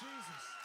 Jesus. 0.00 0.59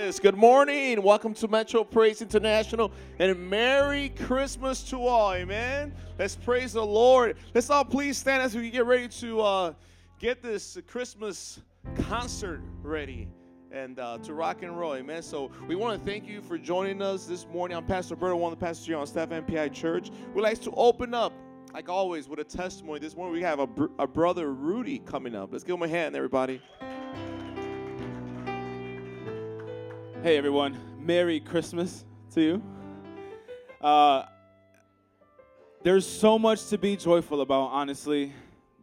Yes, 0.00 0.20
good 0.20 0.36
morning. 0.36 1.02
Welcome 1.02 1.34
to 1.34 1.48
Metro 1.48 1.82
Praise 1.82 2.22
International 2.22 2.92
and 3.18 3.50
Merry 3.50 4.10
Christmas 4.10 4.84
to 4.90 5.04
all. 5.04 5.32
Amen. 5.32 5.92
Let's 6.20 6.36
praise 6.36 6.74
the 6.74 6.86
Lord. 6.86 7.36
Let's 7.52 7.68
all 7.68 7.84
please 7.84 8.16
stand 8.16 8.40
as 8.40 8.54
we 8.54 8.70
get 8.70 8.86
ready 8.86 9.08
to 9.08 9.40
uh, 9.40 9.72
get 10.20 10.40
this 10.40 10.78
Christmas 10.86 11.60
concert 12.02 12.60
ready 12.80 13.26
and 13.72 13.98
uh, 13.98 14.18
to 14.18 14.34
rock 14.34 14.62
and 14.62 14.78
roll. 14.78 14.94
Amen. 14.94 15.20
So 15.20 15.50
we 15.66 15.74
want 15.74 15.98
to 15.98 16.08
thank 16.08 16.28
you 16.28 16.42
for 16.42 16.58
joining 16.58 17.02
us 17.02 17.26
this 17.26 17.44
morning. 17.48 17.76
I'm 17.76 17.84
Pastor 17.84 18.14
Berto, 18.14 18.38
one 18.38 18.52
of 18.52 18.58
the 18.60 18.64
pastors 18.64 18.86
here 18.86 18.98
on 18.98 19.06
staff 19.08 19.32
at 19.32 19.48
MPI 19.48 19.72
Church. 19.72 20.12
We'd 20.32 20.42
like 20.42 20.60
to 20.60 20.70
open 20.76 21.12
up, 21.12 21.32
like 21.74 21.88
always, 21.88 22.28
with 22.28 22.38
a 22.38 22.44
testimony. 22.44 23.00
This 23.00 23.16
morning 23.16 23.34
we 23.34 23.42
have 23.42 23.58
a, 23.58 23.66
br- 23.66 23.86
a 23.98 24.06
brother, 24.06 24.52
Rudy, 24.52 25.00
coming 25.00 25.34
up. 25.34 25.48
Let's 25.50 25.64
give 25.64 25.74
him 25.74 25.82
a 25.82 25.88
hand, 25.88 26.14
everybody. 26.14 26.62
Hey 30.20 30.36
everyone, 30.36 30.76
Merry 30.98 31.38
Christmas 31.38 32.04
to 32.34 32.40
you. 32.40 32.62
Uh, 33.80 34.24
there's 35.84 36.04
so 36.04 36.40
much 36.40 36.66
to 36.70 36.76
be 36.76 36.96
joyful 36.96 37.40
about, 37.40 37.66
honestly. 37.66 38.32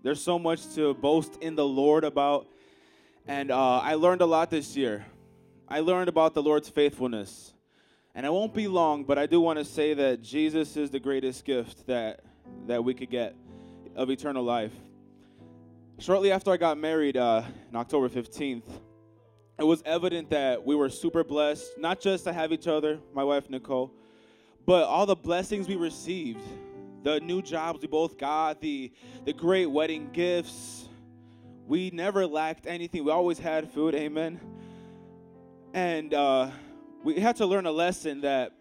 There's 0.01 0.23
so 0.23 0.39
much 0.39 0.73
to 0.75 0.93
boast 0.93 1.37
in 1.41 1.55
the 1.55 1.65
Lord 1.65 2.05
about. 2.05 2.47
And 3.27 3.51
uh, 3.51 3.79
I 3.79 3.95
learned 3.95 4.21
a 4.21 4.25
lot 4.25 4.49
this 4.49 4.77
year. 4.77 5.05
I 5.67 5.81
learned 5.81 6.07
about 6.07 6.35
the 6.35 6.41
Lord's 6.41 6.69
faithfulness. 6.69 7.53
And 8.15 8.25
I 8.25 8.29
won't 8.29 8.53
be 8.53 8.69
long, 8.69 9.03
but 9.03 9.17
I 9.17 9.25
do 9.25 9.41
want 9.41 9.59
to 9.59 9.65
say 9.65 9.93
that 9.93 10.21
Jesus 10.21 10.77
is 10.77 10.89
the 10.89 11.01
greatest 11.01 11.43
gift 11.43 11.85
that, 11.87 12.21
that 12.65 12.81
we 12.81 12.93
could 12.93 13.09
get 13.09 13.35
of 13.93 14.09
eternal 14.09 14.43
life. 14.45 14.73
Shortly 15.99 16.31
after 16.31 16.51
I 16.51 16.55
got 16.55 16.77
married 16.77 17.17
uh, 17.17 17.43
on 17.73 17.75
October 17.75 18.07
15th, 18.07 18.63
it 19.57 19.63
was 19.63 19.81
evident 19.85 20.29
that 20.31 20.65
we 20.65 20.75
were 20.75 20.89
super 20.89 21.23
blessed, 21.23 21.77
not 21.77 22.01
just 22.01 22.25
to 22.25 22.33
have 22.33 22.51
each 22.51 22.67
other, 22.67 22.99
my 23.13 23.23
wife 23.23 23.49
Nicole, 23.49 23.91
but 24.65 24.83
all 24.83 25.05
the 25.05 25.15
blessings 25.15 25.67
we 25.67 25.75
received, 25.75 26.41
the 27.03 27.19
new 27.21 27.41
jobs 27.41 27.81
we 27.81 27.87
both 27.87 28.17
got, 28.17 28.59
the 28.59 28.91
the 29.23 29.31
great 29.31 29.67
wedding 29.67 30.09
gifts. 30.11 30.89
We 31.67 31.89
never 31.91 32.27
lacked 32.27 32.67
anything. 32.67 33.05
We 33.05 33.11
always 33.11 33.39
had 33.39 33.71
food. 33.71 33.95
Amen. 33.95 34.39
And 35.73 36.13
uh, 36.13 36.51
we 37.03 37.19
had 37.19 37.37
to 37.37 37.45
learn 37.45 37.65
a 37.65 37.71
lesson 37.71 38.21
that 38.21 38.51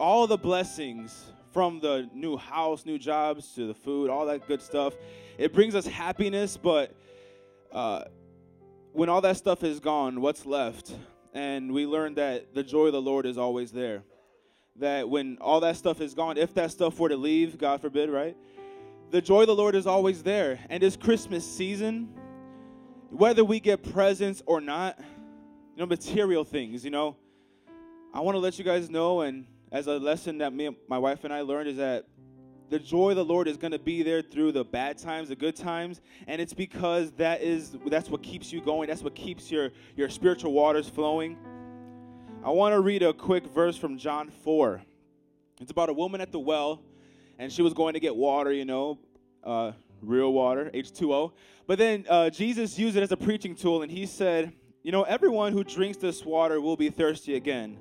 all 0.00 0.26
the 0.26 0.36
blessings 0.36 1.32
from 1.52 1.80
the 1.80 2.08
new 2.14 2.36
house, 2.36 2.84
new 2.84 2.98
jobs 2.98 3.54
to 3.54 3.66
the 3.66 3.74
food, 3.74 4.10
all 4.10 4.26
that 4.26 4.46
good 4.48 4.62
stuff, 4.62 4.94
it 5.38 5.52
brings 5.52 5.74
us 5.74 5.86
happiness, 5.86 6.56
but 6.56 6.94
uh, 7.72 8.04
when 8.92 9.08
all 9.08 9.20
that 9.20 9.36
stuff 9.36 9.62
is 9.62 9.80
gone, 9.80 10.20
what's 10.20 10.46
left? 10.46 10.92
And 11.34 11.72
we 11.72 11.86
learned 11.86 12.16
that 12.16 12.54
the 12.54 12.62
joy 12.62 12.86
of 12.86 12.92
the 12.92 13.02
Lord 13.02 13.26
is 13.26 13.38
always 13.38 13.70
there. 13.70 14.02
That 14.76 15.08
when 15.08 15.38
all 15.40 15.60
that 15.60 15.76
stuff 15.76 16.00
is 16.00 16.14
gone, 16.14 16.36
if 16.36 16.54
that 16.54 16.70
stuff 16.70 16.98
were 16.98 17.08
to 17.08 17.16
leave, 17.16 17.58
God 17.58 17.80
forbid, 17.80 18.10
right? 18.10 18.36
The 19.10 19.20
joy 19.20 19.42
of 19.42 19.46
the 19.46 19.54
Lord 19.54 19.74
is 19.74 19.86
always 19.86 20.22
there. 20.22 20.58
And 20.68 20.82
this 20.82 20.96
Christmas 20.96 21.44
season, 21.44 22.08
whether 23.10 23.44
we 23.44 23.60
get 23.60 23.92
presents 23.92 24.42
or 24.46 24.60
not, 24.60 24.98
you 24.98 25.78
know, 25.78 25.86
material 25.86 26.44
things, 26.44 26.84
you 26.84 26.90
know, 26.90 27.16
I 28.12 28.20
want 28.20 28.34
to 28.36 28.40
let 28.40 28.58
you 28.58 28.64
guys 28.64 28.88
know, 28.88 29.20
and 29.20 29.46
as 29.70 29.86
a 29.86 29.98
lesson 29.98 30.38
that 30.38 30.52
me, 30.52 30.76
my 30.88 30.98
wife 30.98 31.24
and 31.24 31.32
I 31.32 31.42
learned, 31.42 31.68
is 31.68 31.76
that 31.76 32.06
the 32.70 32.78
joy 32.78 33.10
of 33.10 33.16
the 33.16 33.24
Lord 33.24 33.48
is 33.48 33.56
going 33.56 33.72
to 33.72 33.78
be 33.78 34.02
there 34.02 34.22
through 34.22 34.52
the 34.52 34.64
bad 34.64 34.98
times, 34.98 35.28
the 35.28 35.36
good 35.36 35.56
times, 35.56 36.00
and 36.26 36.40
it's 36.40 36.52
because 36.52 37.10
that 37.12 37.42
is 37.42 37.76
that's 37.86 38.10
what 38.10 38.22
keeps 38.22 38.52
you 38.52 38.60
going. 38.60 38.88
That's 38.88 39.02
what 39.02 39.14
keeps 39.14 39.50
your 39.50 39.70
your 39.96 40.08
spiritual 40.08 40.52
waters 40.52 40.88
flowing. 40.88 41.36
I 42.44 42.50
want 42.50 42.72
to 42.72 42.80
read 42.80 43.02
a 43.02 43.12
quick 43.12 43.46
verse 43.46 43.76
from 43.76 43.98
John 43.98 44.30
4. 44.30 44.80
It's 45.60 45.72
about 45.72 45.88
a 45.88 45.92
woman 45.92 46.20
at 46.20 46.30
the 46.30 46.38
well, 46.38 46.80
and 47.38 47.52
she 47.52 47.62
was 47.62 47.74
going 47.74 47.94
to 47.94 48.00
get 48.00 48.14
water, 48.14 48.52
you 48.52 48.64
know, 48.64 48.98
uh, 49.42 49.72
real 50.00 50.32
water, 50.32 50.70
H2O. 50.72 51.32
But 51.66 51.78
then 51.78 52.06
uh, 52.08 52.30
Jesus 52.30 52.78
used 52.78 52.96
it 52.96 53.02
as 53.02 53.10
a 53.10 53.16
preaching 53.16 53.56
tool, 53.56 53.82
and 53.82 53.90
he 53.90 54.06
said, 54.06 54.52
You 54.84 54.92
know, 54.92 55.02
everyone 55.02 55.52
who 55.52 55.64
drinks 55.64 55.98
this 55.98 56.24
water 56.24 56.60
will 56.60 56.76
be 56.76 56.90
thirsty 56.90 57.34
again. 57.34 57.78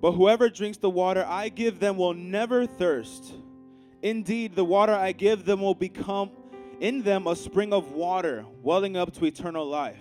But 0.00 0.12
whoever 0.12 0.48
drinks 0.48 0.78
the 0.78 0.90
water 0.90 1.24
I 1.26 1.48
give 1.48 1.78
them 1.78 1.96
will 1.96 2.14
never 2.14 2.66
thirst. 2.66 3.32
Indeed, 4.02 4.54
the 4.54 4.64
water 4.64 4.94
I 4.94 5.12
give 5.12 5.44
them 5.44 5.60
will 5.60 5.74
become 5.74 6.30
in 6.80 7.02
them 7.02 7.26
a 7.26 7.34
spring 7.34 7.72
of 7.72 7.92
water, 7.92 8.44
welling 8.62 8.96
up 8.96 9.12
to 9.14 9.24
eternal 9.24 9.66
life. 9.66 10.00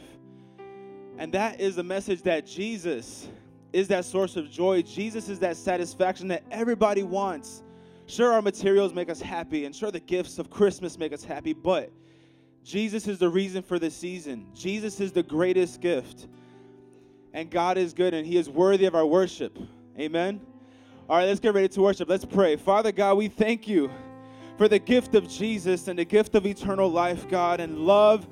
And 1.18 1.34
that 1.34 1.60
is 1.60 1.76
the 1.76 1.84
message 1.84 2.22
that 2.24 2.46
Jesus 2.46 3.28
is 3.74 3.88
that 3.88 4.06
source 4.06 4.36
of 4.36 4.50
joy. 4.50 4.84
Jesus 4.84 5.30
is 5.30 5.40
that 5.40 5.58
satisfaction 5.58 6.28
that 6.28 6.44
everybody 6.52 7.04
wants. 7.04 7.64
Sure, 8.06 8.32
our 8.32 8.42
materials 8.42 8.94
make 8.94 9.10
us 9.10 9.20
happy, 9.20 9.66
and 9.66 9.76
sure, 9.76 9.92
the 9.92 10.00
gifts 10.00 10.40
of 10.40 10.50
Christmas 10.50 10.98
make 10.98 11.12
us 11.12 11.24
happy, 11.24 11.54
but 11.54 11.92
Jesus 12.64 13.08
is 13.08 13.18
the 13.18 13.30
reason 13.30 13.62
for 13.64 13.80
the 13.80 13.92
season. 13.92 14.48
Jesus 14.54 15.00
is 15.00 15.12
the 15.12 15.24
greatest 15.24 15.82
gift. 15.82 16.28
And 17.34 17.50
God 17.50 17.78
is 17.78 17.94
good, 17.94 18.14
and 18.14 18.26
He 18.26 18.38
is 18.38 18.50
worthy 18.50 18.86
of 18.86 18.96
our 18.96 19.06
worship. 19.06 19.58
Amen. 20.00 20.42
All 21.10 21.16
right, 21.16 21.26
let's 21.26 21.40
get 21.40 21.54
ready 21.54 21.70
to 21.70 21.82
worship. 21.82 22.10
Let's 22.10 22.26
pray. 22.26 22.58
Father 22.58 22.92
God, 22.92 23.18
we 23.18 23.30
thank 23.30 23.66
you 23.66 23.90
for 24.58 24.68
the 24.68 24.78
gift 24.78 25.16
of 25.16 25.30
Jesus 25.30 25.88
and 25.88 25.98
the 25.98 26.04
gift 26.04 26.36
of 26.36 26.46
eternal 26.46 26.92
life, 26.92 27.30
God, 27.30 27.62
and 27.62 27.80
love. 27.80 28.28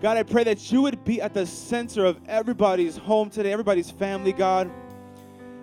God, 0.00 0.16
I 0.16 0.22
pray 0.22 0.42
that 0.44 0.72
you 0.72 0.80
would 0.80 1.04
be 1.04 1.20
at 1.20 1.34
the 1.34 1.44
center 1.44 2.06
of 2.06 2.18
everybody's 2.26 2.96
home 2.96 3.28
today, 3.28 3.52
everybody's 3.52 3.90
family, 3.90 4.32
God. 4.32 4.70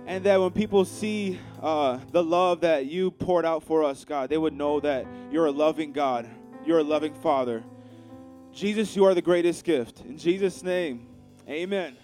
And 0.05 0.23
that 0.25 0.39
when 0.39 0.51
people 0.51 0.85
see 0.85 1.39
uh, 1.59 1.97
the 2.11 2.23
love 2.23 2.61
that 2.61 2.85
you 2.85 3.09
poured 3.09 3.45
out 3.45 3.63
for 3.63 3.83
us, 3.83 4.05
God, 4.05 4.29
they 4.29 4.37
would 4.37 4.53
know 4.53 4.79
that 4.81 5.07
you're 5.31 5.47
a 5.47 5.51
loving 5.51 5.91
God, 5.91 6.29
you're 6.67 6.79
a 6.79 6.83
loving 6.83 7.15
Father. 7.15 7.63
Jesus, 8.51 8.95
you 8.95 9.05
are 9.05 9.15
the 9.15 9.23
greatest 9.23 9.63
gift. 9.63 10.01
In 10.01 10.19
Jesus' 10.19 10.61
name, 10.61 11.07
amen. 11.49 11.97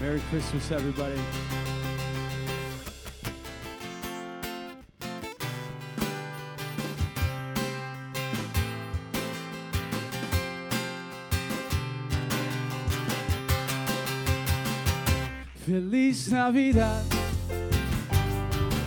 Merry 0.00 0.20
Christmas, 0.30 0.70
everybody. 0.70 1.18
Feliz 15.64 16.30
Navidad. 16.30 17.02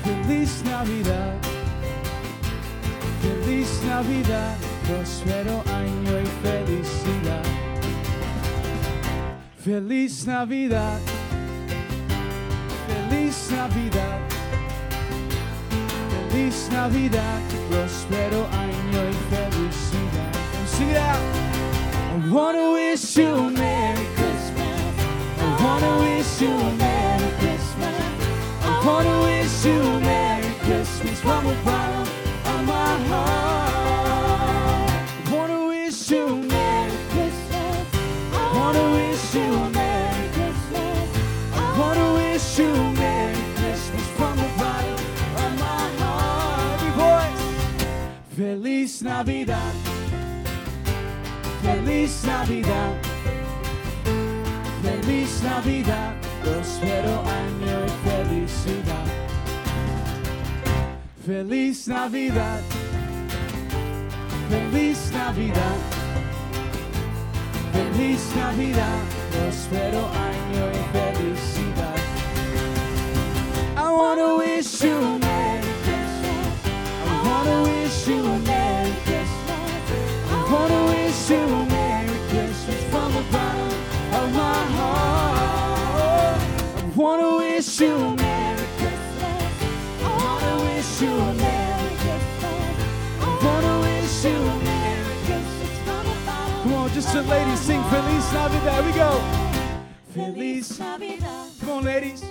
Feliz 0.04 0.64
Navidad. 0.66 1.34
Feliz 3.22 3.82
Navidad. 3.88 4.58
Próspero 4.86 5.64
año 5.68 6.20
y 6.20 6.26
felicidad. 6.44 7.65
Feliz 9.66 10.28
Navidad. 10.28 11.02
Feliz 12.88 13.50
Navidad. 13.50 14.22
Feliz 16.30 16.70
Navidad. 16.72 17.42
Próspero 17.72 18.46
año 18.52 19.10
y 19.10 19.16
felicidad. 19.32 20.36
Sing 20.68 20.92
it 20.92 20.98
out. 20.98 21.18
I 22.14 22.30
wanna 22.32 22.74
wish 22.74 23.18
you 23.18 23.26
a 23.26 23.50
Merry 23.50 24.06
Christmas. 24.14 24.94
I 25.42 25.64
wanna 25.64 25.98
wish 25.98 26.42
you 26.42 26.54
a 26.54 26.72
Merry 26.78 27.32
Christmas. 27.40 28.04
I 28.62 28.86
wanna 28.86 29.20
wish 29.22 29.66
you 29.66 29.82
a 29.82 30.00
Merry 30.00 30.54
Christmas 30.62 31.20
from 31.22 31.44
the 31.44 31.56
bottom 31.66 32.08
of 32.46 32.68
my 32.68 32.98
heart. 33.10 33.65
Feliz 48.36 49.02
Navidad. 49.02 49.74
Feliz 51.64 52.24
Navidad. 52.26 52.94
Feliz 54.84 55.42
Navidad. 55.42 56.14
Prospero 56.44 57.24
año 57.24 57.86
y 57.86 57.94
felicidad. 58.10 59.08
Feliz 61.26 61.88
Navidad. 61.88 62.62
Feliz 64.50 65.12
Navidad. 65.14 65.78
Feliz 67.72 68.36
Navidad. 68.36 69.00
Prospero 69.32 70.10
año 70.30 70.64
y 70.72 70.82
felicidad. 70.92 72.00
I 73.78 73.90
wanna 73.90 74.36
wish 74.38 74.84
you 74.84 74.98
a 74.98 75.20
Merry 75.20 75.74
Christmas. 75.84 76.48
I 77.08 77.16
wanna 77.28 77.64
wish 77.64 77.85
you 78.08 78.24
a 78.26 78.40
Merry 78.40 78.92
Christmas. 79.04 79.82
I 80.30 80.48
wanna 80.52 80.86
wish 80.92 81.30
you 81.30 81.38
a 81.38 81.66
Merry 81.66 82.18
Christmas 82.30 82.84
from 82.92 83.14
the 83.14 83.22
bottom 83.32 83.72
of 84.20 84.34
my 84.34 84.64
heart. 84.78 86.40
I 86.78 86.92
wanna 86.96 87.38
wish 87.38 87.80
you 87.82 87.96
a 87.96 88.16
Merry 88.16 88.68
Christmas. 88.78 89.54
I 90.04 90.10
wanna 90.22 90.56
wish 90.66 91.02
you 91.02 91.12
a 91.12 91.34
Merry 91.34 91.96
Christmas. 92.04 92.76
I 93.22 93.46
wanna 93.46 93.76
wish 93.82 94.24
you 94.26 94.36
a 94.36 94.58
Merry 94.70 95.16
Christmas 95.26 95.74
from 95.86 96.04
the 96.06 96.16
bottom. 96.26 96.64
Come 96.64 96.74
on, 96.74 96.90
just 96.92 97.12
the 97.14 97.22
ladies 97.24 97.60
sing 97.60 97.84
Feliz 97.86 98.34
Navidad. 98.34 98.84
Here 98.84 98.92
We 98.92 98.98
go. 98.98 99.12
Feliz. 100.14 100.80
Navidad, 100.80 101.50
Come 101.60 101.70
on, 101.70 101.84
ladies. 101.84 102.22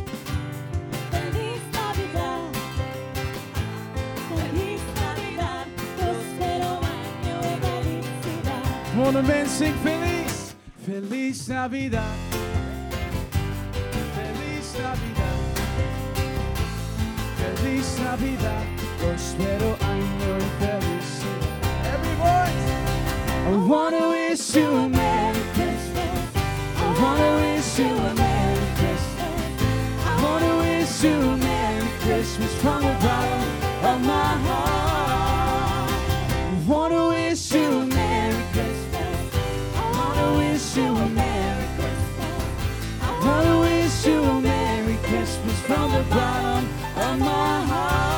Sing 9.47 9.75
Feliz. 9.83 10.55
Feliz 10.87 11.49
Navidad. 11.49 12.17
Feliz 14.15 14.75
Navidad. 14.79 15.39
Feliz 17.37 17.99
Navidad. 17.99 18.65
Prospero 18.99 19.77
año 19.93 20.39
y. 20.39 21.27
Every 21.93 22.15
voice. 22.17 22.67
I 23.47 23.57
wanna 23.69 24.09
wish 24.09 24.57
you 24.57 24.69
a 24.69 24.89
Merry 24.89 25.45
Christmas. 25.53 26.15
I 26.77 26.89
wanna 27.03 27.31
wish 27.43 27.79
you 27.79 27.93
a 28.11 28.15
Merry 28.15 28.69
Christmas. 28.81 29.37
I 30.11 30.15
wanna 30.25 30.55
wish 30.65 31.05
you 31.05 31.17
a 31.33 31.37
Merry 31.37 31.89
Christmas 32.05 32.53
from 32.63 32.81
the 32.83 32.97
bottom 33.05 33.43
of 33.91 33.99
my 34.07 34.31
heart. 34.47 35.91
I 36.51 36.65
wanna 36.67 37.09
wish 37.09 37.53
you 37.53 37.94
from 45.67 45.93
the 45.93 46.03
bottom 46.11 46.69
of 46.97 47.19
my 47.21 47.65
heart. 47.65 48.14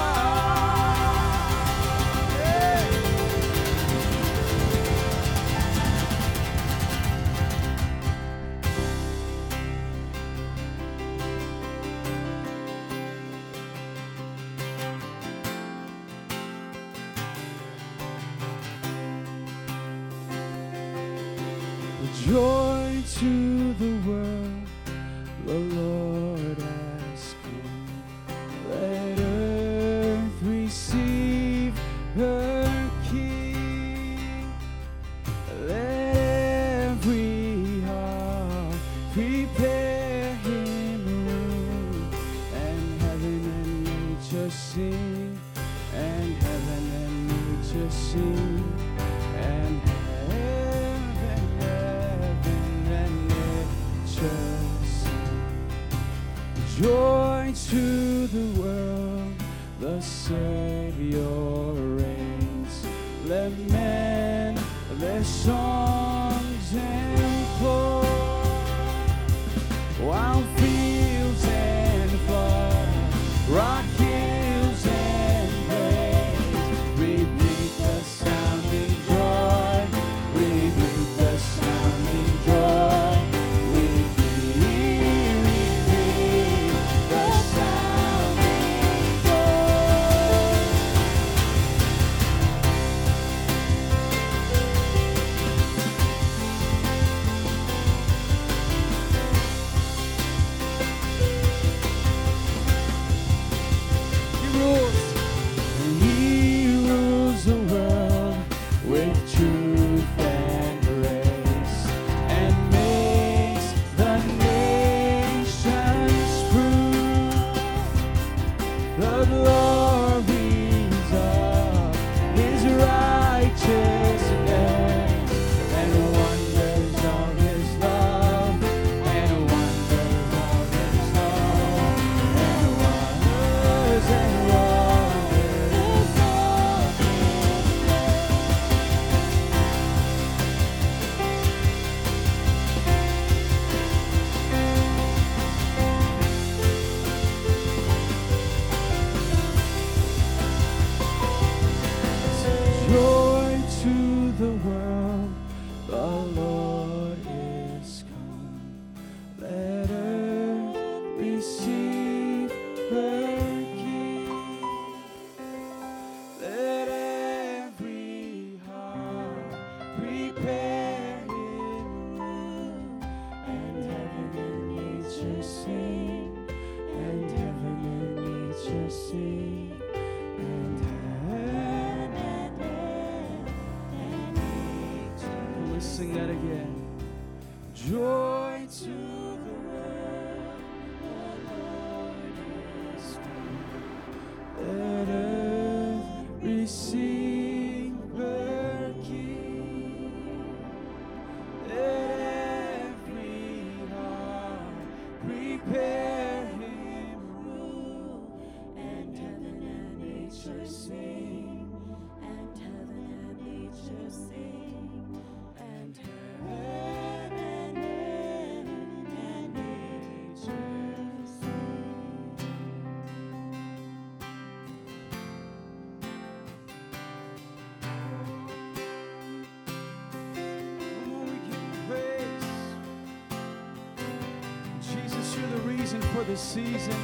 this 236.26 236.40
season. 236.40 236.95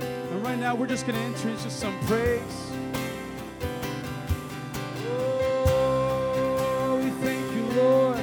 And 0.00 0.44
right 0.44 0.58
now, 0.58 0.74
we're 0.74 0.86
just 0.86 1.06
going 1.06 1.18
to 1.18 1.24
enter 1.24 1.48
into 1.48 1.70
some 1.70 1.98
praise. 2.00 2.70
Oh, 5.06 7.00
we 7.02 7.10
thank 7.24 7.54
you, 7.54 7.64
Lord. 7.80 8.22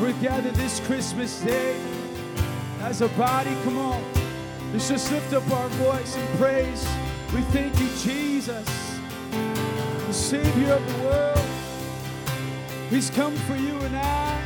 We're 0.00 0.20
gathered 0.20 0.54
this 0.54 0.80
Christmas 0.80 1.40
day 1.40 1.80
as 2.80 3.02
a 3.02 3.08
body. 3.10 3.54
Come 3.62 3.78
on. 3.78 4.04
Let's 4.72 4.88
just 4.88 5.12
lift 5.12 5.32
up 5.32 5.48
our 5.52 5.68
voice 5.68 6.16
in 6.16 6.26
praise. 6.38 6.84
We 7.32 7.42
thank 7.42 7.78
you, 7.78 7.88
Jesus, 8.02 8.98
the 10.06 10.12
Savior 10.12 10.72
of 10.72 10.86
the 10.92 11.04
world. 11.04 11.38
He's 12.90 13.10
come 13.10 13.36
for 13.36 13.54
you 13.54 13.76
and 13.78 13.96
I. 13.96 14.44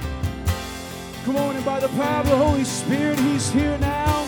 Come 1.25 1.37
on, 1.37 1.57
and 1.57 1.65
by 1.65 1.81
the 1.81 1.89
power 1.89 2.21
of 2.21 2.27
the 2.29 2.37
Holy 2.37 2.65
Spirit, 2.65 3.19
He's 3.21 3.51
here 3.51 3.79
now. 3.79 4.27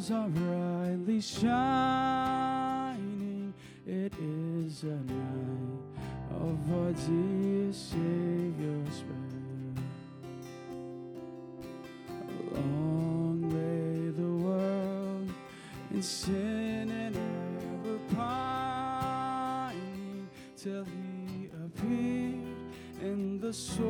stars 0.00 0.10
are 0.10 0.28
brightly 0.28 1.20
shining. 1.20 1.54
It 3.86 4.12
is 4.20 4.82
a 4.84 4.86
night 4.86 5.82
of 6.30 6.72
our 6.72 6.92
dear 6.92 7.72
Savior's 7.72 9.02
birth. 9.02 9.34
Long 12.52 13.40
lay 13.50 14.10
the 14.10 14.32
world 14.44 15.30
in 15.90 16.02
sin 16.02 16.90
and 16.90 17.16
ever 17.16 17.98
pining 18.14 19.48
till 20.56 20.84
He 20.84 21.50
appeared 21.64 22.56
in 23.02 23.40
the 23.40 23.52
soul. 23.52 23.87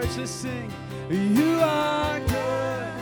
church, 0.00 0.16
let's 0.18 0.30
sing. 0.30 0.70
You 1.08 1.58
are 1.62 2.20
good. 2.20 2.92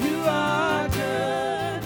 You 0.00 0.16
are 0.26 0.88
good. 0.88 1.82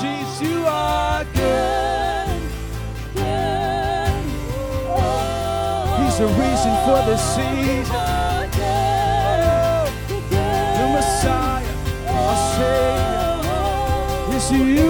Jesus, 0.00 0.42
you 0.42 0.64
are 0.66 1.24
good. 1.24 2.28
He's 5.98 6.18
the 6.18 6.26
reason 6.26 6.74
for 6.84 7.00
the 7.08 7.16
season. 7.16 8.03
se 14.48 14.83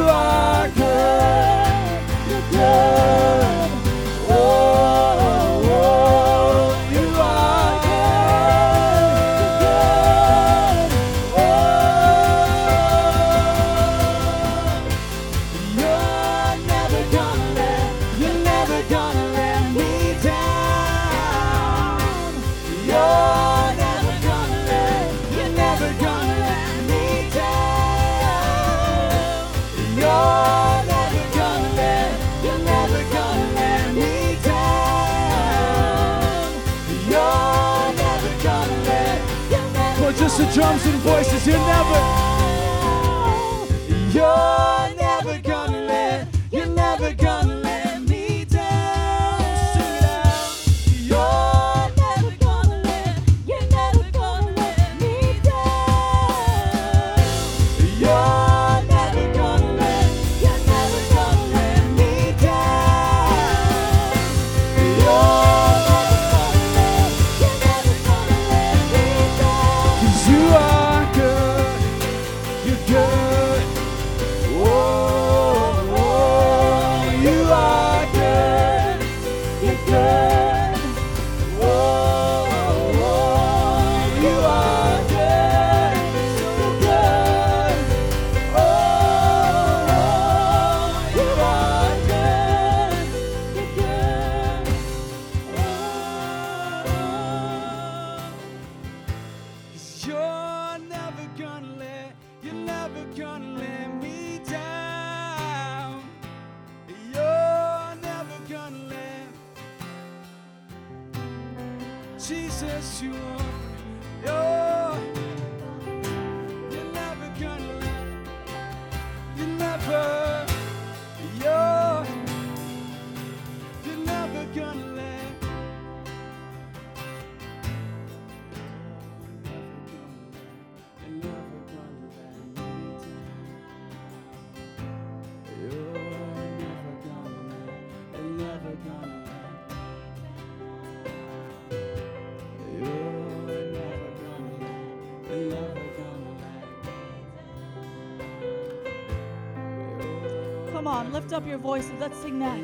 up 151.44 151.50
your 151.50 151.58
voices. 151.58 151.92
Let's 152.00 152.16
sing 152.18 152.38
that. 152.38 152.58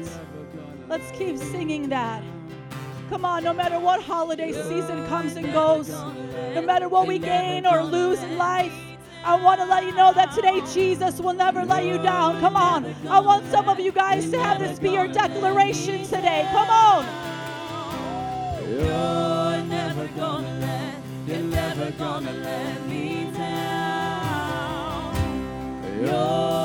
Let's 0.88 1.10
keep 1.12 1.36
singing 1.36 1.90
that. 1.90 2.22
Come 3.10 3.26
on, 3.26 3.44
no 3.44 3.52
matter 3.52 3.78
what 3.78 4.02
holiday 4.02 4.52
season 4.52 5.06
comes 5.06 5.36
and 5.36 5.52
goes, 5.52 5.90
no 6.54 6.62
matter 6.62 6.88
what 6.88 7.06
we 7.06 7.18
gain 7.18 7.66
or 7.66 7.82
lose 7.82 8.22
in 8.22 8.38
life, 8.38 8.72
I 9.22 9.34
want 9.42 9.60
to 9.60 9.66
let 9.66 9.84
you 9.84 9.94
know 9.94 10.14
that 10.14 10.32
today 10.34 10.62
Jesus 10.72 11.20
will 11.20 11.34
never 11.34 11.66
let 11.66 11.84
you 11.84 11.98
down. 11.98 12.40
Come 12.40 12.56
on. 12.56 12.86
I 13.06 13.20
want 13.20 13.44
some 13.50 13.68
of 13.68 13.78
you 13.78 13.92
guys 13.92 14.30
to 14.30 14.42
have 14.42 14.58
this 14.60 14.78
be 14.78 14.90
your 14.90 15.08
declaration 15.08 16.04
today. 16.04 16.48
Come 16.50 16.70
on. 16.70 17.04
You're 18.66 19.62
never 19.66 20.08
gonna 20.16 20.58
let, 20.60 20.94
you're 21.26 21.46
never 21.46 21.90
gonna 21.92 22.32
let 22.32 22.86
me 22.86 23.30
down. 23.32 25.14
You're 26.00 26.60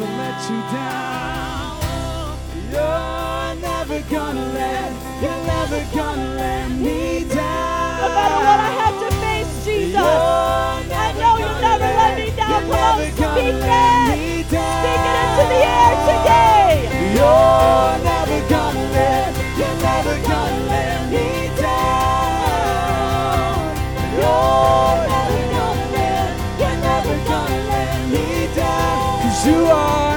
never 0.00 0.16
let 0.16 0.40
you 0.48 0.60
down. 0.72 2.38
You're 2.72 3.54
never 3.60 4.00
gonna 4.08 4.46
let, 4.54 4.92
you're 5.20 5.44
never 5.44 5.84
gonna 5.94 6.34
let 6.36 6.70
me 6.70 7.24
down. 7.24 8.00
No 8.00 8.08
matter 8.08 8.40
what 8.48 8.60
I 8.60 8.72
have 8.80 8.96
to 9.00 9.10
face, 9.16 9.64
Jesus, 9.64 10.00
I 10.00 11.12
know 11.18 11.36
you'll 11.36 11.60
never 11.60 11.84
let 11.84 12.16
me 12.18 12.30
down. 12.34 12.62
Come 12.62 12.70
on, 12.72 12.98
speak 13.12 13.20
it. 13.20 14.46
Speak 14.48 15.02
it 15.08 15.16
into 15.22 15.44
the 15.52 15.60
air 15.68 15.92
today. 16.08 16.72
You're 17.14 17.94
never 18.02 18.38
gonna 18.48 18.84
let, 18.92 19.36
you're 19.58 19.78
never 19.82 20.14
gonna 20.26 20.66
let 20.68 20.89
are 29.70 30.09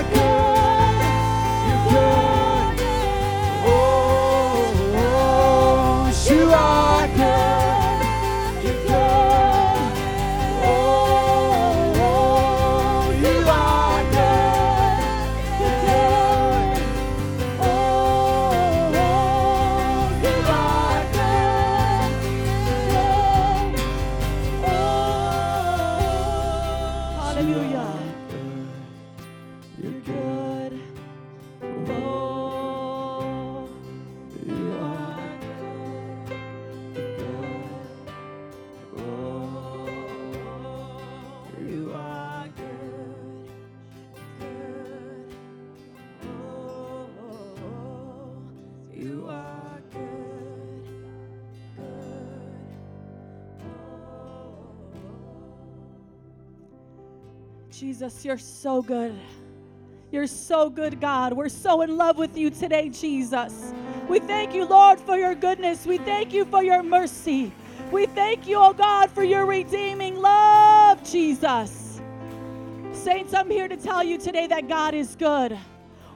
Jesus, 57.84 58.24
you're 58.24 58.38
so 58.38 58.82
good. 58.82 59.14
You're 60.10 60.26
so 60.26 60.70
good, 60.70 61.02
God. 61.02 61.34
We're 61.34 61.50
so 61.50 61.82
in 61.82 61.98
love 61.98 62.18
with 62.18 62.38
you 62.38 62.50
today, 62.50 62.88
Jesus. 62.88 63.74
We 64.08 64.22
thank 64.22 64.54
you, 64.54 64.64
Lord, 64.64 65.02
for 65.02 65.18
your 65.18 65.36
goodness. 65.36 65.86
We 65.86 65.98
thank 65.98 66.32
you 66.32 66.46
for 66.46 66.64
your 66.64 66.82
mercy. 66.82 67.52
We 67.92 68.06
thank 68.06 68.48
you, 68.48 68.56
oh 68.56 68.72
God, 68.72 69.12
for 69.12 69.26
your 69.26 69.46
redeeming 69.46 70.16
love, 70.16 71.04
Jesus. 71.04 72.00
Saints, 72.94 73.34
I'm 73.34 73.50
here 73.50 73.68
to 73.68 73.76
tell 73.76 74.02
you 74.02 74.18
today 74.18 74.48
that 74.48 74.70
God 74.70 74.94
is 74.94 75.18
good. 75.18 75.52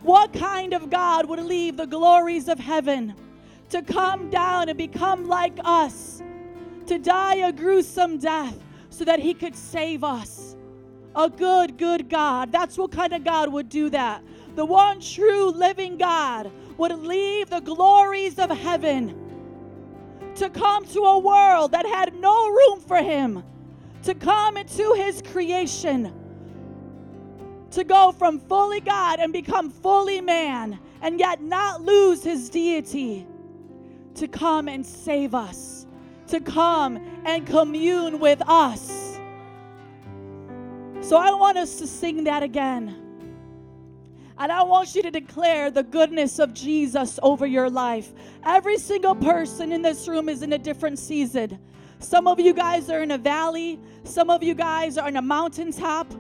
What 0.04 0.32
kind 0.32 0.72
of 0.74 0.90
God 0.90 1.28
would 1.28 1.40
leave 1.40 1.76
the 1.76 1.86
glories 1.86 2.48
of 2.48 2.60
heaven 2.60 3.14
to 3.72 3.82
come 3.82 4.30
down 4.30 4.70
and 4.70 4.78
become 4.78 5.28
like 5.28 5.60
us, 5.66 6.24
to 6.86 6.98
die 6.98 7.36
a 7.46 7.52
gruesome 7.52 8.20
death 8.20 8.58
so 8.90 9.04
that 9.04 9.20
he 9.20 9.34
could 9.34 9.54
save 9.54 10.06
us? 10.06 10.48
A 11.18 11.30
good, 11.32 11.80
good 11.80 12.10
God. 12.10 12.52
That's 12.52 12.78
what 12.78 12.92
kind 12.92 13.12
of 13.12 13.24
God 13.24 13.52
would 13.52 13.70
do 13.70 13.90
that. 13.90 14.24
The 14.56 14.64
one 14.64 15.00
true 15.02 15.50
living 15.50 15.98
God 15.98 16.52
would 16.78 16.92
leave 16.92 17.50
the 17.50 17.60
glories 17.60 18.38
of 18.38 18.52
heaven 18.52 19.16
to 20.36 20.48
come 20.52 20.86
to 20.86 21.00
a 21.00 21.18
world 21.18 21.72
that 21.72 21.88
had 21.88 22.14
no 22.14 22.50
room 22.50 22.80
for 22.80 22.98
him, 22.98 23.44
to 24.04 24.14
come 24.14 24.58
into 24.58 24.94
his 24.94 25.24
creation, 25.24 26.14
to 27.72 27.84
go 27.84 28.12
from 28.12 28.40
fully 28.40 28.80
God 28.80 29.20
and 29.20 29.34
become 29.34 29.72
fully 29.72 30.22
man, 30.22 30.80
and 31.02 31.20
yet 31.20 31.42
not 31.42 31.82
lose 31.82 32.24
his 32.24 32.48
deity, 32.52 33.26
to 34.14 34.28
come 34.28 34.68
and 34.68 34.86
save 34.86 35.34
us, 35.34 35.88
to 36.28 36.40
come 36.40 36.98
and 37.26 37.48
commune 37.48 38.20
with 38.20 38.42
us. 38.48 39.07
So 41.08 41.16
I 41.16 41.32
want 41.32 41.58
us 41.58 41.78
to 41.78 41.88
sing 41.88 42.26
that 42.26 42.44
again. 42.44 42.94
And 44.38 44.52
I 44.52 44.62
want 44.64 44.94
you 44.94 45.02
to 45.04 45.10
declare 45.10 45.72
the 45.72 45.84
goodness 45.84 46.38
of 46.38 46.54
Jesus 46.54 47.18
over 47.24 47.46
your 47.46 47.70
life. 47.70 48.12
Every 48.44 48.78
single 48.78 49.16
person 49.16 49.72
in 49.72 49.82
this 49.82 50.10
room 50.10 50.28
is 50.28 50.42
in 50.42 50.52
a 50.52 50.58
different 50.58 51.00
season. 51.00 51.60
Some 52.00 52.28
of 52.28 52.42
you 52.42 52.54
guys 52.54 52.90
are 52.90 53.02
in 53.04 53.12
a 53.12 53.18
valley, 53.18 53.80
some 54.04 54.30
of 54.30 54.44
you 54.44 54.54
guys 54.54 54.98
are 54.98 55.08
on 55.08 55.16
a 55.16 55.22
mountaintop. 55.22 56.14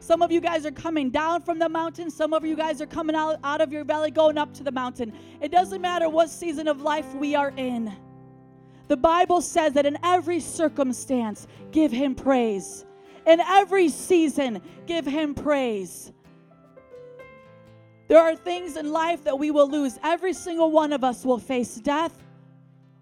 Some 0.00 0.20
of 0.20 0.30
you 0.30 0.42
guys 0.42 0.66
are 0.66 0.70
coming 0.70 1.08
down 1.08 1.40
from 1.40 1.58
the 1.58 1.68
mountain. 1.70 2.10
Some 2.10 2.34
of 2.34 2.44
you 2.44 2.56
guys 2.56 2.82
are 2.82 2.86
coming 2.86 3.16
out, 3.16 3.38
out 3.42 3.62
of 3.62 3.72
your 3.72 3.84
valley, 3.84 4.10
going 4.10 4.36
up 4.36 4.52
to 4.54 4.64
the 4.64 4.70
mountain. 4.70 5.14
It 5.40 5.50
doesn't 5.50 5.80
matter 5.80 6.10
what 6.10 6.28
season 6.28 6.68
of 6.68 6.82
life 6.82 7.14
we 7.14 7.34
are 7.34 7.54
in. 7.56 7.90
The 8.88 8.98
Bible 8.98 9.40
says 9.40 9.72
that 9.72 9.86
in 9.86 9.96
every 10.04 10.40
circumstance, 10.40 11.46
give 11.72 11.90
Him 11.90 12.14
praise. 12.14 12.84
In 13.26 13.40
every 13.40 13.88
season, 13.88 14.62
give 14.86 15.04
Him 15.04 15.34
praise. 15.34 16.12
There 18.08 18.20
are 18.20 18.36
things 18.36 18.76
in 18.76 18.92
life 18.92 19.24
that 19.24 19.38
we 19.38 19.50
will 19.50 19.68
lose. 19.68 19.98
Every 20.02 20.32
single 20.32 20.70
one 20.70 20.92
of 20.92 21.02
us 21.02 21.24
will 21.24 21.38
face 21.38 21.74
death, 21.76 22.16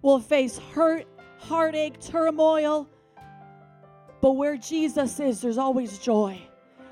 will 0.00 0.18
face 0.18 0.58
hurt, 0.72 1.06
heartache, 1.38 2.00
turmoil. 2.00 2.88
But 4.22 4.32
where 4.32 4.56
Jesus 4.56 5.20
is, 5.20 5.42
there's 5.42 5.58
always 5.58 5.98
joy. 5.98 6.40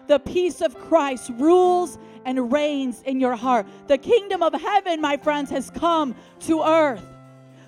The 0.09 0.19
peace 0.19 0.61
of 0.61 0.79
Christ 0.79 1.31
rules 1.39 1.99
and 2.27 2.53
reigns 2.53 3.03
in 3.03 3.19
your 3.19 3.35
heart. 3.35 3.67
The 3.87 3.97
kingdom 3.97 4.43
of 4.43 4.53
heaven, 4.53 5.01
my 5.01 5.17
friends, 5.17 5.49
has 5.51 5.71
come 5.71 6.15
to 6.41 6.63
earth. 6.63 7.05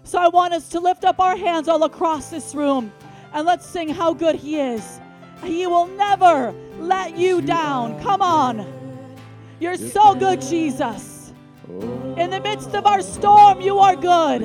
So 0.02 0.18
I 0.18 0.28
want 0.28 0.52
us 0.52 0.68
to 0.70 0.80
lift 0.80 1.04
up 1.04 1.18
our 1.18 1.36
hands 1.36 1.68
all 1.68 1.84
across 1.84 2.28
this 2.28 2.54
room 2.54 2.92
and 3.32 3.46
let's 3.46 3.66
sing 3.66 3.88
how 3.88 4.12
good 4.12 4.34
He 4.34 4.60
is. 4.60 5.00
He 5.44 5.66
will 5.66 5.86
never 5.86 6.54
let 6.78 7.16
you 7.16 7.40
down. 7.40 8.00
Come 8.02 8.22
on. 8.22 8.66
You're 9.60 9.76
so 9.76 10.14
good, 10.14 10.40
Jesus. 10.40 11.32
In 12.16 12.30
the 12.30 12.40
midst 12.40 12.74
of 12.74 12.86
our 12.86 13.00
storm, 13.02 13.60
you 13.60 13.78
are 13.78 13.96
good. 13.96 14.42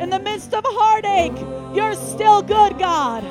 In 0.00 0.10
the 0.10 0.18
midst 0.18 0.52
of 0.54 0.64
heartache, 0.66 1.38
you're 1.74 1.94
still 1.94 2.42
good, 2.42 2.78
God. 2.78 3.22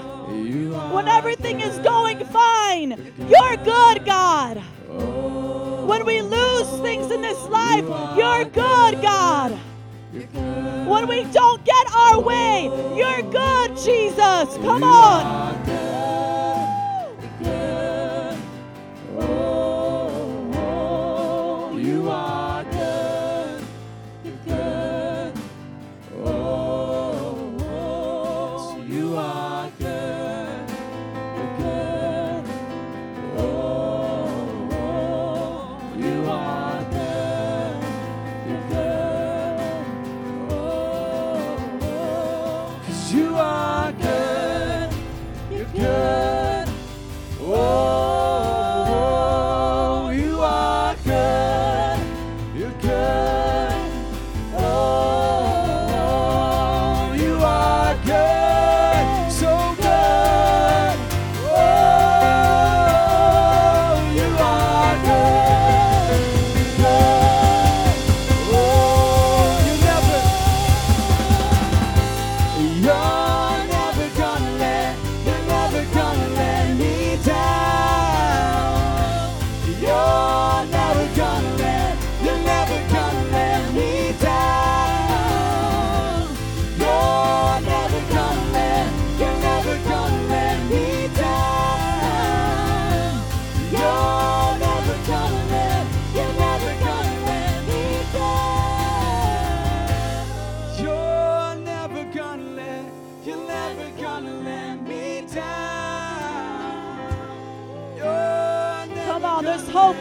When 0.94 1.08
everything 1.08 1.60
is 1.60 1.78
going 1.80 2.24
fine, 2.26 3.14
you're 3.30 3.58
good, 3.58 4.06
God. 4.06 4.58
When 5.88 6.06
we 6.06 6.22
lose 6.22 6.70
things 6.82 7.12
in 7.12 7.22
this 7.22 7.42
life, 7.48 7.86
you're 8.16 8.46
good, 8.46 9.02
God. 9.02 9.58
When 10.12 11.08
we 11.08 11.24
don't 11.32 11.64
get 11.64 11.88
our 11.96 12.20
way, 12.20 12.66
you're 12.98 13.22
good, 13.32 13.78
Jesus. 13.78 14.58
Come 14.58 14.84
on. 14.84 15.56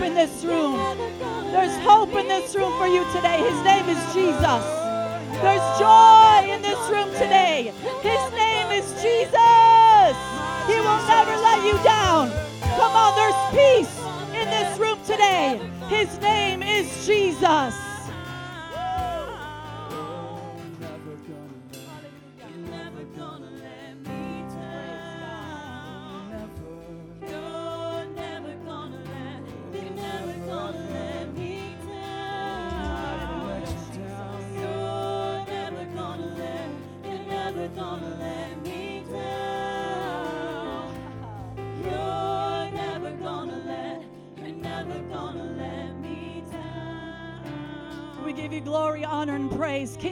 Hope 0.01 0.09
in 0.09 0.15
this 0.15 0.45
room. 0.45 0.77
There's 1.53 1.77
hope 1.85 2.15
in 2.15 2.27
this 2.27 2.57
room 2.57 2.73
for 2.79 2.87
you 2.87 3.05
today. 3.13 3.39
His 3.39 3.63
name 3.63 3.87
is 3.87 4.01
Jesus. 4.15 4.65
There's 5.43 5.79
joy 5.79 6.49
in 6.49 6.63
this 6.63 6.79
room 6.89 7.11
today. 7.13 7.73
His 8.01 8.33
name 8.33 8.71
is 8.73 8.87
Jesus. 9.03 10.17
He 10.67 10.77
will 10.81 11.03
never 11.05 11.37
let 11.37 11.61
you 11.67 11.77
down. 11.85 12.31
Come 12.79 12.97
on, 12.97 13.15
there's 13.15 13.41
peace 13.53 13.95
in 14.41 14.49
this 14.49 14.79
room 14.79 14.99
today. 15.05 15.61
His 15.89 16.19
name 16.21 16.63
is 16.63 17.07
Jesus. 17.07 17.90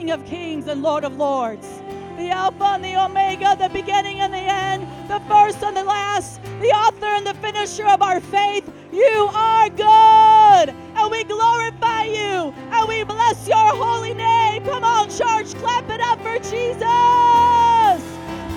King 0.09 0.21
of 0.21 0.25
kings 0.25 0.67
and 0.67 0.81
Lord 0.81 1.03
of 1.03 1.17
lords. 1.17 1.83
The 2.17 2.31
Alpha 2.31 2.63
and 2.63 2.83
the 2.83 2.99
Omega, 2.99 3.55
the 3.55 3.69
beginning 3.69 4.21
and 4.21 4.33
the 4.33 4.39
end, 4.39 4.87
the 5.07 5.19
first 5.29 5.61
and 5.61 5.77
the 5.77 5.83
last, 5.83 6.41
the 6.61 6.69
author 6.69 7.05
and 7.05 7.27
the 7.27 7.35
finisher 7.35 7.85
of 7.85 8.01
our 8.01 8.19
faith. 8.19 8.67
You 8.91 9.29
are 9.31 9.69
good, 9.69 10.73
and 10.95 11.11
we 11.11 11.23
glorify 11.25 12.05
you, 12.05 12.51
and 12.71 12.87
we 12.87 13.03
bless 13.03 13.47
your 13.47 13.75
holy 13.75 14.15
name. 14.15 14.63
Come 14.63 14.83
on, 14.83 15.09
church, 15.11 15.53
clap 15.61 15.87
it 15.91 16.01
up 16.01 16.19
for 16.23 16.39
Jesus. 16.39 18.01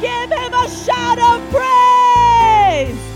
Give 0.01 0.31
him 0.31 0.55
a 0.55 0.71
shout 0.71 1.19
of 1.19 1.51
praise. 1.51 3.12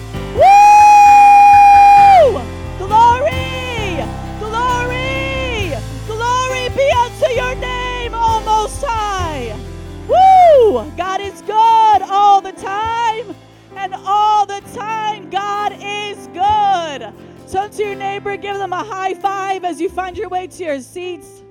God 10.84 11.22
is 11.22 11.40
good 11.42 12.02
all 12.02 12.42
the 12.42 12.52
time, 12.52 13.34
and 13.76 13.94
all 13.94 14.44
the 14.44 14.60
time, 14.74 15.30
God 15.30 15.72
is 15.80 16.26
good. 16.28 17.12
Turn 17.50 17.70
to 17.70 17.82
your 17.82 17.94
neighbor, 17.94 18.36
give 18.36 18.58
them 18.58 18.74
a 18.74 18.84
high 18.84 19.14
five 19.14 19.64
as 19.64 19.80
you 19.80 19.88
find 19.88 20.18
your 20.18 20.28
way 20.28 20.46
to 20.48 20.64
your 20.64 20.80
seats. 20.80 21.42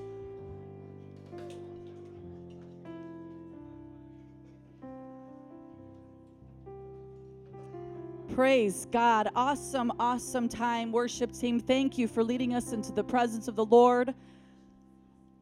Praise 8.35 8.85
God. 8.91 9.29
Awesome, 9.35 9.91
awesome 9.97 10.47
time, 10.47 10.91
worship 10.91 11.31
team. 11.31 11.59
Thank 11.59 11.97
you 11.97 12.07
for 12.07 12.23
leading 12.23 12.53
us 12.53 12.73
into 12.73 12.91
the 12.91 13.03
presence 13.03 13.47
of 13.47 13.55
the 13.55 13.65
Lord 13.65 14.13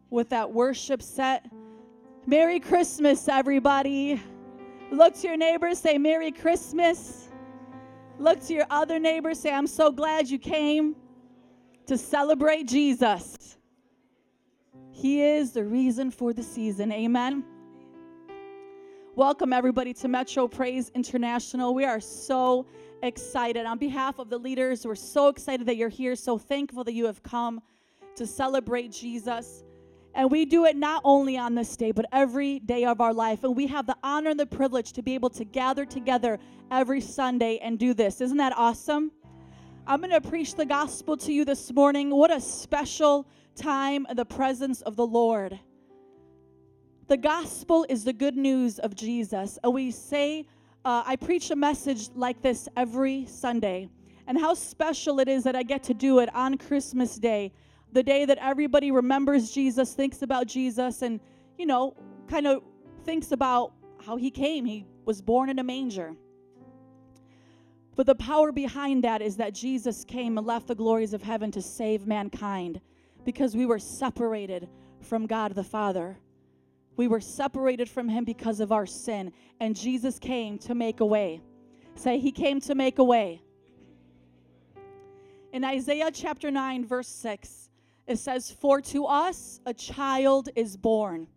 with 0.09 0.29
that 0.29 0.53
worship 0.53 1.01
set. 1.01 1.45
Merry 2.25 2.57
Christmas, 2.57 3.27
everybody. 3.27 4.21
Look 4.91 5.13
to 5.15 5.27
your 5.27 5.35
neighbors, 5.35 5.77
say 5.77 5.97
Merry 5.97 6.31
Christmas. 6.31 7.27
Look 8.17 8.41
to 8.45 8.53
your 8.53 8.65
other 8.69 8.97
neighbors, 8.97 9.39
say, 9.39 9.51
I'm 9.51 9.67
so 9.67 9.91
glad 9.91 10.29
you 10.29 10.39
came 10.39 10.95
to 11.85 11.97
celebrate 11.97 12.69
Jesus. 12.69 13.57
He 14.91 15.21
is 15.21 15.51
the 15.51 15.65
reason 15.65 16.11
for 16.11 16.31
the 16.31 16.43
season. 16.43 16.93
Amen. 16.93 17.43
Welcome, 19.15 19.51
everybody, 19.51 19.93
to 19.95 20.07
Metro 20.07 20.47
Praise 20.47 20.91
International. 20.95 21.75
We 21.75 21.83
are 21.83 21.99
so 21.99 22.65
excited. 23.01 23.65
On 23.65 23.77
behalf 23.77 24.17
of 24.19 24.29
the 24.29 24.37
leaders, 24.37 24.85
we're 24.85 24.95
so 24.95 25.27
excited 25.27 25.67
that 25.67 25.75
you're 25.75 25.89
here, 25.89 26.15
so 26.15 26.37
thankful 26.37 26.85
that 26.85 26.93
you 26.93 27.05
have 27.05 27.21
come 27.21 27.61
to 28.15 28.25
celebrate 28.25 28.93
Jesus. 28.93 29.65
And 30.15 30.29
we 30.29 30.45
do 30.45 30.65
it 30.65 30.75
not 30.75 31.01
only 31.03 31.37
on 31.37 31.55
this 31.55 31.75
day, 31.75 31.91
but 31.91 32.05
every 32.11 32.59
day 32.59 32.85
of 32.85 33.01
our 33.01 33.13
life. 33.13 33.43
And 33.43 33.55
we 33.55 33.67
have 33.67 33.87
the 33.87 33.97
honor 34.03 34.31
and 34.31 34.39
the 34.39 34.45
privilege 34.45 34.93
to 34.93 35.01
be 35.01 35.15
able 35.15 35.31
to 35.31 35.43
gather 35.43 35.85
together 35.85 36.39
every 36.69 37.01
Sunday 37.01 37.57
and 37.57 37.79
do 37.79 37.93
this. 37.93 38.21
Isn't 38.21 38.37
that 38.37 38.53
awesome? 38.55 39.11
I'm 39.87 39.99
going 39.99 40.11
to 40.11 40.21
preach 40.21 40.55
the 40.55 40.65
gospel 40.65 41.17
to 41.17 41.33
you 41.33 41.45
this 41.45 41.73
morning. 41.73 42.09
What 42.09 42.31
a 42.31 42.39
special 42.39 43.27
time 43.55 44.05
in 44.09 44.15
the 44.15 44.25
presence 44.25 44.81
of 44.81 44.95
the 44.95 45.05
Lord. 45.05 45.59
The 47.07 47.17
gospel 47.17 47.85
is 47.89 48.03
the 48.03 48.13
good 48.13 48.37
news 48.37 48.79
of 48.79 48.95
Jesus. 48.95 49.59
And 49.63 49.73
we 49.73 49.91
say, 49.91 50.45
uh, 50.85 51.03
I 51.05 51.15
preach 51.15 51.51
a 51.51 51.55
message 51.55 52.09
like 52.15 52.41
this 52.41 52.69
every 52.77 53.25
Sunday. 53.25 53.89
And 54.27 54.39
how 54.39 54.53
special 54.53 55.19
it 55.19 55.27
is 55.27 55.43
that 55.43 55.55
I 55.55 55.63
get 55.63 55.83
to 55.83 55.93
do 55.93 56.19
it 56.19 56.33
on 56.33 56.57
Christmas 56.57 57.17
Day, 57.17 57.51
the 57.93 58.03
day 58.03 58.25
that 58.25 58.39
everybody 58.41 58.91
remembers 58.91 59.51
Jesus, 59.51 59.93
thinks 59.93 60.21
about 60.21 60.47
Jesus, 60.47 61.03
and, 61.03 61.19
you 61.57 61.65
know, 61.65 61.95
kind 62.27 62.47
of 62.47 62.63
thinks 63.05 63.31
about 63.31 63.73
how 64.03 64.17
he 64.17 64.31
came. 64.31 64.65
He 64.65 64.85
was 65.05 65.21
born 65.21 65.49
in 65.49 65.59
a 65.59 65.63
manger. 65.63 66.15
But 67.95 68.07
the 68.07 68.15
power 68.15 68.51
behind 68.51 69.03
that 69.03 69.21
is 69.21 69.37
that 69.37 69.53
Jesus 69.53 70.03
came 70.03 70.37
and 70.37 70.47
left 70.47 70.67
the 70.67 70.75
glories 70.75 71.13
of 71.13 71.21
heaven 71.21 71.51
to 71.51 71.61
save 71.61 72.07
mankind 72.07 72.81
because 73.23 73.55
we 73.55 73.67
were 73.67 73.79
separated 73.79 74.67
from 75.01 75.27
God 75.27 75.53
the 75.53 75.63
Father. 75.63 76.17
We 76.95 77.07
were 77.07 77.21
separated 77.21 77.89
from 77.89 78.09
him 78.09 78.23
because 78.23 78.59
of 78.59 78.71
our 78.71 78.87
sin, 78.87 79.31
and 79.59 79.75
Jesus 79.75 80.17
came 80.17 80.57
to 80.59 80.73
make 80.73 80.99
a 80.99 81.05
way. 81.05 81.41
Say, 81.95 82.19
He 82.19 82.31
came 82.31 82.59
to 82.61 82.75
make 82.75 82.97
a 82.97 83.03
way. 83.03 83.41
In 85.51 85.63
Isaiah 85.63 86.09
chapter 86.11 86.49
9, 86.49 86.85
verse 86.85 87.07
6, 87.07 87.62
it 88.07 88.17
says, 88.17 88.51
For 88.51 88.81
to 88.81 89.05
us 89.05 89.61
a 89.65 89.73
child 89.73 90.49
is 90.55 90.77
born, 90.77 91.27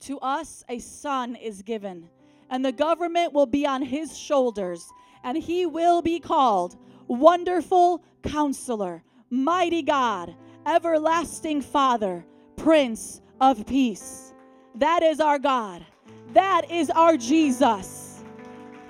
to 0.00 0.18
us 0.20 0.64
a 0.68 0.78
son 0.78 1.36
is 1.36 1.62
given, 1.62 2.08
and 2.50 2.64
the 2.64 2.72
government 2.72 3.32
will 3.32 3.46
be 3.46 3.66
on 3.66 3.82
his 3.82 4.16
shoulders, 4.16 4.86
and 5.24 5.38
he 5.38 5.66
will 5.66 6.02
be 6.02 6.20
called 6.20 6.76
Wonderful 7.06 8.02
Counselor, 8.22 9.02
Mighty 9.30 9.82
God, 9.82 10.34
Everlasting 10.66 11.62
Father, 11.62 12.24
Prince 12.56 13.20
of 13.40 13.66
Peace. 13.66 14.34
That 14.74 15.02
is 15.02 15.20
our 15.20 15.38
God. 15.38 15.84
That 16.32 16.70
is 16.70 16.90
our 16.90 17.16
Jesus. 17.16 18.22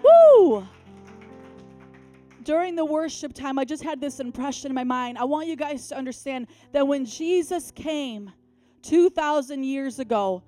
Woo! 0.03 0.67
During 2.43 2.75
the 2.75 2.85
worship 2.85 3.33
time, 3.33 3.59
I 3.59 3.65
just 3.65 3.83
had 3.83 4.01
this 4.01 4.19
impression 4.19 4.71
in 4.71 4.75
my 4.75 4.85
mind. 4.85 5.19
I 5.19 5.25
want 5.25 5.49
you 5.49 5.57
guys 5.57 5.89
to 5.89 5.97
understand 5.97 6.49
that 6.73 6.87
when 6.87 7.05
Jesus 7.05 7.71
came 7.71 8.33
2,000 8.83 9.63
years 9.63 9.99
ago, 9.99 10.43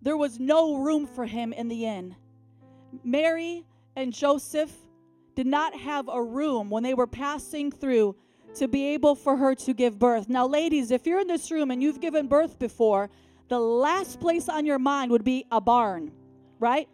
there 0.00 0.16
was 0.16 0.38
no 0.38 0.76
room 0.76 1.06
for 1.06 1.26
him 1.26 1.52
in 1.52 1.68
the 1.68 1.84
inn. 1.84 2.16
Mary 3.04 3.64
and 3.94 4.12
Joseph 4.12 4.72
did 5.34 5.46
not 5.46 5.74
have 5.74 6.08
a 6.08 6.22
room 6.22 6.70
when 6.70 6.82
they 6.82 6.94
were 6.94 7.06
passing 7.06 7.70
through 7.70 8.16
to 8.54 8.68
be 8.68 8.86
able 8.94 9.14
for 9.14 9.36
her 9.36 9.54
to 9.54 9.74
give 9.74 9.98
birth. 9.98 10.28
Now, 10.28 10.46
ladies, 10.46 10.90
if 10.90 11.06
you're 11.06 11.20
in 11.20 11.26
this 11.26 11.50
room 11.50 11.70
and 11.70 11.82
you've 11.82 12.00
given 12.00 12.26
birth 12.26 12.58
before, 12.58 13.10
the 13.48 13.58
last 13.58 14.18
place 14.18 14.48
on 14.48 14.64
your 14.64 14.78
mind 14.78 15.10
would 15.10 15.24
be 15.24 15.44
a 15.52 15.60
barn, 15.60 16.10
right? 16.58 16.88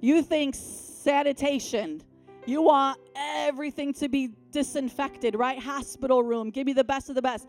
You 0.00 0.22
think 0.22 0.54
sanitation. 0.54 2.02
You 2.46 2.62
want 2.62 3.00
everything 3.16 3.94
to 3.94 4.08
be 4.08 4.30
disinfected, 4.50 5.34
right? 5.34 5.58
Hospital 5.58 6.22
room, 6.22 6.50
give 6.50 6.66
me 6.66 6.72
the 6.72 6.84
best 6.84 7.08
of 7.08 7.14
the 7.14 7.22
best. 7.22 7.48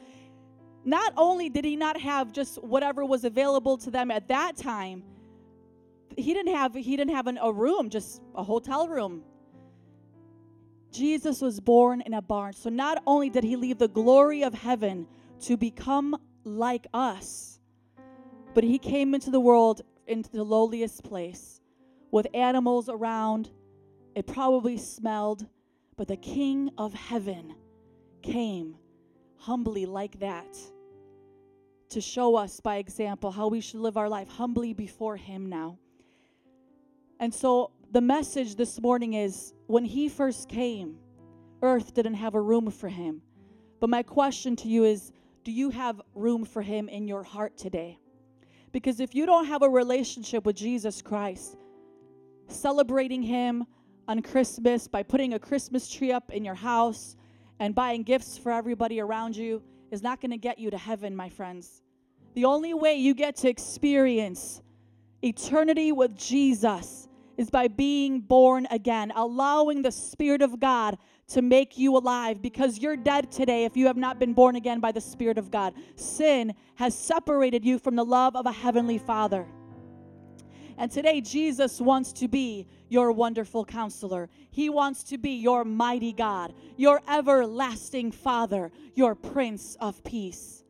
Not 0.86 1.14
only 1.18 1.50
did 1.50 1.66
he 1.66 1.76
not 1.76 2.00
have 2.00 2.32
just 2.32 2.64
whatever 2.64 3.04
was 3.06 3.26
available 3.26 3.78
to 3.80 3.92
them 3.92 4.12
at 4.12 4.28
that 4.30 4.56
time, 4.56 5.04
he 6.16 6.34
didn't 6.34 6.54
have 6.56 6.76
he 6.76 6.96
didn't 6.96 7.14
have 7.14 7.28
an, 7.28 7.40
a 7.42 7.52
room, 7.52 7.90
just 7.90 8.22
a 8.36 8.44
hotel 8.44 8.88
room. 8.88 9.24
Jesus 10.92 11.42
was 11.42 11.60
born 11.60 12.02
in 12.02 12.14
a 12.14 12.22
barn. 12.22 12.54
So 12.54 12.70
not 12.70 13.04
only 13.06 13.30
did 13.30 13.44
he 13.44 13.58
leave 13.58 13.80
the 13.80 13.90
glory 13.90 14.44
of 14.44 14.54
heaven 14.54 15.08
to 15.42 15.58
become 15.58 16.16
like 16.46 16.88
us, 16.94 17.60
but 18.54 18.64
he 18.64 18.80
came 18.80 19.14
into 19.14 19.30
the 19.30 19.40
world 19.40 19.82
into 20.08 20.32
the 20.32 20.44
lowliest 20.44 21.04
place 21.04 21.60
with 22.12 22.28
animals 22.34 22.88
around. 22.88 23.50
It 24.16 24.28
probably 24.28 24.78
smelled, 24.78 25.46
but 25.98 26.08
the 26.08 26.18
King 26.18 26.72
of 26.78 26.94
heaven 26.94 27.54
came 28.22 28.78
humbly 29.36 29.86
like 29.86 30.20
that 30.20 30.58
to 31.90 32.02
show 32.02 32.36
us 32.36 32.60
by 32.60 32.78
example 32.78 33.30
how 33.30 33.48
we 33.48 33.62
should 33.62 33.82
live 33.82 33.98
our 33.98 34.10
life 34.10 34.28
humbly 34.28 34.74
before 34.74 35.18
him 35.18 35.48
now. 35.48 35.78
And 37.20 37.34
so 37.34 37.72
the 37.92 38.02
message 38.02 38.56
this 38.56 38.82
morning 38.82 39.14
is 39.14 39.54
when 39.68 39.86
he 39.86 40.10
first 40.10 40.50
came, 40.50 40.98
earth 41.62 41.94
didn't 41.94 42.16
have 42.16 42.36
a 42.36 42.42
room 42.42 42.72
for 42.72 42.90
him. 42.90 43.22
But 43.80 43.90
my 43.90 44.04
question 44.04 44.56
to 44.58 44.68
you 44.68 44.86
is 44.86 45.12
do 45.44 45.52
you 45.52 45.70
have 45.70 46.02
room 46.16 46.44
for 46.44 46.62
him 46.62 46.90
in 46.90 47.08
your 47.08 47.24
heart 47.24 47.58
today? 47.58 48.00
Because 48.72 49.00
if 49.00 49.14
you 49.14 49.26
don't 49.26 49.46
have 49.46 49.62
a 49.62 49.70
relationship 49.70 50.46
with 50.46 50.56
Jesus 50.56 51.02
Christ, 51.02 51.56
celebrating 52.48 53.22
him 53.22 53.66
on 54.08 54.22
Christmas 54.22 54.88
by 54.88 55.04
putting 55.04 55.34
a 55.34 55.40
Christmas 55.40 55.90
tree 55.90 56.12
up 56.12 56.32
in 56.32 56.46
your 56.46 56.56
house 56.56 57.16
and 57.60 57.74
buying 57.74 58.04
gifts 58.04 58.38
for 58.38 58.52
everybody 58.52 59.00
around 59.00 59.36
you 59.36 59.62
is 59.92 60.04
not 60.04 60.22
going 60.22 60.32
to 60.32 60.38
get 60.38 60.60
you 60.60 60.70
to 60.70 60.78
heaven, 60.78 61.16
my 61.16 61.30
friends. 61.30 61.82
The 62.34 62.46
only 62.46 62.74
way 62.74 62.96
you 62.96 63.14
get 63.14 63.36
to 63.38 63.50
experience 63.50 64.62
eternity 65.22 65.92
with 65.92 66.16
Jesus 66.18 67.08
is 67.38 67.50
by 67.50 67.68
being 67.68 68.22
born 68.22 68.68
again, 68.72 69.12
allowing 69.16 69.82
the 69.82 69.92
Spirit 69.92 70.42
of 70.42 70.60
God 70.60 70.98
to 71.28 71.42
make 71.42 71.78
you 71.78 71.98
alive 71.98 72.42
because 72.42 72.80
you're 72.80 72.96
dead 72.96 73.32
today 73.32 73.66
if 73.66 73.76
you 73.76 73.88
have 73.88 73.98
not 73.98 74.20
been 74.20 74.34
born 74.34 74.56
again 74.56 74.80
by 74.80 74.92
the 74.92 75.02
Spirit 75.02 75.38
of 75.38 75.50
God. 75.50 75.74
Sin 75.96 76.54
has 76.76 76.98
separated 76.98 77.66
you 77.66 77.80
from 77.80 77.96
the 77.96 78.06
love 78.06 78.36
of 78.36 78.46
a 78.46 78.52
heavenly 78.52 78.98
Father. 78.98 79.48
And 80.78 80.92
today, 80.92 81.22
Jesus 81.22 81.80
wants 81.80 82.12
to 82.14 82.28
be 82.28 82.68
your 82.90 83.12
wonderful 83.12 83.64
counselor. 83.64 84.30
He 84.52 84.70
wants 84.70 85.04
to 85.06 85.18
be 85.18 85.32
your 85.32 85.64
mighty 85.64 86.12
God, 86.12 86.54
your 86.76 87.02
everlasting 87.10 88.12
Father, 88.12 88.72
your 88.94 89.16
Prince 89.16 89.78
of 89.80 90.04
Peace. 90.04 90.64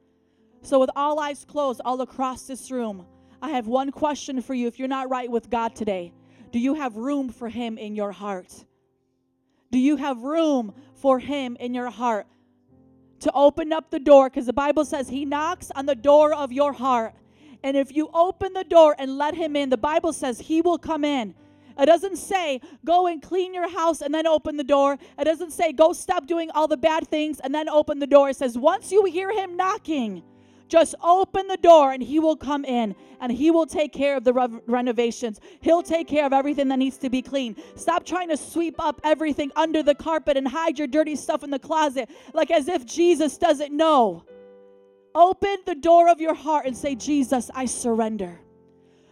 So, 0.61 0.79
with 0.79 0.89
all 0.95 1.19
eyes 1.19 1.45
closed 1.45 1.81
all 1.83 2.01
across 2.01 2.47
this 2.47 2.71
room, 2.71 3.05
I 3.41 3.49
have 3.49 3.67
one 3.67 3.91
question 3.91 4.41
for 4.41 4.53
you 4.53 4.67
if 4.67 4.79
you're 4.79 4.87
not 4.87 5.09
right 5.09 5.29
with 5.29 5.49
God 5.49 5.75
today. 5.75 6.13
Do 6.51 6.59
you 6.59 6.75
have 6.75 6.95
room 6.95 7.29
for 7.29 7.49
Him 7.49 7.77
in 7.77 7.95
your 7.95 8.11
heart? 8.11 8.65
Do 9.71 9.79
you 9.79 9.97
have 9.97 10.23
room 10.23 10.73
for 10.95 11.19
Him 11.19 11.57
in 11.59 11.73
your 11.73 11.89
heart 11.89 12.27
to 13.19 13.31
open 13.33 13.73
up 13.73 13.89
the 13.89 13.99
door? 13.99 14.29
Because 14.29 14.45
the 14.45 14.53
Bible 14.53 14.85
says 14.85 15.09
He 15.09 15.25
knocks 15.25 15.71
on 15.75 15.85
the 15.85 15.95
door 15.95 16.33
of 16.33 16.51
your 16.51 16.73
heart. 16.73 17.13
And 17.65 17.75
if 17.75 17.95
you 17.95 18.11
open 18.13 18.53
the 18.53 18.63
door 18.63 18.95
and 18.99 19.17
let 19.17 19.33
Him 19.33 19.55
in, 19.55 19.71
the 19.71 19.75
Bible 19.75 20.13
says 20.13 20.39
He 20.39 20.61
will 20.61 20.77
come 20.77 21.03
in. 21.03 21.33
It 21.79 21.87
doesn't 21.87 22.17
say 22.17 22.61
go 22.85 23.07
and 23.07 23.19
clean 23.23 23.55
your 23.55 23.67
house 23.67 24.01
and 24.01 24.13
then 24.13 24.27
open 24.27 24.55
the 24.55 24.63
door. 24.63 24.99
It 25.17 25.23
doesn't 25.23 25.51
say 25.51 25.73
go 25.73 25.91
stop 25.91 26.27
doing 26.27 26.51
all 26.51 26.67
the 26.67 26.77
bad 26.77 27.07
things 27.07 27.39
and 27.39 27.55
then 27.55 27.67
open 27.67 27.97
the 27.97 28.05
door. 28.05 28.29
It 28.29 28.35
says 28.35 28.55
once 28.55 28.91
you 28.91 29.03
hear 29.05 29.31
Him 29.31 29.57
knocking, 29.57 30.21
just 30.67 30.93
open 31.03 31.47
the 31.47 31.57
door 31.57 31.91
and 31.91 32.03
he 32.03 32.19
will 32.19 32.35
come 32.35 32.65
in 32.65 32.95
and 33.19 33.31
he 33.31 33.49
will 33.49 33.65
take 33.65 33.91
care 33.91 34.15
of 34.15 34.23
the 34.23 34.33
re- 34.33 34.47
renovations. 34.67 35.39
He'll 35.61 35.83
take 35.83 36.07
care 36.07 36.25
of 36.25 36.33
everything 36.33 36.67
that 36.67 36.77
needs 36.77 36.97
to 36.97 37.09
be 37.09 37.23
cleaned. 37.23 37.57
Stop 37.75 38.05
trying 38.05 38.29
to 38.29 38.37
sweep 38.37 38.75
up 38.79 39.01
everything 39.03 39.51
under 39.55 39.81
the 39.81 39.95
carpet 39.95 40.37
and 40.37 40.47
hide 40.47 40.77
your 40.77 40.87
dirty 40.87 41.15
stuff 41.15 41.43
in 41.43 41.49
the 41.49 41.59
closet 41.59 42.09
like 42.33 42.51
as 42.51 42.67
if 42.67 42.85
Jesus 42.85 43.37
doesn't 43.37 43.75
know. 43.75 44.23
Open 45.15 45.57
the 45.65 45.75
door 45.75 46.09
of 46.09 46.19
your 46.19 46.33
heart 46.33 46.65
and 46.65 46.75
say, 46.75 46.93
Jesus, 46.93 47.49
I 47.55 47.65
surrender. 47.65 48.37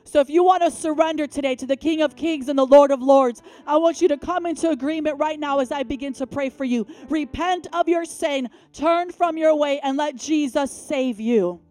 So 0.04 0.20
if 0.20 0.30
you 0.30 0.44
want 0.44 0.62
to 0.64 0.70
surrender 0.70 1.26
today 1.28 1.56
to 1.56 1.66
the 1.66 1.78
King 1.78 2.02
of 2.02 2.16
Kings 2.16 2.50
and 2.50 2.60
the 2.60 2.66
Lord 2.66 2.92
of 2.92 3.02
Lords, 3.02 3.42
I 3.66 3.78
want 3.78 4.02
you 4.02 4.10
to 4.10 4.18
come 4.18 4.46
into 4.46 4.70
agreement 4.70 5.18
right 5.18 5.40
now 5.40 5.60
as 5.60 5.72
I 5.72 5.84
begin 5.84 6.12
to 6.14 6.28
pray 6.28 6.50
for 6.50 6.66
you. 6.66 6.86
Repent 7.10 7.68
of 7.72 7.88
your 7.88 8.04
sin, 8.04 8.50
turn 8.74 9.12
from 9.12 9.38
your 9.38 9.56
way, 9.56 9.80
and 9.80 9.96
let 9.98 10.18
Jesus 10.18 10.72
save 10.72 11.22
you. 11.22 11.62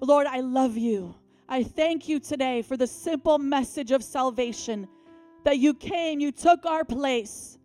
Lord, 0.00 0.26
I 0.26 0.40
love 0.40 0.78
you. 0.78 1.14
I 1.48 1.62
thank 1.62 2.08
you 2.08 2.18
today 2.18 2.62
for 2.62 2.78
the 2.78 2.86
simple 2.86 3.38
message 3.38 3.90
of 3.92 4.02
salvation 4.02 4.88
that 5.44 5.58
you 5.58 5.74
came, 5.74 6.18
you 6.18 6.32
took 6.32 6.64
our 6.64 6.84
place. 6.84 7.58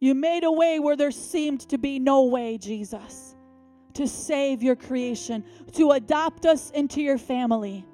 You 0.00 0.14
made 0.14 0.44
a 0.44 0.52
way 0.52 0.80
where 0.80 0.96
there 0.96 1.10
seemed 1.10 1.60
to 1.68 1.78
be 1.78 1.98
no 1.98 2.24
way, 2.24 2.58
Jesus 2.58 3.30
to 3.94 4.06
save 4.06 4.62
your 4.62 4.76
creation, 4.76 5.44
to 5.72 5.92
adopt 5.92 6.46
us 6.46 6.70
into 6.70 7.00
your 7.00 7.18
family. 7.18 7.84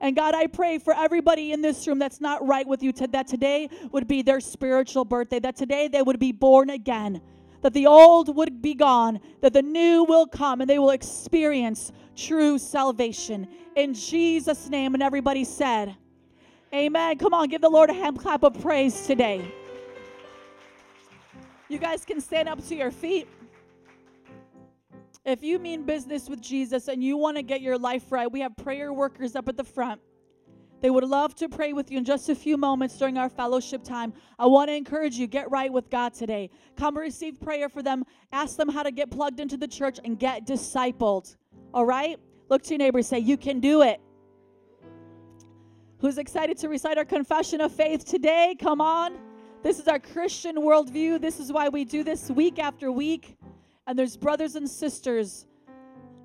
And 0.00 0.14
God, 0.14 0.34
I 0.34 0.46
pray 0.46 0.78
for 0.78 0.94
everybody 0.94 1.52
in 1.52 1.62
this 1.62 1.86
room 1.86 1.98
that's 1.98 2.20
not 2.20 2.46
right 2.46 2.66
with 2.66 2.82
you, 2.82 2.92
that 2.92 3.26
today 3.26 3.68
would 3.92 4.06
be 4.06 4.22
their 4.22 4.40
spiritual 4.40 5.04
birthday, 5.04 5.38
that 5.40 5.56
today 5.56 5.88
they 5.88 6.02
would 6.02 6.18
be 6.18 6.32
born 6.32 6.70
again, 6.70 7.22
that 7.62 7.72
the 7.72 7.86
old 7.86 8.34
would 8.36 8.60
be 8.60 8.74
gone, 8.74 9.20
that 9.40 9.52
the 9.52 9.62
new 9.62 10.04
will 10.04 10.26
come, 10.26 10.60
and 10.60 10.68
they 10.68 10.78
will 10.78 10.90
experience 10.90 11.92
true 12.14 12.58
salvation. 12.58 13.48
In 13.76 13.94
Jesus' 13.94 14.68
name. 14.68 14.94
And 14.94 15.02
everybody 15.02 15.44
said, 15.44 15.96
Amen. 16.74 17.16
Come 17.18 17.32
on, 17.32 17.48
give 17.48 17.62
the 17.62 17.70
Lord 17.70 17.88
a 17.88 17.94
hand 17.94 18.18
clap 18.18 18.42
of 18.42 18.60
praise 18.60 19.06
today. 19.06 19.50
You 21.68 21.78
guys 21.78 22.04
can 22.04 22.20
stand 22.20 22.48
up 22.48 22.64
to 22.68 22.74
your 22.74 22.90
feet. 22.90 23.28
If 25.24 25.42
you 25.42 25.58
mean 25.58 25.84
business 25.84 26.28
with 26.28 26.40
Jesus 26.42 26.88
and 26.88 27.02
you 27.02 27.16
want 27.16 27.38
to 27.38 27.42
get 27.42 27.62
your 27.62 27.78
life 27.78 28.12
right, 28.12 28.30
we 28.30 28.40
have 28.40 28.54
prayer 28.56 28.92
workers 28.92 29.34
up 29.34 29.48
at 29.48 29.56
the 29.56 29.64
front. 29.64 30.00
They 30.82 30.90
would 30.90 31.04
love 31.04 31.34
to 31.36 31.48
pray 31.48 31.72
with 31.72 31.90
you 31.90 31.96
in 31.96 32.04
just 32.04 32.28
a 32.28 32.34
few 32.34 32.58
moments 32.58 32.98
during 32.98 33.16
our 33.16 33.30
fellowship 33.30 33.82
time. 33.82 34.12
I 34.38 34.44
want 34.44 34.68
to 34.68 34.74
encourage 34.74 35.16
you 35.16 35.26
get 35.26 35.50
right 35.50 35.72
with 35.72 35.88
God 35.88 36.12
today. 36.12 36.50
Come 36.76 36.98
receive 36.98 37.40
prayer 37.40 37.70
for 37.70 37.82
them. 37.82 38.04
Ask 38.32 38.56
them 38.56 38.68
how 38.68 38.82
to 38.82 38.90
get 38.90 39.10
plugged 39.10 39.40
into 39.40 39.56
the 39.56 39.66
church 39.66 39.98
and 40.04 40.18
get 40.18 40.46
discipled. 40.46 41.36
All 41.72 41.86
right? 41.86 42.20
Look 42.50 42.62
to 42.64 42.70
your 42.70 42.78
neighbor 42.78 43.00
say, 43.00 43.18
"You 43.18 43.38
can 43.38 43.60
do 43.60 43.80
it." 43.80 43.98
Who's 46.00 46.18
excited 46.18 46.58
to 46.58 46.68
recite 46.68 46.98
our 46.98 47.06
confession 47.06 47.62
of 47.62 47.72
faith 47.72 48.04
today? 48.04 48.54
Come 48.60 48.82
on. 48.82 49.18
This 49.64 49.78
is 49.78 49.88
our 49.88 49.98
Christian 49.98 50.56
worldview. 50.56 51.22
This 51.22 51.40
is 51.40 51.50
why 51.50 51.70
we 51.70 51.86
do 51.86 52.04
this 52.04 52.30
week 52.30 52.58
after 52.58 52.92
week. 52.92 53.38
And 53.86 53.98
there's 53.98 54.14
brothers 54.14 54.56
and 54.56 54.68
sisters 54.68 55.46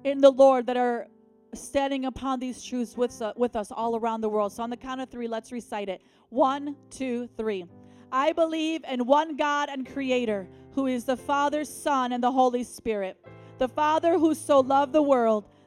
in 0.03 0.19
the 0.19 0.29
Lord 0.29 0.65
that 0.65 0.75
are 0.75 1.07
standing 1.53 2.03
upon 2.03 2.41
these 2.41 2.61
truths 2.61 2.97
with, 2.97 3.21
uh, 3.21 3.31
with 3.37 3.55
us 3.55 3.71
all 3.71 3.95
around 3.95 4.19
the 4.19 4.27
world. 4.27 4.51
So 4.51 4.61
on 4.61 4.69
the 4.69 4.75
count 4.75 4.99
of 4.99 5.09
three, 5.09 5.29
let's 5.29 5.53
recite 5.53 5.87
it. 5.87 6.01
One, 6.27 6.75
two, 6.89 7.29
three. 7.37 7.63
I 8.11 8.33
believe 8.33 8.83
in 8.83 9.05
one 9.05 9.37
God 9.37 9.69
and 9.69 9.89
Creator, 9.89 10.49
who 10.73 10.87
is 10.87 11.05
the 11.05 11.15
Father, 11.15 11.63
Son, 11.63 12.11
and 12.11 12.21
the 12.21 12.33
Holy 12.33 12.65
Spirit. 12.65 13.25
The 13.57 13.69
Father 13.69 14.19
who 14.19 14.35
so 14.35 14.59
loved 14.59 14.91
the 14.91 15.01
world, 15.01 15.45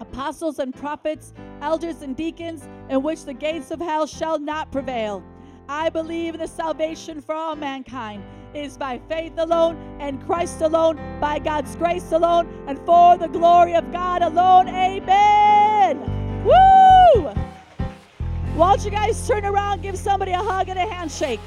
apostles 0.00 0.58
and 0.58 0.74
prophets, 0.74 1.32
elders 1.60 2.02
and 2.02 2.16
deacons, 2.16 2.68
in 2.88 3.02
which 3.02 3.24
the 3.24 3.34
gates 3.34 3.70
of 3.70 3.80
hell 3.80 4.06
shall 4.06 4.38
not 4.38 4.70
prevail. 4.70 5.22
I 5.68 5.88
believe 5.88 6.34
in 6.34 6.40
the 6.40 6.48
salvation 6.48 7.20
for 7.20 7.34
all 7.34 7.56
mankind 7.56 8.22
it 8.54 8.66
is 8.66 8.78
by 8.78 9.00
faith 9.08 9.32
alone 9.36 9.76
and 10.00 10.24
Christ 10.26 10.60
alone, 10.60 10.96
by 11.20 11.40
God's 11.40 11.74
grace 11.74 12.12
alone, 12.12 12.46
and 12.68 12.78
for 12.86 13.18
the 13.18 13.26
glory 13.26 13.74
of 13.74 13.90
God 13.90 14.22
alone. 14.22 14.68
Amen. 14.68 15.98
Woo! 16.44 17.22
Why 18.54 18.76
don't 18.76 18.84
you 18.84 18.92
guys 18.92 19.26
turn 19.26 19.44
around, 19.44 19.82
give 19.82 19.98
somebody 19.98 20.30
a 20.30 20.38
hug 20.38 20.68
and 20.68 20.78
a 20.78 20.86
handshake? 20.86 21.40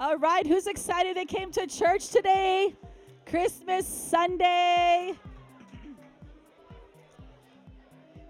All 0.00 0.16
right, 0.16 0.46
who's 0.46 0.68
excited 0.68 1.16
they 1.16 1.24
came 1.24 1.50
to 1.52 1.66
church 1.66 2.10
today? 2.10 2.72
Christmas 3.26 3.86
Sunday. 3.86 5.14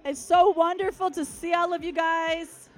It's 0.05 0.19
so 0.19 0.51
wonderful 0.51 1.11
to 1.11 1.27
see 1.27 1.53
all 1.53 1.75
of 1.75 1.85
you 1.85 1.93
guys. 1.93 2.71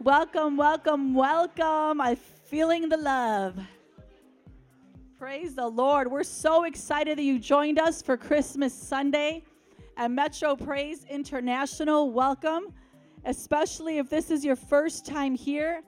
Welcome, 0.00 0.56
welcome, 0.56 1.14
welcome. 1.14 2.00
I'm 2.00 2.16
feeling 2.16 2.88
the 2.88 2.96
love. 2.96 3.58
Praise 5.18 5.56
the 5.56 5.66
Lord. 5.66 6.08
We're 6.08 6.22
so 6.22 6.62
excited 6.62 7.18
that 7.18 7.24
you 7.24 7.40
joined 7.40 7.80
us 7.80 8.00
for 8.02 8.16
Christmas 8.16 8.72
Sunday 8.72 9.42
at 9.96 10.12
Metro 10.12 10.54
Praise 10.54 11.04
International. 11.10 12.12
Welcome. 12.12 12.72
especially 13.24 13.98
if 13.98 14.08
this 14.08 14.30
is 14.30 14.44
your 14.44 14.56
first 14.56 15.06
time 15.06 15.34
here. 15.34 15.82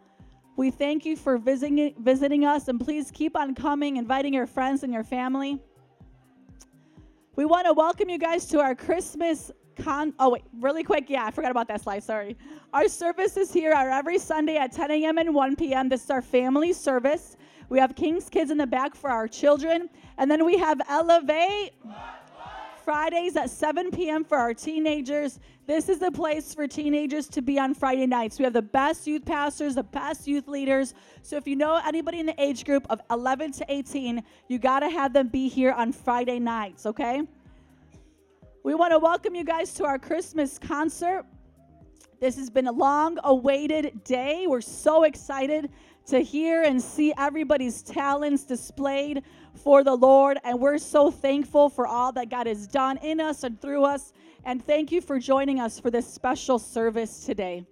We 0.57 0.71
thank 0.71 1.07
you 1.07 1.17
for 1.17 1.39
visiting, 1.39 1.95
visiting 1.99 2.45
us, 2.45 2.69
and 2.69 2.81
please 2.81 3.11
keep 3.11 3.37
on 3.37 3.55
coming, 3.55 3.97
inviting 3.97 4.35
your 4.35 4.47
friends 4.47 4.83
and 4.83 4.93
your 4.93 5.05
family. 5.05 5.59
We 7.37 7.45
want 7.47 7.67
to 7.67 7.73
welcome 7.73 8.11
you 8.11 8.19
guys 8.19 8.45
to 8.47 8.61
our 8.61 8.75
Christmas 8.75 9.51
con. 9.81 10.13
Oh, 10.19 10.31
wait, 10.31 10.43
really 10.59 10.83
quick. 10.83 11.09
Yeah, 11.09 11.25
I 11.25 11.31
forgot 11.31 11.51
about 11.51 11.69
that 11.69 11.81
slide. 11.81 12.03
Sorry. 12.03 12.37
Our 12.73 12.89
services 12.89 13.53
here 13.53 13.73
are 13.73 13.89
every 13.89 14.19
Sunday 14.19 14.57
at 14.57 14.73
10 14.73 14.91
a.m. 14.91 15.19
and 15.19 15.35
1 15.35 15.57
p.m. 15.57 15.89
This 15.89 16.05
is 16.05 16.11
our 16.11 16.23
family 16.23 16.73
service. 16.73 17.37
We 17.69 17.79
have 17.79 17.95
King's 17.95 18.29
Kids 18.29 18.51
in 18.51 18.59
the 18.59 18.67
back 18.67 18.95
for 18.95 19.11
our 19.11 19.29
children. 19.29 19.89
And 20.19 20.31
then 20.31 20.45
we 20.45 20.59
have 20.59 20.81
Elevate 20.89 21.73
Fridays 22.85 23.37
at 23.37 23.51
7 23.51 23.91
p.m. 23.91 24.25
for 24.25 24.39
our 24.39 24.55
teenagers. 24.55 25.39
This 25.67 25.89
is 25.89 25.99
the 25.99 26.11
place 26.11 26.55
for 26.55 26.67
teenagers 26.67 27.29
to 27.29 27.43
be 27.43 27.59
on 27.59 27.75
Friday 27.75 28.07
nights. 28.07 28.39
We 28.39 28.45
have 28.45 28.53
the 28.53 28.63
best 28.63 29.07
youth 29.07 29.25
pastors, 29.25 29.75
the 29.75 29.83
best 29.83 30.27
youth 30.27 30.49
leaders. 30.49 30.95
So 31.23 31.37
if 31.37 31.47
you 31.47 31.57
know 31.57 31.81
anybody 31.87 32.21
in 32.21 32.27
the 32.27 32.43
age 32.43 32.65
group 32.65 32.87
of 32.91 33.01
11 33.11 33.53
to 33.53 33.67
18, 33.69 34.23
you 34.49 34.59
got 34.59 34.81
to 34.81 34.89
have 34.89 35.13
them 35.13 35.29
be 35.29 35.49
here 35.49 35.73
on 35.73 35.93
Friday 35.93 36.39
nights, 36.39 36.87
okay? 36.87 37.23
We 38.63 38.75
want 38.75 38.93
to 38.93 38.99
welcome 38.99 39.35
you 39.35 39.45
guys 39.45 39.73
to 39.75 39.85
our 39.85 39.99
Christmas 39.99 40.59
concert. 40.59 41.25
This 42.21 42.37
has 42.37 42.51
been 42.51 42.67
a 42.67 42.73
long 42.73 43.19
awaited 43.25 44.05
day. 44.05 44.47
We're 44.47 44.61
so 44.61 45.05
excited 45.05 45.71
to 46.07 46.21
hear 46.21 46.65
and 46.65 46.81
see 46.83 47.15
everybody's 47.17 47.83
talents 47.83 48.45
displayed 48.45 49.23
for 49.55 49.85
the 49.85 49.95
Lord. 49.95 50.39
And 50.45 50.59
we're 50.59 50.79
so 50.79 51.11
thankful 51.11 51.69
for 51.69 51.87
all 51.87 52.13
that 52.13 52.31
God 52.31 52.47
has 52.47 52.67
done 52.67 52.99
in 52.99 53.21
us 53.21 53.43
and 53.45 53.61
through 53.61 53.85
us. 53.85 54.13
And 54.45 54.65
thank 54.65 54.91
you 54.91 55.01
for 55.01 55.19
joining 55.19 55.61
us 55.61 55.79
for 55.79 55.91
this 55.91 56.07
special 56.07 56.59
service 56.59 57.25
today. 57.25 57.67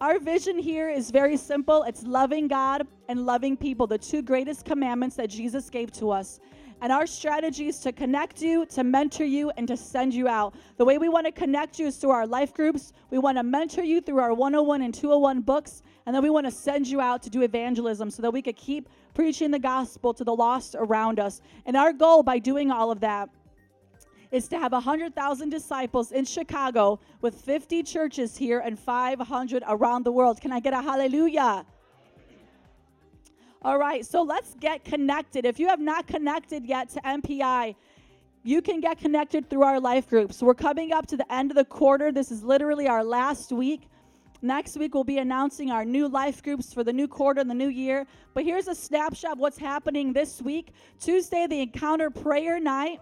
Our 0.00 0.18
vision 0.18 0.58
here 0.58 0.88
is 0.88 1.10
very 1.10 1.36
simple 1.36 1.82
it's 1.82 2.02
loving 2.04 2.48
God 2.48 2.86
and 3.08 3.26
loving 3.26 3.56
people, 3.56 3.86
the 3.86 3.98
two 3.98 4.22
greatest 4.22 4.64
commandments 4.64 5.16
that 5.16 5.28
Jesus 5.28 5.68
gave 5.68 5.92
to 5.92 6.10
us. 6.10 6.40
And 6.82 6.90
our 6.90 7.06
strategy 7.06 7.68
is 7.68 7.78
to 7.80 7.92
connect 7.92 8.40
you, 8.40 8.64
to 8.66 8.82
mentor 8.82 9.24
you, 9.24 9.50
and 9.58 9.68
to 9.68 9.76
send 9.76 10.14
you 10.14 10.26
out. 10.26 10.54
The 10.78 10.84
way 10.84 10.96
we 10.96 11.10
want 11.10 11.26
to 11.26 11.32
connect 11.32 11.78
you 11.78 11.86
is 11.86 11.98
through 11.98 12.10
our 12.10 12.26
life 12.26 12.54
groups. 12.54 12.94
We 13.10 13.18
want 13.18 13.36
to 13.36 13.42
mentor 13.42 13.82
you 13.82 14.00
through 14.00 14.20
our 14.20 14.32
101 14.32 14.80
and 14.80 14.94
201 14.94 15.42
books. 15.42 15.82
And 16.06 16.14
then 16.14 16.22
we 16.22 16.30
want 16.30 16.46
to 16.46 16.50
send 16.50 16.88
you 16.88 17.02
out 17.02 17.22
to 17.24 17.30
do 17.30 17.42
evangelism 17.42 18.10
so 18.10 18.22
that 18.22 18.32
we 18.32 18.40
could 18.40 18.56
keep 18.56 18.88
preaching 19.14 19.50
the 19.50 19.58
gospel 19.58 20.14
to 20.14 20.24
the 20.24 20.34
lost 20.34 20.76
around 20.78 21.18
us. 21.20 21.40
And 21.66 21.76
our 21.76 21.92
goal 21.92 22.22
by 22.22 22.38
doing 22.38 22.70
all 22.70 22.90
of 22.90 23.00
that 23.00 23.30
is 24.30 24.48
to 24.48 24.58
have 24.58 24.72
100,000 24.72 25.50
disciples 25.50 26.12
in 26.12 26.24
Chicago 26.24 27.00
with 27.20 27.34
50 27.34 27.82
churches 27.82 28.36
here 28.36 28.60
and 28.60 28.78
500 28.78 29.64
around 29.66 30.04
the 30.04 30.12
world. 30.12 30.40
Can 30.40 30.52
I 30.52 30.60
get 30.60 30.72
a 30.72 30.80
hallelujah? 30.80 31.66
All 33.62 33.78
right, 33.78 34.06
so 34.06 34.22
let's 34.22 34.54
get 34.54 34.84
connected. 34.84 35.44
If 35.44 35.58
you 35.58 35.68
have 35.68 35.80
not 35.80 36.06
connected 36.06 36.64
yet 36.64 36.88
to 36.90 37.00
MPI, 37.00 37.74
you 38.42 38.62
can 38.62 38.80
get 38.80 38.98
connected 38.98 39.50
through 39.50 39.64
our 39.64 39.78
life 39.78 40.08
groups. 40.08 40.42
We're 40.42 40.54
coming 40.54 40.92
up 40.92 41.06
to 41.08 41.16
the 41.16 41.30
end 41.30 41.50
of 41.50 41.56
the 41.56 41.64
quarter. 41.64 42.10
This 42.10 42.30
is 42.30 42.42
literally 42.42 42.88
our 42.88 43.04
last 43.04 43.52
week. 43.52 43.82
Next 44.42 44.78
week, 44.78 44.94
we'll 44.94 45.04
be 45.04 45.18
announcing 45.18 45.70
our 45.70 45.84
new 45.84 46.08
life 46.08 46.42
groups 46.42 46.72
for 46.72 46.82
the 46.82 46.92
new 46.92 47.06
quarter 47.06 47.42
and 47.42 47.50
the 47.50 47.54
new 47.54 47.68
year. 47.68 48.06
But 48.32 48.44
here's 48.44 48.68
a 48.68 48.74
snapshot 48.74 49.32
of 49.32 49.38
what's 49.38 49.58
happening 49.58 50.14
this 50.14 50.40
week 50.40 50.72
Tuesday, 50.98 51.46
the 51.46 51.60
Encounter 51.60 52.08
Prayer 52.08 52.58
Night. 52.58 53.00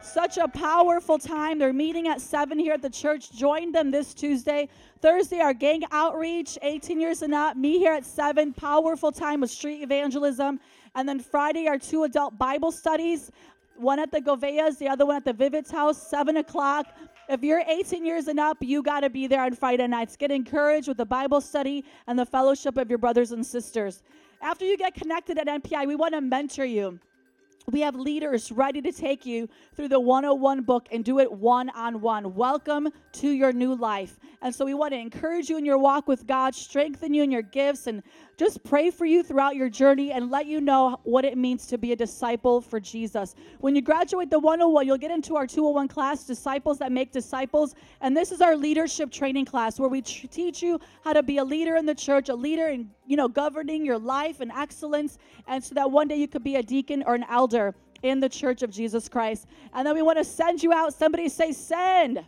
Such 0.00 0.38
a 0.38 0.46
powerful 0.46 1.18
time. 1.18 1.58
They're 1.58 1.72
meeting 1.72 2.06
at 2.06 2.20
7 2.20 2.56
here 2.56 2.74
at 2.74 2.82
the 2.82 2.90
church. 2.90 3.32
Join 3.32 3.72
them 3.72 3.90
this 3.90 4.14
Tuesday. 4.14 4.68
Thursday, 5.00 5.40
our 5.40 5.52
gang 5.52 5.82
outreach, 5.90 6.56
18 6.62 7.00
years 7.00 7.22
and 7.22 7.34
up. 7.34 7.56
Me 7.56 7.78
here 7.78 7.92
at 7.92 8.06
7. 8.06 8.52
Powerful 8.52 9.10
time 9.10 9.40
with 9.40 9.50
street 9.50 9.82
evangelism. 9.82 10.60
And 10.94 11.08
then 11.08 11.18
Friday, 11.18 11.66
our 11.66 11.78
two 11.78 12.04
adult 12.04 12.38
Bible 12.38 12.70
studies. 12.70 13.32
One 13.76 13.98
at 13.98 14.12
the 14.12 14.20
Goveas, 14.20 14.78
the 14.78 14.88
other 14.88 15.04
one 15.04 15.16
at 15.16 15.24
the 15.24 15.32
Vivid's 15.32 15.70
house, 15.70 16.08
7 16.08 16.36
o'clock. 16.36 16.86
If 17.28 17.44
you're 17.44 17.62
18 17.66 18.06
years 18.06 18.26
and 18.28 18.40
up, 18.40 18.56
you 18.62 18.82
got 18.82 19.00
to 19.00 19.10
be 19.10 19.26
there 19.26 19.42
on 19.42 19.52
Friday 19.52 19.86
nights. 19.86 20.16
Get 20.16 20.30
encouraged 20.30 20.88
with 20.88 20.96
the 20.96 21.04
Bible 21.04 21.42
study 21.42 21.84
and 22.06 22.18
the 22.18 22.24
fellowship 22.24 22.78
of 22.78 22.88
your 22.88 22.96
brothers 22.96 23.32
and 23.32 23.44
sisters. 23.44 24.02
After 24.40 24.64
you 24.64 24.78
get 24.78 24.94
connected 24.94 25.36
at 25.36 25.46
MPI, 25.46 25.86
we 25.86 25.94
want 25.94 26.14
to 26.14 26.22
mentor 26.22 26.64
you. 26.64 26.98
We 27.70 27.80
have 27.82 27.94
leaders 27.94 28.50
ready 28.50 28.80
to 28.80 28.90
take 28.90 29.26
you 29.26 29.46
through 29.74 29.88
the 29.88 30.00
101 30.00 30.62
book 30.62 30.88
and 30.90 31.04
do 31.04 31.18
it 31.18 31.30
one 31.30 31.68
on 31.70 32.00
one. 32.00 32.34
Welcome 32.34 32.88
to 33.12 33.28
your 33.28 33.52
new 33.52 33.74
life. 33.74 34.18
And 34.40 34.54
so 34.54 34.64
we 34.64 34.72
want 34.72 34.94
to 34.94 34.98
encourage 34.98 35.50
you 35.50 35.58
in 35.58 35.66
your 35.66 35.76
walk 35.76 36.08
with 36.08 36.26
God, 36.26 36.54
strengthen 36.54 37.12
you 37.12 37.22
in 37.22 37.30
your 37.30 37.42
gifts, 37.42 37.86
and 37.86 38.02
just 38.38 38.64
pray 38.64 38.90
for 38.90 39.04
you 39.04 39.22
throughout 39.22 39.54
your 39.54 39.68
journey 39.68 40.12
and 40.12 40.30
let 40.30 40.46
you 40.46 40.62
know 40.62 40.98
what 41.02 41.26
it 41.26 41.36
means 41.36 41.66
to 41.66 41.76
be 41.76 41.92
a 41.92 41.96
disciple 41.96 42.62
for 42.62 42.80
Jesus. 42.80 43.34
When 43.60 43.76
you 43.76 43.82
graduate 43.82 44.30
the 44.30 44.38
101, 44.38 44.86
you'll 44.86 44.96
get 44.96 45.10
into 45.10 45.36
our 45.36 45.46
201 45.46 45.88
class, 45.88 46.24
Disciples 46.24 46.78
That 46.78 46.90
Make 46.90 47.12
Disciples. 47.12 47.74
And 48.00 48.16
this 48.16 48.32
is 48.32 48.40
our 48.40 48.56
leadership 48.56 49.10
training 49.10 49.44
class 49.44 49.78
where 49.78 49.90
we 49.90 50.00
teach 50.00 50.62
you 50.62 50.80
how 51.04 51.12
to 51.12 51.22
be 51.22 51.36
a 51.36 51.44
leader 51.44 51.76
in 51.76 51.84
the 51.84 51.94
church, 51.94 52.30
a 52.30 52.34
leader 52.34 52.68
in, 52.68 52.88
you 53.08 53.16
know, 53.16 53.26
governing 53.26 53.84
your 53.84 53.98
life 53.98 54.40
and 54.40 54.52
excellence, 54.52 55.18
and 55.46 55.64
so 55.64 55.74
that 55.74 55.90
one 55.90 56.06
day 56.06 56.16
you 56.16 56.28
could 56.28 56.44
be 56.44 56.56
a 56.56 56.62
deacon 56.62 57.02
or 57.06 57.14
an 57.14 57.24
elder 57.28 57.74
in 58.02 58.20
the 58.20 58.28
church 58.28 58.62
of 58.62 58.70
Jesus 58.70 59.08
Christ. 59.08 59.46
And 59.72 59.86
then 59.86 59.94
we 59.94 60.02
want 60.02 60.18
to 60.18 60.24
send 60.24 60.62
you 60.62 60.72
out. 60.72 60.94
Somebody 60.94 61.28
say, 61.28 61.52
send. 61.52 62.24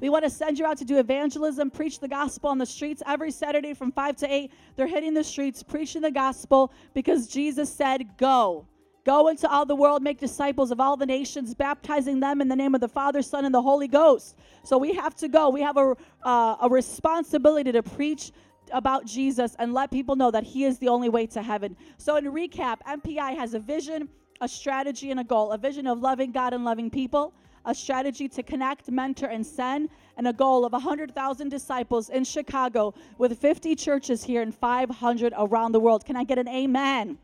We 0.00 0.10
want 0.10 0.24
to 0.24 0.30
send 0.30 0.58
you 0.58 0.66
out 0.66 0.76
to 0.78 0.84
do 0.84 0.98
evangelism, 0.98 1.70
preach 1.70 1.98
the 1.98 2.08
gospel 2.08 2.50
on 2.50 2.58
the 2.58 2.66
streets 2.66 3.02
every 3.06 3.30
Saturday 3.30 3.72
from 3.72 3.90
5 3.90 4.16
to 4.16 4.32
8. 4.32 4.52
They're 4.76 4.86
hitting 4.86 5.14
the 5.14 5.24
streets, 5.24 5.62
preaching 5.62 6.02
the 6.02 6.10
gospel 6.10 6.72
because 6.92 7.26
Jesus 7.26 7.72
said, 7.72 8.16
Go. 8.18 8.66
Go 9.04 9.28
into 9.28 9.50
all 9.50 9.66
the 9.66 9.74
world, 9.74 10.02
make 10.02 10.18
disciples 10.18 10.70
of 10.70 10.80
all 10.80 10.96
the 10.96 11.04
nations, 11.04 11.54
baptizing 11.54 12.20
them 12.20 12.40
in 12.40 12.48
the 12.48 12.56
name 12.56 12.74
of 12.74 12.80
the 12.80 12.88
Father, 12.88 13.20
Son, 13.20 13.44
and 13.44 13.54
the 13.54 13.60
Holy 13.60 13.86
Ghost. 13.86 14.36
So 14.62 14.78
we 14.78 14.94
have 14.94 15.14
to 15.16 15.28
go. 15.28 15.50
We 15.50 15.60
have 15.60 15.76
a, 15.76 15.94
uh, 16.22 16.56
a 16.62 16.68
responsibility 16.70 17.70
to 17.72 17.82
preach 17.82 18.32
about 18.72 19.06
Jesus 19.06 19.54
and 19.58 19.72
let 19.72 19.90
people 19.90 20.16
know 20.16 20.30
that 20.30 20.44
He 20.44 20.64
is 20.64 20.78
the 20.78 20.88
only 20.88 21.08
way 21.08 21.26
to 21.28 21.42
heaven. 21.42 21.76
So, 21.98 22.16
in 22.16 22.24
recap, 22.24 22.78
MPI 22.86 23.36
has 23.36 23.54
a 23.54 23.58
vision, 23.58 24.08
a 24.40 24.48
strategy, 24.48 25.10
and 25.10 25.20
a 25.20 25.24
goal 25.24 25.52
a 25.52 25.58
vision 25.58 25.86
of 25.86 26.00
loving 26.00 26.32
God 26.32 26.54
and 26.54 26.64
loving 26.64 26.90
people, 26.90 27.34
a 27.64 27.74
strategy 27.74 28.28
to 28.28 28.42
connect, 28.42 28.90
mentor, 28.90 29.26
and 29.26 29.46
send, 29.46 29.88
and 30.16 30.28
a 30.28 30.32
goal 30.32 30.64
of 30.64 30.72
100,000 30.72 31.48
disciples 31.48 32.10
in 32.10 32.24
Chicago 32.24 32.94
with 33.18 33.38
50 33.38 33.74
churches 33.74 34.24
here 34.24 34.42
and 34.42 34.54
500 34.54 35.32
around 35.36 35.72
the 35.72 35.80
world. 35.80 36.04
Can 36.04 36.16
I 36.16 36.24
get 36.24 36.38
an 36.38 36.48
amen? 36.48 37.18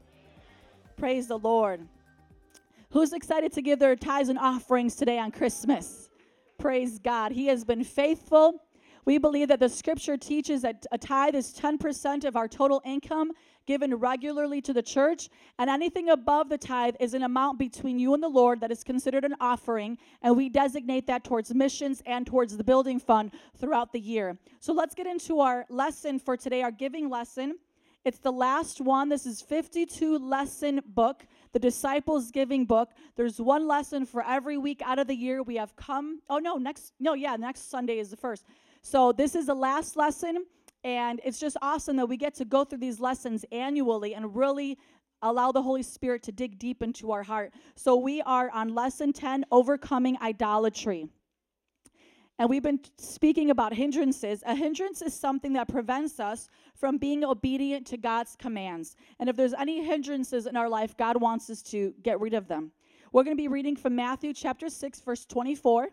Praise 0.96 1.28
the 1.28 1.38
Lord. 1.38 1.86
Who's 2.90 3.12
excited 3.12 3.52
to 3.52 3.62
give 3.62 3.78
their 3.78 3.94
tithes 3.96 4.28
and 4.28 4.38
offerings 4.38 4.96
today 4.96 5.18
on 5.18 5.30
Christmas? 5.30 6.10
Praise 6.58 6.98
God. 6.98 7.32
He 7.32 7.46
has 7.46 7.64
been 7.64 7.84
faithful. 7.84 8.62
We 9.04 9.18
believe 9.18 9.48
that 9.48 9.60
the 9.60 9.68
scripture 9.68 10.16
teaches 10.16 10.62
that 10.62 10.86
a 10.92 10.98
tithe 10.98 11.34
is 11.34 11.54
10% 11.54 12.24
of 12.24 12.36
our 12.36 12.48
total 12.48 12.82
income 12.84 13.32
given 13.66 13.94
regularly 13.94 14.60
to 14.60 14.72
the 14.72 14.82
church, 14.82 15.28
and 15.58 15.70
anything 15.70 16.10
above 16.10 16.48
the 16.48 16.58
tithe 16.58 16.96
is 16.98 17.14
an 17.14 17.22
amount 17.22 17.58
between 17.58 17.98
you 17.98 18.14
and 18.14 18.22
the 18.22 18.28
Lord 18.28 18.60
that 18.60 18.72
is 18.72 18.82
considered 18.82 19.24
an 19.24 19.36
offering, 19.40 19.96
and 20.22 20.36
we 20.36 20.48
designate 20.48 21.06
that 21.06 21.24
towards 21.24 21.54
missions 21.54 22.02
and 22.04 22.26
towards 22.26 22.56
the 22.56 22.64
building 22.64 22.98
fund 22.98 23.30
throughout 23.56 23.92
the 23.92 24.00
year. 24.00 24.36
So 24.58 24.72
let's 24.72 24.94
get 24.94 25.06
into 25.06 25.40
our 25.40 25.66
lesson 25.68 26.18
for 26.18 26.36
today, 26.36 26.62
our 26.62 26.72
giving 26.72 27.08
lesson. 27.08 27.58
It's 28.04 28.18
the 28.18 28.32
last 28.32 28.80
one. 28.80 29.10
This 29.10 29.26
is 29.26 29.42
52 29.42 30.18
lesson 30.18 30.80
book, 30.86 31.26
the 31.52 31.58
disciples 31.58 32.30
giving 32.30 32.64
book. 32.64 32.90
There's 33.14 33.38
one 33.40 33.68
lesson 33.68 34.06
for 34.06 34.24
every 34.26 34.56
week 34.56 34.80
out 34.84 34.98
of 34.98 35.06
the 35.06 35.14
year. 35.14 35.42
We 35.42 35.56
have 35.56 35.76
come. 35.76 36.20
Oh 36.30 36.38
no, 36.38 36.56
next 36.56 36.94
no, 36.98 37.12
yeah, 37.12 37.36
next 37.36 37.70
Sunday 37.70 37.98
is 37.98 38.10
the 38.10 38.16
first. 38.16 38.44
So 38.82 39.12
this 39.12 39.34
is 39.34 39.46
the 39.46 39.54
last 39.54 39.96
lesson 39.96 40.44
and 40.84 41.20
it's 41.24 41.38
just 41.38 41.56
awesome 41.60 41.96
that 41.96 42.08
we 42.08 42.16
get 42.16 42.34
to 42.36 42.44
go 42.44 42.64
through 42.64 42.78
these 42.78 43.00
lessons 43.00 43.44
annually 43.52 44.14
and 44.14 44.34
really 44.34 44.78
allow 45.22 45.52
the 45.52 45.62
Holy 45.62 45.82
Spirit 45.82 46.22
to 46.22 46.32
dig 46.32 46.58
deep 46.58 46.82
into 46.82 47.12
our 47.12 47.22
heart. 47.22 47.52
So 47.76 47.96
we 47.96 48.22
are 48.22 48.50
on 48.50 48.74
lesson 48.74 49.12
10, 49.12 49.44
overcoming 49.50 50.16
idolatry. 50.22 51.08
And 52.38 52.48
we've 52.48 52.62
been 52.62 52.80
speaking 52.96 53.50
about 53.50 53.74
hindrances. 53.74 54.42
A 54.46 54.54
hindrance 54.54 55.02
is 55.02 55.12
something 55.12 55.52
that 55.52 55.68
prevents 55.68 56.18
us 56.18 56.48
from 56.74 56.96
being 56.96 57.22
obedient 57.22 57.86
to 57.88 57.98
God's 57.98 58.34
commands. 58.34 58.96
And 59.18 59.28
if 59.28 59.36
there's 59.36 59.52
any 59.52 59.84
hindrances 59.84 60.46
in 60.46 60.56
our 60.56 60.68
life, 60.70 60.96
God 60.96 61.20
wants 61.20 61.50
us 61.50 61.60
to 61.64 61.92
get 62.02 62.18
rid 62.18 62.32
of 62.32 62.48
them. 62.48 62.72
We're 63.12 63.24
going 63.24 63.36
to 63.36 63.42
be 63.42 63.48
reading 63.48 63.76
from 63.76 63.94
Matthew 63.94 64.32
chapter 64.32 64.70
6, 64.70 65.00
verse 65.02 65.26
24. 65.26 65.90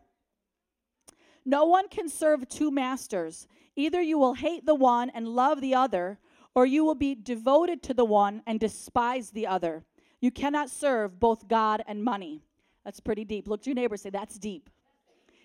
No 1.48 1.64
one 1.64 1.88
can 1.88 2.10
serve 2.10 2.50
two 2.50 2.72
masters. 2.72 3.48
Either 3.78 4.02
you 4.02 4.20
will 4.20 4.34
hate 4.34 4.66
the 4.66 4.76
one 4.76 5.10
and 5.12 5.30
love 5.30 5.62
the 5.62 5.74
other, 5.74 6.20
or 6.54 6.66
you 6.66 6.84
will 6.84 6.94
be 6.94 7.16
devoted 7.16 7.82
to 7.84 7.94
the 7.94 8.04
one 8.04 8.44
and 8.46 8.60
despise 8.60 9.30
the 9.30 9.48
other. 9.48 9.86
You 10.20 10.30
cannot 10.30 10.70
serve 10.70 11.22
both 11.22 11.48
God 11.48 11.86
and 11.88 12.04
money. 12.04 12.44
That's 12.84 13.00
pretty 13.00 13.24
deep. 13.24 13.48
Look 13.48 13.62
to 13.62 13.70
your 13.70 13.76
neighbor 13.76 13.96
say, 13.96 14.10
That's 14.10 14.38
deep. 14.38 14.70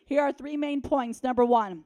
Here 0.05 0.21
are 0.21 0.33
three 0.33 0.57
main 0.57 0.83
points. 0.83 1.23
Number 1.23 1.45
one, 1.45 1.85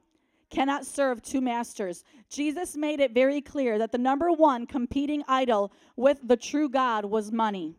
cannot 0.49 0.87
serve 0.87 1.21
two 1.21 1.39
masters. 1.39 2.03
Jesus 2.27 2.75
made 2.75 2.99
it 2.99 3.13
very 3.13 3.39
clear 3.39 3.77
that 3.77 3.91
the 3.91 3.99
number 3.99 4.31
one 4.31 4.65
competing 4.65 5.23
idol 5.27 5.71
with 5.95 6.17
the 6.23 6.37
true 6.37 6.69
God 6.69 7.05
was 7.05 7.31
money. 7.31 7.75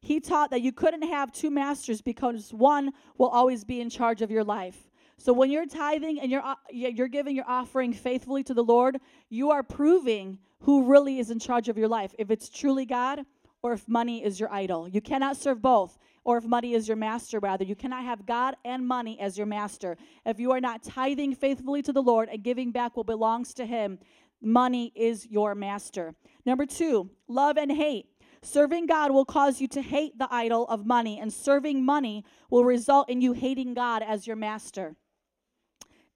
He 0.00 0.20
taught 0.20 0.50
that 0.50 0.62
you 0.62 0.70
couldn't 0.70 1.08
have 1.08 1.32
two 1.32 1.50
masters 1.50 2.02
because 2.02 2.54
one 2.54 2.92
will 3.18 3.30
always 3.30 3.64
be 3.64 3.80
in 3.80 3.90
charge 3.90 4.22
of 4.22 4.30
your 4.30 4.44
life. 4.44 4.86
So 5.18 5.32
when 5.32 5.50
you're 5.50 5.66
tithing 5.66 6.20
and 6.20 6.30
you're 6.30 6.44
you're 6.70 7.08
giving 7.08 7.34
your 7.34 7.48
offering 7.48 7.92
faithfully 7.92 8.44
to 8.44 8.54
the 8.54 8.62
Lord, 8.62 8.98
you 9.28 9.50
are 9.50 9.62
proving 9.62 10.38
who 10.60 10.84
really 10.84 11.18
is 11.18 11.30
in 11.30 11.38
charge 11.38 11.68
of 11.68 11.78
your 11.78 11.88
life. 11.88 12.14
If 12.18 12.30
it's 12.30 12.48
truly 12.48 12.86
God 12.86 13.24
or 13.62 13.72
if 13.72 13.88
money 13.88 14.24
is 14.24 14.38
your 14.38 14.52
idol. 14.52 14.86
You 14.88 15.00
cannot 15.00 15.36
serve 15.36 15.60
both 15.60 15.98
or 16.24 16.38
if 16.38 16.44
money 16.44 16.74
is 16.74 16.86
your 16.86 16.96
master, 16.96 17.38
rather. 17.38 17.64
You 17.64 17.76
cannot 17.76 18.04
have 18.04 18.26
God 18.26 18.56
and 18.64 18.86
money 18.86 19.18
as 19.20 19.38
your 19.38 19.46
master. 19.46 19.96
If 20.24 20.38
you 20.38 20.52
are 20.52 20.60
not 20.60 20.82
tithing 20.82 21.34
faithfully 21.34 21.82
to 21.82 21.92
the 21.92 22.02
Lord 22.02 22.28
and 22.28 22.42
giving 22.42 22.70
back 22.72 22.96
what 22.96 23.06
belongs 23.06 23.54
to 23.54 23.66
Him, 23.66 23.98
money 24.42 24.92
is 24.94 25.26
your 25.26 25.54
master. 25.54 26.14
Number 26.44 26.66
two, 26.66 27.10
love 27.28 27.56
and 27.56 27.72
hate. 27.72 28.06
Serving 28.42 28.86
God 28.86 29.10
will 29.10 29.24
cause 29.24 29.60
you 29.60 29.68
to 29.68 29.82
hate 29.82 30.18
the 30.18 30.28
idol 30.30 30.66
of 30.66 30.86
money, 30.86 31.18
and 31.18 31.32
serving 31.32 31.84
money 31.84 32.24
will 32.50 32.64
result 32.64 33.08
in 33.08 33.20
you 33.20 33.32
hating 33.32 33.74
God 33.74 34.02
as 34.02 34.26
your 34.26 34.36
master. 34.36 34.94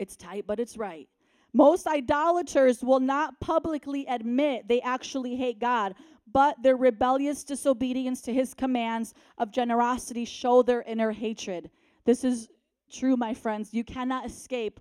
It's 0.00 0.16
tight, 0.16 0.44
but 0.46 0.58
it's 0.58 0.78
right. 0.78 1.08
Most 1.52 1.86
idolaters 1.86 2.82
will 2.82 3.00
not 3.00 3.38
publicly 3.38 4.06
admit 4.06 4.66
they 4.66 4.80
actually 4.80 5.36
hate 5.36 5.58
God, 5.58 5.94
but 6.32 6.56
their 6.62 6.76
rebellious 6.76 7.44
disobedience 7.44 8.22
to 8.22 8.32
his 8.32 8.54
commands 8.54 9.12
of 9.36 9.52
generosity 9.52 10.24
show 10.24 10.62
their 10.62 10.82
inner 10.82 11.10
hatred. 11.10 11.70
This 12.06 12.24
is 12.24 12.48
true, 12.90 13.16
my 13.16 13.34
friends. 13.34 13.74
You 13.74 13.84
cannot 13.84 14.24
escape 14.24 14.80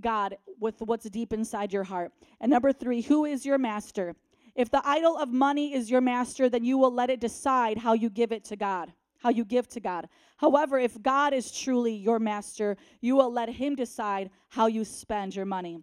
God 0.00 0.36
with 0.58 0.80
what's 0.80 1.08
deep 1.08 1.32
inside 1.32 1.72
your 1.72 1.84
heart. 1.84 2.12
And 2.40 2.50
number 2.50 2.72
three, 2.72 3.00
who 3.00 3.24
is 3.24 3.46
your 3.46 3.58
master? 3.58 4.14
If 4.54 4.70
the 4.70 4.82
idol 4.84 5.16
of 5.16 5.30
money 5.30 5.72
is 5.72 5.90
your 5.90 6.02
master, 6.02 6.50
then 6.50 6.64
you 6.64 6.76
will 6.76 6.92
let 6.92 7.08
it 7.08 7.20
decide 7.20 7.78
how 7.78 7.94
you 7.94 8.10
give 8.10 8.32
it 8.32 8.44
to 8.46 8.56
God, 8.56 8.92
how 9.20 9.30
you 9.30 9.44
give 9.44 9.68
to 9.68 9.80
God. 9.80 10.08
However, 10.36 10.78
if 10.78 11.00
God 11.00 11.32
is 11.32 11.52
truly 11.52 11.94
your 11.94 12.18
master, 12.18 12.76
you 13.00 13.16
will 13.16 13.32
let 13.32 13.48
him 13.48 13.76
decide 13.76 14.30
how 14.48 14.66
you 14.66 14.84
spend 14.84 15.36
your 15.36 15.46
money. 15.46 15.80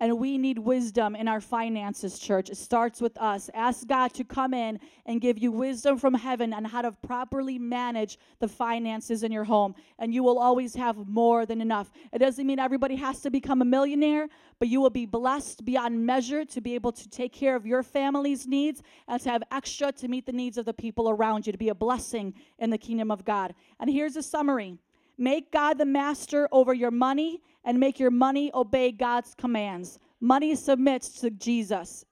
And 0.00 0.18
we 0.18 0.38
need 0.38 0.58
wisdom 0.58 1.14
in 1.14 1.28
our 1.28 1.42
finances, 1.42 2.18
church. 2.18 2.48
It 2.48 2.56
starts 2.56 3.02
with 3.02 3.18
us. 3.18 3.50
Ask 3.52 3.86
God 3.86 4.14
to 4.14 4.24
come 4.24 4.54
in 4.54 4.80
and 5.04 5.20
give 5.20 5.36
you 5.38 5.52
wisdom 5.52 5.98
from 5.98 6.14
heaven 6.14 6.54
on 6.54 6.64
how 6.64 6.80
to 6.80 6.92
properly 6.92 7.58
manage 7.58 8.18
the 8.38 8.48
finances 8.48 9.22
in 9.22 9.30
your 9.30 9.44
home. 9.44 9.74
And 9.98 10.14
you 10.14 10.22
will 10.22 10.38
always 10.38 10.74
have 10.74 10.96
more 11.06 11.44
than 11.44 11.60
enough. 11.60 11.92
It 12.14 12.18
doesn't 12.18 12.46
mean 12.46 12.58
everybody 12.58 12.96
has 12.96 13.20
to 13.20 13.30
become 13.30 13.60
a 13.60 13.66
millionaire, 13.66 14.28
but 14.58 14.68
you 14.68 14.80
will 14.80 14.88
be 14.88 15.04
blessed 15.04 15.66
beyond 15.66 16.06
measure 16.06 16.46
to 16.46 16.60
be 16.62 16.74
able 16.74 16.92
to 16.92 17.08
take 17.10 17.34
care 17.34 17.54
of 17.54 17.66
your 17.66 17.82
family's 17.82 18.46
needs 18.46 18.82
and 19.06 19.20
to 19.20 19.28
have 19.28 19.42
extra 19.52 19.92
to 19.92 20.08
meet 20.08 20.24
the 20.24 20.32
needs 20.32 20.56
of 20.56 20.64
the 20.64 20.72
people 20.72 21.10
around 21.10 21.46
you, 21.46 21.52
to 21.52 21.58
be 21.58 21.68
a 21.68 21.74
blessing 21.74 22.32
in 22.58 22.70
the 22.70 22.78
kingdom 22.78 23.10
of 23.10 23.26
God. 23.26 23.54
And 23.78 23.90
here's 23.90 24.16
a 24.16 24.22
summary 24.22 24.78
Make 25.18 25.52
God 25.52 25.76
the 25.76 25.84
master 25.84 26.48
over 26.50 26.72
your 26.72 26.90
money 26.90 27.42
and 27.64 27.78
make 27.78 27.98
your 27.98 28.10
money 28.10 28.50
obey 28.54 28.92
God's 28.92 29.34
commands. 29.34 29.98
Money 30.20 30.54
submits 30.54 31.20
to 31.20 31.30
Jesus, 31.30 32.04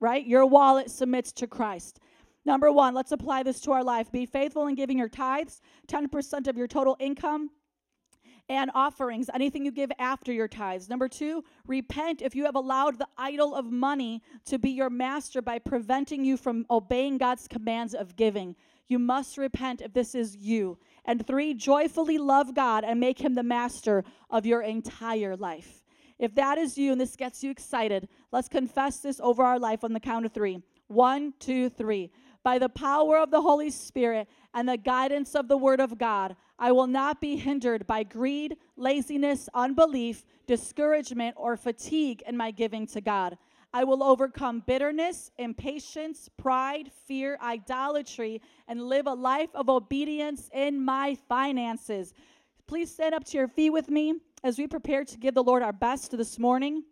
right? 0.00 0.26
Your 0.26 0.46
wallet 0.46 0.90
submits 0.90 1.32
to 1.32 1.46
Christ. 1.46 2.00
Number 2.44 2.72
one, 2.72 2.94
let's 2.94 3.12
apply 3.12 3.42
this 3.42 3.60
to 3.60 3.72
our 3.72 3.84
life. 3.84 4.10
Be 4.10 4.26
faithful 4.26 4.66
in 4.66 4.74
giving 4.74 4.98
your 4.98 5.08
tithes, 5.08 5.60
10% 5.88 6.46
of 6.46 6.56
your 6.56 6.66
total 6.66 6.96
income 6.98 7.50
and 8.48 8.70
offerings, 8.74 9.28
anything 9.34 9.64
you 9.64 9.70
give 9.70 9.92
after 9.98 10.32
your 10.32 10.48
tithes. 10.48 10.88
Number 10.88 11.08
two, 11.08 11.44
repent 11.66 12.22
if 12.22 12.34
you 12.34 12.44
have 12.44 12.54
allowed 12.54 12.98
the 12.98 13.08
idol 13.18 13.54
of 13.54 13.70
money 13.70 14.22
to 14.46 14.58
be 14.58 14.70
your 14.70 14.88
master 14.88 15.42
by 15.42 15.58
preventing 15.58 16.24
you 16.24 16.36
from 16.36 16.64
obeying 16.70 17.18
God's 17.18 17.46
commands 17.46 17.94
of 17.94 18.16
giving. 18.16 18.56
You 18.88 18.98
must 18.98 19.36
repent 19.36 19.82
if 19.82 19.92
this 19.92 20.14
is 20.14 20.36
you. 20.36 20.78
And 21.08 21.26
three, 21.26 21.54
joyfully 21.54 22.18
love 22.18 22.54
God 22.54 22.84
and 22.84 23.00
make 23.00 23.18
him 23.18 23.34
the 23.34 23.42
master 23.42 24.04
of 24.28 24.44
your 24.44 24.60
entire 24.60 25.36
life. 25.36 25.82
If 26.18 26.34
that 26.34 26.58
is 26.58 26.76
you 26.76 26.92
and 26.92 27.00
this 27.00 27.16
gets 27.16 27.42
you 27.42 27.50
excited, 27.50 28.08
let's 28.30 28.46
confess 28.46 28.98
this 28.98 29.18
over 29.18 29.42
our 29.42 29.58
life 29.58 29.84
on 29.84 29.94
the 29.94 30.00
count 30.00 30.26
of 30.26 30.32
three. 30.32 30.62
One, 30.88 31.32
two, 31.38 31.70
three. 31.70 32.10
By 32.42 32.58
the 32.58 32.68
power 32.68 33.16
of 33.16 33.30
the 33.30 33.40
Holy 33.40 33.70
Spirit 33.70 34.28
and 34.52 34.68
the 34.68 34.76
guidance 34.76 35.34
of 35.34 35.48
the 35.48 35.56
Word 35.56 35.80
of 35.80 35.96
God, 35.96 36.36
I 36.58 36.72
will 36.72 36.86
not 36.86 37.22
be 37.22 37.36
hindered 37.36 37.86
by 37.86 38.02
greed, 38.02 38.58
laziness, 38.76 39.48
unbelief, 39.54 40.26
discouragement, 40.46 41.36
or 41.38 41.56
fatigue 41.56 42.22
in 42.26 42.36
my 42.36 42.50
giving 42.50 42.86
to 42.88 43.00
God. 43.00 43.38
I 43.72 43.84
will 43.84 44.02
overcome 44.02 44.62
bitterness, 44.66 45.30
impatience, 45.38 46.28
pride, 46.38 46.90
fear, 47.06 47.38
idolatry, 47.42 48.40
and 48.66 48.82
live 48.82 49.06
a 49.06 49.12
life 49.12 49.50
of 49.54 49.68
obedience 49.68 50.48
in 50.54 50.82
my 50.82 51.16
finances. 51.28 52.14
Please 52.66 52.90
stand 52.90 53.14
up 53.14 53.24
to 53.24 53.36
your 53.36 53.48
feet 53.48 53.70
with 53.70 53.90
me 53.90 54.14
as 54.42 54.58
we 54.58 54.66
prepare 54.66 55.04
to 55.04 55.18
give 55.18 55.34
the 55.34 55.42
Lord 55.42 55.62
our 55.62 55.72
best 55.72 56.16
this 56.16 56.38
morning. 56.38 56.82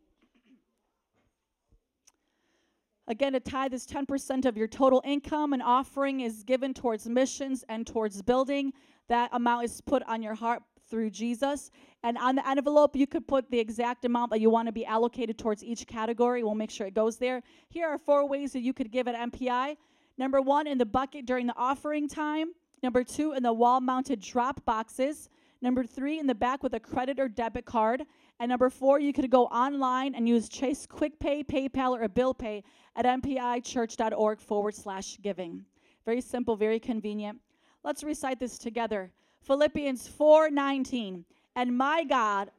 Again, 3.08 3.36
a 3.36 3.40
tithe 3.40 3.72
is 3.72 3.86
10% 3.86 4.44
of 4.44 4.56
your 4.56 4.66
total 4.66 5.00
income. 5.04 5.52
An 5.52 5.62
offering 5.62 6.20
is 6.20 6.42
given 6.42 6.74
towards 6.74 7.08
missions 7.08 7.64
and 7.68 7.86
towards 7.86 8.20
building. 8.20 8.72
That 9.08 9.30
amount 9.32 9.64
is 9.64 9.80
put 9.80 10.02
on 10.08 10.22
your 10.22 10.34
heart 10.34 10.62
through 10.88 11.10
Jesus. 11.10 11.70
And 12.02 12.16
on 12.18 12.36
the 12.36 12.48
envelope, 12.48 12.96
you 12.96 13.06
could 13.06 13.26
put 13.26 13.50
the 13.50 13.58
exact 13.58 14.04
amount 14.04 14.30
that 14.30 14.40
you 14.40 14.50
want 14.50 14.66
to 14.66 14.72
be 14.72 14.86
allocated 14.86 15.38
towards 15.38 15.64
each 15.64 15.86
category. 15.86 16.42
We'll 16.42 16.54
make 16.54 16.70
sure 16.70 16.86
it 16.86 16.94
goes 16.94 17.16
there. 17.16 17.42
Here 17.68 17.88
are 17.88 17.98
four 17.98 18.28
ways 18.28 18.52
that 18.52 18.60
you 18.60 18.72
could 18.72 18.90
give 18.90 19.08
at 19.08 19.32
MPI. 19.32 19.76
Number 20.18 20.40
one, 20.40 20.66
in 20.66 20.78
the 20.78 20.86
bucket 20.86 21.26
during 21.26 21.46
the 21.46 21.56
offering 21.56 22.08
time. 22.08 22.52
Number 22.82 23.04
two, 23.04 23.32
in 23.32 23.42
the 23.42 23.52
wall 23.52 23.80
mounted 23.80 24.20
drop 24.20 24.64
boxes. 24.64 25.28
Number 25.62 25.84
three, 25.84 26.18
in 26.18 26.26
the 26.26 26.34
back 26.34 26.62
with 26.62 26.74
a 26.74 26.80
credit 26.80 27.18
or 27.18 27.28
debit 27.28 27.64
card. 27.64 28.04
And 28.38 28.50
number 28.50 28.68
four, 28.70 29.00
you 29.00 29.12
could 29.12 29.30
go 29.30 29.46
online 29.46 30.14
and 30.14 30.28
use 30.28 30.48
Chase 30.48 30.86
Quick 30.86 31.18
Pay, 31.18 31.42
PayPal, 31.42 31.98
or 31.98 32.02
a 32.02 32.08
Bill 32.08 32.34
Pay 32.34 32.62
at 32.94 33.04
mpichurch.org 33.04 34.40
forward 34.40 34.74
slash 34.74 35.18
giving. 35.22 35.64
Very 36.04 36.20
simple, 36.20 36.56
very 36.56 36.78
convenient. 36.78 37.40
Let's 37.82 38.04
recite 38.04 38.38
this 38.38 38.58
together. 38.58 39.10
Philippians 39.46 40.08
4:19. 40.08 41.24
And 41.54 41.76
my 41.76 42.04
God 42.04 42.50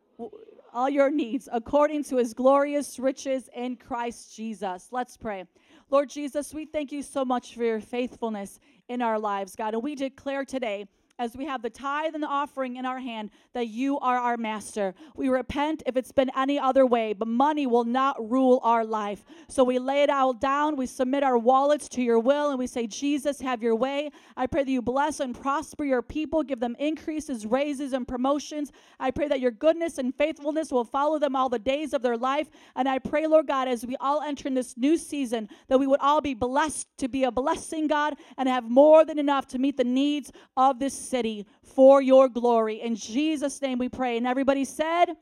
all 0.74 0.90
your 0.90 1.10
needs 1.10 1.50
according 1.52 2.04
to 2.04 2.18
his 2.18 2.34
glorious 2.34 3.00
riches 3.00 3.50
in 3.56 3.76
Christ 3.76 4.36
Jesus. 4.36 4.90
Let's 4.92 5.18
pray. 5.18 5.46
Lord 5.90 6.10
Jesus, 6.10 6.54
we 6.54 6.66
thank 6.66 6.92
you 6.92 7.02
so 7.02 7.26
much 7.26 7.56
for 7.56 7.64
your 7.64 7.80
faithfulness 7.80 8.60
in 8.88 9.02
our 9.02 9.18
lives, 9.18 9.56
God. 9.56 9.74
And 9.74 9.82
we 9.82 9.96
declare 9.96 10.46
today 10.46 10.88
as 11.20 11.36
we 11.36 11.45
have 11.45 11.61
the 11.61 11.70
tithe 11.70 12.13
and 12.13 12.22
the 12.22 12.28
offering 12.28 12.76
in 12.76 12.86
our 12.86 12.99
hand 12.99 13.32
that 13.53 13.68
you 13.68 13.99
are 13.99 14.18
our 14.18 14.38
master. 14.38 14.93
We 15.15 15.30
repent 15.30 15.84
if 15.86 15.97
it's 15.97 16.11
been 16.11 16.32
any 16.36 16.59
other 16.59 16.86
way, 16.86 17.13
but 17.13 17.28
money 17.28 17.65
will 17.65 17.84
not 17.84 18.18
rule 18.30 18.59
our 18.63 18.86
life. 18.86 19.24
So 19.47 19.63
we 19.63 19.80
lay 19.80 20.03
it 20.03 20.09
all 20.09 20.34
down, 20.34 20.76
we 20.76 20.86
submit 20.86 21.24
our 21.24 21.38
wallets 21.38 21.89
to 21.89 22.03
your 22.03 22.20
will, 22.20 22.49
and 22.49 22.59
we 22.59 22.68
say, 22.68 22.88
Jesus, 22.88 23.41
have 23.41 23.63
your 23.63 23.76
way. 23.76 24.11
I 24.36 24.45
pray 24.47 24.63
that 24.63 24.72
you 24.72 24.82
bless 24.82 25.20
and 25.20 25.39
prosper 25.39 25.86
your 25.86 26.01
people, 26.01 26.43
give 26.43 26.59
them 26.59 26.76
increases, 26.80 27.45
raises, 27.45 27.93
and 27.93 28.07
promotions. 28.07 28.72
I 28.99 29.11
pray 29.11 29.28
that 29.28 29.39
your 29.39 29.51
goodness 29.51 29.97
and 29.97 30.13
faithfulness 30.13 30.72
will 30.72 30.86
follow 30.86 31.18
them 31.18 31.36
all 31.36 31.49
the 31.49 31.59
days 31.59 31.93
of 31.93 32.01
their 32.01 32.18
life. 32.18 32.49
And 32.76 32.88
I 32.88 32.99
pray, 32.99 33.26
Lord 33.28 33.47
God, 33.47 33.68
as 33.68 33.86
we 33.86 33.95
all 33.99 34.22
enter 34.22 34.47
in 34.47 34.53
this 34.53 34.78
new 34.78 34.97
season, 34.97 35.49
that 35.68 35.80
we 35.80 35.88
would 35.88 35.99
all 35.99 36.22
be 36.22 36.34
blessed 36.34 36.88
to 36.97 37.07
be 37.07 37.24
a 37.24 37.32
blessing, 37.32 37.88
God, 37.88 38.15
and 38.38 38.47
have 38.47 38.70
more 38.70 39.03
than 39.03 39.18
enough 39.18 39.47
to 39.47 39.59
meet 39.59 39.78
the 39.78 39.84
needs 39.84 40.32
of 40.55 40.80
this 40.80 41.07
city 41.08 41.45
for 41.64 42.01
your 42.01 42.30
glory. 42.30 42.82
In 42.82 42.95
Jesus' 42.95 43.62
name 43.62 43.80
we 43.80 43.89
pray. 43.89 44.18
And 44.18 44.28
everybody 44.28 44.66
said, 44.66 45.16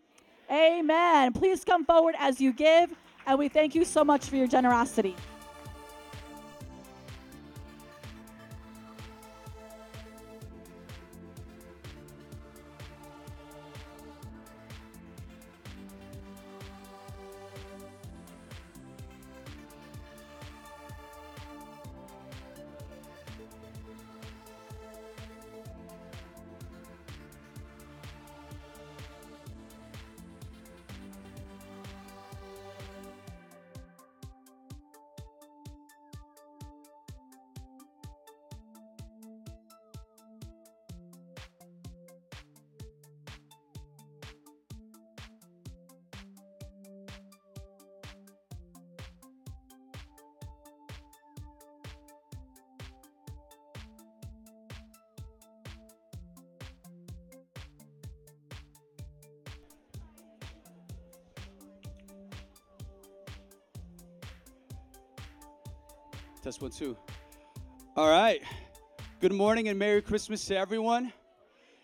Amen. 0.51 1.33
Please 1.33 1.63
come 1.63 1.85
forward 1.85 2.15
as 2.19 2.39
you 2.39 2.53
give, 2.53 2.91
and 3.25 3.39
we 3.39 3.49
thank 3.49 3.73
you 3.73 3.83
so 3.83 4.03
much 4.03 4.25
for 4.25 4.35
your 4.35 4.47
generosity. 4.47 5.15
One, 66.61 66.71
too. 66.71 66.97
All 67.95 68.09
right. 68.09 68.41
Good 69.19 69.33
morning 69.33 69.67
and 69.67 69.79
Merry 69.79 70.01
Christmas 70.01 70.45
to 70.45 70.57
everyone. 70.57 71.11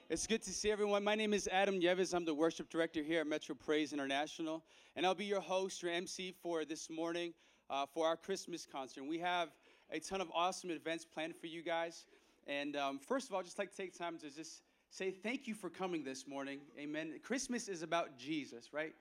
It's 0.09 0.27
good 0.27 0.41
to 0.43 0.51
see 0.51 0.71
everyone. 0.71 1.03
My 1.03 1.15
name 1.15 1.33
is 1.33 1.47
Adam 1.51 1.79
Yevis. 1.79 2.13
I'm 2.13 2.25
the 2.25 2.33
worship 2.33 2.69
director 2.69 3.01
here 3.01 3.21
at 3.21 3.27
Metro 3.27 3.55
Praise 3.55 3.93
International, 3.93 4.63
and 4.95 5.05
I'll 5.05 5.15
be 5.15 5.25
your 5.25 5.41
host, 5.41 5.81
your 5.81 5.91
MC 5.91 6.35
for 6.43 6.65
this 6.65 6.89
morning 6.89 7.33
uh, 7.69 7.85
for 7.93 8.05
our 8.05 8.17
Christmas 8.17 8.67
concert. 8.69 9.05
We 9.05 9.19
have 9.19 9.49
a 9.89 9.99
ton 9.99 10.21
of 10.21 10.29
awesome 10.33 10.69
events 10.69 11.05
planned 11.05 11.35
for 11.35 11.47
you 11.47 11.63
guys. 11.63 12.05
And 12.47 12.75
um, 12.75 12.99
first 12.99 13.27
of 13.27 13.33
all, 13.33 13.39
I'd 13.39 13.45
just 13.45 13.57
like 13.57 13.71
to 13.71 13.77
take 13.77 13.97
time 13.97 14.17
to 14.19 14.29
just 14.29 14.63
say 14.89 15.11
thank 15.11 15.47
you 15.47 15.53
for 15.53 15.69
coming 15.69 16.03
this 16.03 16.27
morning. 16.27 16.59
Amen. 16.77 17.13
Christmas 17.23 17.67
is 17.67 17.81
about 17.81 18.17
Jesus, 18.17 18.73
right? 18.73 18.93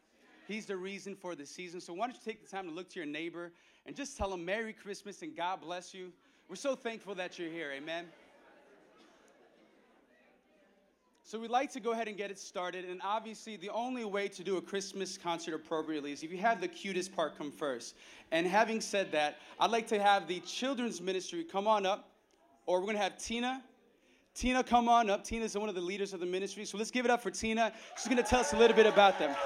He's 0.47 0.67
the 0.67 0.77
reason 0.77 1.15
for 1.15 1.35
the 1.35 1.47
season. 1.47 1.81
So 1.81 1.93
why 1.93 2.07
don't 2.07 2.15
you 2.15 2.23
take 2.25 2.43
the 2.45 2.51
time 2.51 2.69
to 2.69 2.75
look 2.75 2.89
to 2.91 3.01
your 3.01 3.07
neighbor 3.07 3.53
and 3.87 3.97
just 3.97 4.17
tell 4.17 4.31
them 4.31 4.45
Merry 4.45 4.73
Christmas 4.73 5.23
and 5.23 5.37
God 5.37 5.61
bless 5.61 5.95
you. 5.95 6.13
We're 6.49 6.57
so 6.57 6.75
thankful 6.75 7.15
that 7.17 7.39
you're 7.39 7.51
here. 7.51 7.73
Amen. 7.73 8.07
So 11.31 11.39
we'd 11.39 11.51
like 11.51 11.71
to 11.75 11.81
go 11.81 11.93
ahead 11.93 12.09
and 12.09 12.17
get 12.17 12.33
it 12.33 12.41
started. 12.41 12.85
And 12.85 13.01
obviously, 13.05 13.57
the 13.57 13.71
only 13.71 14.05
way 14.05 14.27
to 14.27 14.43
do 14.43 14.57
a 14.57 14.61
Christmas 14.61 15.17
concert 15.17 15.55
appropriately 15.55 16.11
is 16.11 16.25
if 16.25 16.33
you 16.33 16.39
have 16.39 16.61
the 16.61 16.67
cutest 16.67 17.15
part 17.15 17.39
come 17.39 17.53
first. 17.53 17.95
And 18.33 18.49
having 18.49 18.81
said 18.81 19.13
that, 19.13 19.37
I'd 19.61 19.71
like 19.71 19.87
to 19.89 20.03
have 20.03 20.27
the 20.27 20.41
children's 20.41 21.01
ministry 21.01 21.45
come 21.45 21.69
on 21.69 21.87
up, 21.87 22.11
or 22.67 22.81
we're 22.81 22.87
going 22.87 22.97
to 22.97 23.03
have 23.05 23.17
Tina. 23.17 23.63
Tina, 24.35 24.65
come 24.65 24.89
on 24.89 25.09
up. 25.09 25.23
Tina's 25.23 25.57
one 25.57 25.69
of 25.69 25.77
the 25.77 25.81
leaders 25.81 26.13
of 26.13 26.19
the 26.19 26.27
ministry. 26.27 26.65
So 26.65 26.79
let's 26.79 26.91
give 26.91 27.05
it 27.05 27.13
up 27.13 27.23
for 27.23 27.31
Tina. 27.31 27.73
She's 27.97 28.07
going 28.07 28.17
to 28.17 28.29
tell 28.29 28.41
us 28.41 28.53
a 28.53 28.57
little 28.57 28.77
bit 28.77 28.87
about 28.87 29.21
them. 29.21 29.37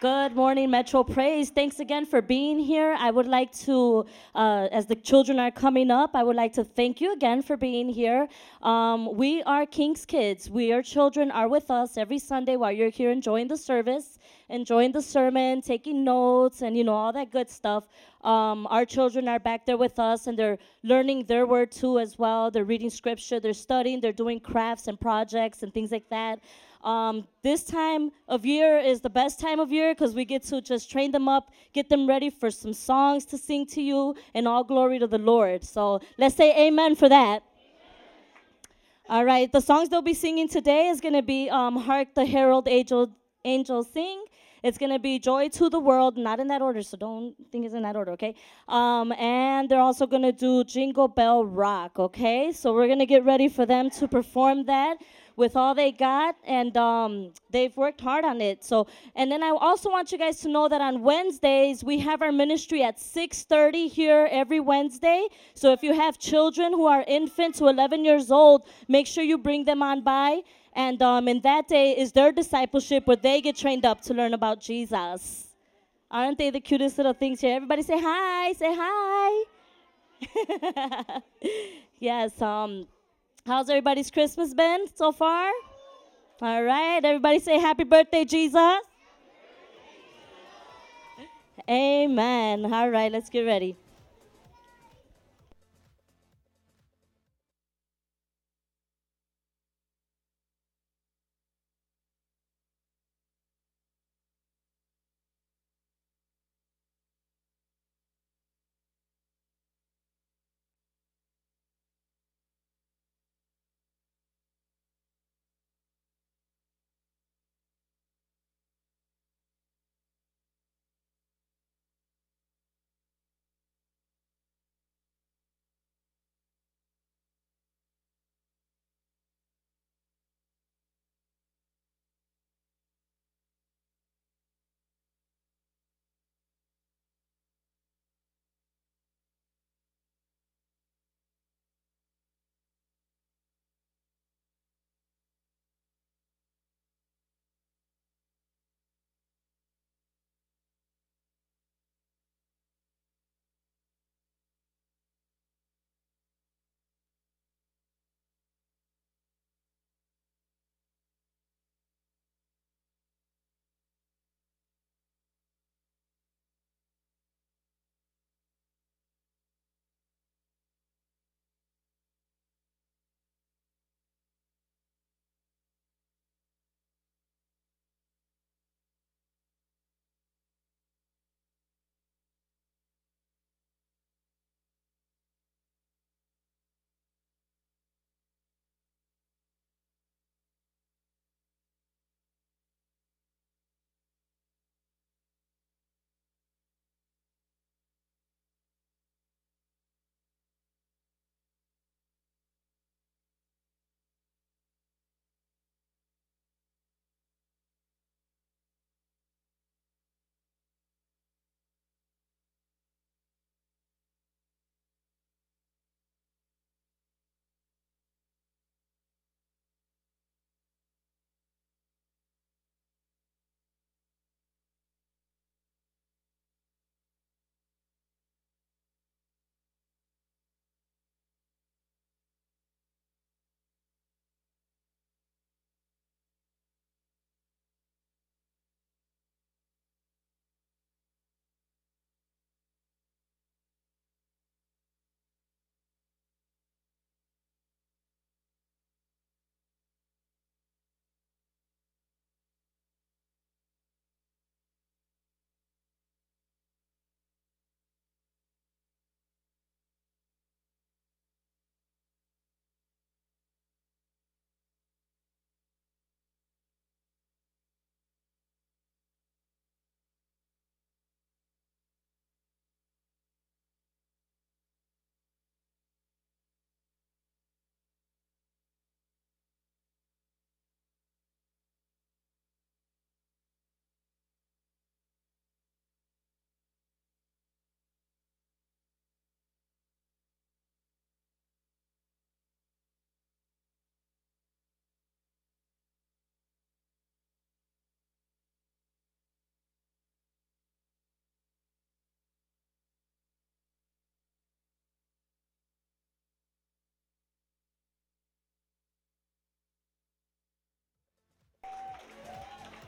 Good 0.00 0.36
morning, 0.36 0.70
Metro 0.70 1.02
Praise. 1.02 1.50
Thanks 1.50 1.80
again 1.80 2.06
for 2.06 2.22
being 2.22 2.60
here. 2.60 2.94
I 3.00 3.10
would 3.10 3.26
like 3.26 3.50
to, 3.66 4.06
uh, 4.32 4.68
as 4.70 4.86
the 4.86 4.94
children 4.94 5.40
are 5.40 5.50
coming 5.50 5.90
up, 5.90 6.10
I 6.14 6.22
would 6.22 6.36
like 6.36 6.52
to 6.52 6.62
thank 6.62 7.00
you 7.00 7.12
again 7.12 7.42
for 7.42 7.56
being 7.56 7.88
here. 7.88 8.28
Um, 8.62 9.16
we 9.16 9.42
are 9.42 9.66
King's 9.66 10.06
Kids. 10.06 10.48
We, 10.48 10.70
our 10.70 10.82
children, 10.82 11.32
are 11.32 11.48
with 11.48 11.68
us 11.68 11.96
every 11.96 12.20
Sunday 12.20 12.54
while 12.54 12.70
you're 12.70 12.90
here 12.90 13.10
enjoying 13.10 13.48
the 13.48 13.56
service, 13.56 14.20
enjoying 14.48 14.92
the 14.92 15.02
sermon, 15.02 15.62
taking 15.62 16.04
notes, 16.04 16.62
and 16.62 16.76
you 16.76 16.84
know 16.84 16.94
all 16.94 17.12
that 17.14 17.32
good 17.32 17.50
stuff. 17.50 17.88
Um, 18.22 18.68
our 18.70 18.84
children 18.84 19.26
are 19.26 19.40
back 19.40 19.66
there 19.66 19.76
with 19.76 19.98
us, 19.98 20.28
and 20.28 20.38
they're 20.38 20.58
learning 20.84 21.24
their 21.24 21.44
word 21.44 21.72
too 21.72 21.98
as 21.98 22.16
well. 22.16 22.52
They're 22.52 22.64
reading 22.64 22.90
scripture, 22.90 23.40
they're 23.40 23.52
studying, 23.52 24.00
they're 24.00 24.12
doing 24.12 24.38
crafts 24.38 24.86
and 24.86 25.00
projects 25.00 25.64
and 25.64 25.74
things 25.74 25.90
like 25.90 26.08
that. 26.10 26.38
Um, 26.88 27.28
this 27.42 27.64
time 27.64 28.12
of 28.28 28.46
year 28.46 28.78
is 28.78 29.02
the 29.02 29.10
best 29.10 29.38
time 29.38 29.60
of 29.60 29.70
year 29.70 29.94
because 29.94 30.14
we 30.14 30.24
get 30.24 30.42
to 30.44 30.62
just 30.62 30.90
train 30.90 31.12
them 31.12 31.28
up, 31.28 31.50
get 31.74 31.90
them 31.90 32.08
ready 32.08 32.30
for 32.30 32.50
some 32.50 32.72
songs 32.72 33.26
to 33.26 33.36
sing 33.36 33.66
to 33.66 33.82
you, 33.82 34.16
and 34.32 34.48
all 34.48 34.64
glory 34.64 34.98
to 34.98 35.06
the 35.06 35.18
Lord. 35.18 35.64
So 35.64 36.00
let's 36.16 36.34
say 36.34 36.66
amen 36.66 36.96
for 36.96 37.10
that. 37.10 37.42
All 39.06 39.22
right, 39.22 39.52
the 39.52 39.60
songs 39.60 39.90
they'll 39.90 40.00
be 40.00 40.14
singing 40.14 40.48
today 40.48 40.88
is 40.88 41.02
going 41.02 41.12
to 41.12 41.20
be 41.20 41.50
um, 41.50 41.76
Hark 41.76 42.14
the 42.14 42.24
Herald 42.24 42.66
Angel, 42.66 43.10
Angel 43.44 43.82
Sing. 43.82 44.24
It's 44.62 44.78
going 44.78 44.90
to 44.90 44.98
be 44.98 45.18
Joy 45.18 45.50
to 45.50 45.68
the 45.68 45.78
World, 45.78 46.16
not 46.16 46.40
in 46.40 46.48
that 46.48 46.62
order, 46.62 46.82
so 46.82 46.96
don't 46.96 47.34
think 47.52 47.66
it's 47.66 47.74
in 47.74 47.82
that 47.82 47.96
order, 47.96 48.12
okay? 48.12 48.34
Um, 48.66 49.12
and 49.12 49.68
they're 49.68 49.80
also 49.80 50.06
going 50.06 50.22
to 50.22 50.32
do 50.32 50.64
Jingle 50.64 51.06
Bell 51.06 51.44
Rock, 51.44 51.98
okay? 51.98 52.50
So 52.50 52.74
we're 52.74 52.86
going 52.86 52.98
to 52.98 53.06
get 53.06 53.24
ready 53.24 53.48
for 53.48 53.66
them 53.66 53.90
to 53.90 54.08
perform 54.08 54.64
that 54.64 54.98
with 55.38 55.54
all 55.56 55.72
they 55.72 55.92
got, 55.92 56.36
and 56.44 56.76
um, 56.76 57.32
they've 57.50 57.74
worked 57.76 58.00
hard 58.00 58.24
on 58.24 58.40
it. 58.40 58.64
So, 58.64 58.88
and 59.14 59.30
then 59.30 59.42
I 59.42 59.50
also 59.50 59.88
want 59.88 60.10
you 60.10 60.18
guys 60.18 60.40
to 60.40 60.48
know 60.48 60.68
that 60.68 60.80
on 60.80 61.02
Wednesdays 61.02 61.84
we 61.84 62.00
have 62.00 62.20
our 62.22 62.32
ministry 62.32 62.82
at 62.82 62.98
6:30 62.98 63.88
here 63.88 64.28
every 64.30 64.58
Wednesday. 64.58 65.28
So 65.54 65.72
if 65.72 65.82
you 65.82 65.94
have 65.94 66.18
children 66.18 66.72
who 66.72 66.86
are 66.86 67.04
infants 67.06 67.58
to 67.58 67.68
11 67.68 68.04
years 68.04 68.30
old, 68.32 68.66
make 68.88 69.06
sure 69.06 69.22
you 69.22 69.38
bring 69.38 69.64
them 69.64 69.80
on 69.82 70.02
by. 70.02 70.42
And 70.72 71.00
um, 71.00 71.28
in 71.28 71.40
that 71.42 71.68
day 71.68 71.96
is 71.96 72.12
their 72.12 72.32
discipleship 72.32 73.06
where 73.06 73.16
they 73.16 73.40
get 73.40 73.56
trained 73.56 73.86
up 73.86 74.00
to 74.02 74.14
learn 74.14 74.34
about 74.34 74.60
Jesus. 74.60 75.48
Aren't 76.10 76.38
they 76.38 76.50
the 76.50 76.60
cutest 76.60 76.98
little 76.98 77.12
things 77.12 77.40
here? 77.40 77.54
Everybody 77.56 77.82
say 77.82 77.98
hi, 78.00 78.52
say 78.54 78.74
hi. 78.76 79.44
yes, 82.00 82.40
um, 82.42 82.86
How's 83.48 83.70
everybody's 83.70 84.10
Christmas 84.10 84.52
been 84.52 84.84
so 84.94 85.10
far? 85.10 85.50
All 86.42 86.62
right, 86.62 87.02
everybody 87.02 87.38
say 87.38 87.58
happy 87.58 87.84
birthday, 87.84 88.26
Jesus. 88.26 88.82
Amen. 91.66 92.70
All 92.70 92.90
right, 92.90 93.10
let's 93.10 93.30
get 93.30 93.46
ready. 93.46 93.74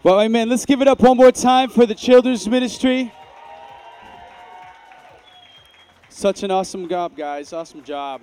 Well, 0.03 0.19
amen. 0.23 0.49
Let's 0.49 0.65
give 0.65 0.81
it 0.81 0.89
up 0.89 1.01
one 1.01 1.19
more 1.19 1.31
time 1.31 1.69
for 1.69 1.85
the 1.85 1.95
children's 1.95 2.49
ministry. 2.49 3.13
Such 6.09 6.43
an 6.43 6.51
awesome 6.51 6.89
job, 6.89 7.15
guys. 7.15 7.53
Awesome 7.53 7.85
job. 7.85 8.23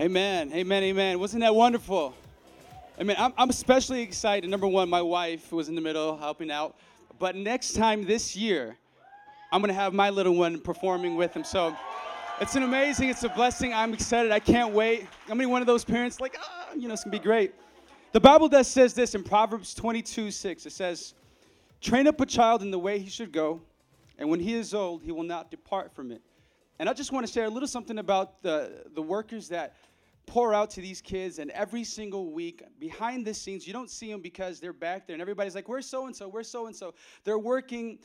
Amen. 0.00 0.52
Amen. 0.52 0.84
Amen. 0.84 1.18
Wasn't 1.18 1.40
that 1.40 1.52
wonderful? 1.52 2.14
Amen. 3.00 3.16
I'm, 3.18 3.32
I'm 3.36 3.50
especially 3.50 4.00
excited. 4.00 4.48
Number 4.48 4.68
one, 4.68 4.88
my 4.88 5.02
wife 5.02 5.50
was 5.50 5.68
in 5.68 5.74
the 5.74 5.80
middle 5.80 6.16
helping 6.16 6.52
out. 6.52 6.76
But 7.18 7.34
next 7.34 7.72
time 7.72 8.04
this 8.04 8.36
year, 8.36 8.76
I'm 9.50 9.60
going 9.60 9.70
to 9.70 9.74
have 9.74 9.92
my 9.92 10.10
little 10.10 10.36
one 10.36 10.60
performing 10.60 11.16
with 11.16 11.34
him. 11.34 11.42
So 11.42 11.76
it's 12.40 12.54
an 12.54 12.62
amazing, 12.62 13.08
it's 13.08 13.24
a 13.24 13.28
blessing. 13.28 13.74
I'm 13.74 13.92
excited. 13.92 14.30
I 14.30 14.38
can't 14.38 14.72
wait. 14.72 15.00
I'm 15.00 15.06
going 15.26 15.38
to 15.40 15.42
be 15.42 15.46
one 15.46 15.62
of 15.62 15.66
those 15.66 15.84
parents 15.84 16.20
like, 16.20 16.36
ah, 16.40 16.68
you 16.76 16.86
know, 16.86 16.94
it's 16.94 17.02
going 17.02 17.10
to 17.10 17.18
be 17.18 17.24
great. 17.24 17.52
The 18.12 18.20
Bible 18.20 18.48
does 18.48 18.68
says 18.68 18.94
this 18.94 19.16
in 19.16 19.24
Proverbs 19.24 19.74
22 19.74 20.30
6. 20.30 20.64
It 20.64 20.72
says, 20.72 21.14
Train 21.80 22.06
up 22.06 22.20
a 22.20 22.26
child 22.26 22.62
in 22.62 22.70
the 22.70 22.78
way 22.78 23.00
he 23.00 23.10
should 23.10 23.32
go, 23.32 23.62
and 24.16 24.30
when 24.30 24.38
he 24.38 24.54
is 24.54 24.74
old, 24.74 25.02
he 25.02 25.10
will 25.10 25.24
not 25.24 25.50
depart 25.50 25.92
from 25.92 26.12
it. 26.12 26.22
And 26.78 26.88
I 26.88 26.92
just 26.92 27.10
want 27.12 27.26
to 27.26 27.32
share 27.32 27.46
a 27.46 27.50
little 27.50 27.68
something 27.68 27.98
about 27.98 28.42
the, 28.42 28.84
the 28.94 29.02
workers 29.02 29.48
that 29.48 29.76
pour 30.26 30.52
out 30.54 30.70
to 30.70 30.80
these 30.80 31.00
kids, 31.00 31.38
and 31.38 31.50
every 31.52 31.82
single 31.82 32.32
week, 32.32 32.62
behind 32.78 33.26
the 33.26 33.32
scenes, 33.32 33.66
you 33.66 33.72
don't 33.72 33.90
see 33.90 34.12
them 34.12 34.20
because 34.20 34.60
they're 34.60 34.74
back 34.74 35.06
there, 35.06 35.14
and 35.14 35.22
everybody's 35.22 35.54
like, 35.54 35.68
Where's 35.68 35.86
so 35.86 36.06
and 36.06 36.14
so? 36.14 36.28
Where's 36.28 36.48
so 36.48 36.66
and 36.66 36.76
so? 36.76 36.94
They're 37.24 37.38
working 37.38 37.98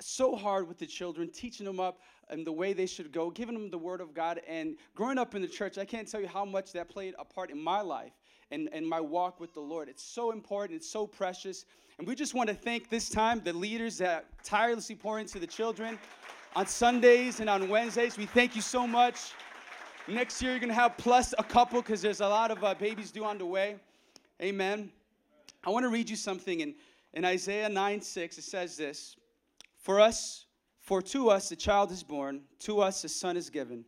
so 0.00 0.34
hard 0.34 0.68
with 0.68 0.78
the 0.78 0.86
children, 0.86 1.30
teaching 1.30 1.66
them 1.66 1.80
up 1.80 2.00
in 2.30 2.44
the 2.44 2.52
way 2.52 2.72
they 2.72 2.86
should 2.86 3.12
go, 3.12 3.30
giving 3.30 3.54
them 3.54 3.70
the 3.70 3.78
word 3.78 4.00
of 4.00 4.12
God. 4.12 4.40
And 4.48 4.76
growing 4.94 5.18
up 5.18 5.34
in 5.34 5.42
the 5.42 5.48
church, 5.48 5.78
I 5.78 5.84
can't 5.84 6.08
tell 6.08 6.20
you 6.20 6.28
how 6.28 6.44
much 6.44 6.72
that 6.72 6.88
played 6.88 7.14
a 7.18 7.24
part 7.24 7.50
in 7.50 7.62
my 7.62 7.80
life 7.80 8.12
and, 8.50 8.68
and 8.72 8.86
my 8.86 9.00
walk 9.00 9.40
with 9.40 9.54
the 9.54 9.60
Lord. 9.60 9.88
It's 9.88 10.02
so 10.02 10.32
important, 10.32 10.76
it's 10.76 10.90
so 10.90 11.06
precious. 11.06 11.64
And 11.98 12.06
we 12.06 12.14
just 12.14 12.34
want 12.34 12.48
to 12.48 12.54
thank 12.54 12.90
this 12.90 13.08
time 13.08 13.40
the 13.42 13.52
leaders 13.52 13.96
that 13.98 14.26
tirelessly 14.44 14.96
pour 14.96 15.18
into 15.18 15.38
the 15.38 15.46
children 15.46 15.98
on 16.56 16.66
Sundays 16.66 17.40
and 17.40 17.50
on 17.50 17.68
Wednesdays. 17.68 18.16
We 18.16 18.24
thank 18.24 18.56
you 18.56 18.62
so 18.62 18.86
much. 18.86 19.32
Next 20.08 20.40
year, 20.40 20.52
you're 20.52 20.60
going 20.60 20.70
to 20.70 20.74
have 20.74 20.96
plus 20.96 21.34
a 21.38 21.44
couple 21.44 21.82
because 21.82 22.00
there's 22.00 22.22
a 22.22 22.28
lot 22.28 22.50
of 22.50 22.64
uh, 22.64 22.72
babies 22.74 23.10
due 23.10 23.26
on 23.26 23.36
the 23.36 23.44
way. 23.44 23.76
Amen. 24.40 24.90
I 25.64 25.70
want 25.70 25.84
to 25.84 25.90
read 25.90 26.08
you 26.08 26.16
something 26.16 26.60
in, 26.60 26.74
in 27.12 27.26
Isaiah 27.26 27.68
9 27.68 28.00
6. 28.00 28.38
It 28.38 28.42
says 28.42 28.74
this 28.78 29.16
For 29.76 30.00
us, 30.00 30.46
for 30.80 31.02
to 31.02 31.28
us 31.28 31.52
a 31.52 31.56
child 31.56 31.92
is 31.92 32.02
born, 32.02 32.40
to 32.60 32.80
us 32.80 33.04
a 33.04 33.08
son 33.10 33.36
is 33.36 33.50
given, 33.50 33.84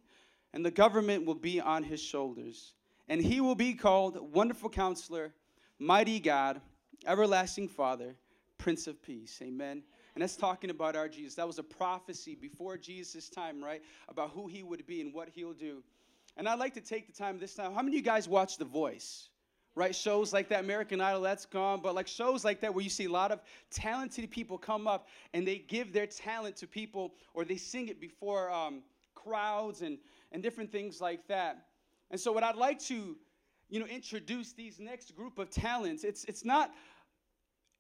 and 0.53 0.62
the 0.62 0.71
government 0.71 1.25
will 1.25 1.37
be 1.37 1.62
on 1.62 1.83
his 1.83 2.03
shoulders. 2.03 2.75
And 3.09 3.23
he 3.23 3.41
will 3.41 3.55
be 3.55 3.73
called 3.73 4.35
Wonderful 4.35 4.69
Counselor, 4.69 5.33
Mighty 5.79 6.21
God, 6.21 6.61
Everlasting 7.07 7.69
Father, 7.69 8.14
Prince 8.59 8.87
of 8.87 9.03
Peace. 9.03 9.41
Amen. 9.41 9.83
And 10.19 10.23
that's 10.25 10.35
talking 10.35 10.71
about 10.71 10.97
our 10.97 11.09
Jesus. 11.09 11.37
That 11.37 11.47
was 11.47 11.61
a 11.61 11.62
prophecy 11.62 12.35
before 12.35 12.77
Jesus' 12.77 13.29
time, 13.29 13.62
right? 13.62 13.81
About 14.09 14.31
who 14.31 14.49
he 14.49 14.64
would 14.64 14.85
be 14.85 15.01
and 15.01 15.14
what 15.14 15.29
he'll 15.29 15.53
do. 15.53 15.81
And 16.37 16.49
I'd 16.49 16.59
like 16.59 16.75
to 16.75 16.81
take 16.81 17.07
the 17.07 17.12
time 17.12 17.39
this 17.39 17.55
time. 17.55 17.73
How 17.73 17.83
many 17.83 17.95
of 17.97 18.01
you 18.01 18.03
guys 18.03 18.29
watch 18.29 18.59
The 18.59 18.64
Voice? 18.64 19.29
Right? 19.77 19.95
Shows 19.95 20.33
like 20.33 20.49
that, 20.49 20.64
American 20.64 21.01
Idol, 21.01 21.21
that's 21.21 21.47
gone. 21.47 21.79
But 21.81 21.95
like 21.95 22.09
shows 22.09 22.45
like 22.45 22.61
that 22.62 22.75
where 22.75 22.83
you 22.83 22.91
see 22.91 23.05
a 23.05 23.12
lot 23.12 23.31
of 23.31 23.41
talented 23.71 24.29
people 24.29 24.59
come 24.59 24.89
up 24.89 25.07
and 25.35 25.47
they 25.47 25.59
give 25.59 25.93
their 25.93 26.09
talent 26.09 26.57
to 26.57 26.66
people 26.66 27.14
or 27.33 27.45
they 27.45 27.57
sing 27.57 27.87
it 27.87 28.01
before 28.01 28.51
um, 28.51 28.83
crowds 29.14 29.83
and, 29.83 29.99
and 30.33 30.43
different 30.43 30.73
things 30.73 31.01
like 31.01 31.29
that. 31.29 31.66
And 32.11 32.21
so 32.21 32.33
what 32.33 32.43
I'd 32.43 32.57
like 32.57 32.81
to, 32.87 33.16
you 33.69 33.79
know, 33.79 33.87
introduce 33.87 34.53
these 34.53 34.81
next 34.81 35.14
group 35.14 35.39
of 35.39 35.49
talents, 35.49 36.03
it's 36.03 36.25
it's 36.25 36.45
not 36.45 36.73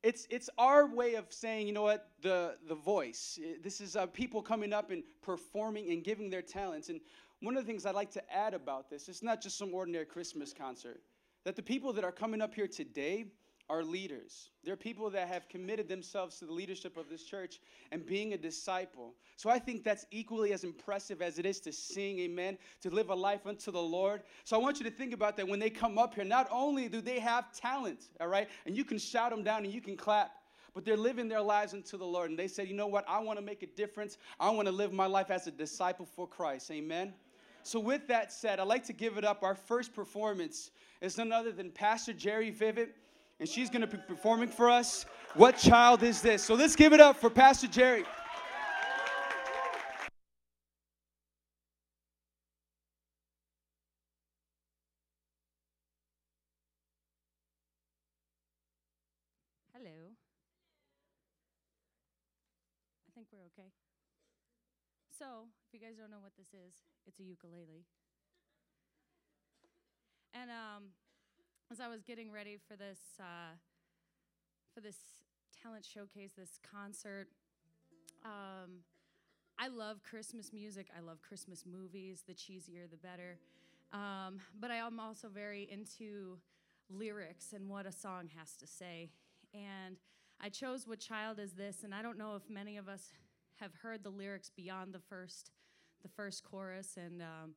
it's 0.02 0.26
it's 0.30 0.48
our 0.58 0.86
way 0.86 1.14
of 1.14 1.32
saying 1.32 1.66
you 1.66 1.72
know 1.72 1.82
what 1.82 2.10
the 2.22 2.56
the 2.68 2.74
voice 2.74 3.38
this 3.62 3.80
is 3.80 3.96
uh, 3.96 4.06
people 4.06 4.42
coming 4.42 4.72
up 4.72 4.90
and 4.90 5.02
performing 5.22 5.90
and 5.90 6.04
giving 6.04 6.30
their 6.30 6.42
talents. 6.42 6.88
And 6.88 7.00
one 7.40 7.56
of 7.56 7.64
the 7.64 7.66
things 7.66 7.86
i'd 7.86 7.94
like 7.94 8.10
to 8.10 8.34
add 8.34 8.54
about 8.54 8.90
this 8.90 9.08
it's 9.08 9.22
not 9.22 9.40
just 9.40 9.56
some 9.56 9.72
ordinary 9.72 10.04
christmas 10.04 10.52
concert 10.52 11.00
that 11.44 11.56
the 11.56 11.62
people 11.62 11.92
that 11.92 12.04
are 12.04 12.12
coming 12.12 12.40
up 12.40 12.54
here 12.54 12.66
today 12.66 13.26
are 13.70 13.82
leaders. 13.82 14.50
They're 14.64 14.76
people 14.76 15.10
that 15.10 15.28
have 15.28 15.48
committed 15.48 15.88
themselves 15.88 16.38
to 16.38 16.46
the 16.46 16.52
leadership 16.52 16.96
of 16.96 17.08
this 17.08 17.24
church 17.24 17.60
and 17.92 18.04
being 18.04 18.32
a 18.32 18.38
disciple. 18.38 19.14
So 19.36 19.50
I 19.50 19.58
think 19.58 19.84
that's 19.84 20.06
equally 20.10 20.52
as 20.52 20.64
impressive 20.64 21.22
as 21.22 21.38
it 21.38 21.46
is 21.46 21.60
to 21.60 21.72
sing, 21.72 22.18
amen, 22.20 22.58
to 22.82 22.90
live 22.90 23.10
a 23.10 23.14
life 23.14 23.46
unto 23.46 23.70
the 23.70 23.80
Lord. 23.80 24.22
So 24.44 24.56
I 24.56 24.60
want 24.60 24.78
you 24.78 24.84
to 24.84 24.90
think 24.90 25.12
about 25.12 25.36
that 25.36 25.46
when 25.46 25.58
they 25.58 25.70
come 25.70 25.98
up 25.98 26.14
here. 26.14 26.24
Not 26.24 26.48
only 26.50 26.88
do 26.88 27.00
they 27.00 27.20
have 27.20 27.52
talent, 27.52 28.06
all 28.20 28.28
right, 28.28 28.48
and 28.66 28.76
you 28.76 28.84
can 28.84 28.98
shout 28.98 29.30
them 29.30 29.42
down 29.42 29.64
and 29.64 29.72
you 29.72 29.80
can 29.80 29.96
clap, 29.96 30.32
but 30.74 30.84
they're 30.84 30.96
living 30.96 31.28
their 31.28 31.42
lives 31.42 31.74
unto 31.74 31.98
the 31.98 32.06
Lord. 32.06 32.30
And 32.30 32.38
they 32.38 32.48
said, 32.48 32.68
you 32.68 32.74
know 32.74 32.86
what, 32.86 33.04
I 33.08 33.18
want 33.18 33.38
to 33.38 33.44
make 33.44 33.62
a 33.62 33.66
difference. 33.66 34.18
I 34.40 34.50
want 34.50 34.66
to 34.66 34.72
live 34.72 34.92
my 34.92 35.06
life 35.06 35.30
as 35.30 35.46
a 35.46 35.50
disciple 35.50 36.06
for 36.06 36.26
Christ, 36.26 36.70
amen. 36.70 37.12
So, 37.64 37.78
with 37.78 38.06
that 38.08 38.32
said, 38.32 38.60
I'd 38.60 38.66
like 38.66 38.84
to 38.86 38.94
give 38.94 39.18
it 39.18 39.24
up. 39.24 39.42
Our 39.42 39.54
first 39.54 39.94
performance 39.94 40.70
is 41.02 41.18
none 41.18 41.32
other 41.32 41.52
than 41.52 41.70
Pastor 41.70 42.14
Jerry 42.14 42.50
Vivett 42.50 42.90
and 43.40 43.48
she's 43.48 43.70
going 43.70 43.80
to 43.82 43.86
be 43.86 43.98
performing 43.98 44.48
for 44.48 44.68
us. 44.68 45.06
What 45.34 45.56
child 45.56 46.02
is 46.02 46.20
this? 46.20 46.42
So 46.42 46.54
let's 46.54 46.74
give 46.74 46.92
it 46.92 47.00
up 47.00 47.16
for 47.16 47.30
Pastor 47.30 47.68
Jerry. 47.68 48.04
Hello. 59.72 60.10
I 63.06 63.10
think 63.14 63.28
we're 63.32 63.46
okay. 63.46 63.70
So, 65.16 65.46
if 65.66 65.80
you 65.80 65.84
guys 65.84 65.96
don't 65.96 66.10
know 66.10 66.20
what 66.20 66.32
this 66.36 66.48
is, 66.48 66.74
it's 67.06 67.18
a 67.20 67.22
ukulele. 67.24 67.84
And 70.34 70.50
um, 70.50 70.84
as 71.70 71.80
I 71.80 71.88
was 71.88 72.02
getting 72.02 72.32
ready 72.32 72.56
for 72.66 72.76
this 72.76 72.98
uh, 73.20 73.54
for 74.74 74.80
this 74.80 74.96
talent 75.62 75.84
showcase, 75.84 76.30
this 76.36 76.58
concert, 76.70 77.28
um, 78.24 78.80
I 79.58 79.68
love 79.68 80.02
Christmas 80.02 80.52
music. 80.52 80.86
I 80.96 81.00
love 81.00 81.20
Christmas 81.20 81.64
movies. 81.66 82.22
The 82.26 82.32
cheesier, 82.32 82.90
the 82.90 82.96
better. 82.96 83.38
Um, 83.92 84.40
but 84.58 84.70
I 84.70 84.76
am 84.76 85.00
also 85.00 85.28
very 85.28 85.68
into 85.70 86.38
lyrics 86.90 87.52
and 87.52 87.68
what 87.68 87.86
a 87.86 87.92
song 87.92 88.28
has 88.36 88.54
to 88.56 88.66
say. 88.66 89.10
And 89.52 89.96
I 90.40 90.48
chose 90.48 90.86
"What 90.86 91.00
Child 91.00 91.38
Is 91.38 91.52
This," 91.52 91.84
and 91.84 91.94
I 91.94 92.00
don't 92.00 92.16
know 92.16 92.34
if 92.36 92.48
many 92.48 92.78
of 92.78 92.88
us 92.88 93.12
have 93.56 93.72
heard 93.82 94.04
the 94.04 94.10
lyrics 94.10 94.50
beyond 94.54 94.94
the 94.94 95.00
first 95.00 95.50
the 96.02 96.08
first 96.08 96.44
chorus 96.44 96.96
and. 96.96 97.20
Um, 97.20 97.54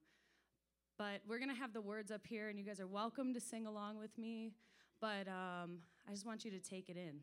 but 1.01 1.19
we're 1.27 1.39
going 1.39 1.49
to 1.49 1.55
have 1.55 1.73
the 1.73 1.81
words 1.81 2.11
up 2.11 2.27
here, 2.27 2.49
and 2.49 2.59
you 2.59 2.63
guys 2.63 2.79
are 2.79 2.85
welcome 2.85 3.33
to 3.33 3.39
sing 3.39 3.65
along 3.65 3.97
with 3.97 4.15
me. 4.19 4.51
But 4.99 5.27
um, 5.27 5.79
I 6.07 6.11
just 6.11 6.27
want 6.27 6.45
you 6.45 6.51
to 6.51 6.59
take 6.59 6.89
it 6.89 6.95
in. 6.95 7.21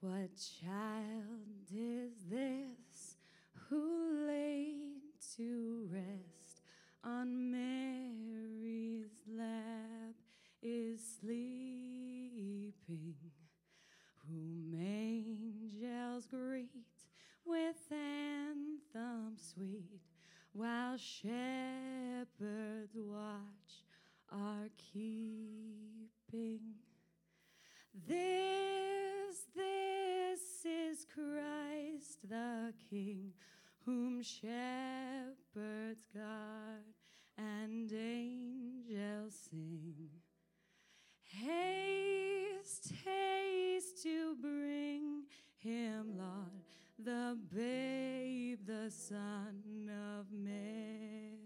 What 0.00 0.30
child 0.60 1.70
is 1.72 2.14
this 2.28 3.16
who 3.68 4.26
laid 4.26 5.02
to 5.36 5.88
rest 5.92 6.62
on 7.04 7.52
Mary's 7.52 9.12
lap 9.32 10.16
is 10.60 11.00
sleeping? 11.20 12.74
Whom 14.26 14.74
angels 14.76 16.26
greet 16.26 16.70
with 17.46 17.76
anthems 17.92 19.54
sweet? 19.54 20.17
While 20.52 20.96
shepherds 20.96 22.96
watch 22.96 23.84
are 24.30 24.68
keeping. 24.92 26.60
This, 28.06 29.46
this 29.54 30.64
is 30.64 31.06
Christ 31.12 32.18
the 32.28 32.72
King, 32.90 33.32
whom 33.84 34.22
shepherds 34.22 36.06
guard 36.14 36.84
and 37.36 37.92
angels 37.92 39.34
sing. 39.50 40.08
Haste, 41.22 42.92
haste 43.04 44.02
to 44.02 44.34
bring 44.40 45.24
him, 45.58 46.14
Lord 46.16 46.77
the 46.98 47.38
babe, 47.54 48.58
the 48.66 48.90
Son 48.90 49.90
of 50.18 50.26
Mary. 50.32 51.36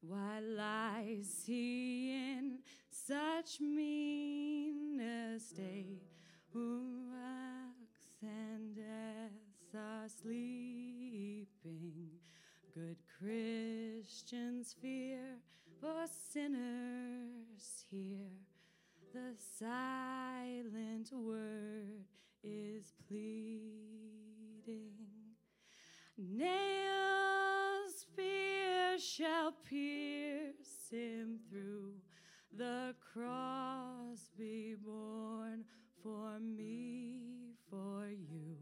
Why 0.00 0.40
lies 0.40 1.44
he 1.46 2.10
in 2.10 2.58
such 2.90 3.60
mean 3.60 5.00
estate? 5.00 6.02
Who 6.52 7.06
acts 7.14 8.16
and 8.22 8.74
deaths 8.74 9.74
are 9.74 10.08
sleeping? 10.08 11.48
Good 12.74 12.98
Christians 13.18 14.74
fear 14.80 15.38
for 15.80 16.06
sinners 16.32 17.84
here 17.90 18.38
the 19.12 19.34
silent 19.58 21.10
word 21.12 22.04
is 22.42 22.92
pleading. 23.06 23.68
Nails 26.16 27.94
spear 28.00 28.98
shall 28.98 29.52
pierce 29.68 30.90
him 30.90 31.38
through. 31.50 31.94
The 32.56 32.94
cross 33.12 34.30
be 34.36 34.74
borne 34.74 35.64
for 36.02 36.38
me, 36.40 37.54
for 37.70 38.08
you. 38.08 38.56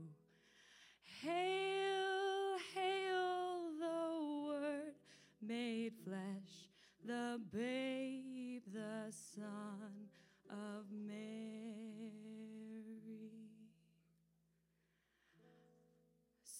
Hail, 1.22 2.58
hail 2.74 3.70
the 3.78 4.48
Word 4.48 4.94
made 5.40 5.94
flesh, 6.04 6.68
the 7.04 7.40
babe, 7.52 8.62
the 8.72 9.10
Son 9.10 10.10
of 10.50 10.90
Mary. 10.92 12.75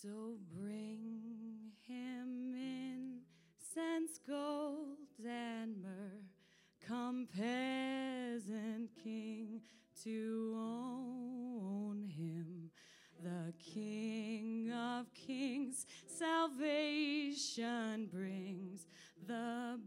So 0.07 0.39
bring 0.57 1.73
him 1.89 2.55
incense, 2.55 4.21
gold, 4.25 4.99
and 5.27 5.83
myrrh. 5.83 6.23
Come, 6.87 7.27
peasant 7.35 8.91
king, 9.03 9.63
to 10.05 10.55
own 10.57 12.09
him. 12.09 12.71
The 13.25 13.53
King 13.59 14.71
of 14.73 15.13
kings, 15.13 15.87
salvation 16.07 18.07
brings. 18.07 18.87
The 19.27 19.81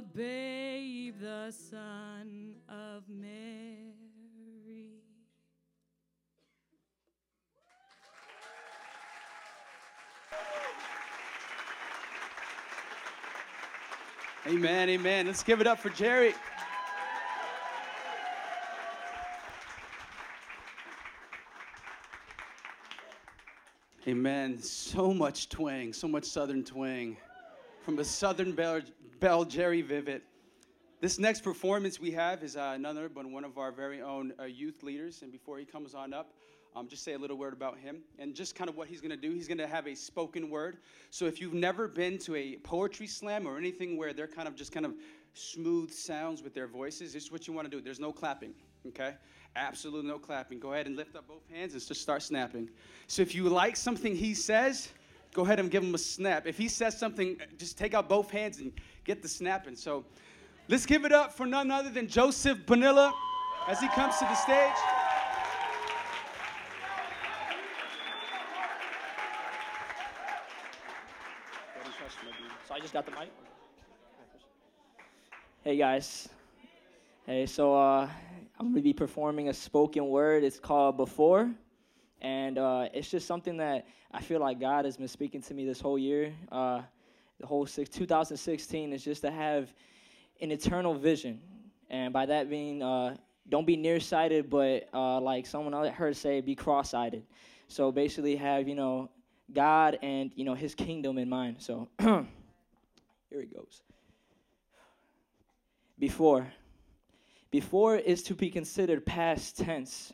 babe, 0.00 1.14
the 1.20 1.50
Son 1.50 2.56
of 2.68 3.02
Mary. 3.08 3.90
Amen, 14.46 14.88
amen. 14.88 15.26
Let's 15.26 15.42
give 15.42 15.60
it 15.60 15.66
up 15.66 15.78
for 15.78 15.90
Jerry. 15.90 16.34
Amen. 24.08 24.58
So 24.60 25.12
much 25.12 25.50
twang, 25.50 25.92
so 25.92 26.08
much 26.08 26.24
southern 26.24 26.64
twang 26.64 27.16
from 27.84 27.98
a 27.98 28.04
southern 28.04 28.52
belle 29.20 29.44
Jerry 29.44 29.82
Vivet. 29.82 30.22
This 31.00 31.18
next 31.18 31.42
performance 31.42 32.00
we 32.00 32.10
have 32.12 32.42
is 32.42 32.56
uh, 32.56 32.78
but 33.14 33.26
one 33.26 33.44
of 33.44 33.58
our 33.58 33.70
very 33.70 34.02
own 34.02 34.32
uh, 34.40 34.44
youth 34.44 34.82
leaders. 34.82 35.22
And 35.22 35.30
before 35.30 35.58
he 35.58 35.64
comes 35.64 35.94
on 35.94 36.12
up, 36.12 36.32
um, 36.74 36.88
just 36.88 37.04
say 37.04 37.12
a 37.12 37.18
little 37.18 37.36
word 37.36 37.52
about 37.52 37.78
him 37.78 38.00
and 38.18 38.34
just 38.34 38.54
kind 38.54 38.70
of 38.70 38.76
what 38.76 38.88
he's 38.88 39.00
going 39.00 39.10
to 39.10 39.16
do. 39.16 39.30
He's 39.30 39.48
going 39.48 39.58
to 39.58 39.66
have 39.66 39.86
a 39.86 39.94
spoken 39.94 40.48
word. 40.50 40.78
So 41.10 41.26
if 41.26 41.40
you've 41.40 41.54
never 41.54 41.88
been 41.88 42.16
to 42.18 42.36
a 42.36 42.56
poetry 42.56 43.06
slam 43.06 43.46
or 43.46 43.58
anything 43.58 43.96
where 43.96 44.12
they're 44.12 44.28
kind 44.28 44.48
of 44.48 44.54
just 44.54 44.72
kind 44.72 44.86
of 44.86 44.94
smooth 45.34 45.90
sounds 45.90 46.42
with 46.42 46.54
their 46.54 46.66
voices, 46.66 47.12
this 47.12 47.24
is 47.24 47.32
what 47.32 47.46
you 47.46 47.52
want 47.52 47.70
to 47.70 47.76
do. 47.76 47.82
There's 47.82 48.00
no 48.00 48.12
clapping, 48.12 48.54
okay? 48.88 49.14
Absolutely 49.56 50.08
no 50.08 50.18
clapping. 50.18 50.60
Go 50.60 50.72
ahead 50.72 50.86
and 50.86 50.96
lift 50.96 51.16
up 51.16 51.26
both 51.26 51.42
hands 51.50 51.72
and 51.74 51.82
just 51.82 52.00
start 52.00 52.22
snapping. 52.22 52.70
So 53.06 53.20
if 53.20 53.34
you 53.34 53.48
like 53.48 53.76
something 53.76 54.14
he 54.14 54.32
says, 54.32 54.90
go 55.32 55.42
ahead 55.42 55.60
and 55.60 55.70
give 55.70 55.82
him 55.82 55.94
a 55.94 55.98
snap. 55.98 56.46
If 56.46 56.58
he 56.58 56.68
says 56.68 56.98
something, 56.98 57.36
just 57.56 57.78
take 57.78 57.94
out 57.94 58.08
both 58.08 58.30
hands 58.30 58.58
and 58.58 58.72
get 59.04 59.22
the 59.22 59.28
snapping. 59.28 59.76
So 59.76 60.04
let's 60.68 60.86
give 60.86 61.04
it 61.04 61.12
up 61.12 61.32
for 61.32 61.46
none 61.46 61.70
other 61.70 61.90
than 61.90 62.08
Joseph 62.08 62.66
Bonilla 62.66 63.14
as 63.68 63.80
he 63.80 63.88
comes 63.88 64.16
to 64.18 64.24
the 64.24 64.34
stage. 64.34 64.72
So 72.66 72.74
I 72.74 72.80
just 72.80 72.92
got 72.92 73.04
the 73.04 73.12
mic. 73.12 73.30
Hey 75.62 75.76
guys. 75.76 76.28
Hey, 77.26 77.46
so 77.46 77.74
uh, 77.74 78.08
I'm 78.58 78.70
gonna 78.70 78.80
be 78.80 78.92
performing 78.92 79.48
a 79.48 79.54
spoken 79.54 80.08
word. 80.08 80.42
It's 80.42 80.58
called 80.58 80.96
Before, 80.96 81.50
and 82.20 82.58
uh, 82.58 82.88
it's 82.92 83.10
just 83.10 83.26
something 83.26 83.56
that 83.58 83.86
I 84.12 84.20
feel 84.20 84.40
like 84.40 84.60
God 84.60 84.84
has 84.84 84.96
been 84.96 85.08
speaking 85.08 85.42
to 85.42 85.54
me 85.54 85.64
this 85.64 85.80
whole 85.80 85.98
year. 85.98 86.32
Uh, 86.50 86.82
the 87.38 87.46
whole 87.46 87.66
six, 87.66 87.88
2016 87.90 88.92
is 88.92 89.02
just 89.02 89.22
to 89.22 89.30
have 89.30 89.72
an 90.40 90.50
eternal 90.50 90.94
vision, 90.94 91.40
and 91.88 92.12
by 92.12 92.26
that 92.26 92.50
being, 92.50 92.82
uh, 92.82 93.16
don't 93.48 93.66
be 93.66 93.76
nearsighted, 93.76 94.50
but 94.50 94.88
uh, 94.92 95.20
like 95.20 95.46
someone 95.46 95.74
I 95.74 95.88
heard 95.88 96.16
say, 96.16 96.40
be 96.40 96.54
cross-sighted. 96.54 97.22
So 97.68 97.92
basically, 97.92 98.36
have 98.36 98.68
you 98.68 98.74
know 98.74 99.10
God 99.52 99.98
and 100.02 100.30
you 100.34 100.44
know 100.44 100.54
His 100.54 100.74
kingdom 100.74 101.18
in 101.18 101.28
mind. 101.28 101.56
So 101.58 101.88
here 101.98 102.26
it 103.30 103.54
goes. 103.54 103.82
Before. 105.98 106.52
Before 107.50 107.96
is 107.96 108.22
to 108.24 108.34
be 108.34 108.48
considered 108.48 109.04
past 109.04 109.58
tense. 109.58 110.12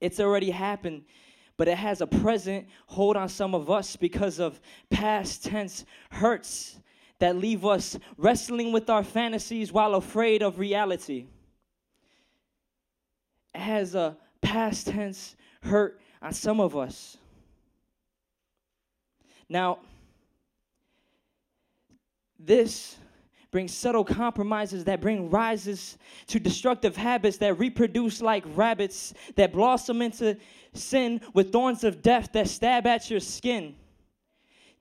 It's 0.00 0.20
already 0.20 0.50
happened, 0.50 1.04
but 1.56 1.68
it 1.68 1.78
has 1.78 2.00
a 2.00 2.06
present 2.06 2.66
hold 2.86 3.16
on 3.16 3.28
some 3.28 3.54
of 3.54 3.70
us 3.70 3.96
because 3.96 4.38
of 4.38 4.60
past 4.90 5.44
tense 5.44 5.84
hurts 6.10 6.78
that 7.18 7.36
leave 7.36 7.64
us 7.64 7.98
wrestling 8.18 8.72
with 8.72 8.90
our 8.90 9.02
fantasies 9.02 9.72
while 9.72 9.94
afraid 9.94 10.42
of 10.42 10.58
reality. 10.58 11.26
It 13.54 13.60
has 13.60 13.94
a 13.94 14.16
past 14.42 14.88
tense 14.88 15.34
hurt 15.62 15.98
on 16.20 16.32
some 16.32 16.60
of 16.60 16.76
us. 16.76 17.16
Now, 19.48 19.78
this 22.38 22.96
brings 23.56 23.72
subtle 23.72 24.04
compromises 24.04 24.84
that 24.84 25.00
bring 25.00 25.30
rises 25.30 25.96
to 26.26 26.38
destructive 26.38 26.94
habits 26.94 27.38
that 27.38 27.58
reproduce 27.58 28.20
like 28.20 28.44
rabbits, 28.54 29.14
that 29.34 29.50
blossom 29.50 30.02
into 30.02 30.36
sin 30.74 31.18
with 31.32 31.52
thorns 31.52 31.82
of 31.82 32.02
death 32.02 32.28
that 32.34 32.46
stab 32.48 32.86
at 32.86 33.08
your 33.08 33.18
skin. 33.18 33.74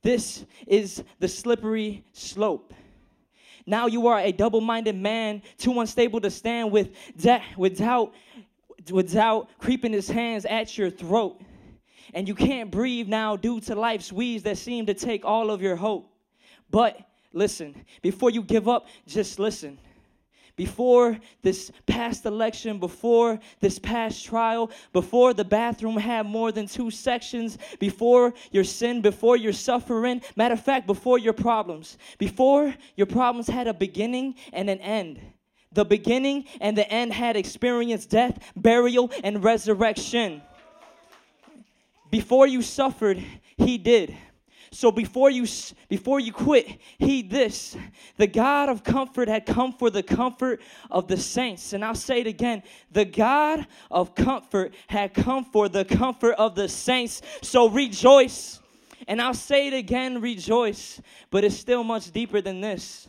This 0.01 0.43
is 0.67 1.05
the 1.19 1.27
slippery 1.29 2.03
slope. 2.11 2.73
Now 3.65 3.87
you 3.87 4.07
are 4.07 4.19
a 4.19 4.33
double 4.33 4.59
minded 4.59 4.97
man, 4.97 5.41
too 5.57 5.79
unstable 5.79 6.19
to 6.19 6.29
stand 6.29 6.69
with 6.69 6.89
de- 7.15 7.41
without, 7.55 8.13
without 8.91 9.47
creeping 9.57 9.93
his 9.93 10.09
hands 10.09 10.43
at 10.43 10.77
your 10.77 10.89
throat. 10.89 11.41
And 12.13 12.27
you 12.27 12.35
can't 12.35 12.69
breathe 12.69 13.07
now 13.07 13.37
due 13.37 13.61
to 13.61 13.73
life's 13.73 14.11
weeds 14.11 14.43
that 14.43 14.57
seem 14.57 14.85
to 14.87 14.93
take 14.93 15.23
all 15.23 15.49
of 15.49 15.61
your 15.61 15.77
hope. 15.77 16.11
But 16.69 16.99
listen, 17.35 17.85
before 18.01 18.31
you 18.31 18.41
give 18.41 18.67
up, 18.67 18.87
just 19.05 19.37
listen. 19.37 19.77
Before 20.55 21.19
this 21.41 21.69
past 21.85 22.25
election, 22.25 22.79
before 22.79 23.39
this 23.59 23.77
past 23.77 24.23
trial, 24.23 24.71
before 24.93 25.33
the 25.33 25.43
bathroom 25.43 25.97
had 25.97 26.25
more 26.25 26.53
than 26.53 26.65
two 26.65 26.89
sections, 26.89 27.57
before 27.77 28.33
your 28.51 28.63
sin, 28.63 29.01
before 29.01 29.35
your 29.35 29.51
suffering, 29.51 30.21
matter 30.37 30.53
of 30.53 30.61
fact, 30.61 30.87
before 30.87 31.19
your 31.19 31.33
problems, 31.33 31.97
before 32.17 32.73
your 32.95 33.05
problems 33.05 33.47
had 33.47 33.67
a 33.67 33.73
beginning 33.73 34.35
and 34.53 34.69
an 34.69 34.79
end. 34.79 35.19
The 35.73 35.83
beginning 35.83 36.45
and 36.61 36.77
the 36.77 36.89
end 36.89 37.11
had 37.11 37.35
experienced 37.35 38.09
death, 38.09 38.39
burial, 38.55 39.11
and 39.25 39.43
resurrection. 39.43 40.41
Before 42.09 42.47
you 42.47 42.61
suffered, 42.61 43.21
He 43.57 43.77
did. 43.77 44.15
So 44.75 44.91
before 44.91 45.29
you 45.29 45.47
before 45.87 46.19
you 46.19 46.33
quit, 46.33 46.67
heed 46.97 47.29
this. 47.29 47.77
The 48.17 48.27
God 48.27 48.67
of 48.67 48.83
comfort 48.83 49.29
had 49.29 49.45
come 49.45 49.71
for 49.71 49.89
the 49.89 50.03
comfort 50.03 50.61
of 50.91 51.07
the 51.07 51.15
saints. 51.15 51.71
And 51.71 51.83
I'll 51.83 51.95
say 51.95 52.19
it 52.19 52.27
again. 52.27 52.61
The 52.91 53.05
God 53.05 53.65
of 53.89 54.15
comfort 54.15 54.73
had 54.87 55.13
come 55.13 55.45
for 55.45 55.69
the 55.69 55.85
comfort 55.85 56.33
of 56.33 56.55
the 56.55 56.67
saints. 56.67 57.21
So 57.41 57.69
rejoice. 57.69 58.59
And 59.07 59.21
I'll 59.21 59.33
say 59.33 59.67
it 59.67 59.73
again, 59.73 60.19
rejoice. 60.19 61.01
But 61.31 61.45
it's 61.45 61.55
still 61.55 61.85
much 61.85 62.11
deeper 62.11 62.41
than 62.41 62.59
this 62.59 63.07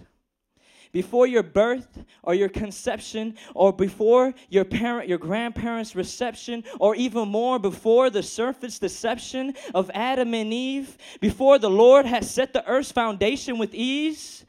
before 0.93 1.27
your 1.27 1.43
birth 1.43 2.05
or 2.23 2.35
your 2.35 2.49
conception 2.49 3.35
or 3.55 3.73
before 3.73 4.35
your 4.49 4.65
parent 4.65 5.09
your 5.09 5.19
grandparents 5.19 5.95
reception 5.95 6.65
or 6.81 6.95
even 6.95 7.29
more 7.29 7.59
before 7.59 8.11
the 8.11 8.23
surface 8.23 8.79
deception 8.79 9.55
of 9.75 9.91
adam 9.95 10.35
and 10.35 10.53
eve 10.53 10.97
before 11.21 11.59
the 11.59 11.71
lord 11.71 12.07
had 12.07 12.25
set 12.25 12.53
the 12.53 12.67
earth's 12.69 12.93
foundation 12.93 13.59
with 13.59 13.75
ease 13.75 14.45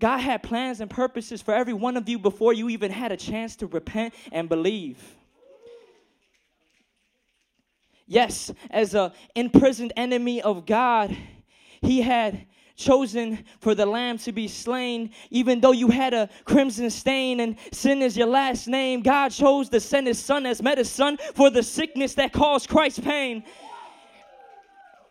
god 0.00 0.18
had 0.18 0.42
plans 0.42 0.80
and 0.80 0.90
purposes 0.90 1.42
for 1.42 1.54
every 1.54 1.74
one 1.74 1.96
of 1.96 2.08
you 2.08 2.18
before 2.18 2.52
you 2.52 2.68
even 2.68 2.90
had 2.90 3.12
a 3.12 3.16
chance 3.16 3.56
to 3.56 3.66
repent 3.66 4.14
and 4.32 4.48
believe. 4.48 4.98
Yes 8.06 8.52
as 8.70 8.94
a 8.94 9.12
imprisoned 9.34 9.92
enemy 9.96 10.40
of 10.40 10.64
god 10.64 11.16
he 11.82 12.02
had 12.02 12.46
chosen 12.76 13.44
for 13.58 13.74
the 13.74 13.86
lamb 13.86 14.18
to 14.18 14.32
be 14.32 14.46
slain. 14.46 15.10
Even 15.30 15.60
though 15.60 15.72
you 15.72 15.88
had 15.88 16.14
a 16.14 16.28
crimson 16.44 16.90
stain 16.90 17.40
and 17.40 17.56
sin 17.72 18.02
is 18.02 18.16
your 18.16 18.26
last 18.26 18.68
name 18.68 19.00
god 19.00 19.30
chose 19.30 19.68
to 19.70 19.80
send 19.80 20.06
his 20.06 20.18
son 20.18 20.46
as 20.46 20.62
medicine 20.62 21.18
for 21.34 21.50
the 21.50 21.62
sickness 21.62 22.14
that 22.14 22.32
caused 22.32 22.68
christ's 22.68 23.00
pain. 23.00 23.42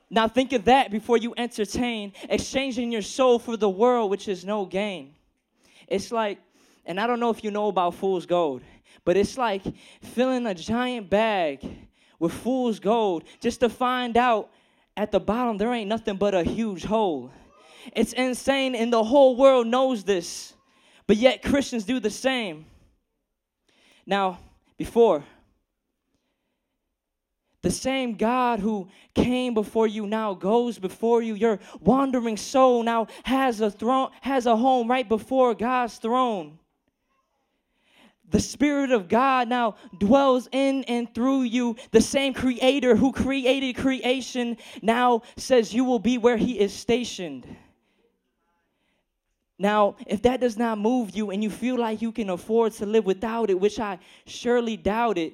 Now 0.09 0.27
think 0.27 0.53
of 0.53 0.65
that 0.65 0.91
before 0.91 1.17
you 1.17 1.33
entertain 1.35 2.13
exchanging 2.29 2.91
your 2.91 3.01
soul 3.01 3.39
for 3.39 3.57
the 3.57 3.69
world 3.69 4.11
which 4.11 4.27
is 4.27 4.45
no 4.45 4.65
gain. 4.65 5.15
It's 5.87 6.11
like 6.11 6.39
and 6.85 6.99
i 6.99 7.07
don't 7.07 7.19
know 7.19 7.31
if 7.31 7.43
you 7.43 7.51
know 7.51 7.67
about 7.67 7.95
fool's 7.95 8.25
gold 8.25 8.61
but 9.03 9.17
it's 9.17 9.37
like 9.37 9.63
filling 10.01 10.45
a 10.45 10.53
giant 10.53 11.09
bag 11.09 11.67
with 12.19 12.31
fool's 12.31 12.79
gold 12.79 13.23
just 13.39 13.59
to 13.59 13.69
find 13.69 14.17
out 14.17 14.51
at 14.95 15.11
the 15.11 15.19
bottom 15.19 15.57
there 15.57 15.73
ain't 15.73 15.89
nothing 15.89 16.15
but 16.15 16.35
a 16.35 16.43
huge 16.43 16.85
hole 16.85 17.31
it's 17.94 18.14
insane, 18.14 18.76
and 18.76 18.91
the 18.91 19.03
whole 19.03 19.36
world 19.36 19.68
knows 19.68 20.03
this. 20.03 20.53
But 21.07 21.18
yet, 21.18 21.44
Christians 21.44 21.84
do 21.84 21.99
the 21.99 22.10
same. 22.10 22.66
Now, 24.06 24.40
before, 24.78 25.24
the 27.66 27.72
same 27.72 28.14
God 28.14 28.60
who 28.60 28.90
came 29.16 29.56
before 29.56 29.88
you 29.88 30.06
now 30.06 30.36
goes 30.36 30.78
before 30.78 31.24
you. 31.24 31.34
Your 31.34 31.60
wandering 31.80 32.38
soul 32.38 32.84
now 32.84 33.07
has 33.24 33.60
a 33.60 33.72
throne, 33.72 34.12
has 34.22 34.45
a 34.45 34.56
home 34.56 34.88
right 34.88 35.10
before 35.10 35.56
God's 35.56 35.95
throne. 35.98 36.60
The 38.30 38.40
Spirit 38.40 38.91
of 38.91 39.07
God 39.07 39.49
now 39.49 39.78
dwells 39.98 40.48
in 40.52 40.84
and 40.84 41.12
through 41.16 41.44
you. 41.44 41.76
The 41.90 42.02
same 42.02 42.36
Creator 42.36 42.95
who 42.98 43.12
created 43.12 43.78
creation 43.78 44.57
now 44.84 45.24
says 45.36 45.74
you 45.74 45.86
will 45.86 45.98
be 45.98 46.20
where 46.20 46.38
He 46.38 46.60
is 46.60 46.72
stationed. 46.72 47.48
Now, 49.57 49.95
if 50.06 50.22
that 50.23 50.41
does 50.41 50.57
not 50.57 50.77
move 50.77 51.15
you 51.15 51.32
and 51.32 51.41
you 51.41 51.49
feel 51.49 51.77
like 51.77 52.02
you 52.02 52.11
can 52.11 52.30
afford 52.30 52.73
to 52.73 52.86
live 52.86 53.06
without 53.06 53.49
it, 53.49 53.60
which 53.60 53.80
I 53.80 53.99
surely 54.26 54.76
doubt 54.76 55.18
it, 55.18 55.34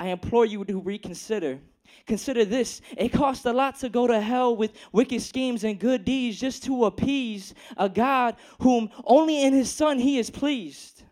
I 0.00 0.08
implore 0.08 0.46
you 0.46 0.64
to 0.64 0.80
reconsider. 0.80 1.60
Consider 2.06 2.44
this 2.46 2.80
it 2.96 3.10
costs 3.10 3.44
a 3.44 3.52
lot 3.52 3.78
to 3.80 3.90
go 3.90 4.06
to 4.06 4.20
hell 4.20 4.56
with 4.56 4.72
wicked 4.92 5.20
schemes 5.20 5.64
and 5.64 5.78
good 5.78 6.04
deeds 6.04 6.40
just 6.40 6.64
to 6.64 6.86
appease 6.86 7.54
a 7.76 7.88
God 7.88 8.36
whom 8.60 8.90
only 9.04 9.42
in 9.42 9.52
His 9.52 9.70
Son 9.70 9.98
He 9.98 10.18
is 10.18 10.30
pleased. 10.30 11.02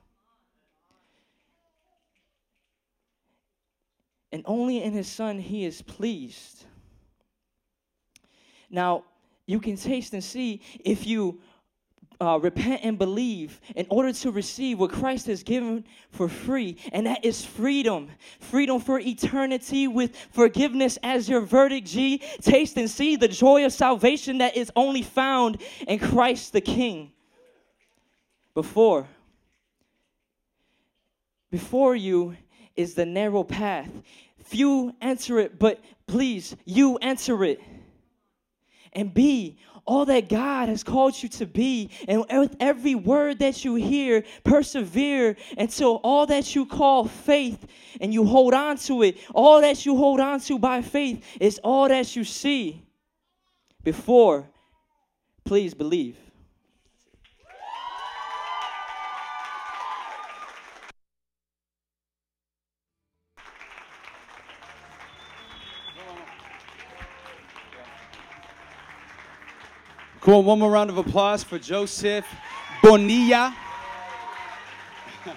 And 4.32 4.42
only 4.46 4.82
in 4.82 4.92
His 4.92 5.08
Son 5.08 5.38
He 5.38 5.66
is 5.66 5.82
pleased. 5.82 6.64
Now, 8.70 9.04
you 9.46 9.60
can 9.60 9.76
taste 9.76 10.14
and 10.14 10.22
see 10.22 10.62
if 10.84 11.06
you 11.06 11.40
uh, 12.20 12.38
repent 12.38 12.80
and 12.84 12.98
believe 12.98 13.60
in 13.74 13.86
order 13.88 14.12
to 14.12 14.30
receive 14.30 14.78
what 14.78 14.92
Christ 14.92 15.26
has 15.26 15.42
given 15.42 15.84
for 16.10 16.28
free, 16.28 16.76
and 16.92 17.06
that 17.06 17.24
is 17.24 17.44
freedom. 17.44 18.08
Freedom 18.38 18.78
for 18.80 19.00
eternity 19.00 19.88
with 19.88 20.14
forgiveness 20.30 20.98
as 21.02 21.28
your 21.28 21.40
verdict, 21.40 21.86
G. 21.86 22.18
Taste 22.42 22.76
and 22.76 22.90
see 22.90 23.16
the 23.16 23.28
joy 23.28 23.64
of 23.64 23.72
salvation 23.72 24.38
that 24.38 24.56
is 24.56 24.70
only 24.76 25.02
found 25.02 25.62
in 25.88 25.98
Christ 25.98 26.52
the 26.52 26.60
King. 26.60 27.12
Before, 28.54 29.06
before 31.50 31.96
you 31.96 32.36
is 32.76 32.94
the 32.94 33.06
narrow 33.06 33.44
path. 33.44 33.90
Few 34.44 34.94
enter 35.00 35.38
it, 35.38 35.58
but 35.58 35.80
please, 36.06 36.56
you 36.64 36.96
enter 36.96 37.44
it. 37.44 37.60
And 38.92 39.14
be 39.14 39.58
all 39.86 40.04
that 40.06 40.28
God 40.28 40.68
has 40.68 40.82
called 40.82 41.20
you 41.22 41.28
to 41.30 41.46
be. 41.46 41.90
And 42.08 42.24
with 42.30 42.56
every 42.60 42.94
word 42.94 43.38
that 43.40 43.64
you 43.64 43.74
hear, 43.74 44.24
persevere 44.44 45.36
until 45.58 45.96
all 46.02 46.26
that 46.26 46.54
you 46.54 46.66
call 46.66 47.06
faith 47.06 47.66
and 48.00 48.12
you 48.14 48.24
hold 48.24 48.54
on 48.54 48.76
to 48.78 49.02
it, 49.02 49.18
all 49.34 49.60
that 49.60 49.84
you 49.84 49.96
hold 49.96 50.20
on 50.20 50.40
to 50.40 50.58
by 50.58 50.82
faith 50.82 51.24
is 51.40 51.58
all 51.64 51.88
that 51.88 52.14
you 52.16 52.24
see. 52.24 52.82
Before, 53.82 54.48
please 55.44 55.74
believe. 55.74 56.16
Cool. 70.20 70.42
One 70.42 70.58
more 70.58 70.70
round 70.70 70.90
of 70.90 70.98
applause 70.98 71.42
for 71.42 71.58
Joseph 71.58 72.26
Bonilla. 72.82 73.56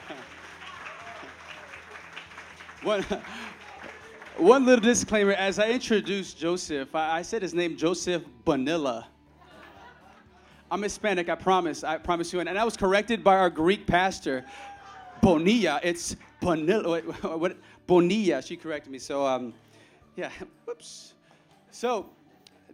one, 2.84 3.06
one 4.36 4.66
little 4.66 4.84
disclaimer 4.84 5.32
as 5.32 5.58
I 5.58 5.70
introduced 5.70 6.38
Joseph, 6.38 6.94
I, 6.94 7.20
I 7.20 7.22
said 7.22 7.42
his 7.42 7.54
name 7.54 7.78
Joseph 7.78 8.24
Bonilla. 8.44 9.08
I'm 10.70 10.82
Hispanic, 10.82 11.30
I 11.30 11.36
promise. 11.36 11.86
I 11.86 11.98
promise 11.98 12.34
you. 12.34 12.42
And, 12.42 12.50
and 12.50 12.60
I 12.60 12.66
was 12.66 12.76
corrected 12.76 13.24
by 13.24 13.38
our 13.38 13.50
Greek 13.50 13.88
pastor, 13.88 14.44
Bonilla. 15.22 15.80
It's 15.82 16.18
Bonilla. 16.42 16.90
Wait, 16.90 17.04
what? 17.24 17.56
Bonilla. 17.88 18.42
She 18.42 18.58
corrected 18.58 18.92
me. 18.92 19.00
So, 19.00 19.26
um, 19.26 19.54
yeah. 20.18 20.30
Whoops. 20.66 21.14
So, 21.72 22.10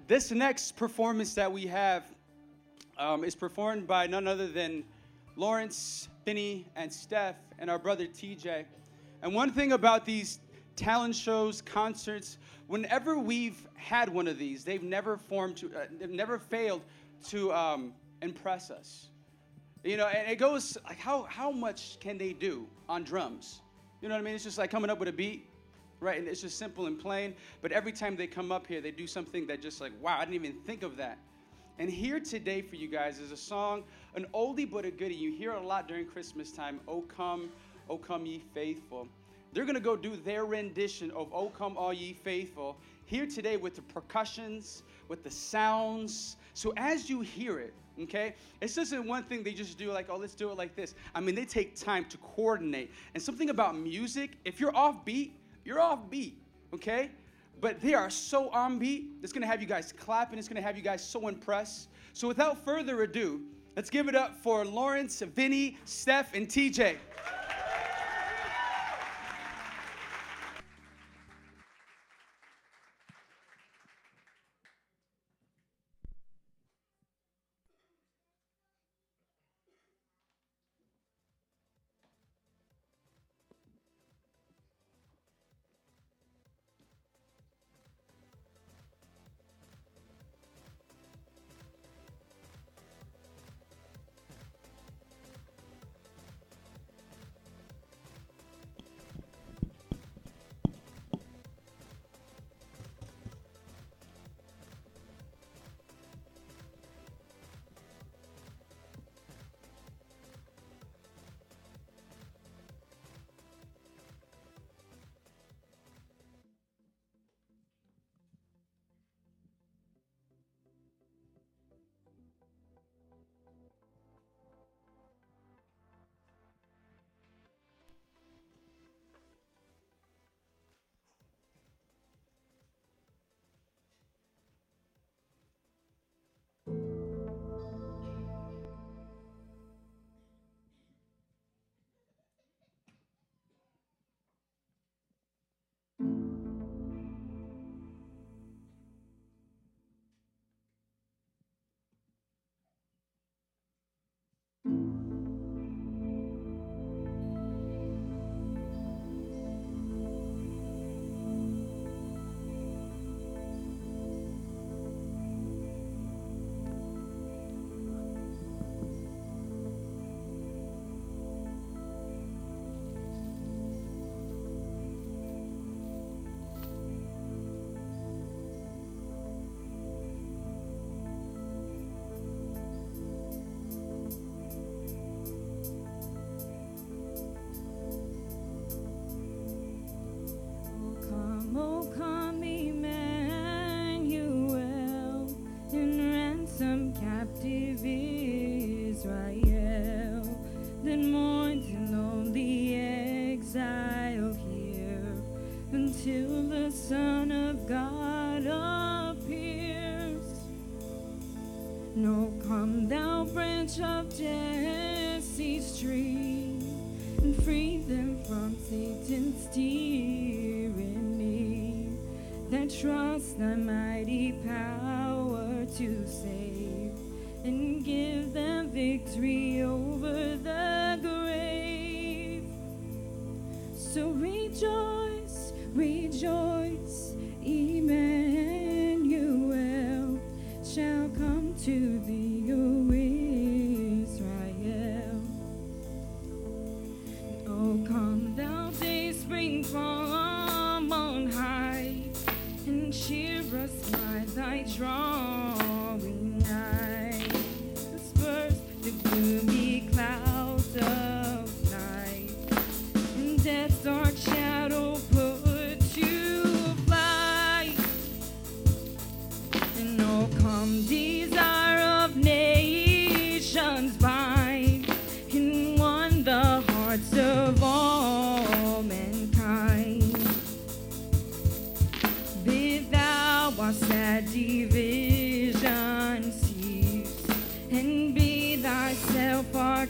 this 0.10 0.32
next 0.32 0.76
performance 0.76 1.36
that 1.36 1.52
we 1.52 1.68
have 1.68 2.04
um, 2.98 3.24
is 3.24 3.36
performed 3.36 3.86
by 3.86 4.08
none 4.08 4.28
other 4.28 4.48
than 4.48 4.84
Lawrence, 5.36 6.10
Finney, 6.26 6.66
and 6.76 6.92
Steph, 6.92 7.36
and 7.60 7.70
our 7.70 7.78
brother 7.78 8.08
TJ. 8.08 8.66
And 9.22 9.36
one 9.36 9.52
thing 9.52 9.74
about 9.74 10.06
these 10.06 10.40
talent 10.76 11.16
shows, 11.16 11.62
concerts, 11.62 12.40
whenever 12.66 13.20
we've 13.20 13.68
had 13.76 14.10
one 14.10 14.28
of 14.28 14.40
these, 14.40 14.64
they've 14.64 14.82
never 14.82 15.16
formed 15.16 15.58
to, 15.58 15.68
uh, 15.68 15.86
they've 16.00 16.10
never 16.10 16.40
failed 16.40 16.82
to 17.28 17.54
um, 17.54 17.94
impress 18.24 18.72
us. 18.72 19.10
You 19.84 19.96
know, 19.96 20.08
and 20.08 20.28
it 20.28 20.38
goes 20.38 20.76
like, 20.86 20.98
how 20.98 21.24
how 21.30 21.52
much 21.52 22.00
can 22.00 22.18
they 22.18 22.34
do 22.34 22.66
on 22.90 23.04
drums? 23.04 23.62
You 24.02 24.10
know 24.10 24.16
what 24.16 24.22
I 24.22 24.24
mean? 24.24 24.34
It's 24.34 24.44
just 24.44 24.58
like 24.58 24.72
coming 24.72 24.90
up 24.90 24.98
with 24.98 25.08
a 25.08 25.14
beat, 25.14 25.48
right? 26.00 26.20
And 26.20 26.28
it's 26.28 26.42
just 26.42 26.58
simple 26.58 26.88
and 26.88 26.98
plain. 26.98 27.34
But 27.62 27.72
every 27.72 27.92
time 27.92 28.16
they 28.16 28.28
come 28.28 28.52
up 28.52 28.68
here, 28.68 28.82
they 28.82 28.92
do 28.92 29.08
something 29.08 29.48
that 29.48 29.62
just 29.62 29.82
like, 29.82 29.92
wow, 30.02 30.18
I 30.18 30.26
didn't 30.26 30.46
even 30.46 30.58
think 30.66 30.84
of 30.84 30.98
that. 30.98 31.18
And 31.78 31.90
here 31.90 32.20
today 32.20 32.62
for 32.62 32.76
you 32.76 32.88
guys 32.88 33.20
is 33.20 33.32
a 33.32 33.38
song, 33.38 33.84
an 34.16 34.26
oldie 34.34 34.70
but 34.70 34.86
a 34.86 34.92
goodie. 34.92 35.16
You 35.16 35.32
hear 35.32 35.54
a 35.54 35.62
lot 35.62 35.88
during 35.88 36.06
Christmas 36.06 36.52
time. 36.52 36.82
Oh 36.88 37.02
come, 37.02 37.50
oh 37.90 37.98
come 37.98 38.26
ye 38.26 38.42
faithful. 38.54 39.08
They're 39.54 39.66
gonna 39.66 39.80
go 39.80 39.96
do 39.96 40.16
their 40.16 40.46
rendition 40.46 41.10
of 41.12 41.30
Oh 41.34 41.50
Come 41.50 41.76
All 41.76 41.92
Ye 41.92 42.14
Faithful 42.14 42.78
here 43.06 43.26
today 43.26 43.58
with 43.58 43.76
the 43.76 43.82
percussions, 43.82 44.84
with 45.08 45.24
the 45.24 45.32
sounds. 45.32 46.38
So 46.54 46.72
as 46.78 47.10
you 47.10 47.22
hear 47.22 47.58
it, 47.58 47.74
okay, 48.00 48.36
it's 48.62 48.76
just 48.76 48.98
one 49.00 49.24
thing 49.24 49.42
they 49.42 49.54
just 49.54 49.78
do 49.78 49.92
like, 49.92 50.08
oh, 50.10 50.18
let's 50.18 50.36
do 50.36 50.52
it 50.52 50.58
like 50.58 50.76
this. 50.76 50.94
I 51.16 51.20
mean, 51.20 51.34
they 51.34 51.46
take 51.46 51.76
time 51.76 52.06
to 52.06 52.18
coordinate. 52.18 52.92
And 53.16 53.24
something 53.24 53.50
about 53.50 53.76
music, 53.76 54.38
if 54.46 54.60
you're 54.60 54.76
off 54.76 55.04
beat, 55.04 55.34
you're 55.70 55.80
off 55.80 56.10
beat, 56.10 56.36
okay? 56.74 57.12
But 57.62 57.80
they 57.80 57.94
are 57.94 58.10
so 58.10 58.50
on 58.50 58.80
beat, 58.80 59.12
it's 59.22 59.32
gonna 59.32 59.46
have 59.46 59.62
you 59.62 59.68
guys 59.68 59.94
clapping, 59.94 60.40
it's 60.40 60.48
gonna 60.48 60.64
have 60.64 60.76
you 60.76 60.82
guys 60.82 61.08
so 61.08 61.28
impressed. 61.28 61.90
So 62.14 62.28
without 62.28 62.66
further 62.66 63.04
ado, 63.04 63.42
let's 63.76 63.92
give 63.92 64.08
it 64.08 64.16
up 64.16 64.36
for 64.36 64.66
Lawrence, 64.66 65.22
Vinny, 65.22 65.78
Steph, 65.86 66.34
and 66.34 66.48
TJ. 66.48 66.96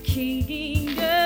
King 0.03 1.19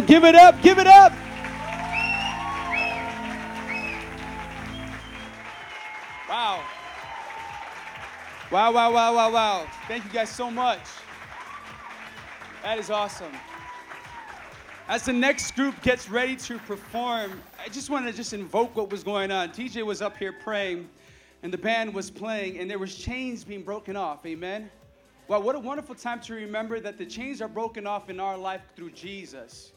give 0.00 0.24
it 0.24 0.34
up, 0.34 0.60
give 0.62 0.78
it 0.78 0.86
up. 0.86 1.12
Wow. 6.28 6.64
Wow, 8.50 8.72
wow, 8.72 8.92
wow, 8.92 9.14
wow, 9.14 9.32
wow. 9.32 9.66
Thank 9.88 10.04
you 10.04 10.10
guys 10.10 10.30
so 10.30 10.50
much. 10.50 10.80
That 12.62 12.78
is 12.78 12.90
awesome. 12.90 13.32
As 14.88 15.04
the 15.04 15.12
next 15.12 15.54
group 15.54 15.80
gets 15.82 16.08
ready 16.08 16.36
to 16.36 16.58
perform, 16.58 17.40
I 17.62 17.68
just 17.68 17.90
want 17.90 18.06
to 18.06 18.12
just 18.12 18.32
invoke 18.32 18.76
what 18.76 18.90
was 18.90 19.02
going 19.02 19.30
on. 19.30 19.50
TJ 19.50 19.84
was 19.84 20.02
up 20.02 20.16
here 20.16 20.32
praying, 20.32 20.88
and 21.42 21.52
the 21.52 21.58
band 21.58 21.94
was 21.94 22.10
playing, 22.10 22.58
and 22.58 22.70
there 22.70 22.78
was 22.78 22.96
chains 22.96 23.44
being 23.44 23.62
broken 23.62 23.96
off. 23.96 24.24
Amen. 24.26 24.70
Wow, 25.28 25.40
what 25.40 25.54
a 25.54 25.58
wonderful 25.58 25.94
time 25.94 26.20
to 26.22 26.34
remember 26.34 26.80
that 26.80 26.98
the 26.98 27.06
chains 27.06 27.40
are 27.40 27.48
broken 27.48 27.86
off 27.86 28.10
in 28.10 28.20
our 28.20 28.36
life 28.36 28.62
through 28.76 28.90
Jesus. 28.90 29.72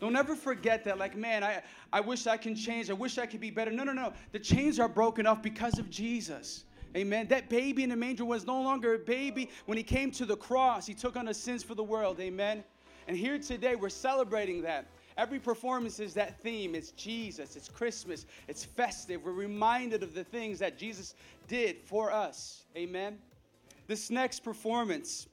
Don't 0.00 0.16
ever 0.16 0.36
forget 0.36 0.84
that, 0.84 0.98
like, 0.98 1.16
man, 1.16 1.42
I, 1.42 1.62
I 1.92 2.00
wish 2.00 2.26
I 2.26 2.36
can 2.36 2.54
change. 2.54 2.90
I 2.90 2.94
wish 2.94 3.18
I 3.18 3.26
could 3.26 3.40
be 3.40 3.50
better. 3.50 3.70
No, 3.70 3.84
no, 3.84 3.92
no. 3.92 4.12
The 4.32 4.38
chains 4.38 4.78
are 4.78 4.88
broken 4.88 5.26
off 5.26 5.42
because 5.42 5.78
of 5.78 5.90
Jesus. 5.90 6.64
Amen. 6.96 7.26
That 7.28 7.48
baby 7.48 7.82
in 7.82 7.90
the 7.90 7.96
manger 7.96 8.24
was 8.24 8.46
no 8.46 8.60
longer 8.62 8.94
a 8.94 8.98
baby. 8.98 9.50
When 9.66 9.76
he 9.76 9.84
came 9.84 10.10
to 10.12 10.24
the 10.24 10.36
cross, 10.36 10.86
he 10.86 10.94
took 10.94 11.16
on 11.16 11.26
the 11.26 11.34
sins 11.34 11.62
for 11.62 11.74
the 11.74 11.84
world. 11.84 12.18
Amen. 12.20 12.64
And 13.08 13.16
here 13.16 13.38
today, 13.38 13.74
we're 13.74 13.88
celebrating 13.88 14.62
that. 14.62 14.86
Every 15.16 15.40
performance 15.40 15.98
is 15.98 16.14
that 16.14 16.40
theme. 16.40 16.76
It's 16.76 16.92
Jesus, 16.92 17.56
it's 17.56 17.68
Christmas, 17.68 18.24
it's 18.46 18.64
festive. 18.64 19.24
We're 19.24 19.32
reminded 19.32 20.04
of 20.04 20.14
the 20.14 20.22
things 20.22 20.60
that 20.60 20.78
Jesus 20.78 21.14
did 21.48 21.78
for 21.82 22.12
us. 22.12 22.62
Amen. 22.76 23.18
this 23.88 24.10
next 24.10 24.40
performance 24.44 25.26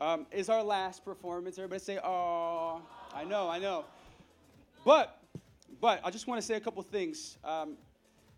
um, 0.00 0.26
is 0.32 0.48
our 0.48 0.62
last 0.62 1.04
performance. 1.04 1.56
Everybody 1.58 1.80
say, 1.80 1.98
"Oh, 2.02 2.82
I 3.14 3.24
know, 3.24 3.48
I 3.48 3.58
know." 3.58 3.84
But, 4.84 5.20
but 5.80 6.00
I 6.04 6.10
just 6.10 6.26
want 6.26 6.40
to 6.40 6.46
say 6.46 6.54
a 6.54 6.60
couple 6.60 6.82
things. 6.82 7.38
Um, 7.44 7.76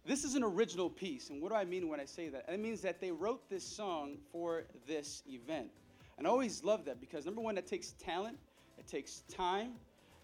this 0.07 0.25
is 0.25 0.35
an 0.35 0.43
original 0.43 0.89
piece, 0.89 1.31
and 1.31 1.43
what 1.43 1.51
do 1.51 1.55
I 1.55 1.65
mean 1.65 1.89
when 1.89 2.01
I 2.01 2.07
say 2.07 2.29
that? 2.29 2.47
It 2.49 2.59
means 2.59 2.81
that 2.81 3.01
they 3.01 3.11
wrote 3.11 3.49
this 3.51 3.65
song 3.65 4.17
for 4.33 4.65
this 4.87 5.23
event, 5.29 5.69
and 6.17 6.27
I 6.27 6.31
always 6.31 6.65
love 6.65 6.85
that 6.87 7.01
because 7.01 7.27
number 7.27 7.41
one, 7.41 7.55
that 7.57 7.67
takes 7.67 7.93
talent, 7.93 8.39
it 8.79 8.87
takes 8.87 9.23
time, 9.29 9.73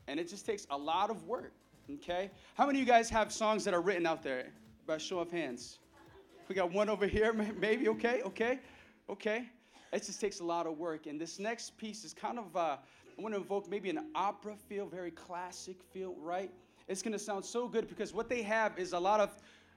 and 0.08 0.18
it 0.18 0.28
just 0.28 0.46
takes 0.46 0.66
a 0.70 0.76
lot 0.76 1.10
of 1.10 1.24
work. 1.24 1.52
Okay, 1.90 2.30
how 2.54 2.66
many 2.66 2.80
of 2.80 2.86
you 2.86 2.92
guys 2.92 3.08
have 3.10 3.32
songs 3.32 3.64
that 3.64 3.74
are 3.74 3.80
written 3.80 4.06
out 4.06 4.22
there? 4.22 4.46
By 4.86 4.98
show 4.98 5.18
of 5.18 5.30
hands. 5.30 5.78
We 6.48 6.54
got 6.54 6.72
one 6.72 6.88
over 6.88 7.06
here, 7.06 7.32
maybe. 7.32 7.88
Okay, 7.88 8.22
okay, 8.22 8.60
okay. 9.10 9.48
It 9.92 10.04
just 10.04 10.20
takes 10.20 10.40
a 10.40 10.44
lot 10.44 10.66
of 10.66 10.78
work. 10.78 11.06
And 11.06 11.20
this 11.20 11.38
next 11.38 11.76
piece 11.76 12.04
is 12.04 12.12
kind 12.12 12.38
of, 12.38 12.56
uh, 12.56 12.76
I 13.18 13.22
want 13.22 13.34
to 13.34 13.40
invoke 13.40 13.68
maybe 13.68 13.88
an 13.90 14.06
opera 14.14 14.54
feel, 14.68 14.86
very 14.86 15.10
classic 15.10 15.76
feel, 15.92 16.14
right? 16.20 16.50
It's 16.88 17.02
going 17.02 17.12
to 17.12 17.18
sound 17.18 17.44
so 17.44 17.66
good 17.66 17.88
because 17.88 18.12
what 18.12 18.28
they 18.28 18.42
have 18.42 18.78
is 18.78 18.92
a 18.92 18.98
lot 18.98 19.20
of, 19.20 19.30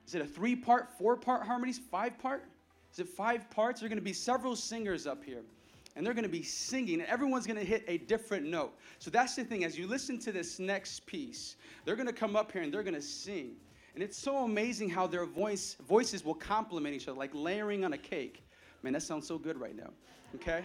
is 0.06 0.16
it 0.16 0.22
a 0.22 0.26
three 0.26 0.56
part, 0.56 0.90
four 0.98 1.16
part 1.16 1.46
harmonies, 1.46 1.80
five 1.80 2.18
part? 2.20 2.46
Is 2.92 3.00
it 3.00 3.08
five 3.08 3.50
parts? 3.50 3.80
There 3.80 3.88
are 3.88 3.90
going 3.90 4.00
to 4.00 4.04
be 4.04 4.14
several 4.14 4.56
singers 4.56 5.08
up 5.08 5.24
here. 5.24 5.42
And 5.96 6.06
they're 6.06 6.14
going 6.14 6.24
to 6.24 6.30
be 6.30 6.44
singing, 6.44 7.02
and 7.02 7.10
everyone's 7.10 7.48
going 7.48 7.60
to 7.60 7.66
hit 7.66 7.84
a 7.88 7.98
different 7.98 8.46
note. 8.46 8.74
So 9.00 9.10
that's 9.10 9.36
the 9.36 9.44
thing. 9.44 9.64
As 9.64 9.78
you 9.78 9.88
listen 9.88 10.20
to 10.20 10.32
this 10.32 10.60
next 10.60 11.06
piece, 11.06 11.56
they're 11.84 11.96
going 11.96 12.08
to 12.08 12.14
come 12.14 12.36
up 12.36 12.52
here 12.52 12.62
and 12.62 12.74
they're 12.74 12.84
going 12.84 12.94
to 12.94 13.02
sing. 13.02 13.56
And 13.96 14.04
it's 14.04 14.18
so 14.18 14.44
amazing 14.44 14.90
how 14.90 15.08
their 15.08 15.26
voice 15.26 15.76
voices 15.88 16.24
will 16.24 16.36
complement 16.36 16.96
each 16.96 17.08
other, 17.08 17.18
like 17.18 17.32
layering 17.34 17.84
on 17.84 17.94
a 17.94 17.98
cake. 17.98 18.44
Man, 18.84 18.94
that 18.94 19.02
sounds 19.02 19.28
so 19.28 19.38
good 19.38 19.60
right 19.60 19.76
now. 19.76 19.90
Okay? 20.36 20.64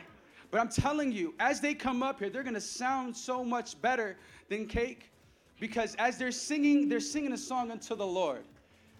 But 0.54 0.60
I'm 0.60 0.68
telling 0.68 1.10
you, 1.10 1.34
as 1.40 1.60
they 1.60 1.74
come 1.74 2.00
up 2.00 2.20
here, 2.20 2.30
they're 2.30 2.44
gonna 2.44 2.60
sound 2.60 3.16
so 3.16 3.44
much 3.44 3.82
better 3.82 4.16
than 4.48 4.68
cake. 4.68 5.10
Because 5.58 5.96
as 5.96 6.16
they're 6.16 6.30
singing, 6.30 6.88
they're 6.88 7.00
singing 7.00 7.32
a 7.32 7.36
song 7.36 7.72
unto 7.72 7.96
the 7.96 8.06
Lord. 8.06 8.44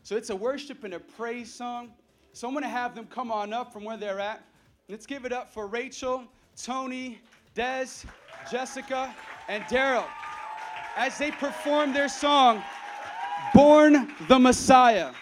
So 0.03 0.17
it's 0.17 0.31
a 0.31 0.35
worship 0.35 0.83
and 0.83 0.95
a 0.95 0.99
praise 0.99 1.55
song. 1.55 1.93
So 2.33 2.49
I'm 2.49 2.55
gonna 2.55 2.67
have 2.67 2.97
them 2.97 3.07
come 3.07 3.31
on 3.31 3.53
up 3.53 3.73
from 3.73 3.85
where 3.85 3.97
they're 3.97 4.19
at. 4.19 4.43
Let's 4.89 5.07
give 5.07 5.25
it 5.25 5.33
up 5.33 5.49
for 5.49 5.69
Rachel, 5.69 6.25
Tony, 6.61 7.21
Des, 7.55 7.87
Jessica, 8.51 9.15
and 9.47 9.63
Daryl 9.67 10.09
as 10.97 11.17
they 11.19 11.31
perform 11.31 11.93
their 11.93 12.09
song, 12.09 12.65
Born 13.55 14.13
the 14.27 14.41
Messiah. 14.41 15.13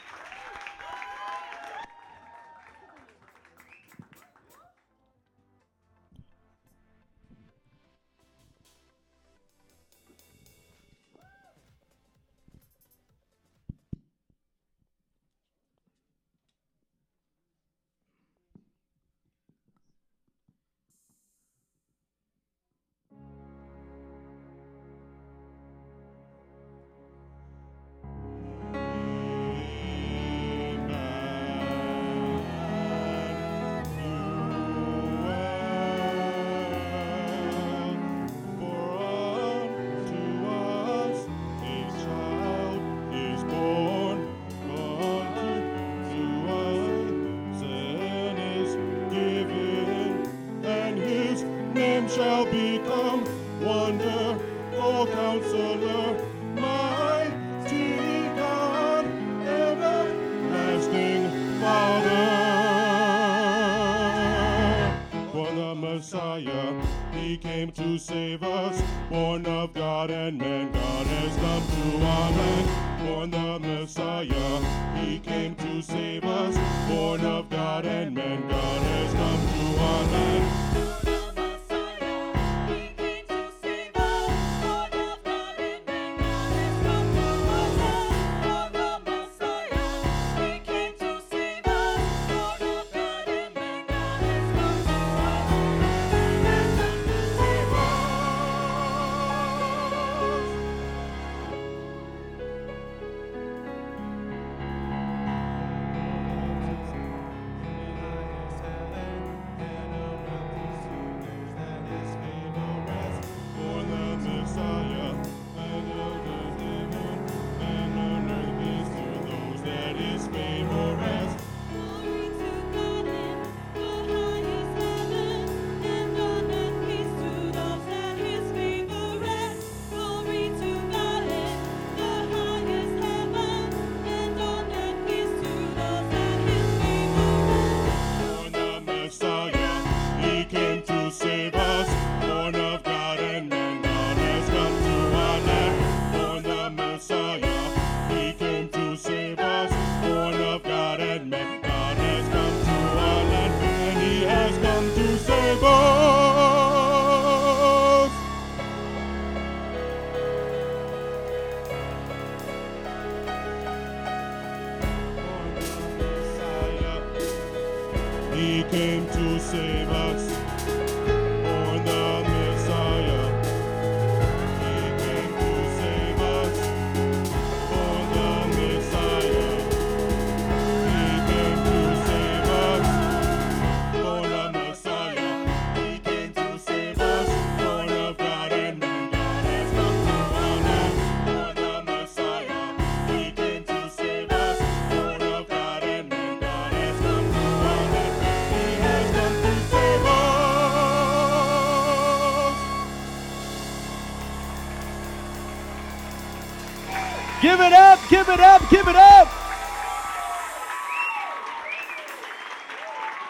Give 207.52 207.60
it 207.60 207.72
up, 207.74 208.00
give 208.08 208.28
it 208.30 208.40
up, 208.40 208.70
give 208.70 208.88
it 208.88 208.96
up. 208.96 209.28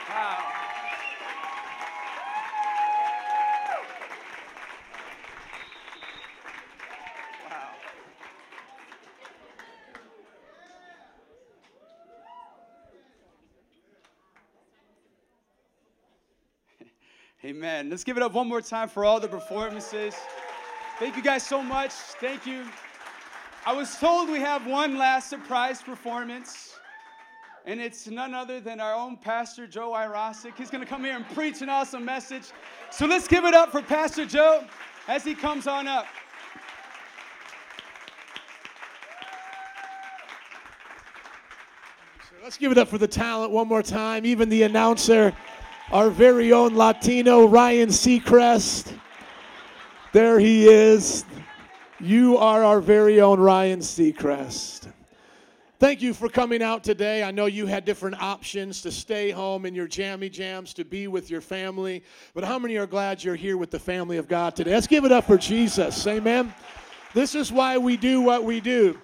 Wow. 0.09 0.39
Wow. 7.51 7.75
Amen. 17.45 17.91
Let's 17.91 18.05
give 18.05 18.17
it 18.17 18.23
up 18.23 18.35
one 18.35 18.47
more 18.47 18.61
time 18.61 18.89
for 18.89 19.05
all 19.05 19.19
the 19.19 19.27
performances. 19.27 20.15
Thank 21.01 21.17
you 21.17 21.23
guys 21.25 21.43
so 21.43 21.61
much. 21.61 21.91
Thank 21.91 22.47
you. 22.47 22.65
I 23.65 23.73
was 23.73 23.97
told 23.97 24.29
we 24.29 24.41
have 24.41 24.67
one 24.67 24.99
last 24.99 25.31
surprise 25.31 25.81
performance, 25.81 26.81
and 27.65 27.81
it's 27.81 28.09
none 28.09 28.35
other 28.35 28.59
than 28.59 28.81
our 28.81 28.93
own 28.93 29.17
Pastor 29.17 29.69
Joe 29.69 29.93
Irosic. 29.93 30.57
He's 30.57 30.69
going 30.69 30.83
to 30.83 30.89
come 30.89 31.05
here 31.05 31.15
and 31.15 31.25
preach 31.29 31.63
an 31.63 31.69
awesome 31.69 32.05
message. 32.05 32.51
So 32.91 33.07
let's 33.07 33.29
give 33.29 33.45
it 33.45 33.55
up 33.55 33.71
for 33.71 33.81
Pastor 33.81 34.27
Joe 34.27 34.65
as 35.07 35.23
he 35.23 35.37
comes 35.37 35.69
on 35.69 35.87
up. 35.87 36.07
Let's 42.43 42.57
give 42.59 42.73
it 42.73 42.79
up 42.79 42.89
for 42.89 42.99
the 42.99 43.07
talent 43.07 43.53
one 43.53 43.69
more 43.69 43.85
time. 43.85 44.27
Even 44.27 44.49
the 44.49 44.65
announcer, 44.65 45.33
our 45.93 46.11
very 46.11 46.53
own 46.53 46.75
Latino 46.75 47.47
Ryan 47.47 47.91
Seacrest. 47.91 48.93
There 50.13 50.41
he 50.41 50.67
is. 50.67 51.25
You 52.03 52.37
are 52.37 52.65
our 52.65 52.81
very 52.81 53.21
own 53.21 53.39
Ryan 53.39 53.79
Seacrest. 53.79 54.93
Thank 55.79 56.03
you 56.03 56.13
for 56.13 56.29
coming 56.29 56.61
out 56.61 56.83
today. 56.83 57.23
I 57.23 57.31
know 57.31 57.47
you 57.47 57.67
had 57.67 57.85
different 57.85 58.21
options 58.21 58.83
to 58.83 58.91
stay 58.91 59.31
home 59.31 59.65
in 59.67 59.73
your 59.73 59.87
jammy 59.87 60.29
jams, 60.29 60.75
to 60.75 60.85
be 60.85 61.07
with 61.07 61.31
your 61.31 61.41
family. 61.41 62.03
But 62.35 62.43
how 62.43 62.59
many 62.59 62.77
are 62.77 62.89
glad 62.89 63.23
you're 63.23 63.37
here 63.37 63.57
with 63.57 63.71
the 63.71 63.79
family 63.79 64.17
of 64.17 64.27
God 64.27 64.57
today? 64.57 64.73
Let's 64.73 64.89
give 64.89 65.05
it 65.05 65.13
up 65.13 65.29
for 65.29 65.39
Jesus. 65.39 66.05
Amen. 66.09 66.53
This 67.15 67.37
is 67.37 67.53
why 67.53 67.79
we 67.79 67.97
do 67.97 68.21
what 68.21 68.43
we 68.43 68.59
do. 68.59 68.99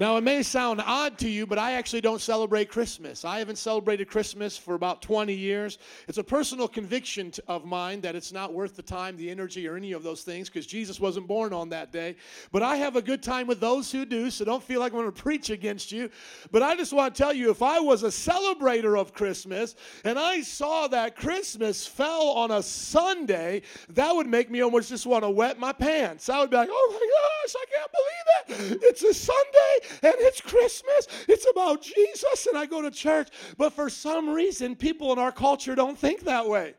Now, 0.00 0.16
it 0.16 0.22
may 0.22 0.42
sound 0.42 0.80
odd 0.86 1.18
to 1.18 1.28
you, 1.28 1.46
but 1.46 1.58
I 1.58 1.72
actually 1.72 2.00
don't 2.00 2.22
celebrate 2.22 2.70
Christmas. 2.70 3.22
I 3.22 3.38
haven't 3.38 3.56
celebrated 3.56 4.08
Christmas 4.08 4.56
for 4.56 4.74
about 4.74 5.02
20 5.02 5.34
years. 5.34 5.76
It's 6.08 6.16
a 6.16 6.24
personal 6.24 6.68
conviction 6.68 7.30
of 7.46 7.66
mine 7.66 8.00
that 8.00 8.16
it's 8.16 8.32
not 8.32 8.54
worth 8.54 8.76
the 8.76 8.82
time, 8.82 9.18
the 9.18 9.30
energy, 9.30 9.68
or 9.68 9.76
any 9.76 9.92
of 9.92 10.02
those 10.02 10.22
things 10.22 10.48
because 10.48 10.66
Jesus 10.66 11.00
wasn't 11.00 11.26
born 11.26 11.52
on 11.52 11.68
that 11.68 11.92
day. 11.92 12.16
But 12.50 12.62
I 12.62 12.76
have 12.76 12.96
a 12.96 13.02
good 13.02 13.22
time 13.22 13.46
with 13.46 13.60
those 13.60 13.92
who 13.92 14.06
do, 14.06 14.30
so 14.30 14.42
don't 14.46 14.62
feel 14.62 14.80
like 14.80 14.94
I'm 14.94 15.00
going 15.00 15.12
to 15.12 15.22
preach 15.22 15.50
against 15.50 15.92
you. 15.92 16.08
But 16.50 16.62
I 16.62 16.76
just 16.76 16.94
want 16.94 17.14
to 17.14 17.22
tell 17.22 17.34
you 17.34 17.50
if 17.50 17.60
I 17.60 17.78
was 17.78 18.02
a 18.02 18.06
celebrator 18.06 18.98
of 18.98 19.12
Christmas 19.12 19.76
and 20.04 20.18
I 20.18 20.40
saw 20.40 20.88
that 20.88 21.14
Christmas 21.14 21.86
fell 21.86 22.28
on 22.28 22.52
a 22.52 22.62
Sunday, 22.62 23.60
that 23.90 24.16
would 24.16 24.28
make 24.28 24.50
me 24.50 24.62
almost 24.62 24.88
just 24.88 25.04
want 25.04 25.24
to 25.24 25.30
wet 25.30 25.58
my 25.58 25.74
pants. 25.74 26.30
I 26.30 26.40
would 26.40 26.48
be 26.48 26.56
like, 26.56 26.70
oh 26.72 26.88
my 26.90 27.06
gosh, 27.44 27.54
I 27.60 27.64
can't 27.76 27.92
believe 27.92 28.72
it. 28.72 28.82
It's 28.82 29.02
a 29.02 29.12
Sunday 29.12 29.89
and 30.02 30.14
it's 30.18 30.40
Christmas. 30.40 31.06
It's 31.28 31.46
about 31.50 31.82
Jesus, 31.82 32.46
and 32.46 32.58
I 32.58 32.66
go 32.66 32.82
to 32.82 32.90
church. 32.90 33.28
But 33.56 33.72
for 33.72 33.90
some 33.90 34.30
reason, 34.30 34.76
people 34.76 35.12
in 35.12 35.18
our 35.18 35.32
culture 35.32 35.74
don't 35.74 35.98
think 35.98 36.24
that 36.24 36.46
way. 36.46 36.74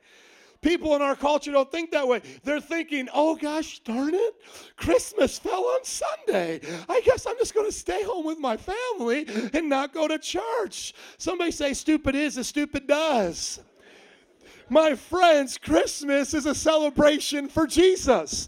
People 0.62 0.96
in 0.96 1.02
our 1.02 1.16
culture 1.16 1.52
don't 1.52 1.72
think 1.72 1.90
that 1.92 2.08
way. 2.08 2.22
They're 2.44 2.62
thinking, 2.62 3.10
oh 3.14 3.36
gosh, 3.36 3.80
darn 3.80 4.14
it, 4.14 4.36
Christmas 4.76 5.40
fell 5.40 5.66
on 5.66 5.84
Sunday. 5.84 6.62
I 6.88 7.02
guess 7.02 7.26
I'm 7.26 7.38
just 7.40 7.56
going 7.56 7.66
to 7.66 7.72
stay 7.76 8.04
home 8.04 8.26
with 8.26 8.38
my 8.38 8.58
family 8.58 9.26
and 9.54 9.68
not 9.68 9.92
go 9.92 10.08
to 10.08 10.20
church. 10.20 10.94
Somebody 11.18 11.50
say, 11.52 11.74
stupid 11.74 12.14
is 12.14 12.38
as 12.38 12.48
stupid 12.48 12.86
does. 12.86 13.60
My 14.70 14.96
friends, 14.96 15.58
Christmas 15.58 16.34
is 16.34 16.46
a 16.46 16.56
celebration 16.56 17.50
for 17.50 17.66
Jesus. 17.66 18.48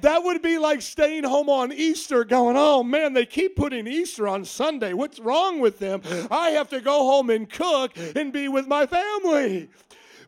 That 0.00 0.24
would 0.24 0.42
be 0.42 0.58
like 0.58 0.82
staying 0.82 1.24
home 1.24 1.48
on 1.48 1.72
Easter 1.72 2.24
going, 2.24 2.56
oh 2.58 2.82
man, 2.82 3.12
they 3.12 3.26
keep 3.26 3.54
putting 3.56 3.86
Easter 3.86 4.26
on 4.26 4.44
Sunday. 4.44 4.94
What's 4.94 5.20
wrong 5.20 5.60
with 5.60 5.78
them? 5.78 6.02
I 6.30 6.50
have 6.50 6.68
to 6.70 6.80
go 6.80 7.04
home 7.04 7.30
and 7.30 7.48
cook 7.48 7.92
and 8.16 8.32
be 8.32 8.48
with 8.48 8.66
my 8.66 8.86
family. 8.86 9.68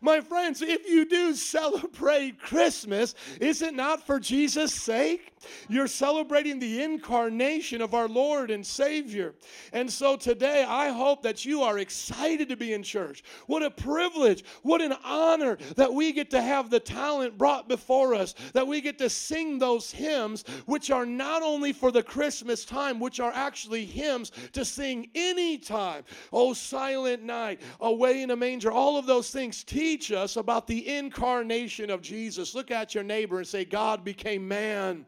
My 0.05 0.20
friends, 0.20 0.60
if 0.60 0.86
you 0.86 1.06
do 1.06 1.32
celebrate 1.32 2.39
Christmas, 2.39 3.14
is 3.40 3.62
it 3.62 3.72
not 3.72 4.06
for 4.06 4.20
Jesus' 4.20 4.74
sake? 4.74 5.32
You're 5.68 5.86
celebrating 5.86 6.59
the 6.59 6.82
incarnation 6.82 7.81
of 7.81 7.94
our 7.94 8.06
Lord 8.06 8.51
and 8.51 8.66
Savior. 8.66 9.35
And 9.72 9.90
so 9.90 10.16
today, 10.16 10.62
I 10.62 10.90
hope 10.90 11.22
that 11.22 11.47
you 11.47 11.62
are 11.62 11.78
excited 11.78 12.51
to 12.51 12.56
be 12.56 12.74
in 12.74 12.82
church. 12.82 13.24
What 13.47 13.62
a 13.62 13.70
privilege, 13.70 14.44
what 14.62 14.82
an 14.82 14.94
honor 15.05 15.56
that 15.76 15.93
we 15.93 16.12
get 16.12 16.31
to 16.31 16.43
have 16.43 16.68
the 16.68 16.81
talent 16.81 17.39
brought 17.39 17.66
before 17.66 18.14
us, 18.14 18.35
that 18.52 18.66
we 18.66 18.82
get 18.82 18.98
to 18.98 19.09
sing 19.09 19.59
those 19.59 19.90
hymns, 19.90 20.44
which 20.66 20.90
are 20.90 21.06
not 21.06 21.43
only 21.43 21.72
for 21.72 21.90
the 21.90 22.02
Christmas 22.02 22.66
time, 22.66 23.01
which 23.01 23.20
are 23.20 23.32
actually 23.32 23.86
hymns 23.86 24.32
to 24.52 24.66
sing 24.66 25.09
anytime. 25.14 26.05
Oh, 26.31 26.52
silent 26.52 27.22
night, 27.22 27.62
away 27.81 28.22
in 28.22 28.31
a 28.31 28.36
manger, 28.36 28.70
all 28.70 28.98
of 28.98 29.06
those 29.06 29.31
things 29.31 29.64
teach 29.64 29.94
us 30.11 30.37
about 30.37 30.66
the 30.66 30.97
incarnation 30.97 31.91
of 31.91 32.03
Jesus. 32.03 32.55
Look 32.55 32.71
at 32.71 32.95
your 32.95 33.05
neighbor 33.05 33.39
and 33.39 33.47
say, 33.47 33.65
God 33.65 34.05
became 34.05 34.47
man. 34.47 35.07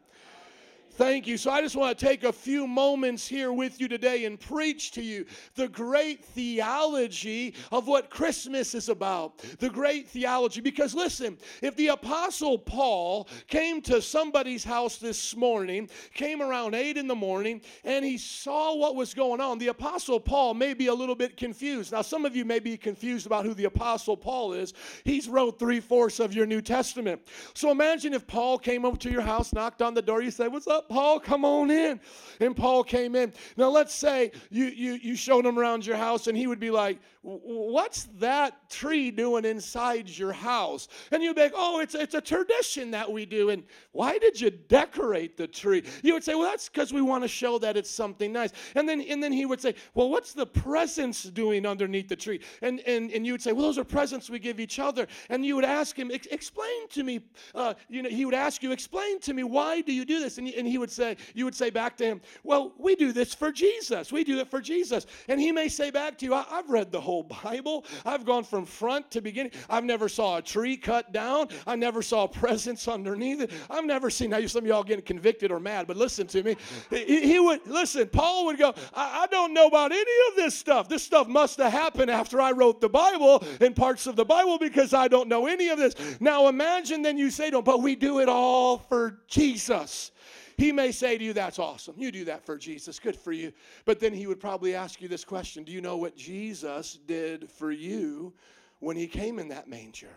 Thank 0.97 1.27
you. 1.27 1.37
So 1.37 1.51
I 1.51 1.61
just 1.61 1.75
want 1.75 1.95
to 1.95 2.05
take 2.05 2.23
a 2.23 2.33
few 2.33 2.65
moments 2.65 3.27
here 3.27 3.53
with 3.53 3.79
you 3.79 3.87
today 3.87 4.25
and 4.25 4.39
preach 4.39 4.89
to 4.93 5.03
you 5.03 5.27
the 5.53 5.67
great 5.67 6.25
theology 6.25 7.53
of 7.71 7.85
what 7.85 8.09
Christmas 8.09 8.73
is 8.73 8.89
about. 8.89 9.37
The 9.59 9.69
great 9.69 10.07
theology. 10.07 10.59
Because 10.59 10.95
listen, 10.95 11.37
if 11.61 11.75
the 11.75 11.89
Apostle 11.89 12.57
Paul 12.57 13.29
came 13.47 13.79
to 13.83 14.01
somebody's 14.01 14.63
house 14.63 14.97
this 14.97 15.35
morning, 15.35 15.87
came 16.15 16.41
around 16.41 16.73
8 16.73 16.97
in 16.97 17.07
the 17.07 17.13
morning, 17.13 17.61
and 17.83 18.03
he 18.03 18.17
saw 18.17 18.75
what 18.75 18.95
was 18.95 19.13
going 19.13 19.39
on, 19.39 19.59
the 19.59 19.67
Apostle 19.67 20.19
Paul 20.19 20.55
may 20.55 20.73
be 20.73 20.87
a 20.87 20.93
little 20.95 21.13
bit 21.13 21.37
confused. 21.37 21.91
Now, 21.91 22.01
some 22.01 22.25
of 22.25 22.35
you 22.35 22.43
may 22.43 22.57
be 22.57 22.75
confused 22.75 23.27
about 23.27 23.45
who 23.45 23.53
the 23.53 23.65
Apostle 23.65 24.17
Paul 24.17 24.53
is. 24.53 24.73
He's 25.03 25.29
wrote 25.29 25.59
three 25.59 25.79
fourths 25.79 26.19
of 26.19 26.33
your 26.33 26.47
New 26.47 26.63
Testament. 26.63 27.21
So 27.53 27.69
imagine 27.69 28.15
if 28.15 28.25
Paul 28.25 28.57
came 28.57 28.83
over 28.83 28.97
to 28.97 29.11
your 29.11 29.21
house, 29.21 29.53
knocked 29.53 29.83
on 29.83 29.93
the 29.93 30.01
door, 30.01 30.23
you 30.23 30.31
said, 30.31 30.51
What's 30.51 30.65
up? 30.65 30.86
Paul, 30.89 31.19
come 31.19 31.45
on 31.45 31.71
in. 31.71 31.99
And 32.39 32.55
Paul 32.55 32.83
came 32.83 33.15
in. 33.15 33.33
Now, 33.55 33.69
let's 33.69 33.93
say 33.93 34.31
you, 34.49 34.65
you, 34.65 34.93
you 34.93 35.15
showed 35.15 35.45
him 35.45 35.57
around 35.57 35.85
your 35.85 35.97
house, 35.97 36.27
and 36.27 36.37
he 36.37 36.47
would 36.47 36.59
be 36.59 36.71
like, 36.71 36.99
What's 37.29 38.03
that 38.19 38.69
tree 38.69 39.11
doing 39.11 39.43
inside 39.43 40.07
your 40.07 40.31
house? 40.31 40.87
And 41.11 41.21
you'd 41.21 41.35
be 41.35 41.41
like, 41.41 41.51
Oh, 41.53 41.81
it's, 41.81 41.93
it's 41.93 42.13
a 42.13 42.21
tradition 42.21 42.91
that 42.91 43.11
we 43.11 43.25
do. 43.25 43.49
And 43.49 43.63
why 43.91 44.17
did 44.17 44.39
you 44.39 44.49
decorate 44.49 45.35
the 45.35 45.45
tree? 45.45 45.83
You 46.03 46.13
would 46.13 46.23
say, 46.23 46.35
Well, 46.35 46.49
that's 46.49 46.69
because 46.69 46.93
we 46.93 47.01
want 47.01 47.25
to 47.25 47.27
show 47.27 47.59
that 47.59 47.75
it's 47.75 47.89
something 47.89 48.31
nice. 48.31 48.53
And 48.75 48.87
then, 48.87 49.01
and 49.01 49.21
then 49.21 49.33
he 49.33 49.45
would 49.45 49.59
say, 49.59 49.75
Well, 49.93 50.09
what's 50.09 50.31
the 50.31 50.45
presents 50.45 51.23
doing 51.23 51.65
underneath 51.65 52.07
the 52.07 52.15
tree? 52.15 52.39
And, 52.61 52.79
and, 52.87 53.11
and 53.11 53.25
you 53.25 53.33
would 53.33 53.41
say, 53.41 53.51
Well, 53.51 53.63
those 53.63 53.77
are 53.77 53.83
presents 53.83 54.29
we 54.29 54.39
give 54.39 54.61
each 54.61 54.79
other. 54.79 55.05
And 55.29 55.45
you 55.45 55.57
would 55.57 55.65
ask 55.65 55.99
him, 55.99 56.11
Explain 56.11 56.87
to 56.91 57.03
me, 57.03 57.19
uh, 57.53 57.73
you 57.89 58.03
know, 58.03 58.09
he 58.09 58.23
would 58.23 58.35
ask 58.35 58.63
you, 58.63 58.71
Explain 58.71 59.19
to 59.21 59.33
me, 59.33 59.43
why 59.43 59.81
do 59.81 59.91
you 59.91 60.05
do 60.05 60.21
this? 60.21 60.37
And, 60.37 60.47
and 60.47 60.65
he 60.65 60.77
would 60.77 60.91
say, 60.91 61.17
You 61.33 61.43
would 61.43 61.55
say 61.55 61.71
back 61.71 61.97
to 61.97 62.05
him, 62.05 62.21
Well, 62.43 62.73
we 62.77 62.95
do 62.95 63.11
this 63.11 63.33
for 63.33 63.51
Jesus. 63.51 64.13
We 64.13 64.23
do 64.23 64.39
it 64.39 64.47
for 64.47 64.61
Jesus. 64.61 65.05
And 65.27 65.41
he 65.41 65.51
may 65.51 65.67
say 65.67 65.91
back 65.91 66.17
to 66.19 66.25
you, 66.25 66.33
I've 66.33 66.69
read 66.69 66.89
the 66.89 67.01
whole 67.01 67.16
Bible. 67.23 67.85
I've 68.05 68.25
gone 68.25 68.43
from 68.43 68.65
front 68.65 69.11
to 69.11 69.21
beginning. 69.21 69.51
I've 69.69 69.83
never 69.83 70.09
saw 70.09 70.37
a 70.37 70.41
tree 70.41 70.77
cut 70.77 71.11
down. 71.11 71.49
I 71.65 71.75
never 71.75 72.01
saw 72.01 72.27
presents 72.27 72.87
underneath 72.87 73.41
it. 73.41 73.51
I've 73.69 73.85
never 73.85 74.09
seen, 74.09 74.29
now 74.29 74.45
some 74.47 74.63
of 74.63 74.67
y'all 74.67 74.83
getting 74.83 75.05
convicted 75.05 75.51
or 75.51 75.59
mad, 75.59 75.87
but 75.87 75.97
listen 75.97 76.27
to 76.27 76.43
me. 76.43 76.55
He, 76.89 77.21
he 77.21 77.39
would, 77.39 77.65
listen, 77.67 78.07
Paul 78.07 78.45
would 78.45 78.57
go, 78.57 78.73
I, 78.93 79.23
I 79.23 79.27
don't 79.27 79.53
know 79.53 79.67
about 79.67 79.91
any 79.91 80.01
of 80.29 80.35
this 80.35 80.55
stuff. 80.55 80.87
This 80.87 81.03
stuff 81.03 81.27
must 81.27 81.57
have 81.57 81.71
happened 81.71 82.11
after 82.11 82.39
I 82.39 82.51
wrote 82.51 82.81
the 82.81 82.89
Bible 82.89 83.43
and 83.59 83.75
parts 83.75 84.07
of 84.07 84.15
the 84.15 84.25
Bible 84.25 84.57
because 84.59 84.93
I 84.93 85.07
don't 85.07 85.27
know 85.27 85.47
any 85.47 85.69
of 85.69 85.77
this. 85.77 85.95
Now 86.19 86.47
imagine 86.47 87.01
then 87.01 87.17
you 87.17 87.29
say 87.29 87.49
him, 87.49 87.63
but 87.63 87.81
we 87.81 87.95
do 87.95 88.19
it 88.19 88.29
all 88.29 88.77
for 88.77 89.19
Jesus. 89.27 90.11
He 90.57 90.71
may 90.71 90.91
say 90.91 91.17
to 91.17 91.23
you, 91.23 91.33
That's 91.33 91.59
awesome. 91.59 91.95
You 91.97 92.11
do 92.11 92.25
that 92.25 92.45
for 92.45 92.57
Jesus. 92.57 92.99
Good 92.99 93.15
for 93.15 93.31
you. 93.31 93.53
But 93.85 93.99
then 93.99 94.13
he 94.13 94.27
would 94.27 94.39
probably 94.39 94.73
ask 94.73 95.01
you 95.01 95.07
this 95.07 95.23
question 95.23 95.63
Do 95.63 95.71
you 95.71 95.81
know 95.81 95.97
what 95.97 96.15
Jesus 96.15 96.99
did 97.05 97.49
for 97.51 97.71
you 97.71 98.33
when 98.79 98.97
he 98.97 99.07
came 99.07 99.39
in 99.39 99.49
that 99.49 99.67
manger? 99.67 100.15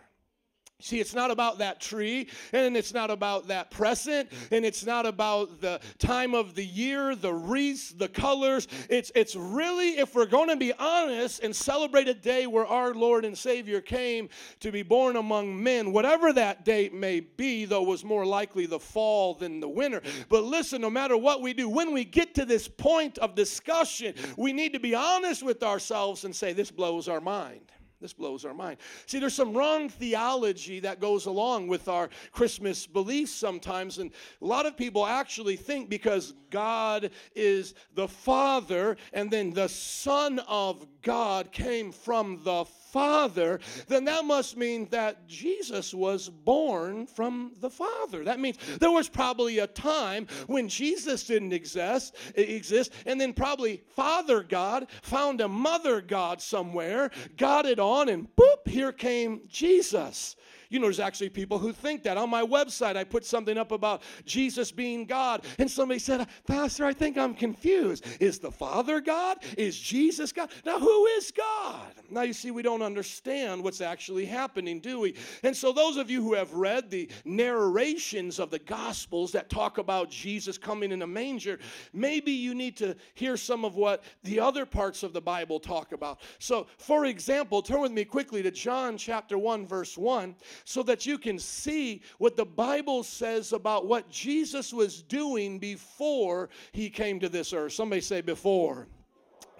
See, 0.80 0.98
it's 0.98 1.14
not 1.14 1.30
about 1.30 1.58
that 1.58 1.80
tree, 1.80 2.28
and 2.52 2.76
it's 2.76 2.94
not 2.94 3.10
about 3.10 3.48
that 3.48 3.70
present, 3.70 4.30
and 4.50 4.64
it's 4.64 4.84
not 4.84 5.06
about 5.06 5.60
the 5.60 5.80
time 5.98 6.34
of 6.34 6.54
the 6.54 6.64
year, 6.64 7.14
the 7.14 7.32
wreaths, 7.32 7.90
the 7.90 8.08
colors. 8.08 8.66
It's, 8.88 9.12
it's 9.14 9.36
really, 9.36 9.98
if 9.98 10.14
we're 10.14 10.26
going 10.26 10.48
to 10.48 10.56
be 10.56 10.72
honest 10.72 11.42
and 11.42 11.54
celebrate 11.54 12.08
a 12.08 12.14
day 12.14 12.46
where 12.46 12.66
our 12.66 12.94
Lord 12.94 13.24
and 13.24 13.36
Savior 13.36 13.80
came 13.80 14.28
to 14.60 14.72
be 14.72 14.82
born 14.82 15.16
among 15.16 15.62
men, 15.62 15.92
whatever 15.92 16.32
that 16.32 16.64
date 16.64 16.94
may 16.94 17.20
be, 17.20 17.66
though 17.66 17.82
was 17.82 18.04
more 18.04 18.24
likely 18.24 18.66
the 18.66 18.80
fall 18.80 19.34
than 19.34 19.60
the 19.60 19.68
winter. 19.68 20.00
But 20.28 20.44
listen, 20.44 20.80
no 20.80 20.90
matter 20.90 21.16
what 21.16 21.42
we 21.42 21.52
do, 21.52 21.68
when 21.68 21.92
we 21.92 22.04
get 22.04 22.34
to 22.36 22.44
this 22.44 22.68
point 22.68 23.18
of 23.18 23.34
discussion, 23.34 24.14
we 24.36 24.52
need 24.52 24.72
to 24.72 24.80
be 24.80 24.94
honest 24.94 25.42
with 25.42 25.62
ourselves 25.62 26.24
and 26.24 26.34
say, 26.34 26.52
This 26.52 26.70
blows 26.70 27.08
our 27.08 27.20
mind. 27.20 27.70
This 28.00 28.12
blows 28.14 28.46
our 28.46 28.54
mind. 28.54 28.78
See, 29.04 29.18
there's 29.18 29.34
some 29.34 29.52
wrong 29.52 29.90
theology 29.90 30.80
that 30.80 31.00
goes 31.00 31.26
along 31.26 31.68
with 31.68 31.86
our 31.86 32.08
Christmas 32.32 32.86
beliefs 32.86 33.32
sometimes. 33.32 33.98
And 33.98 34.10
a 34.40 34.46
lot 34.46 34.64
of 34.64 34.74
people 34.76 35.04
actually 35.04 35.56
think 35.56 35.90
because 35.90 36.32
God 36.48 37.10
is 37.34 37.74
the 37.94 38.08
Father 38.08 38.96
and 39.12 39.30
then 39.30 39.50
the 39.50 39.68
Son 39.68 40.38
of 40.48 40.86
God 41.02 41.52
came 41.52 41.92
from 41.92 42.42
the 42.42 42.64
Father, 42.92 43.60
then 43.88 44.04
that 44.04 44.24
must 44.24 44.56
mean 44.56 44.88
that 44.90 45.26
Jesus 45.26 45.94
was 45.94 46.28
born 46.28 47.06
from 47.06 47.52
the 47.60 47.70
Father. 47.70 48.24
That 48.24 48.40
means 48.40 48.58
there 48.78 48.90
was 48.90 49.08
probably 49.08 49.58
a 49.58 49.66
time 49.66 50.26
when 50.46 50.68
Jesus 50.68 51.24
didn't 51.24 51.52
exist, 51.52 52.16
exist 52.34 52.92
and 53.06 53.20
then 53.20 53.32
probably 53.32 53.82
Father 53.90 54.42
God 54.42 54.88
found 55.02 55.40
a 55.40 55.48
mother 55.48 56.00
God 56.00 56.40
somewhere, 56.40 57.10
got 57.36 57.66
it 57.66 57.78
on, 57.78 58.08
and 58.08 58.28
boop, 58.36 58.66
here 58.66 58.92
came 58.92 59.42
Jesus. 59.48 60.36
You 60.70 60.78
know, 60.78 60.86
there's 60.86 61.00
actually 61.00 61.30
people 61.30 61.58
who 61.58 61.72
think 61.72 62.04
that. 62.04 62.16
On 62.16 62.30
my 62.30 62.42
website, 62.42 62.96
I 62.96 63.02
put 63.02 63.24
something 63.24 63.58
up 63.58 63.72
about 63.72 64.02
Jesus 64.24 64.70
being 64.70 65.04
God, 65.04 65.44
and 65.58 65.68
somebody 65.68 65.98
said, 65.98 66.26
Pastor, 66.46 66.86
I 66.86 66.92
think 66.92 67.18
I'm 67.18 67.34
confused. 67.34 68.06
Is 68.20 68.38
the 68.38 68.52
Father 68.52 69.00
God? 69.00 69.38
Is 69.58 69.78
Jesus 69.78 70.32
God? 70.32 70.48
Now, 70.64 70.78
who 70.78 71.06
is 71.06 71.32
God? 71.32 71.92
Now, 72.08 72.22
you 72.22 72.32
see, 72.32 72.52
we 72.52 72.62
don't 72.62 72.82
understand 72.82 73.62
what's 73.64 73.80
actually 73.80 74.24
happening, 74.24 74.78
do 74.78 75.00
we? 75.00 75.16
And 75.42 75.56
so, 75.56 75.72
those 75.72 75.96
of 75.96 76.08
you 76.08 76.22
who 76.22 76.34
have 76.34 76.52
read 76.52 76.88
the 76.88 77.10
narrations 77.24 78.38
of 78.38 78.50
the 78.50 78.58
Gospels 78.60 79.32
that 79.32 79.50
talk 79.50 79.78
about 79.78 80.08
Jesus 80.08 80.56
coming 80.56 80.92
in 80.92 81.02
a 81.02 81.06
manger, 81.06 81.58
maybe 81.92 82.30
you 82.30 82.54
need 82.54 82.76
to 82.76 82.94
hear 83.14 83.36
some 83.36 83.64
of 83.64 83.74
what 83.74 84.04
the 84.22 84.38
other 84.38 84.64
parts 84.64 85.02
of 85.02 85.12
the 85.12 85.20
Bible 85.20 85.58
talk 85.58 85.90
about. 85.90 86.20
So, 86.38 86.68
for 86.78 87.06
example, 87.06 87.60
turn 87.60 87.80
with 87.80 87.92
me 87.92 88.04
quickly 88.04 88.42
to 88.42 88.52
John 88.52 88.96
chapter 88.96 89.36
1, 89.36 89.66
verse 89.66 89.98
1 89.98 90.36
so 90.64 90.82
that 90.84 91.06
you 91.06 91.18
can 91.18 91.38
see 91.38 92.02
what 92.18 92.36
the 92.36 92.44
Bible 92.44 93.02
says 93.02 93.52
about 93.52 93.86
what 93.86 94.10
Jesus 94.10 94.72
was 94.72 95.02
doing 95.02 95.58
before 95.58 96.48
he 96.72 96.90
came 96.90 97.20
to 97.20 97.28
this 97.28 97.52
earth. 97.52 97.72
Somebody 97.72 98.00
say, 98.00 98.20
before. 98.20 98.86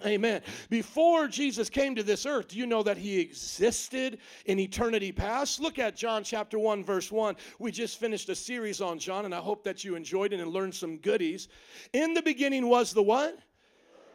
Amen. 0.05 0.41
Before 0.69 1.27
Jesus 1.27 1.69
came 1.69 1.95
to 1.95 2.03
this 2.03 2.25
earth, 2.25 2.49
do 2.49 2.57
you 2.57 2.65
know 2.65 2.83
that 2.83 2.97
he 2.97 3.19
existed 3.19 4.17
in 4.45 4.59
eternity 4.59 5.11
past? 5.11 5.59
Look 5.59 5.79
at 5.79 5.95
John 5.95 6.23
chapter 6.23 6.57
1, 6.57 6.83
verse 6.83 7.11
1. 7.11 7.35
We 7.59 7.71
just 7.71 7.99
finished 7.99 8.29
a 8.29 8.35
series 8.35 8.81
on 8.81 8.97
John, 8.99 9.25
and 9.25 9.35
I 9.35 9.39
hope 9.39 9.63
that 9.63 9.83
you 9.83 9.95
enjoyed 9.95 10.33
it 10.33 10.39
and 10.39 10.51
learned 10.51 10.73
some 10.73 10.97
goodies. 10.97 11.49
In 11.93 12.13
the 12.13 12.21
beginning 12.21 12.67
was 12.67 12.93
the 12.93 13.03
what? 13.03 13.37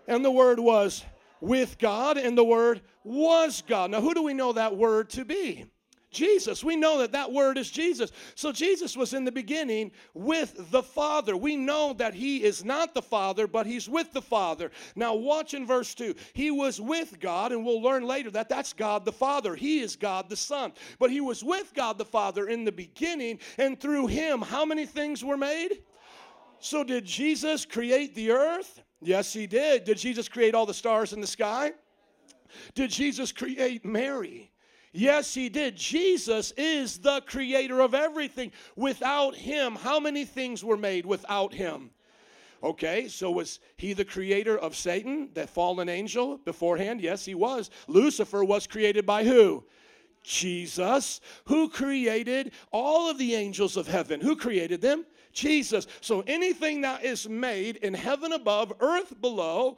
And 0.09 0.25
the 0.25 0.31
word 0.31 0.59
was 0.59 1.05
with 1.41 1.79
God, 1.79 2.17
and 2.17 2.37
the 2.37 2.45
word 2.45 2.81
was 3.05 3.63
God. 3.67 3.91
Now, 3.91 4.01
who 4.01 4.15
do 4.15 4.23
we 4.23 4.35
know 4.35 4.53
that 4.53 4.77
word 4.77 5.11
to 5.11 5.25
be? 5.25 5.67
Jesus. 6.11 6.63
We 6.65 6.77
know 6.77 6.99
that 6.99 7.13
that 7.13 7.33
word 7.33 7.59
is 7.59 7.71
Jesus. 7.71 8.13
So 8.35 8.53
Jesus 8.53 8.97
was 8.97 9.13
in 9.13 9.25
the 9.25 9.33
beginning 9.33 9.93
with 10.15 10.71
the 10.71 10.83
Father. 10.83 11.37
We 11.37 11.57
know 11.57 11.93
that 11.95 12.15
he 12.15 12.43
is 12.43 12.65
not 12.65 12.95
the 12.95 13.03
Father, 13.03 13.47
but 13.47 13.67
he's 13.67 13.89
with 13.89 14.13
the 14.13 14.23
Father. 14.23 14.71
Now, 14.95 15.15
watch 15.15 15.55
in 15.55 15.67
verse 15.67 15.95
2. 15.95 16.15
He 16.33 16.51
was 16.51 16.81
with 16.81 17.19
God, 17.21 17.53
and 17.53 17.65
we'll 17.65 17.83
learn 17.83 18.05
later 18.05 18.31
that 18.31 18.49
that's 18.49 18.73
God 18.73 19.05
the 19.05 19.13
Father. 19.13 19.55
He 19.55 19.81
is 19.81 19.97
God 19.97 20.29
the 20.29 20.37
Son. 20.37 20.73
But 20.99 21.11
he 21.11 21.21
was 21.21 21.43
with 21.45 21.73
God 21.75 21.99
the 21.99 22.05
Father 22.05 22.49
in 22.49 22.65
the 22.65 22.73
beginning, 22.73 23.41
and 23.59 23.79
through 23.79 24.07
him, 24.07 24.41
how 24.41 24.65
many 24.65 24.87
things 24.87 25.25
were 25.25 25.37
made? 25.37 25.83
So, 26.59 26.83
did 26.83 27.05
Jesus 27.05 27.67
create 27.67 28.15
the 28.15 28.31
earth? 28.31 28.83
Yes, 29.03 29.33
he 29.33 29.47
did. 29.47 29.85
Did 29.85 29.99
Jesus 29.99 30.29
create 30.29 30.55
all 30.55 30.67
the 30.67 30.75
stars 30.75 31.13
in 31.13 31.21
the 31.21 31.27
sky? 31.27 31.73
Did 32.75 32.91
Jesus 32.91 33.33
create 33.33 33.85
Mary? 33.85 34.51
Yes, 34.93 35.35
he 35.35 35.49
did. 35.49 35.77
Jesus 35.77 36.53
is 36.57 36.99
the 36.99 37.21
creator 37.23 37.81
of 37.81 37.95
everything. 37.95 38.53
Without 38.77 39.35
him, 39.35 39.75
how 39.75 40.01
many 40.01 40.25
things 40.25 40.65
were 40.65 40.77
made 40.77 41.05
without 41.05 41.53
him? 41.53 41.91
Okay, 42.63 43.07
so 43.07 43.31
was 43.31 43.61
he 43.77 43.93
the 43.93 44.05
creator 44.05 44.59
of 44.59 44.75
Satan, 44.75 45.29
that 45.35 45.51
fallen 45.51 45.89
angel 45.89 46.39
beforehand? 46.39 47.01
Yes, 47.01 47.25
he 47.25 47.35
was. 47.35 47.71
Lucifer 47.87 48.43
was 48.43 48.67
created 48.67 49.05
by 49.05 49.25
who? 49.25 49.65
Jesus. 50.23 51.21
Who 51.45 51.69
created 51.69 52.53
all 52.73 53.09
of 53.11 53.19
the 53.19 53.35
angels 53.35 53.77
of 53.77 53.87
heaven? 53.87 54.21
Who 54.21 54.35
created 54.35 54.81
them? 54.81 55.05
Jesus. 55.33 55.87
So 56.01 56.25
anything 56.27 56.81
that 56.81 57.05
is 57.05 57.29
made 57.29 57.77
in 57.77 57.95
heaven 57.95 58.33
above, 58.33 58.73
earth 58.81 59.21
below, 59.21 59.77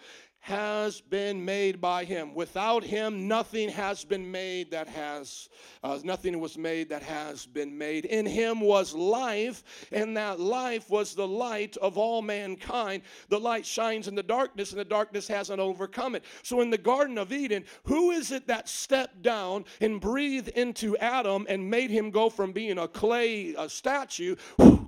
has 0.49 1.03
been 1.03 1.45
made 1.45 1.79
by 1.79 2.05
him. 2.05 2.35
Without 2.35 2.83
him, 2.83 3.29
nothing 3.29 3.69
has 3.69 4.03
been 4.03 4.31
made 4.31 4.70
that 4.70 4.89
has, 4.89 5.51
uh, 5.83 5.99
nothing 6.05 6.41
was 6.41 6.57
made 6.57 6.89
that 6.89 7.03
has 7.03 7.45
been 7.45 7.77
made. 7.77 8.07
In 8.07 8.25
him 8.25 8.61
was 8.61 8.95
life, 8.95 9.62
and 9.93 10.16
that 10.16 10.41
life 10.41 10.89
was 10.89 11.15
the 11.15 11.29
light 11.29 11.77
of 11.77 11.99
all 11.99 12.23
mankind. 12.23 13.03
The 13.29 13.39
light 13.39 13.66
shines 13.66 14.09
in 14.09 14.15
the 14.15 14.23
darkness, 14.23 14.70
and 14.70 14.81
the 14.81 14.87
darkness 14.87 15.29
hasn't 15.29 15.61
overcome 15.61 16.15
it. 16.15 16.25
So 16.43 16.62
in 16.62 16.70
the 16.70 16.79
Garden 16.79 17.19
of 17.19 17.31
Eden, 17.31 17.65
who 17.85 18.12
is 18.12 18.33
it 18.33 18.47
that 18.47 18.70
stepped 18.70 19.20
down 19.20 19.66
and 19.83 20.01
breathed 20.01 20.49
into 20.49 20.97
Adam 20.97 21.45
and 21.51 21.69
made 21.69 21.91
him 21.91 22.11
go 22.11 22.31
from 22.31 22.53
being 22.53 22.79
a 22.79 22.89
clay 22.89 23.55
a 23.59 23.69
statue 23.69 24.37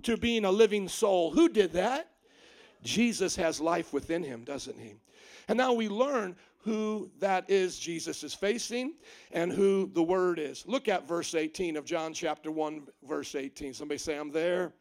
to 0.05 0.17
being 0.17 0.47
a 0.47 0.51
living 0.51 0.89
soul? 0.89 1.33
Who 1.33 1.51
did 1.51 1.75
that? 1.75 2.11
Jesus 2.83 3.37
has 3.37 3.61
life 3.61 3.93
within 3.93 4.23
him, 4.23 4.43
doesn't 4.45 4.79
he? 4.79 4.95
And 5.51 5.57
now 5.57 5.73
we 5.73 5.89
learn 5.89 6.37
who 6.59 7.11
that 7.19 7.51
is 7.51 7.77
Jesus 7.77 8.23
is 8.23 8.33
facing 8.33 8.95
and 9.33 9.51
who 9.51 9.91
the 9.93 10.03
Word 10.03 10.39
is. 10.39 10.65
Look 10.65 10.87
at 10.87 11.09
verse 11.09 11.35
18 11.35 11.77
of 11.77 11.85
John 11.85 12.13
chapter 12.13 12.53
1, 12.53 12.87
verse 13.09 13.35
18. 13.35 13.75
Somebody 13.75 13.99
say, 13.99 14.17
I'm 14.17 14.31
there. 14.31 14.73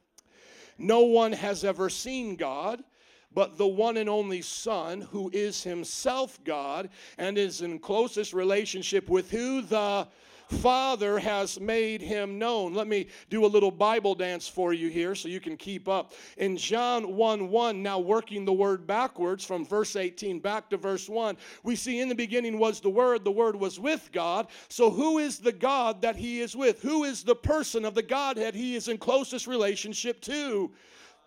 No 0.77 0.99
one 0.99 1.31
has 1.31 1.63
ever 1.63 1.89
seen 1.89 2.35
God 2.35 2.83
but 3.31 3.57
the 3.57 3.67
one 3.67 3.97
and 3.97 4.09
only 4.09 4.41
Son, 4.41 5.01
who 5.01 5.29
is 5.33 5.63
himself 5.63 6.43
God 6.43 6.89
and 7.17 7.37
is 7.37 7.61
in 7.61 7.79
closest 7.79 8.33
relationship 8.33 9.07
with 9.07 9.29
who? 9.29 9.61
The 9.61 10.07
Father 10.49 11.19
has 11.19 11.59
made 11.59 12.01
him 12.01 12.39
known. 12.39 12.73
Let 12.73 12.87
me 12.87 13.07
do 13.29 13.45
a 13.45 13.47
little 13.47 13.71
Bible 13.71 14.15
dance 14.15 14.47
for 14.47 14.73
you 14.73 14.89
here 14.89 15.15
so 15.15 15.27
you 15.27 15.39
can 15.39 15.55
keep 15.55 15.87
up. 15.87 16.13
In 16.37 16.57
John 16.57 17.15
1 17.15 17.49
1, 17.49 17.83
now 17.83 17.99
working 17.99 18.45
the 18.45 18.53
word 18.53 18.87
backwards 18.87 19.45
from 19.45 19.65
verse 19.65 19.95
18 19.95 20.39
back 20.39 20.69
to 20.69 20.77
verse 20.77 21.07
1, 21.07 21.37
we 21.63 21.75
see 21.75 21.99
in 21.99 22.09
the 22.09 22.15
beginning 22.15 22.59
was 22.59 22.79
the 22.79 22.89
Word, 22.89 23.23
the 23.23 23.31
Word 23.31 23.55
was 23.55 23.79
with 23.79 24.09
God. 24.11 24.47
So 24.67 24.89
who 24.89 25.19
is 25.19 25.39
the 25.39 25.51
God 25.51 26.01
that 26.01 26.15
he 26.15 26.41
is 26.41 26.55
with? 26.55 26.81
Who 26.81 27.03
is 27.03 27.23
the 27.23 27.35
person 27.35 27.85
of 27.85 27.95
the 27.95 28.03
Godhead 28.03 28.55
he 28.55 28.75
is 28.75 28.87
in 28.87 28.97
closest 28.97 29.47
relationship 29.47 30.21
to? 30.21 30.71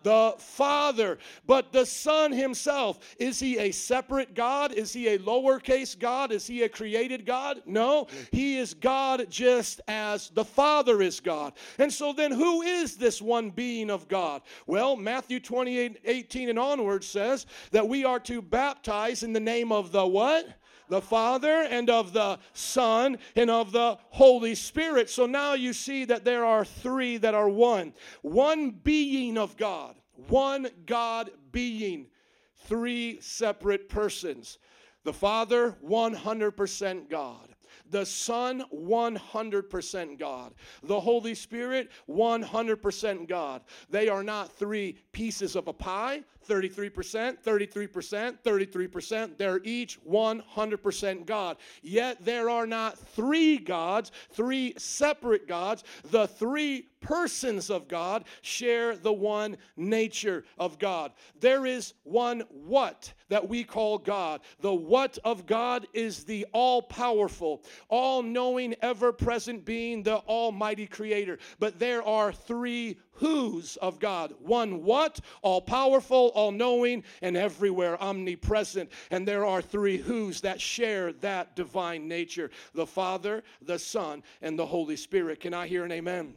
The 0.03 0.35
Father. 0.37 1.17
But 1.45 1.71
the 1.71 1.85
Son 1.85 2.31
Himself, 2.31 2.99
is 3.19 3.39
He 3.39 3.57
a 3.57 3.71
separate 3.71 4.33
God? 4.33 4.73
Is 4.73 4.93
He 4.93 5.09
a 5.09 5.19
lowercase 5.19 5.97
God? 5.97 6.31
Is 6.31 6.47
He 6.47 6.63
a 6.63 6.69
created 6.69 7.25
God? 7.25 7.61
No, 7.65 8.07
He 8.31 8.57
is 8.57 8.73
God 8.73 9.27
just 9.29 9.81
as 9.87 10.29
the 10.29 10.45
Father 10.45 11.01
is 11.01 11.19
God. 11.19 11.53
And 11.77 11.91
so 11.91 12.13
then, 12.13 12.31
who 12.31 12.61
is 12.61 12.97
this 12.97 13.21
one 13.21 13.49
being 13.49 13.89
of 13.89 14.07
God? 14.07 14.41
Well, 14.67 14.95
Matthew 14.95 15.39
28 15.39 15.99
18 16.03 16.49
and 16.49 16.59
onward 16.59 17.03
says 17.03 17.45
that 17.71 17.87
we 17.87 18.05
are 18.05 18.19
to 18.21 18.41
baptize 18.41 19.23
in 19.23 19.33
the 19.33 19.39
name 19.39 19.71
of 19.71 19.91
the 19.91 20.05
what? 20.05 20.47
The 20.89 21.01
Father 21.01 21.67
and 21.69 21.89
of 21.89 22.13
the 22.13 22.39
Son 22.53 23.17
and 23.35 23.49
of 23.49 23.71
the 23.71 23.97
Holy 24.09 24.55
Spirit. 24.55 25.09
So 25.09 25.25
now 25.25 25.53
you 25.53 25.73
see 25.73 26.05
that 26.05 26.25
there 26.25 26.45
are 26.45 26.65
three 26.65 27.17
that 27.17 27.33
are 27.33 27.49
one. 27.49 27.93
One 28.21 28.71
being 28.71 29.37
of 29.37 29.57
God, 29.57 29.95
one 30.27 30.67
God 30.85 31.31
being, 31.51 32.07
three 32.65 33.19
separate 33.21 33.89
persons. 33.89 34.57
The 35.03 35.13
Father, 35.13 35.77
100% 35.85 37.09
God. 37.09 37.49
The 37.89 38.05
Son, 38.05 38.63
100% 38.73 40.19
God. 40.19 40.53
The 40.83 40.99
Holy 40.99 41.35
Spirit, 41.35 41.91
100% 42.09 43.27
God. 43.27 43.61
They 43.89 44.07
are 44.07 44.23
not 44.23 44.51
three 44.53 44.97
pieces 45.11 45.55
of 45.55 45.67
a 45.67 45.73
pie. 45.73 46.23
33%, 46.47 47.43
33%, 47.43 48.37
33%. 48.43 49.37
They're 49.37 49.61
each 49.63 49.99
100% 50.05 51.25
God. 51.25 51.57
Yet 51.81 52.23
there 52.23 52.49
are 52.49 52.67
not 52.67 52.97
three 52.97 53.57
gods, 53.57 54.11
three 54.31 54.73
separate 54.77 55.47
gods. 55.47 55.83
The 56.11 56.27
three 56.27 56.87
persons 57.03 57.69
of 57.69 57.87
God 57.87 58.23
share 58.41 58.95
the 58.95 59.13
one 59.13 59.57
nature 59.75 60.45
of 60.57 60.79
God. 60.79 61.11
There 61.39 61.65
is 61.65 61.93
one 62.03 62.43
what 62.49 63.13
that 63.29 63.47
we 63.47 63.63
call 63.63 63.97
God. 63.97 64.41
The 64.61 64.73
what 64.73 65.19
of 65.23 65.45
God 65.45 65.85
is 65.93 66.23
the 66.23 66.47
all 66.53 66.81
powerful, 66.81 67.63
all 67.89 68.23
knowing, 68.23 68.73
ever 68.81 69.11
present 69.11 69.65
being, 69.65 70.03
the 70.03 70.17
almighty 70.17 70.87
creator. 70.87 71.37
But 71.59 71.77
there 71.77 72.03
are 72.03 72.31
three 72.31 72.97
who's 73.15 73.77
of 73.77 73.99
God. 73.99 74.33
One 74.39 74.83
what? 74.83 75.19
All 75.41 75.61
powerful, 75.61 76.31
all 76.35 76.51
knowing, 76.51 77.03
and 77.21 77.37
everywhere 77.37 78.01
omnipresent. 78.01 78.89
And 79.11 79.27
there 79.27 79.45
are 79.45 79.61
three 79.61 79.97
who's 79.97 80.41
that 80.41 80.59
share 80.59 81.13
that 81.13 81.55
divine 81.55 82.07
nature 82.07 82.51
the 82.73 82.87
Father, 82.87 83.43
the 83.61 83.79
Son, 83.79 84.23
and 84.41 84.57
the 84.57 84.65
Holy 84.65 84.95
Spirit. 84.95 85.39
Can 85.39 85.53
I 85.53 85.67
hear 85.67 85.85
an 85.85 85.91
amen? 85.91 86.33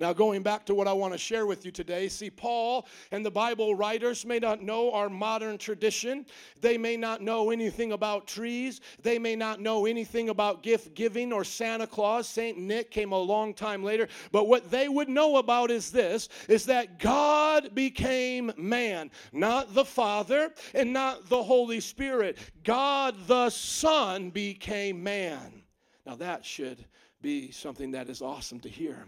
Now, 0.00 0.12
going 0.12 0.42
back 0.42 0.64
to 0.66 0.74
what 0.74 0.88
I 0.88 0.92
want 0.92 1.12
to 1.12 1.18
share 1.18 1.46
with 1.46 1.64
you 1.64 1.70
today, 1.70 2.08
see, 2.08 2.30
Paul 2.30 2.86
and 3.10 3.24
the 3.24 3.30
Bible 3.30 3.74
writers 3.74 4.24
may 4.24 4.38
not 4.38 4.62
know 4.62 4.92
our 4.92 5.08
modern 5.08 5.58
tradition. 5.58 6.26
They 6.60 6.78
may 6.78 6.96
not 6.96 7.22
know 7.22 7.50
anything 7.50 7.92
about 7.92 8.26
trees. 8.26 8.80
They 9.02 9.18
may 9.18 9.36
not 9.36 9.60
know 9.60 9.86
anything 9.86 10.28
about 10.28 10.62
gift 10.62 10.94
giving 10.94 11.32
or 11.32 11.44
Santa 11.44 11.86
Claus. 11.86 12.28
St. 12.28 12.58
Nick 12.58 12.90
came 12.90 13.12
a 13.12 13.18
long 13.18 13.54
time 13.54 13.82
later. 13.82 14.08
But 14.32 14.48
what 14.48 14.70
they 14.70 14.88
would 14.88 15.08
know 15.08 15.36
about 15.36 15.70
is 15.70 15.90
this 15.90 16.28
is 16.48 16.66
that 16.66 16.98
God 16.98 17.74
became 17.74 18.52
man, 18.56 19.10
not 19.32 19.74
the 19.74 19.84
Father 19.84 20.52
and 20.74 20.92
not 20.92 21.28
the 21.28 21.42
Holy 21.42 21.80
Spirit. 21.80 22.38
God 22.62 23.16
the 23.26 23.50
Son 23.50 24.30
became 24.30 25.02
man. 25.02 25.62
Now, 26.06 26.16
that 26.16 26.44
should 26.44 26.84
be 27.22 27.50
something 27.50 27.92
that 27.92 28.08
is 28.08 28.20
awesome 28.20 28.60
to 28.60 28.68
hear. 28.68 29.06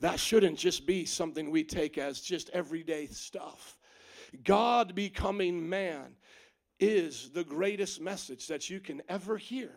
That 0.00 0.18
shouldn't 0.18 0.58
just 0.58 0.86
be 0.86 1.04
something 1.04 1.50
we 1.50 1.64
take 1.64 1.98
as 1.98 2.20
just 2.20 2.50
everyday 2.50 3.06
stuff. 3.06 3.76
God 4.44 4.94
becoming 4.94 5.68
man 5.68 6.16
is 6.78 7.30
the 7.30 7.44
greatest 7.44 8.00
message 8.00 8.46
that 8.48 8.70
you 8.70 8.80
can 8.80 9.02
ever 9.08 9.36
hear. 9.36 9.70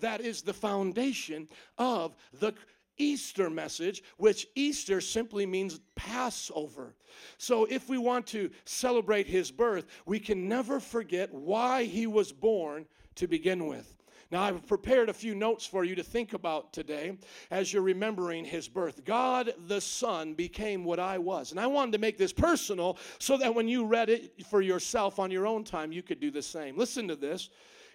That 0.00 0.20
is 0.20 0.42
the 0.42 0.52
foundation 0.52 1.48
of 1.78 2.16
the 2.32 2.54
Easter 2.98 3.48
message, 3.48 4.02
which 4.18 4.46
Easter 4.54 5.00
simply 5.00 5.46
means 5.46 5.80
Passover. 5.96 6.94
So, 7.38 7.64
if 7.64 7.88
we 7.88 7.98
want 7.98 8.26
to 8.28 8.50
celebrate 8.66 9.26
his 9.26 9.50
birth, 9.50 9.86
we 10.04 10.20
can 10.20 10.48
never 10.48 10.80
forget 10.80 11.32
why 11.32 11.84
he 11.84 12.06
was 12.06 12.30
born 12.30 12.86
to 13.14 13.26
begin 13.26 13.66
with. 13.66 13.99
Now, 14.30 14.42
I've 14.42 14.64
prepared 14.66 15.08
a 15.08 15.14
few 15.14 15.34
notes 15.34 15.66
for 15.66 15.82
you 15.82 15.96
to 15.96 16.04
think 16.04 16.34
about 16.34 16.72
today 16.72 17.18
as 17.50 17.72
you're 17.72 17.82
remembering 17.82 18.44
his 18.44 18.68
birth. 18.68 19.04
God 19.04 19.52
the 19.66 19.80
Son 19.80 20.34
became 20.34 20.84
what 20.84 21.00
I 21.00 21.18
was. 21.18 21.50
And 21.50 21.58
I 21.58 21.66
wanted 21.66 21.92
to 21.92 21.98
make 21.98 22.16
this 22.16 22.32
personal 22.32 22.96
so 23.18 23.36
that 23.38 23.54
when 23.54 23.66
you 23.66 23.84
read 23.84 24.08
it 24.08 24.46
for 24.46 24.60
yourself 24.60 25.18
on 25.18 25.32
your 25.32 25.46
own 25.46 25.64
time, 25.64 25.90
you 25.90 26.02
could 26.02 26.20
do 26.20 26.30
the 26.30 26.42
same. 26.42 26.76
Listen 26.76 27.08
to 27.08 27.16
this 27.16 27.50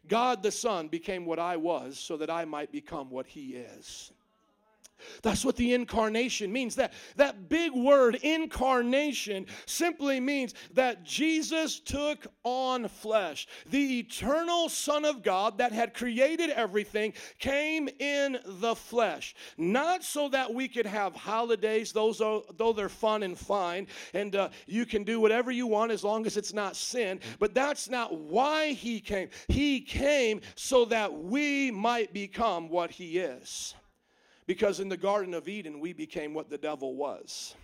God 0.07 0.43
the 0.43 0.51
Son 0.51 0.87
became 0.87 1.25
what 1.25 1.39
I 1.39 1.57
was 1.57 1.97
so 1.97 2.17
that 2.17 2.29
I 2.29 2.45
might 2.45 2.71
become 2.71 3.09
what 3.09 3.25
he 3.25 3.55
is. 3.55 4.11
That's 5.21 5.43
what 5.43 5.55
the 5.55 5.73
incarnation 5.73 6.51
means. 6.51 6.75
That, 6.75 6.93
that 7.15 7.49
big 7.49 7.73
word, 7.73 8.15
incarnation, 8.15 9.45
simply 9.65 10.19
means 10.19 10.53
that 10.73 11.03
Jesus 11.03 11.79
took 11.79 12.27
on 12.43 12.87
flesh. 12.87 13.47
The 13.69 13.99
eternal 13.99 14.69
Son 14.69 15.05
of 15.05 15.23
God 15.23 15.57
that 15.57 15.71
had 15.71 15.93
created 15.93 16.49
everything 16.51 17.13
came 17.39 17.89
in 17.99 18.39
the 18.45 18.75
flesh. 18.75 19.35
Not 19.57 20.03
so 20.03 20.29
that 20.29 20.53
we 20.53 20.67
could 20.67 20.85
have 20.85 21.15
holidays, 21.15 21.91
those 21.91 22.21
are, 22.21 22.41
though 22.57 22.73
they're 22.73 22.89
fun 22.89 23.23
and 23.23 23.37
fine, 23.37 23.87
and 24.13 24.35
uh, 24.35 24.49
you 24.65 24.85
can 24.85 25.03
do 25.03 25.19
whatever 25.19 25.51
you 25.51 25.67
want 25.67 25.91
as 25.91 26.03
long 26.03 26.25
as 26.25 26.37
it's 26.37 26.53
not 26.53 26.75
sin. 26.75 27.19
But 27.39 27.53
that's 27.53 27.89
not 27.89 28.17
why 28.19 28.73
he 28.73 28.99
came. 28.99 29.29
He 29.47 29.81
came 29.81 30.41
so 30.55 30.85
that 30.85 31.13
we 31.13 31.71
might 31.71 32.13
become 32.13 32.69
what 32.69 32.91
he 32.91 33.17
is. 33.19 33.75
Because 34.47 34.79
in 34.79 34.89
the 34.89 34.97
Garden 34.97 35.33
of 35.33 35.47
Eden, 35.47 35.79
we 35.79 35.93
became 35.93 36.33
what 36.33 36.49
the 36.49 36.57
devil 36.57 36.95
was. 36.95 37.55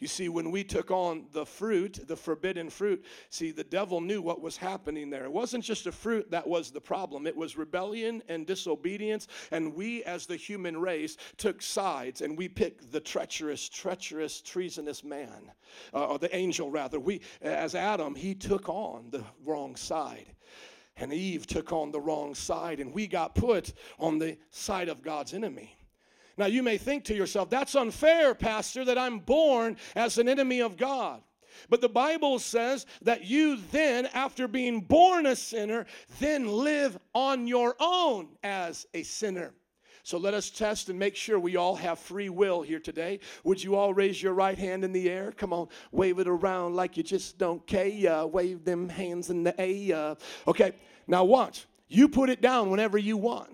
You 0.00 0.06
see, 0.06 0.28
when 0.28 0.52
we 0.52 0.62
took 0.62 0.92
on 0.92 1.26
the 1.32 1.44
fruit, 1.44 2.06
the 2.06 2.16
forbidden 2.16 2.70
fruit, 2.70 3.04
see, 3.30 3.50
the 3.50 3.64
devil 3.64 4.00
knew 4.00 4.22
what 4.22 4.40
was 4.40 4.56
happening 4.56 5.10
there. 5.10 5.24
It 5.24 5.32
wasn't 5.32 5.64
just 5.64 5.88
a 5.88 5.92
fruit 5.92 6.30
that 6.30 6.46
was 6.46 6.70
the 6.70 6.80
problem, 6.80 7.26
it 7.26 7.36
was 7.36 7.56
rebellion 7.56 8.22
and 8.28 8.46
disobedience. 8.46 9.26
And 9.50 9.74
we, 9.74 10.04
as 10.04 10.26
the 10.26 10.36
human 10.36 10.76
race, 10.76 11.16
took 11.36 11.60
sides 11.60 12.20
and 12.20 12.38
we 12.38 12.48
picked 12.48 12.92
the 12.92 13.00
treacherous, 13.00 13.68
treacherous, 13.68 14.40
treasonous 14.40 15.02
man, 15.02 15.50
uh, 15.92 16.06
or 16.06 16.18
the 16.18 16.34
angel 16.34 16.70
rather. 16.70 17.00
We, 17.00 17.20
as 17.42 17.74
Adam, 17.74 18.14
he 18.14 18.36
took 18.36 18.68
on 18.68 19.10
the 19.10 19.24
wrong 19.44 19.74
side. 19.74 20.26
And 20.96 21.12
Eve 21.12 21.46
took 21.46 21.72
on 21.72 21.92
the 21.92 22.00
wrong 22.00 22.34
side, 22.34 22.80
and 22.80 22.92
we 22.92 23.06
got 23.06 23.36
put 23.36 23.72
on 24.00 24.18
the 24.18 24.36
side 24.50 24.88
of 24.88 25.00
God's 25.00 25.32
enemy. 25.32 25.77
Now, 26.38 26.46
you 26.46 26.62
may 26.62 26.78
think 26.78 27.04
to 27.04 27.14
yourself, 27.14 27.50
that's 27.50 27.74
unfair, 27.74 28.34
Pastor, 28.34 28.84
that 28.84 28.96
I'm 28.96 29.18
born 29.18 29.76
as 29.96 30.18
an 30.18 30.28
enemy 30.28 30.60
of 30.60 30.76
God. 30.76 31.20
But 31.68 31.80
the 31.80 31.88
Bible 31.88 32.38
says 32.38 32.86
that 33.02 33.24
you 33.24 33.58
then, 33.72 34.06
after 34.14 34.46
being 34.46 34.80
born 34.80 35.26
a 35.26 35.34
sinner, 35.34 35.86
then 36.20 36.46
live 36.46 36.96
on 37.12 37.48
your 37.48 37.74
own 37.80 38.28
as 38.44 38.86
a 38.94 39.02
sinner. 39.02 39.52
So 40.04 40.16
let 40.16 40.32
us 40.32 40.48
test 40.48 40.88
and 40.88 40.98
make 40.98 41.16
sure 41.16 41.38
we 41.40 41.56
all 41.56 41.74
have 41.74 41.98
free 41.98 42.28
will 42.28 42.62
here 42.62 42.78
today. 42.78 43.18
Would 43.44 43.62
you 43.62 43.74
all 43.74 43.92
raise 43.92 44.22
your 44.22 44.32
right 44.32 44.56
hand 44.56 44.84
in 44.84 44.92
the 44.92 45.10
air? 45.10 45.32
Come 45.32 45.52
on, 45.52 45.68
wave 45.90 46.20
it 46.20 46.28
around 46.28 46.76
like 46.76 46.96
you 46.96 47.02
just 47.02 47.36
don't 47.36 47.66
care. 47.66 48.26
Wave 48.26 48.64
them 48.64 48.88
hands 48.88 49.28
in 49.28 49.42
the 49.42 49.60
air. 49.60 50.16
Okay, 50.46 50.72
now 51.08 51.24
watch. 51.24 51.66
You 51.88 52.08
put 52.08 52.30
it 52.30 52.40
down 52.40 52.70
whenever 52.70 52.96
you 52.96 53.16
want 53.16 53.50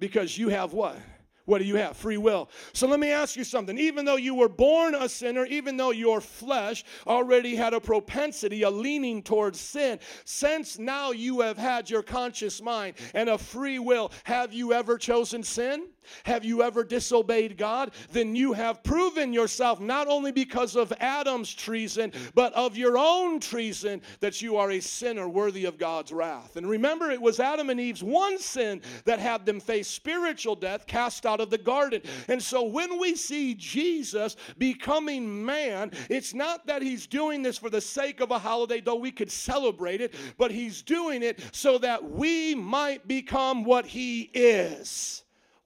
because 0.00 0.38
you 0.38 0.48
have 0.48 0.72
what? 0.72 0.96
What 1.44 1.58
do 1.58 1.64
you 1.64 1.76
have? 1.76 1.96
Free 1.96 2.18
will. 2.18 2.48
So 2.72 2.86
let 2.86 3.00
me 3.00 3.10
ask 3.10 3.36
you 3.36 3.42
something. 3.42 3.76
Even 3.76 4.04
though 4.04 4.16
you 4.16 4.34
were 4.34 4.48
born 4.48 4.94
a 4.94 5.08
sinner, 5.08 5.44
even 5.46 5.76
though 5.76 5.90
your 5.90 6.20
flesh 6.20 6.84
already 7.06 7.56
had 7.56 7.74
a 7.74 7.80
propensity, 7.80 8.62
a 8.62 8.70
leaning 8.70 9.22
towards 9.22 9.58
sin, 9.58 9.98
since 10.24 10.78
now 10.78 11.10
you 11.10 11.40
have 11.40 11.58
had 11.58 11.90
your 11.90 12.02
conscious 12.02 12.62
mind 12.62 12.94
and 13.14 13.28
a 13.28 13.38
free 13.38 13.80
will, 13.80 14.12
have 14.24 14.52
you 14.52 14.72
ever 14.72 14.96
chosen 14.98 15.42
sin? 15.42 15.88
Have 16.24 16.44
you 16.44 16.62
ever 16.62 16.84
disobeyed 16.84 17.56
God? 17.56 17.92
Then 18.12 18.34
you 18.36 18.52
have 18.52 18.82
proven 18.82 19.32
yourself 19.32 19.80
not 19.80 20.08
only 20.08 20.32
because 20.32 20.76
of 20.76 20.92
Adam's 21.00 21.52
treason, 21.52 22.12
but 22.34 22.52
of 22.54 22.76
your 22.76 22.96
own 22.98 23.40
treason 23.40 24.02
that 24.20 24.42
you 24.42 24.56
are 24.56 24.72
a 24.72 24.80
sinner 24.80 25.28
worthy 25.28 25.64
of 25.64 25.78
God's 25.78 26.12
wrath. 26.12 26.56
And 26.56 26.68
remember, 26.68 27.10
it 27.10 27.20
was 27.20 27.40
Adam 27.40 27.70
and 27.70 27.80
Eve's 27.80 28.02
one 28.02 28.38
sin 28.38 28.82
that 29.04 29.18
had 29.18 29.46
them 29.46 29.60
face 29.60 29.88
spiritual 29.88 30.56
death, 30.56 30.86
cast 30.86 31.26
out 31.26 31.40
of 31.40 31.50
the 31.50 31.58
garden. 31.58 32.02
And 32.28 32.42
so 32.42 32.62
when 32.64 32.98
we 32.98 33.14
see 33.14 33.54
Jesus 33.54 34.36
becoming 34.58 35.44
man, 35.44 35.92
it's 36.08 36.34
not 36.34 36.66
that 36.66 36.82
he's 36.82 37.06
doing 37.06 37.42
this 37.42 37.58
for 37.58 37.70
the 37.70 37.80
sake 37.80 38.20
of 38.20 38.30
a 38.30 38.38
holiday, 38.38 38.80
though 38.80 38.96
we 38.96 39.12
could 39.12 39.30
celebrate 39.30 40.00
it, 40.00 40.14
but 40.38 40.50
he's 40.50 40.82
doing 40.82 41.22
it 41.22 41.40
so 41.52 41.78
that 41.78 42.10
we 42.10 42.54
might 42.54 43.06
become 43.06 43.64
what 43.64 43.86
he 43.86 44.30
is 44.34 45.21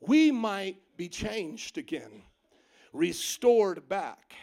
we 0.06 0.30
might 0.30 0.76
be 0.96 1.08
changed 1.08 1.78
again, 1.78 2.22
restored 2.92 3.88
back 3.88 4.34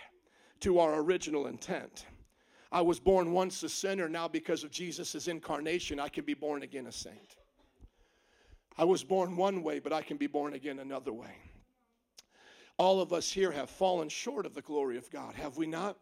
to 0.62 0.80
our 0.80 1.00
original 1.02 1.48
intent. 1.48 2.06
I 2.72 2.82
was 2.82 3.00
born 3.00 3.32
once 3.32 3.62
a 3.64 3.70
sinner, 3.70 4.10
now 4.10 4.28
because 4.28 4.64
of 4.64 4.72
Jesus' 4.72 5.28
incarnation, 5.28 6.00
I 6.00 6.10
can 6.10 6.26
be 6.26 6.34
born 6.34 6.64
again 6.64 6.88
a 6.88 6.92
saint. 6.92 7.36
I 8.78 8.84
was 8.84 9.04
born 9.04 9.38
one 9.38 9.62
way, 9.62 9.80
but 9.80 9.94
I 9.94 10.02
can 10.02 10.18
be 10.18 10.28
born 10.28 10.54
again 10.54 10.80
another 10.80 11.14
way. 11.14 11.38
All 12.78 13.00
of 13.00 13.14
us 13.14 13.32
here 13.32 13.52
have 13.52 13.70
fallen 13.70 14.10
short 14.10 14.46
of 14.48 14.56
the 14.56 14.62
glory 14.62 14.98
of 14.98 15.12
God, 15.12 15.36
have 15.36 15.58
we 15.58 15.68
not? 15.68 15.98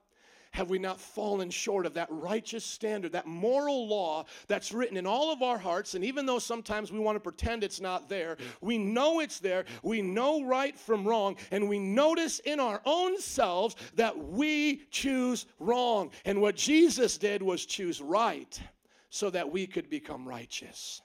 Have 0.51 0.69
we 0.69 0.79
not 0.79 0.99
fallen 0.99 1.49
short 1.49 1.85
of 1.85 1.93
that 1.93 2.09
righteous 2.09 2.65
standard, 2.65 3.13
that 3.13 3.25
moral 3.25 3.87
law 3.87 4.25
that's 4.47 4.73
written 4.73 4.97
in 4.97 5.05
all 5.05 5.31
of 5.31 5.41
our 5.41 5.57
hearts? 5.57 5.95
And 5.95 6.03
even 6.03 6.25
though 6.25 6.39
sometimes 6.39 6.91
we 6.91 6.99
want 6.99 7.15
to 7.15 7.21
pretend 7.21 7.63
it's 7.63 7.79
not 7.79 8.09
there, 8.09 8.37
we 8.59 8.77
know 8.77 9.21
it's 9.21 9.39
there. 9.39 9.65
We 9.81 10.01
know 10.01 10.43
right 10.43 10.77
from 10.77 11.07
wrong, 11.07 11.37
and 11.51 11.69
we 11.69 11.79
notice 11.79 12.39
in 12.39 12.59
our 12.59 12.81
own 12.85 13.19
selves 13.19 13.75
that 13.95 14.17
we 14.17 14.83
choose 14.91 15.45
wrong. 15.59 16.11
And 16.25 16.41
what 16.41 16.55
Jesus 16.55 17.17
did 17.17 17.41
was 17.41 17.65
choose 17.65 18.01
right 18.01 18.61
so 19.09 19.29
that 19.29 19.49
we 19.49 19.67
could 19.67 19.89
become 19.89 20.27
righteous. 20.27 21.01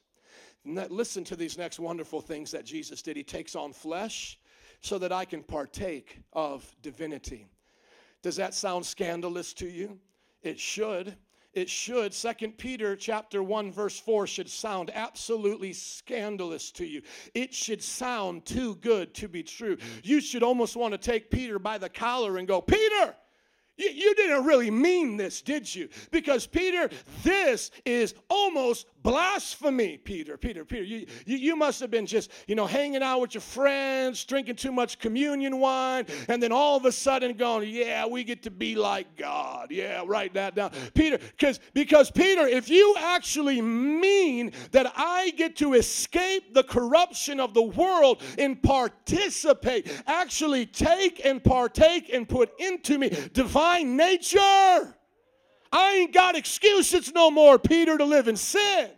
Listen 0.65 1.23
to 1.23 1.37
these 1.37 1.57
next 1.57 1.79
wonderful 1.79 2.21
things 2.21 2.51
that 2.51 2.65
Jesus 2.65 3.01
did. 3.01 3.17
He 3.17 3.23
takes 3.23 3.55
on 3.55 3.73
flesh 3.73 4.39
so 4.81 4.99
that 4.99 5.13
I 5.13 5.25
can 5.25 5.45
partake 5.45 6.19
of 6.33 6.67
divinity. 6.83 7.47
Does 8.27 8.35
that 8.35 8.55
sound 8.55 8.85
scandalous 8.85 9.55
to 9.55 9.69
you? 9.69 10.01
It 10.43 10.59
should. 10.59 11.15
It 11.53 11.71
should. 11.71 12.13
Second 12.13 12.59
Peter 12.59 12.97
chapter 12.97 13.41
1 13.41 13.71
verse 13.71 14.01
4 14.01 14.27
should 14.27 14.51
sound 14.51 14.91
absolutely 14.93 15.73
scandalous 15.73 16.73
to 16.73 16.85
you. 16.85 17.03
It 17.35 17.55
should 17.55 17.81
sound 17.81 18.45
too 18.45 18.75
good 18.75 19.15
to 19.15 19.29
be 19.29 19.45
true. 19.45 19.77
You 20.03 20.21
should 20.21 20.43
almost 20.43 20.75
want 20.75 20.91
to 20.91 20.99
take 20.99 21.31
Peter 21.31 21.61
by 21.61 21.79
the 21.79 21.89
collar 21.89 22.37
and 22.37 22.49
go, 22.49 22.61
"Peter, 22.61 23.15
You, 23.77 23.91
you 23.91 24.15
didn't 24.15 24.45
really 24.45 24.71
mean 24.71 25.17
this, 25.17 25.43
did 25.43 25.73
you? 25.73 25.89
Because, 26.11 26.47
Peter, 26.47 26.89
this 27.23 27.71
is 27.85 28.15
almost 28.31 28.87
blasphemy, 29.03 29.99
Peter. 29.99 30.37
Peter, 30.37 30.65
Peter, 30.65 30.83
you, 30.83 31.07
you, 31.27 31.37
you 31.37 31.57
must 31.57 31.81
have 31.81 31.91
been 31.91 32.07
just, 32.07 32.31
you 32.49 32.55
know, 32.55 32.67
hanging 32.67 33.03
out 33.03 33.21
with 33.21 33.35
your 33.35 33.43
friends, 33.43 34.25
drinking 34.25 34.57
too 34.57 34.73
much 34.73 34.99
communion 34.99 35.61
wine, 35.61 36.07
and 36.29 36.43
then 36.43 36.53
all 36.53 36.77
of 36.77 36.87
a 36.87 36.93
sudden 36.93 37.37
going, 37.37 37.69
yeah, 37.69 38.07
we 38.07 38.25
get 38.25 38.43
to 38.45 38.51
be 38.51 38.75
like 38.75 39.17
God. 39.17 39.71
Yeah, 39.71 40.03
write 40.07 40.35
that 40.35 40.55
down. 40.55 40.73
Peter, 40.95 41.19
because 41.19 41.61
because 41.75 42.11
Peter, 42.11 42.47
if 42.47 42.69
you 42.69 42.95
actually 42.99 43.61
mean 43.61 44.53
that 44.73 44.93
I 44.97 45.31
get 45.37 45.57
to 45.57 45.75
escape 45.75 46.55
the 46.55 46.65
corruption 46.65 47.41
of 47.41 47.53
the 47.53 47.63
world 47.63 48.23
and 48.39 48.61
participate, 48.61 50.03
actually 50.07 50.67
take 50.67 51.25
and 51.25 51.45
partake 51.45 52.11
and 52.13 52.29
put 52.29 52.59
into 52.59 52.99
me 52.99 53.11
divine 53.35 53.66
nature. 53.83 54.95
I 55.73 55.95
ain't 55.95 56.13
got 56.13 56.37
excuses 56.37 57.13
no 57.15 57.31
more, 57.31 57.59
Peter, 57.59 57.99
to 57.99 58.05
live 58.05 58.29
in 58.29 58.37
sin. 58.37 58.91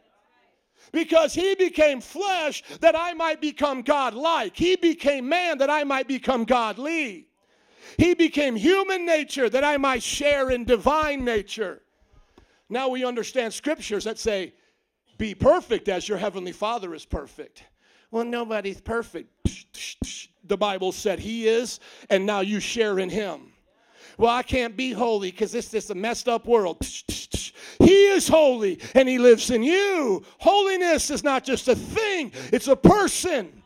Because 0.92 1.34
he 1.34 1.54
became 1.54 2.00
flesh 2.00 2.62
that 2.80 2.96
I 2.96 3.12
might 3.14 3.40
become 3.40 3.82
God 3.82 4.14
like. 4.14 4.56
He 4.56 4.76
became 4.76 5.28
man 5.28 5.58
that 5.58 5.70
I 5.70 5.84
might 5.84 6.08
become 6.08 6.44
godly. 6.44 7.26
He 7.98 8.14
became 8.14 8.56
human 8.56 9.04
nature 9.04 9.48
that 9.50 9.64
I 9.64 9.76
might 9.76 10.02
share 10.02 10.50
in 10.50 10.64
divine 10.64 11.24
nature. 11.24 11.82
Now 12.68 12.88
we 12.88 13.04
understand 13.04 13.52
scriptures 13.52 14.04
that 14.04 14.18
say, 14.18 14.54
Be 15.16 15.34
perfect 15.34 15.88
as 15.88 16.08
your 16.08 16.18
heavenly 16.18 16.52
Father 16.52 16.94
is 16.94 17.04
perfect. 17.04 17.64
Well, 18.10 18.24
nobody's 18.24 18.80
perfect. 18.80 19.30
The 20.44 20.56
Bible 20.56 20.92
said 20.92 21.18
he 21.18 21.46
is, 21.46 21.80
and 22.08 22.24
now 22.24 22.40
you 22.40 22.60
share 22.60 22.98
in 22.98 23.10
him. 23.10 23.52
Well, 24.18 24.34
I 24.34 24.42
can't 24.42 24.76
be 24.76 24.90
holy 24.90 25.30
because 25.30 25.52
this 25.52 25.72
is 25.72 25.90
a 25.90 25.94
messed 25.94 26.28
up 26.28 26.46
world. 26.46 26.84
He 27.78 28.06
is 28.08 28.26
holy 28.26 28.80
and 28.94 29.08
he 29.08 29.18
lives 29.18 29.50
in 29.50 29.62
you. 29.62 30.24
Holiness 30.38 31.10
is 31.10 31.22
not 31.22 31.44
just 31.44 31.68
a 31.68 31.76
thing, 31.76 32.32
it's 32.52 32.66
a 32.66 32.76
person. 32.76 33.62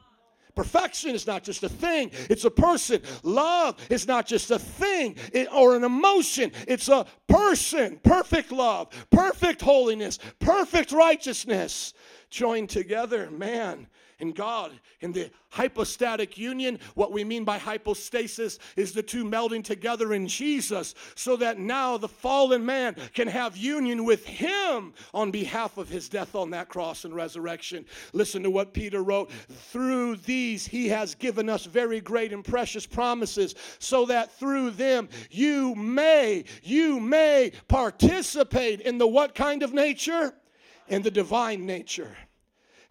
Perfection 0.54 1.12
is 1.14 1.26
not 1.26 1.42
just 1.42 1.62
a 1.62 1.68
thing, 1.70 2.10
it's 2.28 2.44
a 2.44 2.50
person. 2.50 3.00
Love 3.22 3.76
is 3.88 4.06
not 4.06 4.26
just 4.26 4.50
a 4.50 4.58
thing 4.58 5.16
or 5.50 5.74
an 5.74 5.84
emotion, 5.84 6.52
it's 6.68 6.88
a 6.88 7.06
person. 7.26 7.98
Perfect 8.04 8.52
love, 8.52 8.88
perfect 9.10 9.62
holiness, 9.62 10.18
perfect 10.38 10.92
righteousness 10.92 11.94
joined 12.28 12.68
together, 12.68 13.30
man 13.30 13.86
and 14.22 14.34
God 14.34 14.72
in 15.00 15.12
the 15.12 15.30
hypostatic 15.50 16.38
union. 16.38 16.78
What 16.94 17.12
we 17.12 17.24
mean 17.24 17.44
by 17.44 17.58
hypostasis 17.58 18.58
is 18.76 18.92
the 18.92 19.02
two 19.02 19.24
melding 19.24 19.62
together 19.62 20.14
in 20.14 20.28
Jesus 20.28 20.94
so 21.14 21.36
that 21.36 21.58
now 21.58 21.98
the 21.98 22.08
fallen 22.08 22.64
man 22.64 22.96
can 23.12 23.28
have 23.28 23.56
union 23.56 24.04
with 24.04 24.24
him 24.24 24.94
on 25.12 25.30
behalf 25.30 25.76
of 25.76 25.88
his 25.88 26.08
death 26.08 26.34
on 26.34 26.50
that 26.50 26.68
cross 26.68 27.04
and 27.04 27.14
resurrection. 27.14 27.84
Listen 28.12 28.42
to 28.44 28.50
what 28.50 28.72
Peter 28.72 29.02
wrote. 29.02 29.30
Through 29.30 30.16
these 30.16 30.66
he 30.66 30.88
has 30.88 31.14
given 31.16 31.48
us 31.48 31.66
very 31.66 32.00
great 32.00 32.32
and 32.32 32.44
precious 32.44 32.86
promises 32.86 33.56
so 33.80 34.06
that 34.06 34.32
through 34.38 34.70
them 34.70 35.08
you 35.30 35.74
may 35.74 36.44
you 36.62 37.00
may 37.00 37.52
participate 37.66 38.80
in 38.82 38.98
the 38.98 39.06
what 39.06 39.34
kind 39.34 39.62
of 39.62 39.74
nature? 39.74 40.32
In 40.88 41.02
the 41.02 41.10
divine 41.10 41.66
nature 41.66 42.16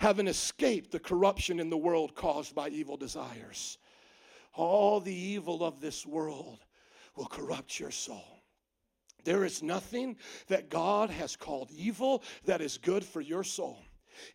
having 0.01 0.25
escaped 0.25 0.89
the 0.89 0.99
corruption 0.99 1.59
in 1.59 1.69
the 1.69 1.77
world 1.77 2.15
caused 2.15 2.55
by 2.55 2.67
evil 2.69 2.97
desires. 2.97 3.77
All 4.55 4.99
the 4.99 5.13
evil 5.13 5.63
of 5.63 5.79
this 5.79 6.07
world 6.07 6.65
will 7.15 7.27
corrupt 7.27 7.79
your 7.79 7.91
soul. 7.91 8.41
There 9.25 9.45
is 9.45 9.61
nothing 9.61 10.17
that 10.47 10.71
God 10.71 11.11
has 11.11 11.35
called 11.35 11.69
evil 11.69 12.23
that 12.45 12.61
is 12.61 12.79
good 12.79 13.05
for 13.05 13.21
your 13.21 13.43
soul. 13.43 13.77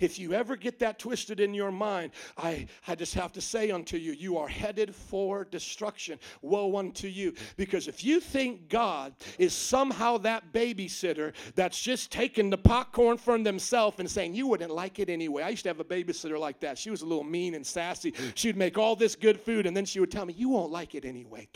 If 0.01 0.19
you 0.19 0.32
ever 0.32 0.57
get 0.57 0.78
that 0.81 0.98
twisted 0.98 1.40
in 1.40 1.55
your 1.55 1.73
mind, 1.73 2.12
I, 2.36 2.66
I 2.86 2.94
just 2.94 3.15
have 3.15 3.32
to 3.32 3.40
say 3.40 3.70
unto 3.70 3.97
you, 3.97 4.12
you 4.12 4.39
are 4.39 4.48
headed 4.48 4.94
for 4.94 5.44
destruction. 5.44 6.19
Woe 6.43 6.77
unto 6.77 7.09
you. 7.09 7.35
Because 7.57 7.89
if 7.89 8.05
you 8.05 8.20
think 8.20 8.69
God 8.69 9.15
is 9.39 9.53
somehow 9.53 10.19
that 10.19 10.53
babysitter 10.53 11.32
that's 11.55 11.81
just 11.81 12.11
taking 12.11 12.51
the 12.51 12.59
popcorn 12.59 13.19
from 13.19 13.43
themselves 13.43 13.98
and 13.98 14.11
saying, 14.11 14.35
you 14.35 14.47
wouldn't 14.47 14.70
like 14.70 14.98
it 14.98 15.11
anyway. 15.11 15.43
I 15.43 15.48
used 15.51 15.65
to 15.65 15.69
have 15.70 15.81
a 15.81 15.85
babysitter 15.85 16.39
like 16.39 16.61
that. 16.61 16.78
She 16.78 16.90
was 16.90 17.03
a 17.03 17.07
little 17.07 17.24
mean 17.24 17.55
and 17.55 17.66
sassy. 17.66 18.15
She'd 18.35 18.57
make 18.57 18.78
all 18.78 18.97
this 18.97 19.16
good 19.16 19.40
food 19.40 19.66
and 19.66 19.77
then 19.77 19.85
she 19.85 20.01
would 20.01 20.11
tell 20.11 20.24
me, 20.24 20.35
you 20.35 20.48
won't 20.48 20.70
like 20.70 20.94
it 20.94 21.05
anyway. 21.05 21.48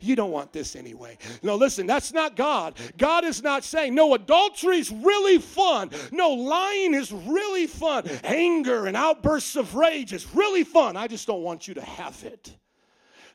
You 0.00 0.16
don't 0.16 0.30
want 0.30 0.52
this 0.52 0.76
anyway. 0.76 1.16
No, 1.42 1.56
listen, 1.56 1.86
that's 1.86 2.12
not 2.12 2.36
God. 2.36 2.74
God 2.98 3.24
is 3.24 3.42
not 3.42 3.64
saying, 3.64 3.94
no, 3.94 4.14
adultery's 4.14 4.90
really 4.90 5.38
fun. 5.38 5.90
No, 6.12 6.30
lying 6.30 6.94
is 6.94 7.12
really 7.12 7.55
fun. 7.64 8.06
Anger 8.22 8.84
and 8.86 8.94
outbursts 8.94 9.56
of 9.56 9.74
rage 9.74 10.12
is 10.12 10.34
really 10.34 10.64
fun. 10.64 10.98
I 10.98 11.06
just 11.06 11.26
don't 11.26 11.42
want 11.42 11.66
you 11.66 11.72
to 11.74 11.82
have 11.82 12.22
it. 12.24 12.54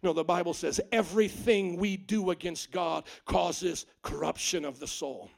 No, 0.04 0.14
the 0.14 0.24
Bible 0.24 0.54
says 0.54 0.80
everything 0.92 1.78
we 1.78 1.98
do 1.98 2.30
against 2.30 2.72
God 2.72 3.06
causes 3.26 3.88
corruption 4.04 4.66
of 4.66 4.80
the 4.80 4.88
soul. 4.88 5.32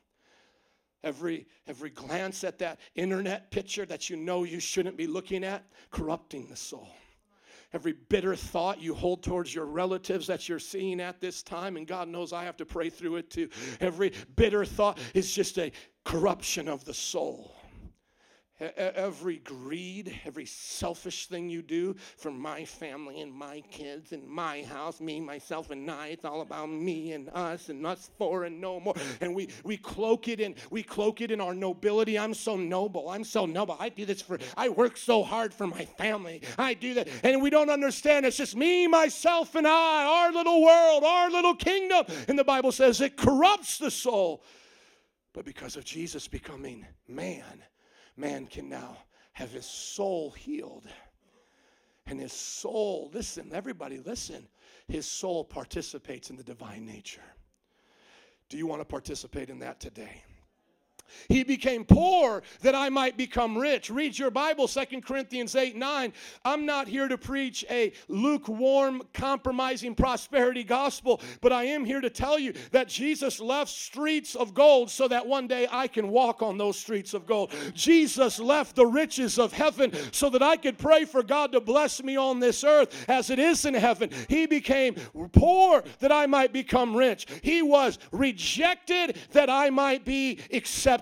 Every, 1.04 1.48
every 1.68 1.90
glance 1.90 2.44
at 2.44 2.60
that 2.60 2.80
internet 2.96 3.52
picture 3.52 3.86
that 3.86 4.10
you 4.10 4.16
know 4.16 4.44
you 4.44 4.60
shouldn't 4.60 4.98
be 4.98 5.08
looking 5.08 5.44
at, 5.44 5.64
corrupting 5.92 6.48
the 6.48 6.56
soul. 6.56 6.90
Every 7.74 7.94
bitter 7.94 8.36
thought 8.36 8.82
you 8.82 8.94
hold 8.94 9.24
towards 9.24 9.54
your 9.54 9.66
relatives 9.66 10.28
that 10.28 10.48
you're 10.48 10.60
seeing 10.60 11.02
at 11.02 11.20
this 11.20 11.42
time, 11.42 11.76
and 11.76 11.88
God 11.88 12.08
knows 12.08 12.32
I 12.32 12.44
have 12.44 12.58
to 12.58 12.66
pray 12.66 12.90
through 12.90 13.16
it 13.18 13.32
too. 13.32 13.50
Every 13.82 14.14
bitter 14.36 14.64
thought 14.64 15.00
is 15.16 15.34
just 15.34 15.58
a 15.58 15.72
corruption 16.06 16.70
of 16.70 16.86
the 16.86 16.94
soul. 16.94 17.53
Every 18.60 19.38
greed, 19.38 20.20
every 20.26 20.46
selfish 20.46 21.26
thing 21.26 21.50
you 21.50 21.64
do 21.64 21.96
for 22.18 22.30
my 22.30 22.64
family 22.66 23.20
and 23.22 23.34
my 23.34 23.62
kids 23.72 24.12
and 24.12 24.28
my 24.28 24.62
house, 24.62 25.02
me, 25.02 25.20
myself, 25.20 25.72
and 25.72 25.90
I, 25.90 26.10
it's 26.10 26.24
all 26.24 26.42
about 26.42 26.70
me 26.70 27.14
and 27.14 27.30
us 27.34 27.70
and 27.70 27.86
us 27.86 28.12
four 28.20 28.44
and 28.44 28.62
no 28.62 28.80
more. 28.80 28.94
And 29.22 29.34
we, 29.34 29.50
we 29.64 29.76
cloak 29.76 30.28
it 30.28 30.40
in, 30.40 30.54
we 30.70 30.84
cloak 30.84 31.20
it 31.22 31.32
in 31.32 31.42
our 31.42 31.56
nobility. 31.56 32.18
I'm 32.18 32.36
so 32.36 32.56
noble. 32.56 33.10
I'm 33.10 33.24
so 33.24 33.48
noble. 33.48 33.76
I 33.80 33.90
do 33.90 34.06
this 34.06 34.22
for, 34.22 34.38
I 34.56 34.70
work 34.70 34.98
so 34.98 35.24
hard 35.24 35.52
for 35.52 35.66
my 35.66 35.86
family. 35.86 36.44
I 36.58 36.76
do 36.76 36.94
that. 36.94 37.08
And 37.24 37.42
we 37.42 37.50
don't 37.50 37.72
understand. 37.72 38.26
It's 38.26 38.38
just 38.38 38.56
me, 38.56 38.88
myself, 38.88 39.56
and 39.56 39.68
I, 39.68 40.06
our 40.06 40.32
little 40.32 40.62
world, 40.62 41.04
our 41.04 41.32
little 41.32 41.56
kingdom. 41.56 42.06
And 42.28 42.38
the 42.38 42.44
Bible 42.44 42.72
says 42.72 43.02
it 43.02 43.18
corrupts 43.18 43.80
the 43.80 43.90
soul. 43.90 44.44
But 45.34 45.44
because 45.44 45.76
of 45.76 45.84
Jesus 45.84 46.28
becoming 46.28 46.86
man, 47.08 47.64
man 48.15 48.48
can 48.48 48.69
now 48.69 48.98
have 49.34 49.52
his 49.52 49.65
soul 49.65 50.31
healed. 50.31 50.88
And 52.06 52.19
his 52.19 52.34
soul, 52.34 53.10
listen, 53.14 53.52
everybody, 53.53 53.99
listen, 53.99 54.48
his 54.88 55.06
soul 55.06 55.44
participates 55.44 56.30
in 56.30 56.35
the 56.35 56.44
divine 56.44 56.85
nature. 56.85 57.23
Do 58.49 58.57
you 58.57 58.68
want 58.68 58.81
to 58.81 58.85
participate 58.85 59.49
in 59.49 59.60
that 59.60 59.80
today? 59.80 60.22
He 61.30 61.44
became 61.44 61.86
poor 61.86 62.44
that 62.62 62.76
I 62.76 62.90
might 62.90 63.18
become 63.18 63.58
rich. 63.58 63.90
Read 63.90 64.18
your 64.18 64.32
Bible, 64.32 64.68
Second 64.68 65.06
Corinthians 65.06 65.56
8 65.56 65.76
9. 65.76 66.14
I'm 66.46 66.66
not 66.66 66.88
here 66.88 67.08
to 67.08 67.18
preach 67.18 67.66
a 67.70 67.94
lukewarm, 68.08 69.04
compromising 69.14 69.96
prosperity 69.96 70.64
gospel, 70.64 71.22
but 71.42 71.52
I 71.52 71.66
am 71.66 71.86
here 71.86 72.02
to 72.02 72.10
tell 72.10 72.38
you 72.40 72.54
that 72.72 72.88
Jesus 72.88 73.40
left 73.40 73.72
streets 73.72 74.36
of 74.36 74.54
gold 74.54 74.90
so 74.90 75.08
that 75.08 75.26
one 75.26 75.48
day 75.48 75.68
I 75.72 75.88
can 75.88 76.10
walk 76.10 76.42
on 76.42 76.58
those 76.58 76.78
streets 76.78 77.14
of 77.14 77.26
gold. 77.26 77.54
Jesus 77.74 78.40
left 78.40 78.76
the 78.76 78.86
riches 78.86 79.40
of 79.40 79.54
heaven 79.54 79.92
so 80.12 80.30
that 80.30 80.44
I 80.44 80.58
could 80.58 80.78
pray 80.78 81.06
for 81.06 81.24
God 81.24 81.52
to 81.54 81.60
bless 81.60 82.04
me 82.04 82.18
on 82.18 82.40
this 82.40 82.64
earth 82.64 83.10
as 83.10 83.30
it 83.30 83.40
is 83.40 83.66
in 83.66 83.74
heaven. 83.74 84.10
He 84.30 84.46
became 84.46 84.96
poor 85.32 85.84
that 86.00 86.12
I 86.12 86.26
might 86.26 86.54
become 86.54 86.96
rich. 86.96 87.28
He 87.42 87.62
was 87.62 88.00
rejected 88.12 89.18
that 89.32 89.50
I 89.50 89.70
might 89.70 90.06
be 90.06 90.40
accepted. 90.52 90.93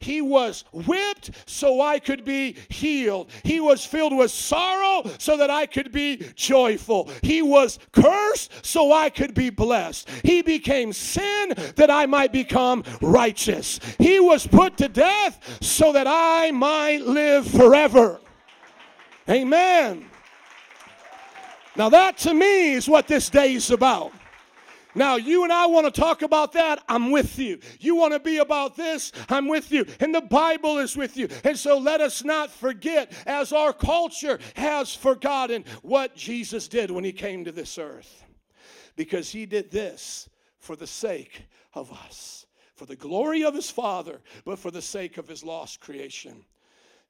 He 0.00 0.20
was 0.20 0.64
whipped 0.72 1.30
so 1.46 1.80
I 1.80 1.98
could 1.98 2.24
be 2.24 2.56
healed. 2.68 3.30
He 3.44 3.60
was 3.60 3.84
filled 3.84 4.16
with 4.16 4.30
sorrow 4.30 5.10
so 5.18 5.36
that 5.36 5.50
I 5.50 5.66
could 5.66 5.92
be 5.92 6.16
joyful. 6.34 7.10
He 7.22 7.42
was 7.42 7.78
cursed 7.92 8.64
so 8.64 8.92
I 8.92 9.10
could 9.10 9.34
be 9.34 9.50
blessed. 9.50 10.08
He 10.24 10.42
became 10.42 10.92
sin 10.92 11.54
that 11.76 11.90
I 11.90 12.06
might 12.06 12.32
become 12.32 12.84
righteous. 13.00 13.80
He 13.98 14.20
was 14.20 14.46
put 14.46 14.76
to 14.78 14.88
death 14.88 15.58
so 15.60 15.92
that 15.92 16.06
I 16.06 16.50
might 16.50 17.02
live 17.02 17.46
forever. 17.46 18.20
Amen. 19.28 20.06
Now, 21.76 21.90
that 21.90 22.16
to 22.18 22.32
me 22.32 22.72
is 22.72 22.88
what 22.88 23.06
this 23.06 23.28
day 23.28 23.54
is 23.54 23.70
about. 23.70 24.12
Now, 24.96 25.16
you 25.16 25.44
and 25.44 25.52
I 25.52 25.66
want 25.66 25.92
to 25.92 26.00
talk 26.00 26.22
about 26.22 26.52
that. 26.52 26.82
I'm 26.88 27.10
with 27.10 27.38
you. 27.38 27.60
You 27.78 27.96
want 27.96 28.14
to 28.14 28.18
be 28.18 28.38
about 28.38 28.76
this? 28.76 29.12
I'm 29.28 29.46
with 29.46 29.70
you. 29.70 29.84
And 30.00 30.14
the 30.14 30.22
Bible 30.22 30.78
is 30.78 30.96
with 30.96 31.18
you. 31.18 31.28
And 31.44 31.56
so 31.56 31.76
let 31.76 32.00
us 32.00 32.24
not 32.24 32.50
forget, 32.50 33.12
as 33.26 33.52
our 33.52 33.74
culture 33.74 34.38
has 34.54 34.94
forgotten, 34.94 35.66
what 35.82 36.16
Jesus 36.16 36.66
did 36.66 36.90
when 36.90 37.04
he 37.04 37.12
came 37.12 37.44
to 37.44 37.52
this 37.52 37.76
earth. 37.76 38.24
Because 38.96 39.30
he 39.30 39.44
did 39.44 39.70
this 39.70 40.30
for 40.58 40.76
the 40.76 40.86
sake 40.86 41.42
of 41.74 41.92
us, 41.92 42.46
for 42.74 42.86
the 42.86 42.96
glory 42.96 43.44
of 43.44 43.54
his 43.54 43.70
Father, 43.70 44.22
but 44.46 44.58
for 44.58 44.70
the 44.70 44.80
sake 44.80 45.18
of 45.18 45.28
his 45.28 45.44
lost 45.44 45.78
creation. 45.78 46.42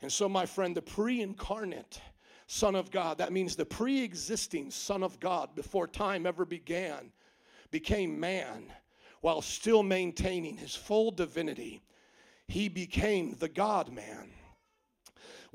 And 0.02 0.10
so, 0.10 0.28
my 0.28 0.44
friend, 0.44 0.76
the 0.76 0.82
pre 0.82 1.22
incarnate 1.22 2.00
Son 2.48 2.74
of 2.74 2.90
God, 2.90 3.18
that 3.18 3.32
means 3.32 3.54
the 3.54 3.64
pre 3.64 4.02
existing 4.02 4.72
Son 4.72 5.04
of 5.04 5.20
God 5.20 5.54
before 5.54 5.86
time 5.86 6.26
ever 6.26 6.44
began, 6.44 7.12
became 7.76 8.18
man 8.18 8.72
while 9.20 9.42
still 9.42 9.82
maintaining 9.82 10.56
his 10.56 10.74
full 10.74 11.10
divinity. 11.10 11.82
He 12.48 12.70
became 12.70 13.36
the 13.38 13.50
God 13.50 13.92
man. 13.92 14.30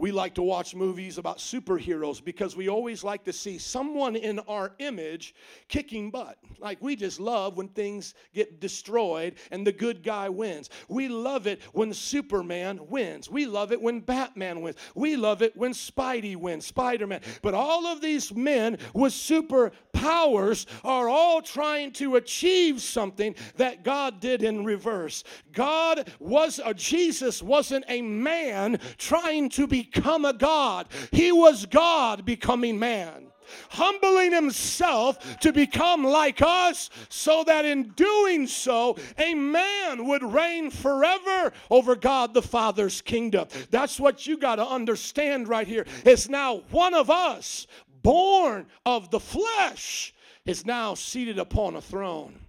We 0.01 0.11
like 0.11 0.33
to 0.33 0.41
watch 0.41 0.73
movies 0.73 1.19
about 1.19 1.37
superheroes 1.37 2.25
because 2.25 2.55
we 2.55 2.69
always 2.69 3.03
like 3.03 3.23
to 3.25 3.31
see 3.31 3.59
someone 3.59 4.15
in 4.15 4.39
our 4.39 4.71
image 4.79 5.35
kicking 5.67 6.09
butt. 6.09 6.39
Like 6.57 6.81
we 6.81 6.95
just 6.95 7.19
love 7.19 7.55
when 7.55 7.67
things 7.67 8.15
get 8.33 8.59
destroyed 8.59 9.35
and 9.51 9.65
the 9.65 9.71
good 9.71 10.01
guy 10.01 10.27
wins. 10.27 10.71
We 10.89 11.07
love 11.07 11.45
it 11.45 11.61
when 11.73 11.93
Superman 11.93 12.79
wins. 12.89 13.29
We 13.29 13.45
love 13.45 13.71
it 13.71 13.79
when 13.79 13.99
Batman 13.99 14.61
wins. 14.61 14.77
We 14.95 15.17
love 15.17 15.43
it 15.43 15.55
when 15.55 15.71
Spidey 15.71 16.35
wins, 16.35 16.65
Spider 16.65 17.05
Man. 17.05 17.21
But 17.43 17.53
all 17.53 17.85
of 17.85 18.01
these 18.01 18.33
men 18.33 18.79
with 18.95 19.13
superpowers 19.13 20.65
are 20.83 21.09
all 21.09 21.43
trying 21.43 21.91
to 21.93 22.15
achieve 22.15 22.81
something 22.81 23.35
that 23.57 23.83
God 23.83 24.19
did 24.19 24.41
in 24.41 24.65
reverse. 24.65 25.23
God 25.51 26.11
was, 26.19 26.59
a 26.65 26.73
Jesus 26.73 27.43
wasn't 27.43 27.85
a 27.87 28.01
man 28.01 28.79
trying 28.97 29.49
to 29.49 29.67
become 29.91 30.25
a 30.25 30.33
God, 30.33 30.87
he 31.11 31.31
was 31.31 31.65
God 31.65 32.25
becoming 32.25 32.79
man 32.79 33.27
humbling 33.69 34.31
himself 34.31 35.39
to 35.39 35.51
become 35.51 36.03
like 36.05 36.41
us, 36.41 36.89
so 37.09 37.43
that 37.43 37.65
in 37.65 37.89
doing 37.97 38.47
so, 38.47 38.97
a 39.17 39.33
man 39.33 40.07
would 40.07 40.23
reign 40.23 40.69
forever 40.69 41.51
over 41.69 41.95
God 41.95 42.33
the 42.33 42.41
Father's 42.41 43.01
kingdom. 43.01 43.47
That's 43.69 43.99
what 43.99 44.25
you 44.25 44.37
got 44.37 44.55
to 44.55 44.65
understand 44.65 45.49
right 45.49 45.67
here. 45.67 45.85
It's 46.05 46.29
now 46.29 46.63
one 46.71 46.93
of 46.93 47.09
us, 47.09 47.67
born 48.01 48.67
of 48.85 49.11
the 49.11 49.19
flesh, 49.19 50.13
is 50.45 50.65
now 50.65 50.93
seated 50.93 51.37
upon 51.37 51.75
a 51.75 51.81
throne, 51.81 52.39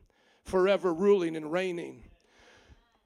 forever 0.44 0.94
ruling 0.94 1.36
and 1.36 1.50
reigning. 1.50 2.02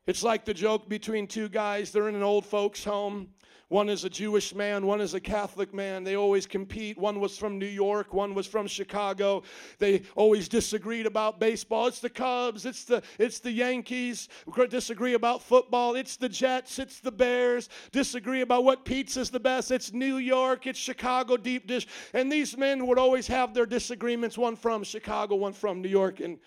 It's 0.07 0.23
like 0.23 0.45
the 0.45 0.55
joke 0.55 0.89
between 0.89 1.27
two 1.27 1.49
guys, 1.49 1.91
they're 1.91 2.09
in 2.09 2.15
an 2.15 2.23
old 2.23 2.47
folks' 2.47 2.85
home. 2.85 3.29
One 3.69 3.89
is 3.89 4.05
a 4.05 4.11
Jewish 4.11 4.55
man, 4.55 4.87
one 4.87 5.01
is 5.01 5.15
a 5.15 5.21
Catholic 5.21 5.75
man. 5.75 6.05
They 6.05 6.15
always 6.15 6.47
compete. 6.47 6.97
One 6.97 7.19
was 7.19 7.37
from 7.37 7.59
New 7.59 7.67
York, 7.67 8.15
one 8.15 8.33
was 8.33 8.47
from 8.47 8.69
Chicago. 8.69 9.43
They 9.79 10.03
always 10.15 10.49
disagreed 10.49 11.05
about 11.05 11.41
baseball. 11.41 11.89
It's 11.89 11.99
the 11.99 12.09
Cubs, 12.09 12.65
it's 12.65 12.85
the 12.85 13.03
it's 13.19 13.41
the 13.41 13.51
Yankees. 13.51 14.29
Disagree 14.71 15.15
about 15.15 15.43
football. 15.43 15.97
It's 15.97 16.17
the 16.17 16.29
Jets, 16.29 16.79
it's 16.79 17.01
the 17.01 17.11
Bears. 17.11 17.69
Disagree 17.91 18.43
about 18.43 18.63
what 18.63 18.85
pizza's 18.85 19.31
the 19.31 19.41
best. 19.41 19.73
It's 19.73 19.93
New 19.93 20.19
York, 20.19 20.69
it's 20.69 20.79
Chicago 20.79 21.37
deep 21.37 21.67
dish. 21.67 21.89
And 22.15 22.31
these 22.31 22.57
men 22.57 22.87
would 22.87 22.99
always 22.99 23.27
have 23.27 23.53
their 23.53 23.67
disagreements, 23.67 24.39
one 24.39 24.55
from 24.55 24.85
Chicago, 24.85 25.35
one 25.35 25.53
from 25.53 25.83
New 25.83 25.89
York 25.89 26.21
and 26.21 26.39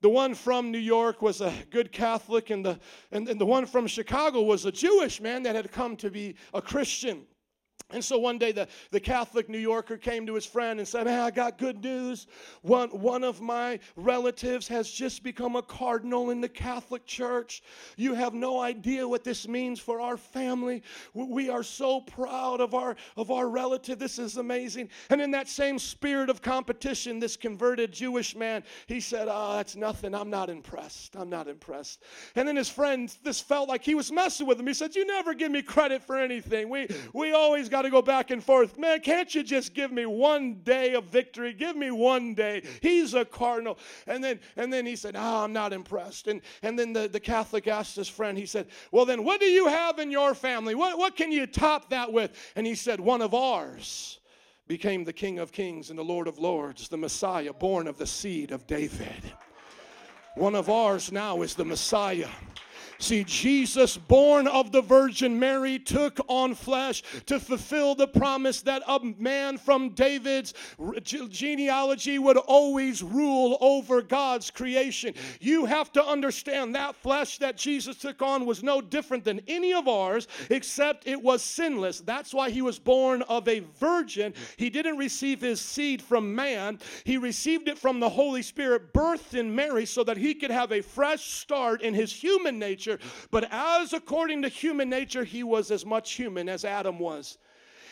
the 0.00 0.08
one 0.08 0.34
from 0.34 0.70
New 0.70 0.78
York 0.78 1.20
was 1.20 1.40
a 1.40 1.52
good 1.70 1.92
Catholic, 1.92 2.50
and 2.50 2.64
the, 2.64 2.78
and, 3.12 3.28
and 3.28 3.40
the 3.40 3.46
one 3.46 3.66
from 3.66 3.86
Chicago 3.86 4.42
was 4.42 4.64
a 4.64 4.72
Jewish 4.72 5.20
man 5.20 5.42
that 5.42 5.54
had 5.54 5.70
come 5.70 5.96
to 5.96 6.10
be 6.10 6.36
a 6.54 6.62
Christian. 6.62 7.26
And 7.92 8.04
so 8.04 8.18
one 8.18 8.38
day 8.38 8.52
the, 8.52 8.68
the 8.90 9.00
Catholic 9.00 9.48
New 9.48 9.58
Yorker 9.58 9.96
came 9.96 10.26
to 10.26 10.34
his 10.34 10.46
friend 10.46 10.78
and 10.78 10.86
said, 10.86 11.06
Hey, 11.06 11.18
I 11.18 11.30
got 11.30 11.58
good 11.58 11.82
news. 11.82 12.26
One, 12.62 12.88
one 12.90 13.24
of 13.24 13.40
my 13.40 13.80
relatives 13.96 14.68
has 14.68 14.90
just 14.90 15.22
become 15.22 15.56
a 15.56 15.62
cardinal 15.62 16.30
in 16.30 16.40
the 16.40 16.48
Catholic 16.48 17.04
Church. 17.06 17.62
You 17.96 18.14
have 18.14 18.34
no 18.34 18.60
idea 18.60 19.06
what 19.08 19.24
this 19.24 19.48
means 19.48 19.80
for 19.80 20.00
our 20.00 20.16
family. 20.16 20.82
We 21.14 21.50
are 21.50 21.62
so 21.62 22.02
proud 22.02 22.60
of 22.60 22.74
our 22.74 22.96
of 23.16 23.30
our 23.30 23.48
relative. 23.48 23.98
This 23.98 24.18
is 24.18 24.36
amazing. 24.36 24.88
And 25.08 25.20
in 25.20 25.32
that 25.32 25.48
same 25.48 25.78
spirit 25.78 26.30
of 26.30 26.42
competition, 26.42 27.18
this 27.18 27.36
converted 27.36 27.92
Jewish 27.92 28.36
man, 28.36 28.62
he 28.86 29.00
said, 29.00 29.26
Oh, 29.28 29.56
that's 29.56 29.74
nothing. 29.74 30.14
I'm 30.14 30.30
not 30.30 30.48
impressed. 30.48 31.16
I'm 31.16 31.30
not 31.30 31.48
impressed. 31.48 32.02
And 32.36 32.46
then 32.46 32.56
his 32.56 32.68
friend, 32.68 33.12
this 33.24 33.40
felt 33.40 33.68
like 33.68 33.82
he 33.84 33.94
was 33.94 34.12
messing 34.12 34.46
with 34.46 34.60
him. 34.60 34.66
He 34.66 34.74
said, 34.74 34.94
You 34.94 35.06
never 35.06 35.34
give 35.34 35.50
me 35.50 35.62
credit 35.62 36.02
for 36.02 36.16
anything. 36.16 36.68
We 36.68 36.86
we 37.12 37.32
always 37.32 37.68
got 37.70 37.82
to 37.82 37.90
go 37.90 38.02
back 38.02 38.30
and 38.30 38.42
forth. 38.42 38.78
Man, 38.78 39.00
can't 39.00 39.34
you 39.34 39.42
just 39.42 39.72
give 39.72 39.90
me 39.90 40.04
one 40.04 40.60
day 40.62 40.94
of 40.94 41.04
victory? 41.04 41.52
Give 41.52 41.76
me 41.76 41.90
one 41.90 42.34
day. 42.34 42.62
He's 42.82 43.14
a 43.14 43.24
cardinal. 43.24 43.78
And 44.06 44.22
then 44.22 44.40
and 44.56 44.72
then 44.72 44.84
he 44.84 44.96
said, 44.96 45.16
Oh, 45.16 45.44
I'm 45.44 45.52
not 45.52 45.72
impressed. 45.72 46.28
And 46.28 46.42
and 46.62 46.78
then 46.78 46.92
the, 46.92 47.08
the 47.08 47.20
Catholic 47.20 47.68
asked 47.68 47.96
his 47.96 48.08
friend, 48.08 48.36
he 48.36 48.46
said, 48.46 48.66
Well, 48.92 49.04
then 49.04 49.24
what 49.24 49.40
do 49.40 49.46
you 49.46 49.68
have 49.68 49.98
in 49.98 50.10
your 50.10 50.34
family? 50.34 50.74
What, 50.74 50.98
what 50.98 51.16
can 51.16 51.32
you 51.32 51.46
top 51.46 51.90
that 51.90 52.12
with? 52.12 52.32
And 52.56 52.66
he 52.66 52.74
said, 52.74 53.00
One 53.00 53.22
of 53.22 53.32
ours 53.32 54.18
became 54.66 55.04
the 55.04 55.12
King 55.12 55.38
of 55.38 55.50
Kings 55.50 55.90
and 55.90 55.98
the 55.98 56.04
Lord 56.04 56.28
of 56.28 56.38
Lords, 56.38 56.88
the 56.88 56.96
Messiah, 56.96 57.52
born 57.52 57.88
of 57.88 57.98
the 57.98 58.06
seed 58.06 58.52
of 58.52 58.66
David. 58.66 59.32
One 60.36 60.54
of 60.54 60.70
ours 60.70 61.10
now 61.10 61.42
is 61.42 61.54
the 61.54 61.64
Messiah. 61.64 62.28
See, 63.00 63.24
Jesus, 63.24 63.96
born 63.96 64.46
of 64.46 64.72
the 64.72 64.82
Virgin 64.82 65.38
Mary, 65.38 65.78
took 65.78 66.20
on 66.28 66.54
flesh 66.54 67.02
to 67.24 67.40
fulfill 67.40 67.94
the 67.94 68.06
promise 68.06 68.60
that 68.62 68.82
a 68.86 69.00
man 69.18 69.56
from 69.56 69.88
David's 69.94 70.52
genealogy 71.00 72.18
would 72.18 72.36
always 72.36 73.02
rule 73.02 73.56
over 73.62 74.02
God's 74.02 74.50
creation. 74.50 75.14
You 75.40 75.64
have 75.64 75.90
to 75.92 76.04
understand 76.04 76.74
that 76.74 76.94
flesh 76.94 77.38
that 77.38 77.56
Jesus 77.56 77.96
took 77.96 78.20
on 78.20 78.44
was 78.44 78.62
no 78.62 78.82
different 78.82 79.24
than 79.24 79.40
any 79.48 79.72
of 79.72 79.88
ours, 79.88 80.28
except 80.50 81.06
it 81.06 81.22
was 81.22 81.42
sinless. 81.42 82.00
That's 82.00 82.34
why 82.34 82.50
he 82.50 82.60
was 82.60 82.78
born 82.78 83.22
of 83.22 83.48
a 83.48 83.60
virgin. 83.80 84.34
He 84.58 84.68
didn't 84.68 84.98
receive 84.98 85.40
his 85.40 85.62
seed 85.62 86.02
from 86.02 86.34
man, 86.34 86.78
he 87.04 87.16
received 87.16 87.66
it 87.66 87.78
from 87.78 87.98
the 87.98 88.10
Holy 88.10 88.42
Spirit, 88.42 88.92
birthed 88.92 89.32
in 89.32 89.54
Mary, 89.54 89.86
so 89.86 90.04
that 90.04 90.18
he 90.18 90.34
could 90.34 90.50
have 90.50 90.70
a 90.70 90.82
fresh 90.82 91.32
start 91.32 91.80
in 91.80 91.94
his 91.94 92.12
human 92.12 92.58
nature 92.58 92.89
nature. 92.90 93.08
But 93.30 93.48
as 93.50 93.92
according 93.92 94.42
to 94.42 94.48
human 94.48 94.88
nature, 94.88 95.24
he 95.24 95.42
was 95.42 95.70
as 95.70 95.84
much 95.84 96.12
human 96.12 96.48
as 96.48 96.64
Adam 96.64 96.98
was. 96.98 97.38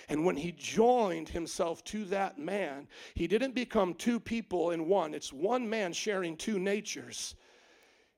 And 0.09 0.25
when 0.25 0.37
he 0.37 0.53
joined 0.53 1.29
himself 1.29 1.85
to 1.85 2.05
that 2.07 2.39
man, 2.39 2.89
he 3.15 3.27
didn't 3.27 3.55
become 3.55 3.95
two 3.95 4.19
people 4.19 4.71
in 4.71 4.89
one. 4.89 5.13
It's 5.13 5.33
one 5.33 5.69
man 5.69 5.93
sharing 5.93 6.37
two 6.37 6.59
natures. 6.59 7.35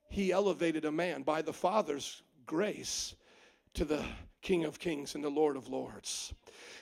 He 0.09 0.31
elevated 0.31 0.85
a 0.85 0.91
man 0.91 1.23
by 1.23 1.41
the 1.41 1.53
Father's 1.53 2.23
grace 2.45 3.15
to 3.73 3.85
the 3.85 4.03
King 4.41 4.63
of 4.63 4.79
Kings 4.79 5.15
and 5.15 5.23
the 5.23 5.29
Lord 5.29 5.57
of 5.57 5.67
Lords. 5.67 6.33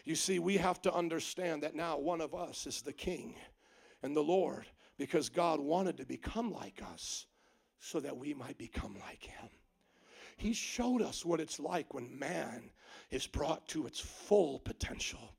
You 0.06 0.16
see, 0.16 0.40
we 0.40 0.58
have 0.58 0.82
to 0.84 0.94
understand 0.94 1.64
that 1.64 1.76
now 1.76 1.98
one 1.98 2.22
of 2.22 2.34
us 2.34 2.68
is 2.68 2.82
the 2.82 2.94
King 2.94 3.36
and 4.04 4.16
the 4.16 4.22
Lord 4.22 4.66
because 4.98 5.30
God 5.30 5.60
wanted 5.60 5.98
to 5.98 6.06
become 6.06 6.52
like 6.52 6.82
us 6.94 7.26
so 7.80 8.00
that 8.00 8.18
we 8.18 8.34
might 8.34 8.58
become 8.58 8.96
like 9.00 9.24
Him. 9.24 9.50
He 10.40 10.54
showed 10.54 11.02
us 11.02 11.26
what 11.26 11.42
it's 11.42 11.60
like 11.60 11.94
when 11.94 12.18
man 12.18 12.72
is 13.12 13.28
brought 13.28 13.68
to 13.70 13.86
its 13.86 14.00
full 14.00 14.60
potential. 14.60 15.36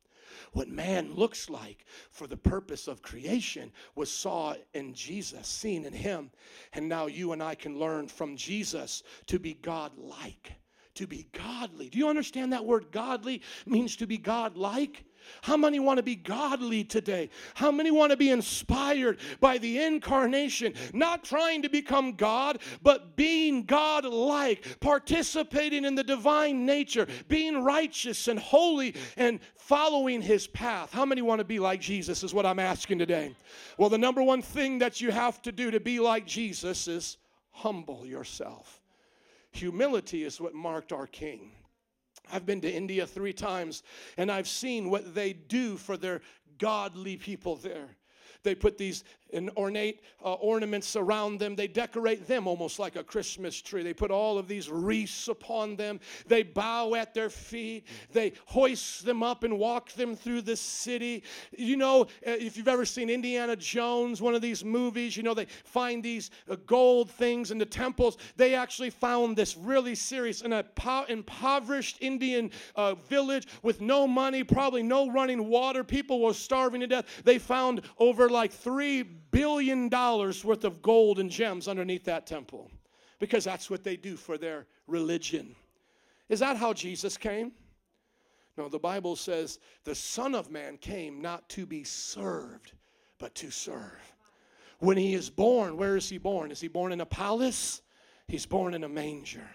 What 0.52 0.68
man 0.68 1.14
looks 1.14 1.48
like 1.48 1.86
for 2.10 2.26
the 2.26 2.36
purpose 2.36 2.86
of 2.86 3.02
creation 3.02 3.72
was 3.94 4.10
saw 4.10 4.54
in 4.74 4.92
Jesus, 4.92 5.48
seen 5.48 5.86
in 5.86 5.94
him. 5.94 6.30
And 6.74 6.88
now 6.88 7.06
you 7.06 7.32
and 7.32 7.42
I 7.42 7.54
can 7.54 7.78
learn 7.78 8.08
from 8.08 8.36
Jesus 8.36 9.02
to 9.26 9.38
be 9.38 9.54
God 9.54 9.96
like, 9.96 10.52
to 10.94 11.06
be 11.06 11.26
godly. 11.32 11.88
Do 11.88 11.98
you 11.98 12.08
understand 12.08 12.52
that 12.52 12.64
word 12.64 12.86
godly 12.90 13.42
means 13.66 13.96
to 13.96 14.06
be 14.06 14.18
God 14.18 14.56
like? 14.56 15.04
How 15.42 15.56
many 15.56 15.78
want 15.80 15.98
to 15.98 16.02
be 16.02 16.16
godly 16.16 16.84
today? 16.84 17.30
How 17.54 17.70
many 17.70 17.90
want 17.90 18.10
to 18.10 18.16
be 18.16 18.30
inspired 18.30 19.18
by 19.40 19.58
the 19.58 19.82
incarnation? 19.82 20.74
Not 20.92 21.24
trying 21.24 21.62
to 21.62 21.68
become 21.68 22.14
God, 22.14 22.60
but 22.82 23.16
being 23.16 23.64
God 23.64 24.04
like, 24.04 24.80
participating 24.80 25.84
in 25.84 25.94
the 25.94 26.04
divine 26.04 26.66
nature, 26.66 27.06
being 27.28 27.62
righteous 27.62 28.28
and 28.28 28.38
holy 28.38 28.94
and 29.16 29.40
following 29.54 30.22
his 30.22 30.46
path. 30.46 30.92
How 30.92 31.04
many 31.04 31.22
want 31.22 31.38
to 31.40 31.44
be 31.44 31.58
like 31.58 31.80
Jesus, 31.80 32.22
is 32.22 32.34
what 32.34 32.46
I'm 32.46 32.58
asking 32.58 32.98
today. 32.98 33.34
Well, 33.78 33.88
the 33.88 33.98
number 33.98 34.22
one 34.22 34.42
thing 34.42 34.78
that 34.78 35.00
you 35.00 35.10
have 35.10 35.40
to 35.42 35.52
do 35.52 35.70
to 35.70 35.80
be 35.80 36.00
like 36.00 36.26
Jesus 36.26 36.88
is 36.88 37.18
humble 37.50 38.06
yourself. 38.06 38.79
Humility 39.52 40.24
is 40.24 40.40
what 40.40 40.54
marked 40.54 40.92
our 40.92 41.06
King. 41.06 41.52
I've 42.32 42.46
been 42.46 42.60
to 42.60 42.72
India 42.72 43.06
three 43.06 43.32
times 43.32 43.82
and 44.16 44.30
I've 44.30 44.48
seen 44.48 44.90
what 44.90 45.14
they 45.14 45.32
do 45.32 45.76
for 45.76 45.96
their 45.96 46.20
godly 46.58 47.16
people 47.16 47.56
there. 47.56 47.96
They 48.42 48.54
put 48.54 48.78
these 48.78 49.04
ornate 49.56 50.00
uh, 50.24 50.34
ornaments 50.34 50.96
around 50.96 51.38
them. 51.38 51.54
They 51.54 51.68
decorate 51.68 52.26
them 52.26 52.46
almost 52.46 52.78
like 52.78 52.96
a 52.96 53.04
Christmas 53.04 53.60
tree. 53.60 53.82
They 53.82 53.94
put 53.94 54.10
all 54.10 54.38
of 54.38 54.48
these 54.48 54.68
wreaths 54.68 55.28
upon 55.28 55.76
them. 55.76 56.00
They 56.26 56.42
bow 56.42 56.94
at 56.94 57.14
their 57.14 57.30
feet. 57.30 57.86
They 58.12 58.32
hoist 58.46 59.04
them 59.04 59.22
up 59.22 59.44
and 59.44 59.58
walk 59.58 59.92
them 59.92 60.16
through 60.16 60.42
the 60.42 60.56
city. 60.56 61.22
You 61.56 61.76
know, 61.76 62.02
uh, 62.02 62.06
if 62.22 62.56
you've 62.56 62.68
ever 62.68 62.84
seen 62.84 63.10
Indiana 63.10 63.56
Jones, 63.56 64.20
one 64.20 64.34
of 64.34 64.42
these 64.42 64.64
movies, 64.64 65.16
you 65.16 65.22
know, 65.22 65.34
they 65.34 65.46
find 65.64 66.02
these 66.02 66.30
uh, 66.48 66.56
gold 66.66 67.10
things 67.10 67.50
in 67.50 67.58
the 67.58 67.66
temples. 67.66 68.18
They 68.36 68.54
actually 68.54 68.90
found 68.90 69.36
this 69.36 69.56
really 69.56 69.94
serious 69.94 70.42
in 70.42 70.52
a 70.52 70.62
po- 70.62 71.04
impoverished 71.08 71.98
Indian 72.00 72.50
uh, 72.76 72.94
village 72.94 73.46
with 73.62 73.80
no 73.80 74.06
money, 74.06 74.44
probably 74.44 74.82
no 74.82 75.10
running 75.10 75.48
water. 75.48 75.84
People 75.84 76.20
were 76.20 76.34
starving 76.34 76.80
to 76.80 76.86
death. 76.86 77.22
They 77.24 77.38
found 77.38 77.82
over 77.98 78.29
like 78.30 78.52
three 78.52 79.02
billion 79.02 79.88
dollars 79.88 80.44
worth 80.44 80.64
of 80.64 80.82
gold 80.82 81.18
and 81.18 81.30
gems 81.30 81.68
underneath 81.68 82.04
that 82.04 82.26
temple 82.26 82.70
because 83.18 83.44
that's 83.44 83.70
what 83.70 83.84
they 83.84 83.96
do 83.96 84.16
for 84.16 84.38
their 84.38 84.66
religion. 84.86 85.54
Is 86.28 86.40
that 86.40 86.56
how 86.56 86.72
Jesus 86.72 87.16
came? 87.16 87.52
No, 88.56 88.68
the 88.68 88.78
Bible 88.78 89.16
says 89.16 89.58
the 89.84 89.94
Son 89.94 90.34
of 90.34 90.50
Man 90.50 90.76
came 90.78 91.20
not 91.20 91.48
to 91.50 91.66
be 91.66 91.84
served, 91.84 92.72
but 93.18 93.34
to 93.36 93.50
serve. 93.50 94.14
When 94.80 94.96
he 94.96 95.14
is 95.14 95.30
born, 95.30 95.76
where 95.76 95.96
is 95.96 96.08
he 96.08 96.18
born? 96.18 96.50
Is 96.50 96.60
he 96.60 96.68
born 96.68 96.92
in 96.92 97.00
a 97.00 97.06
palace? 97.06 97.82
He's 98.26 98.46
born 98.46 98.74
in 98.74 98.84
a 98.84 98.88
manger. 98.88 99.48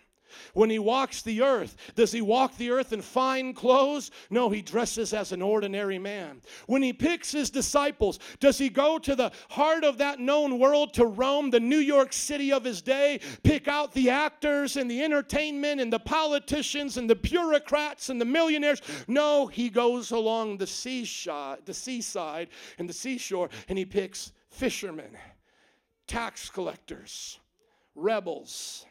When 0.54 0.70
he 0.70 0.80
walks 0.80 1.22
the 1.22 1.42
earth, 1.42 1.76
does 1.96 2.12
he 2.12 2.22
walk 2.22 2.58
the 2.58 2.72
earth 2.72 2.94
in 2.94 3.02
fine 3.02 3.54
clothes? 3.54 4.12
No, 4.30 4.50
he 4.50 4.62
dresses 4.62 5.14
as 5.14 5.32
an 5.32 5.42
ordinary 5.42 6.00
man. 6.00 6.42
When 6.68 6.82
he 6.82 6.94
picks 6.94 7.32
his 7.32 7.50
disciples, 7.50 8.20
does 8.40 8.58
he 8.58 8.70
go 8.70 9.00
to 9.00 9.16
the 9.16 9.32
heart 9.50 9.84
of 9.84 9.98
that 10.00 10.20
known 10.20 10.60
world 10.60 10.94
to 10.96 11.06
Rome, 11.06 11.50
the 11.50 11.60
New 11.60 11.78
York 11.78 12.14
City 12.14 12.52
of 12.52 12.64
his 12.64 12.82
day, 12.82 13.20
pick 13.44 13.68
out 13.68 13.94
the 13.94 14.10
actors 14.10 14.78
and 14.78 14.90
the 14.90 15.04
entertainment 15.04 15.82
and 15.82 15.92
the 15.92 16.00
politicians 16.00 16.98
and 16.98 17.10
the 17.10 17.16
bureaucrats 17.16 18.10
and 18.10 18.20
the 18.20 18.26
millionaires? 18.26 18.82
No, 19.08 19.48
he 19.48 19.70
goes 19.70 20.12
along 20.12 20.58
the 20.58 20.68
seashore, 20.68 21.58
the 21.66 21.74
seaside 21.74 22.50
and 22.78 22.90
the 22.90 22.94
seashore, 22.94 23.50
and 23.68 23.78
he 23.78 23.86
picks 23.86 24.32
fishermen, 24.50 25.18
tax 26.08 26.50
collectors, 26.50 27.40
rebels. 27.96 28.86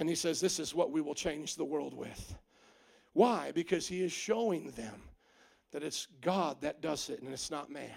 And 0.00 0.08
he 0.08 0.14
says, 0.14 0.40
This 0.40 0.58
is 0.58 0.74
what 0.74 0.90
we 0.90 1.00
will 1.00 1.14
change 1.14 1.54
the 1.54 1.64
world 1.64 1.94
with. 1.94 2.34
Why? 3.12 3.52
Because 3.52 3.86
he 3.86 4.02
is 4.02 4.12
showing 4.12 4.70
them 4.70 5.02
that 5.72 5.82
it's 5.84 6.08
God 6.22 6.62
that 6.62 6.80
does 6.80 7.10
it 7.10 7.20
and 7.20 7.32
it's 7.32 7.50
not 7.50 7.70
man. 7.70 7.90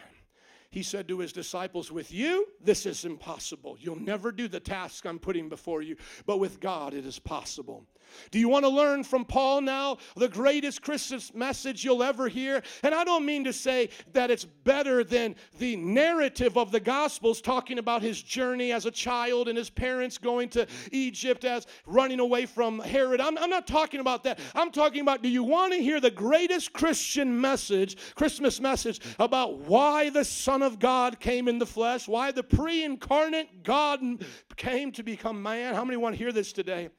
He 0.74 0.82
said 0.82 1.08
to 1.10 1.20
his 1.20 1.32
disciples, 1.32 1.92
With 1.92 2.12
you, 2.12 2.48
this 2.60 2.88
is 2.88 3.06
impossible. 3.06 3.78
You'll 3.80 4.00
never 4.00 4.32
do 4.32 4.48
the 4.48 4.60
task 4.60 5.06
I'm 5.06 5.20
putting 5.20 5.48
before 5.48 5.84
you, 5.84 5.98
but 6.26 6.40
with 6.40 6.60
God, 6.60 6.96
it 6.96 7.06
is 7.06 7.20
possible. 7.20 7.86
Do 8.32 8.40
you 8.40 8.50
want 8.50 8.66
to 8.66 8.70
learn 8.70 9.04
from 9.04 9.26
Paul 9.26 9.62
now? 9.62 9.98
The 10.16 10.28
greatest 10.28 10.82
Christmas 10.82 11.34
message 11.34 11.84
you'll 11.84 12.04
ever 12.04 12.28
hear. 12.28 12.62
And 12.82 12.94
I 12.94 13.04
don't 13.04 13.26
mean 13.26 13.44
to 13.46 13.54
say 13.54 13.90
that 14.14 14.32
it's 14.32 14.46
better 14.46 15.04
than 15.04 15.36
the 15.60 15.76
narrative 15.76 16.58
of 16.58 16.72
the 16.72 16.80
Gospels 16.80 17.42
talking 17.42 17.80
about 17.80 18.02
his 18.02 18.22
journey 18.22 18.72
as 18.72 18.86
a 18.86 18.92
child 18.92 19.48
and 19.48 19.58
his 19.58 19.70
parents 19.70 20.18
going 20.18 20.50
to 20.50 20.68
Egypt 20.92 21.46
as 21.46 21.68
running 21.86 22.20
away 22.20 22.46
from 22.46 22.80
Herod. 22.80 23.22
I'm, 23.22 23.38
I'm 23.38 23.50
not 23.50 23.68
talking 23.68 24.00
about 24.00 24.24
that. 24.24 24.40
I'm 24.56 24.72
talking 24.72 25.02
about 25.02 25.22
do 25.22 25.30
you 25.30 25.44
want 25.44 25.74
to 25.74 25.80
hear 25.80 26.00
the 26.00 26.12
greatest 26.12 26.74
Christian 26.74 27.40
message, 27.40 27.98
Christmas 28.16 28.60
message, 28.60 29.00
about 29.20 29.60
why 29.60 30.10
the 30.10 30.26
Son 30.26 30.63
of 30.64 30.80
God 30.80 31.20
came 31.20 31.48
in 31.48 31.60
the 31.60 31.66
flesh, 31.66 32.08
why 32.08 32.32
the 32.32 32.44
pre 32.44 32.84
incarnate 32.84 33.64
God 33.64 34.02
came 34.56 34.92
to 34.94 35.04
become 35.04 35.42
man? 35.42 35.74
How 35.74 35.86
many 35.86 35.98
want 35.98 36.16
to 36.16 36.18
hear 36.18 36.32
this 36.32 36.54
today? 36.54 36.90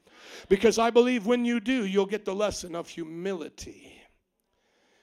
Because 0.49 0.79
I 0.79 0.89
believe 0.89 1.25
when 1.25 1.45
you 1.45 1.59
do, 1.59 1.85
you'll 1.85 2.05
get 2.05 2.25
the 2.25 2.35
lesson 2.35 2.75
of 2.75 2.87
humility. 2.89 3.91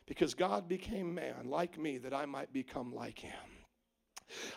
Because 0.07 0.35
God 0.35 0.69
became 0.69 1.15
man 1.15 1.47
like 1.47 1.79
me 1.79 1.99
that 1.99 2.13
I 2.13 2.27
might 2.27 2.53
become 2.53 2.95
like 2.95 3.19
him. 3.19 3.33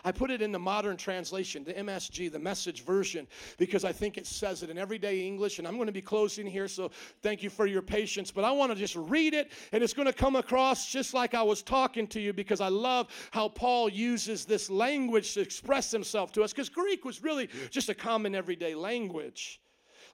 I 0.04 0.12
put 0.12 0.30
it 0.30 0.42
in 0.42 0.52
the 0.52 0.58
modern 0.58 0.96
translation, 0.96 1.64
the 1.64 1.74
MSG, 1.74 2.30
the 2.30 2.38
message 2.38 2.82
version, 2.84 3.26
because 3.58 3.84
I 3.84 3.92
think 3.92 4.18
it 4.18 4.26
says 4.26 4.62
it 4.62 4.70
in 4.70 4.78
everyday 4.78 5.26
English. 5.26 5.58
And 5.58 5.66
I'm 5.66 5.74
going 5.74 5.86
to 5.86 5.92
be 5.92 6.02
closing 6.02 6.46
here, 6.46 6.68
so 6.68 6.90
thank 7.22 7.42
you 7.42 7.50
for 7.50 7.66
your 7.66 7.82
patience. 7.82 8.30
But 8.30 8.44
I 8.44 8.50
want 8.50 8.72
to 8.72 8.78
just 8.78 8.96
read 8.96 9.34
it, 9.34 9.52
and 9.72 9.82
it's 9.82 9.94
going 9.94 10.06
to 10.06 10.12
come 10.12 10.36
across 10.36 10.90
just 10.90 11.14
like 11.14 11.34
I 11.34 11.42
was 11.42 11.62
talking 11.62 12.06
to 12.08 12.20
you 12.20 12.32
because 12.32 12.60
I 12.60 12.68
love 12.68 13.08
how 13.30 13.48
Paul 13.48 13.88
uses 13.88 14.44
this 14.44 14.70
language 14.70 15.34
to 15.34 15.40
express 15.40 15.90
himself 15.90 16.32
to 16.32 16.42
us, 16.42 16.52
because 16.52 16.68
Greek 16.68 17.04
was 17.04 17.22
really 17.22 17.48
just 17.70 17.88
a 17.88 17.94
common 17.94 18.34
everyday 18.34 18.74
language. 18.74 19.60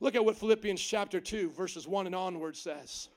Look 0.00 0.16
at 0.16 0.24
what 0.24 0.36
Philippians 0.36 0.80
chapter 0.80 1.20
2, 1.20 1.50
verses 1.50 1.86
1 1.86 2.06
and 2.06 2.14
onward 2.14 2.56
says. 2.56 3.08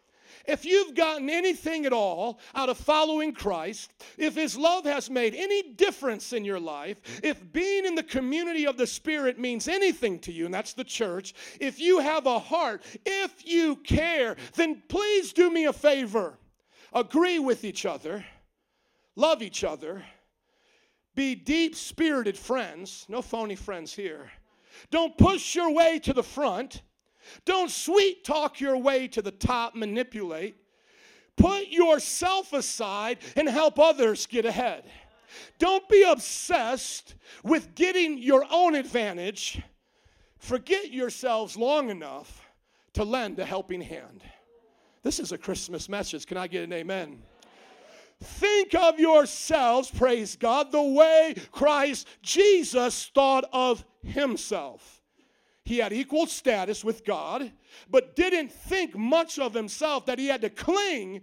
If 0.48 0.66
you've 0.66 0.96
gotten 0.96 1.30
anything 1.30 1.86
at 1.86 1.94
all 1.94 2.40
out 2.54 2.70
of 2.70 2.78
following 2.78 3.34
Christ, 3.34 3.92
if 4.18 4.36
His 4.36 4.58
love 4.58 4.86
has 4.86 5.10
made 5.10 5.36
any 5.36 5.74
difference 5.74 6.34
in 6.34 6.46
your 6.46 6.60
life, 6.60 6.98
if 7.24 7.52
being 7.52 7.86
in 7.86 7.96
the 7.96 8.04
community 8.04 8.68
of 8.68 8.78
the 8.78 8.88
Spirit 8.88 9.40
means 9.40 9.68
anything 9.68 10.20
to 10.20 10.32
you, 10.32 10.46
and 10.46 10.54
that's 10.54 10.74
the 10.74 10.84
church, 10.84 11.34
if 11.60 11.80
you 11.80 12.00
have 12.00 12.26
a 12.26 12.40
heart, 12.40 12.84
if 13.06 13.46
you 13.46 13.76
care, 13.78 14.36
then 14.56 14.82
please 14.88 15.34
do 15.34 15.50
me 15.50 15.66
a 15.66 15.74
favor. 15.74 16.38
Agree 16.94 17.40
with 17.40 17.64
each 17.64 17.86
other, 17.86 18.26
love 19.16 19.42
each 19.42 19.64
other, 19.64 20.04
be 21.16 21.34
deep 21.36 21.76
spirited 21.76 22.38
friends, 22.38 23.06
no 23.10 23.22
phony 23.22 23.56
friends 23.56 23.94
here. 23.94 24.32
Don't 24.92 25.18
push 25.18 25.56
your 25.56 25.74
way 25.74 26.00
to 26.00 26.14
the 26.14 26.24
front. 26.24 26.82
Don't 27.46 27.72
sweet 27.72 28.24
talk 28.24 28.60
your 28.60 28.78
way 28.78 29.08
to 29.10 29.22
the 29.22 29.32
top, 29.32 29.76
manipulate. 29.76 30.56
Put 31.36 31.68
yourself 31.68 32.54
aside 32.54 33.20
and 33.36 33.50
help 33.50 33.80
others 33.80 34.26
get 34.26 34.46
ahead. 34.46 34.84
Don't 35.60 35.88
be 35.90 36.04
obsessed 36.04 37.16
with 37.44 37.76
getting 37.76 38.18
your 38.18 38.46
own 38.50 38.76
advantage. 38.76 39.62
Forget 40.38 40.92
yourselves 40.92 41.58
long 41.58 41.90
enough 41.90 42.48
to 42.94 43.04
lend 43.04 43.40
a 43.40 43.46
helping 43.46 43.82
hand. 43.82 44.22
This 45.04 45.20
is 45.20 45.32
a 45.32 45.38
Christmas 45.38 45.90
message. 45.90 46.26
Can 46.26 46.38
I 46.38 46.48
get 46.48 46.64
an 46.64 46.74
amen? 46.74 47.22
Think 48.24 48.74
of 48.74 48.98
yourselves, 48.98 49.92
praise 49.92 50.36
God, 50.36 50.72
the 50.72 50.82
way 50.82 51.36
Christ 51.52 52.08
Jesus 52.22 53.12
thought 53.14 53.44
of 53.52 53.84
himself. 54.04 54.95
He 55.66 55.80
had 55.80 55.92
equal 55.92 56.28
status 56.28 56.84
with 56.84 57.04
God, 57.04 57.52
but 57.90 58.16
didn't 58.16 58.52
think 58.52 58.96
much 58.96 59.40
of 59.40 59.54
himself 59.54 60.06
that 60.06 60.20
he 60.20 60.28
had 60.28 60.42
to 60.42 60.50
cling. 60.52 61.22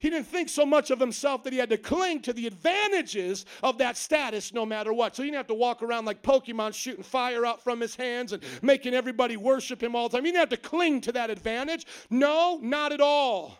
He 0.00 0.10
didn't 0.10 0.26
think 0.26 0.48
so 0.48 0.66
much 0.66 0.90
of 0.90 0.98
himself 0.98 1.44
that 1.44 1.52
he 1.52 1.60
had 1.60 1.70
to 1.70 1.78
cling 1.78 2.20
to 2.22 2.32
the 2.32 2.48
advantages 2.48 3.46
of 3.62 3.78
that 3.78 3.96
status 3.96 4.52
no 4.52 4.66
matter 4.66 4.92
what. 4.92 5.14
So 5.14 5.22
he 5.22 5.28
didn't 5.28 5.36
have 5.36 5.46
to 5.46 5.54
walk 5.54 5.80
around 5.80 6.06
like 6.06 6.22
Pokemon 6.22 6.74
shooting 6.74 7.04
fire 7.04 7.46
out 7.46 7.62
from 7.62 7.80
his 7.80 7.94
hands 7.94 8.32
and 8.32 8.42
making 8.62 8.94
everybody 8.94 9.36
worship 9.36 9.80
him 9.80 9.94
all 9.94 10.08
the 10.08 10.18
time. 10.18 10.24
He 10.24 10.32
didn't 10.32 10.50
have 10.50 10.60
to 10.60 10.68
cling 10.68 11.00
to 11.02 11.12
that 11.12 11.30
advantage. 11.30 11.86
No, 12.10 12.58
not 12.60 12.92
at 12.92 13.00
all. 13.00 13.56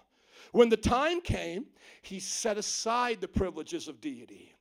When 0.50 0.68
the 0.68 0.76
time 0.76 1.20
came, 1.20 1.66
he 2.02 2.18
set 2.18 2.58
aside 2.58 3.20
the 3.20 3.28
privileges 3.28 3.86
of 3.86 4.00
deity 4.00 4.52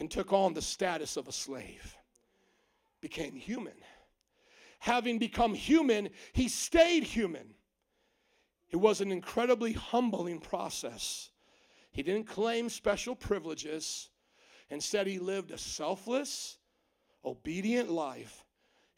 and 0.00 0.10
took 0.10 0.32
on 0.32 0.54
the 0.54 0.62
status 0.62 1.16
of 1.16 1.28
a 1.28 1.32
slave, 1.32 1.96
became 3.00 3.36
human. 3.36 3.74
Having 4.80 5.18
become 5.18 5.54
human, 5.54 6.10
he 6.32 6.48
stayed 6.48 7.04
human. 7.04 7.54
It 8.70 8.76
was 8.76 9.00
an 9.00 9.12
incredibly 9.12 9.72
humbling 9.72 10.40
process. 10.40 11.30
He 11.92 12.02
didn't 12.02 12.26
claim 12.26 12.68
special 12.68 13.14
privileges. 13.14 14.10
Instead, 14.68 15.06
he 15.06 15.18
lived 15.18 15.50
a 15.50 15.58
selfless, 15.58 16.58
obedient 17.24 17.90
life 17.90 18.44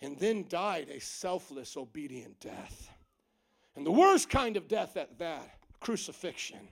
and 0.02 0.18
then 0.18 0.44
died 0.48 0.88
a 0.90 1.00
selfless, 1.00 1.76
obedient 1.76 2.38
death. 2.40 2.90
And 3.76 3.86
the 3.86 3.92
worst 3.92 4.28
kind 4.28 4.56
of 4.56 4.68
death 4.68 4.96
at 4.96 5.18
that 5.20 5.58
crucifixion. 5.80 6.68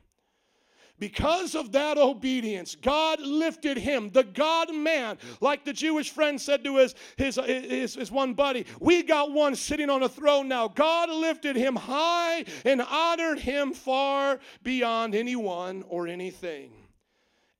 Because 1.01 1.55
of 1.55 1.73
that 1.73 1.97
obedience, 1.97 2.77
God 2.77 3.21
lifted 3.21 3.79
him, 3.79 4.11
the 4.11 4.23
God 4.23 4.73
man, 4.75 5.17
like 5.41 5.65
the 5.65 5.73
Jewish 5.73 6.11
friend 6.11 6.39
said 6.39 6.63
to 6.65 6.77
his, 6.77 6.95
his, 7.17 7.37
his, 7.37 7.95
his, 7.95 8.13
one 8.13 8.35
buddy, 8.35 8.67
We 8.81 9.03
got 9.03 9.33
one 9.33 9.57
sitting 9.57 9.89
on 9.89 10.03
a 10.03 10.09
throne 10.11 10.47
now. 10.47 10.69
God 10.69 11.09
lifted 11.09 11.57
him 11.57 11.75
high 11.75 12.45
and 12.67 12.83
honored 12.83 13.39
him 13.39 13.73
far 13.73 14.41
beyond 14.63 15.15
anyone 15.15 15.85
or 15.89 16.07
anything. 16.07 16.71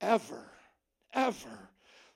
Ever, 0.03 0.51
ever 1.15 1.71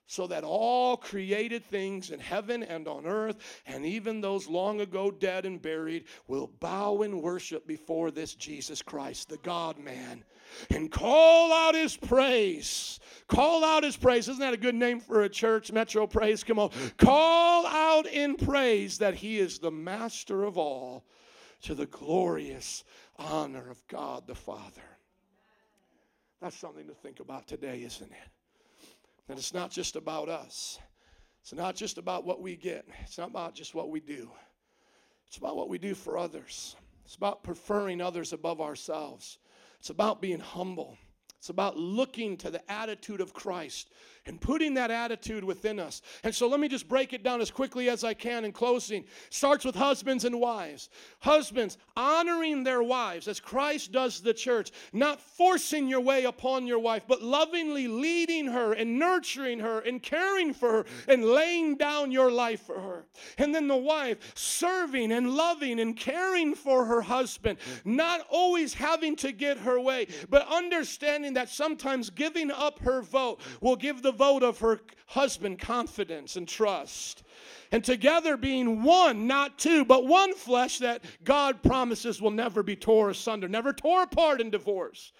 so 0.06 0.26
that 0.26 0.44
all 0.44 0.96
created 0.96 1.64
things 1.64 2.10
in 2.10 2.20
heaven 2.20 2.62
and 2.62 2.86
on 2.86 3.06
earth, 3.06 3.62
and 3.66 3.86
even 3.86 4.20
those 4.20 4.46
long 4.46 4.80
ago 4.80 5.10
dead 5.10 5.46
and 5.46 5.62
buried, 5.62 6.04
will 6.28 6.46
bow 6.60 7.02
and 7.02 7.22
worship 7.22 7.66
before 7.66 8.10
this 8.10 8.34
Jesus 8.34 8.82
Christ, 8.82 9.30
the 9.30 9.38
God 9.38 9.78
man. 9.78 10.22
And 10.70 10.90
call 10.90 11.52
out 11.52 11.74
his 11.74 11.96
praise. 11.96 13.00
Call 13.26 13.64
out 13.64 13.84
his 13.84 13.96
praise. 13.96 14.28
Isn't 14.28 14.40
that 14.40 14.54
a 14.54 14.58
good 14.58 14.74
name 14.74 15.00
for 15.00 15.22
a 15.22 15.28
church? 15.28 15.72
Metro 15.72 16.06
Praise. 16.06 16.44
Come 16.44 16.58
on. 16.58 16.70
Call 16.98 17.66
out 17.66 18.06
in 18.06 18.36
praise 18.36 18.98
that 18.98 19.14
he 19.14 19.38
is 19.38 19.58
the 19.58 19.70
master 19.70 20.44
of 20.44 20.58
all 20.58 21.04
to 21.62 21.74
the 21.74 21.86
glorious 21.86 22.84
honor 23.18 23.70
of 23.70 23.86
God 23.88 24.26
the 24.26 24.34
Father. 24.34 24.82
That's 26.42 26.56
something 26.56 26.86
to 26.88 26.94
think 26.94 27.20
about 27.20 27.46
today, 27.46 27.82
isn't 27.82 28.10
it? 28.10 28.88
That 29.28 29.38
it's 29.38 29.54
not 29.54 29.70
just 29.70 29.96
about 29.96 30.28
us. 30.28 30.78
It's 31.40 31.54
not 31.54 31.74
just 31.76 31.96
about 31.96 32.26
what 32.26 32.42
we 32.42 32.56
get. 32.56 32.86
It's 33.02 33.16
not 33.16 33.30
about 33.30 33.54
just 33.54 33.74
what 33.74 33.90
we 33.90 34.00
do. 34.00 34.30
It's 35.26 35.38
about 35.38 35.56
what 35.56 35.70
we 35.70 35.78
do 35.78 35.94
for 35.94 36.18
others. 36.18 36.76
It's 37.04 37.16
about 37.16 37.42
preferring 37.42 38.00
others 38.00 38.32
above 38.32 38.60
ourselves. 38.60 39.38
It's 39.84 39.90
about 39.90 40.22
being 40.22 40.40
humble. 40.40 40.96
It's 41.36 41.50
about 41.50 41.76
looking 41.76 42.38
to 42.38 42.50
the 42.50 42.72
attitude 42.72 43.20
of 43.20 43.34
Christ 43.34 43.90
and 44.26 44.40
putting 44.40 44.74
that 44.74 44.90
attitude 44.90 45.44
within 45.44 45.78
us. 45.78 46.02
And 46.22 46.34
so 46.34 46.48
let 46.48 46.60
me 46.60 46.68
just 46.68 46.88
break 46.88 47.12
it 47.12 47.22
down 47.22 47.40
as 47.40 47.50
quickly 47.50 47.88
as 47.88 48.04
I 48.04 48.14
can 48.14 48.44
in 48.44 48.52
closing. 48.52 49.04
Starts 49.30 49.64
with 49.64 49.74
husbands 49.74 50.24
and 50.24 50.40
wives. 50.40 50.88
Husbands 51.20 51.78
honoring 51.96 52.64
their 52.64 52.82
wives 52.82 53.28
as 53.28 53.40
Christ 53.40 53.92
does 53.92 54.20
the 54.20 54.34
church, 54.34 54.72
not 54.92 55.20
forcing 55.20 55.88
your 55.88 56.00
way 56.00 56.24
upon 56.24 56.66
your 56.66 56.78
wife, 56.78 57.02
but 57.06 57.22
lovingly 57.22 57.86
leading 57.86 58.46
her 58.46 58.72
and 58.72 58.98
nurturing 58.98 59.60
her 59.60 59.80
and 59.80 60.02
caring 60.02 60.54
for 60.54 60.70
her 60.70 60.86
and 61.08 61.24
laying 61.24 61.76
down 61.76 62.10
your 62.10 62.30
life 62.30 62.62
for 62.62 62.80
her. 62.80 63.04
And 63.38 63.54
then 63.54 63.68
the 63.68 63.76
wife 63.76 64.32
serving 64.34 65.12
and 65.12 65.30
loving 65.30 65.80
and 65.80 65.96
caring 65.96 66.54
for 66.54 66.84
her 66.86 67.02
husband, 67.02 67.58
not 67.84 68.26
always 68.30 68.74
having 68.74 69.16
to 69.16 69.32
get 69.32 69.58
her 69.58 69.78
way, 69.80 70.06
but 70.30 70.46
understanding 70.48 71.34
that 71.34 71.48
sometimes 71.48 72.10
giving 72.10 72.50
up 72.50 72.78
her 72.80 73.02
vote 73.02 73.40
will 73.60 73.76
give 73.76 74.02
the 74.02 74.13
vote 74.14 74.42
of 74.42 74.58
her 74.60 74.80
husband 75.06 75.58
confidence 75.58 76.36
and 76.36 76.48
trust. 76.48 77.22
And 77.70 77.84
together 77.84 78.36
being 78.36 78.82
one, 78.82 79.26
not 79.26 79.58
two, 79.58 79.84
but 79.84 80.06
one 80.06 80.34
flesh 80.34 80.78
that 80.78 81.04
God 81.24 81.62
promises 81.62 82.22
will 82.22 82.30
never 82.30 82.62
be 82.62 82.76
torn 82.76 83.10
asunder, 83.10 83.48
never 83.48 83.72
tore 83.72 84.02
apart 84.02 84.40
in 84.40 84.50
divorce 84.50 85.12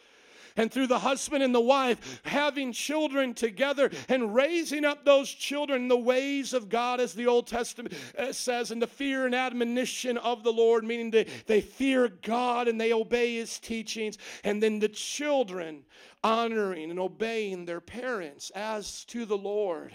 and 0.57 0.71
through 0.71 0.87
the 0.87 0.99
husband 0.99 1.43
and 1.43 1.55
the 1.55 1.61
wife 1.61 2.21
having 2.25 2.73
children 2.73 3.35
together 3.35 3.91
and 4.09 4.35
raising 4.35 4.85
up 4.85 5.05
those 5.05 5.29
children 5.31 5.83
in 5.83 5.89
the 5.89 5.97
ways 5.97 6.53
of 6.53 6.69
God, 6.69 7.01
as 7.01 7.15
the 7.15 7.27
Old 7.27 7.47
Testament 7.47 7.95
uh, 8.17 8.33
says, 8.33 8.71
in 8.71 8.79
the 8.79 8.87
fear 8.87 9.27
and 9.27 9.35
admonition 9.35 10.17
of 10.19 10.45
the 10.45 10.53
Lord, 10.53 10.85
meaning 10.85 11.11
they, 11.11 11.25
they 11.47 11.61
fear 11.61 12.09
God 12.23 12.69
and 12.69 12.81
they 12.81 12.93
obey 12.93 13.37
his 13.37 13.59
teachings. 13.59 14.19
And 14.45 14.63
then 14.63 14.79
the 14.79 14.89
children 14.89 15.85
honoring 16.25 16.91
and 16.91 16.99
obeying 16.99 17.67
their 17.67 17.83
parents 17.83 18.51
as 18.55 19.05
to 19.05 19.27
the 19.27 19.37
Lord, 19.37 19.93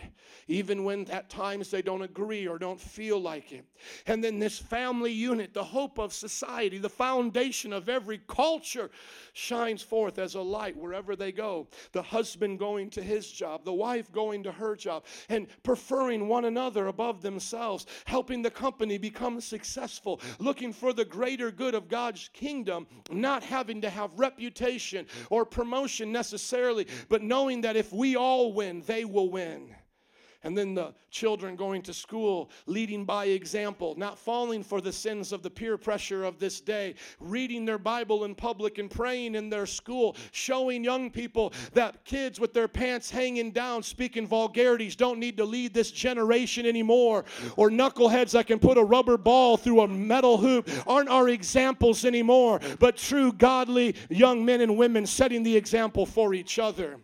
even 0.48 0.84
when 0.84 1.10
at 1.10 1.28
times 1.28 1.72
they 1.72 1.82
don't 1.82 2.04
agree 2.04 2.48
or 2.48 2.60
don't 2.60 2.80
feel 2.80 3.20
like 3.20 3.52
it. 3.52 3.66
And 4.06 4.24
then 4.24 4.38
this 4.38 4.60
family 4.60 5.12
unit, 5.12 5.56
the 5.56 5.64
hope 5.64 5.98
of 5.98 6.14
society, 6.14 6.78
the 6.78 6.88
foundation 6.88 7.74
of 7.74 7.90
every 7.90 8.20
culture, 8.28 8.92
shines 9.34 9.82
forth 9.82 10.20
as 10.20 10.36
a 10.36 10.42
light 10.42 10.78
wherever 10.78 11.16
they 11.16 11.32
go. 11.32 11.68
The 11.94 12.04
husband 12.04 12.60
going 12.60 12.92
to 12.92 13.02
his 13.02 13.32
job, 13.32 13.66
the 13.66 13.74
wife 13.74 14.12
going 14.12 14.44
to 14.44 14.52
her 14.52 14.76
job, 14.76 15.06
and 15.30 15.48
preferring 15.64 16.28
one 16.28 16.46
another 16.46 16.88
above 16.88 17.24
themselves, 17.24 17.88
helping 18.06 18.44
the 18.44 18.52
company 18.52 19.00
become 19.00 19.42
successful, 19.42 20.22
looking 20.38 20.74
for 20.74 20.94
the 20.94 21.06
greater 21.06 21.50
good 21.50 21.74
of 21.74 21.88
God's 21.88 22.30
kingdom, 22.34 22.86
not 23.10 23.44
having 23.44 23.82
to 23.82 23.90
have 23.90 24.12
reputation 24.20 25.08
or 25.32 25.44
promotion 25.44 26.12
necessarily, 26.20 26.86
but 27.08 27.22
knowing 27.22 27.62
that 27.62 27.78
if 27.78 27.94
we 27.94 28.18
all 28.18 28.52
win, 28.52 28.84
they 28.86 29.06
will 29.06 29.30
win. 29.30 29.74
And 30.44 30.58
then 30.58 30.74
the 30.74 30.94
children 31.12 31.58
going 31.58 31.82
to 31.82 31.94
school, 31.94 32.50
leading 32.66 33.04
by 33.04 33.26
example, 33.26 33.94
not 33.98 34.18
falling 34.18 34.64
for 34.64 34.80
the 34.80 34.94
sins 34.94 35.34
of 35.34 35.44
the 35.44 35.50
peer 35.50 35.78
pressure 35.78 36.24
of 36.24 36.40
this 36.40 36.62
day, 36.62 36.96
reading 37.20 37.66
their 37.66 37.78
Bible 37.78 38.24
in 38.24 38.36
public 38.36 38.78
and 38.78 38.90
praying 38.90 39.36
in 39.36 39.50
their 39.50 39.66
school, 39.66 40.16
showing 40.32 40.82
young 40.82 41.12
people 41.12 41.52
that 41.74 42.06
kids 42.06 42.40
with 42.40 42.54
their 42.54 42.70
pants 42.70 43.12
hanging 43.12 43.52
down, 43.52 43.84
speaking 43.84 44.26
vulgarities, 44.26 44.96
don't 44.96 45.20
need 45.20 45.36
to 45.36 45.44
lead 45.44 45.74
this 45.74 45.92
generation 45.92 46.66
anymore. 46.66 47.26
Or 47.58 47.70
knuckleheads 47.70 48.32
that 48.32 48.48
can 48.48 48.60
put 48.60 48.78
a 48.78 48.84
rubber 48.84 49.18
ball 49.18 49.58
through 49.58 49.82
a 49.82 49.88
metal 49.90 50.38
hoop 50.38 50.70
aren't 50.88 51.10
our 51.10 51.28
examples 51.28 52.06
anymore, 52.06 52.62
but 52.80 52.96
true, 52.96 53.34
godly 53.34 53.96
young 54.10 54.46
men 54.46 54.62
and 54.62 54.78
women 54.78 55.06
setting 55.06 55.44
the 55.44 55.58
example 55.58 56.06
for 56.06 56.34
each 56.34 56.60
other. 56.60 57.00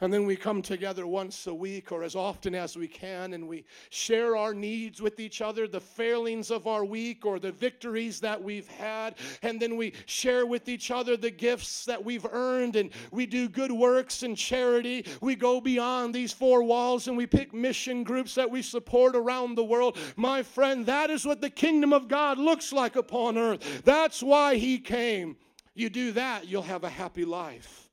And 0.00 0.12
then 0.12 0.24
we 0.24 0.34
come 0.34 0.62
together 0.62 1.06
once 1.06 1.46
a 1.46 1.54
week 1.54 1.92
or 1.92 2.02
as 2.02 2.14
often 2.14 2.54
as 2.54 2.76
we 2.76 2.88
can 2.88 3.34
and 3.34 3.46
we 3.46 3.64
share 3.90 4.34
our 4.36 4.54
needs 4.54 5.02
with 5.02 5.20
each 5.20 5.42
other, 5.42 5.68
the 5.68 5.80
failings 5.80 6.50
of 6.50 6.66
our 6.66 6.84
week 6.84 7.26
or 7.26 7.38
the 7.38 7.52
victories 7.52 8.18
that 8.20 8.42
we've 8.42 8.68
had. 8.68 9.16
And 9.42 9.60
then 9.60 9.76
we 9.76 9.92
share 10.06 10.46
with 10.46 10.68
each 10.68 10.90
other 10.90 11.16
the 11.16 11.30
gifts 11.30 11.84
that 11.84 12.02
we've 12.02 12.26
earned 12.32 12.76
and 12.76 12.90
we 13.10 13.26
do 13.26 13.48
good 13.48 13.72
works 13.72 14.22
and 14.22 14.36
charity. 14.36 15.04
We 15.20 15.36
go 15.36 15.60
beyond 15.60 16.14
these 16.14 16.32
four 16.32 16.62
walls 16.62 17.06
and 17.06 17.16
we 17.16 17.26
pick 17.26 17.52
mission 17.52 18.02
groups 18.02 18.34
that 18.36 18.50
we 18.50 18.62
support 18.62 19.14
around 19.14 19.54
the 19.54 19.64
world. 19.64 19.98
My 20.16 20.42
friend, 20.42 20.86
that 20.86 21.10
is 21.10 21.26
what 21.26 21.42
the 21.42 21.50
kingdom 21.50 21.92
of 21.92 22.08
God 22.08 22.38
looks 22.38 22.72
like 22.72 22.96
upon 22.96 23.36
earth. 23.36 23.82
That's 23.84 24.22
why 24.22 24.56
He 24.56 24.78
came. 24.78 25.36
You 25.74 25.90
do 25.90 26.12
that, 26.12 26.48
you'll 26.48 26.62
have 26.62 26.84
a 26.84 26.90
happy 26.90 27.24
life. 27.24 27.89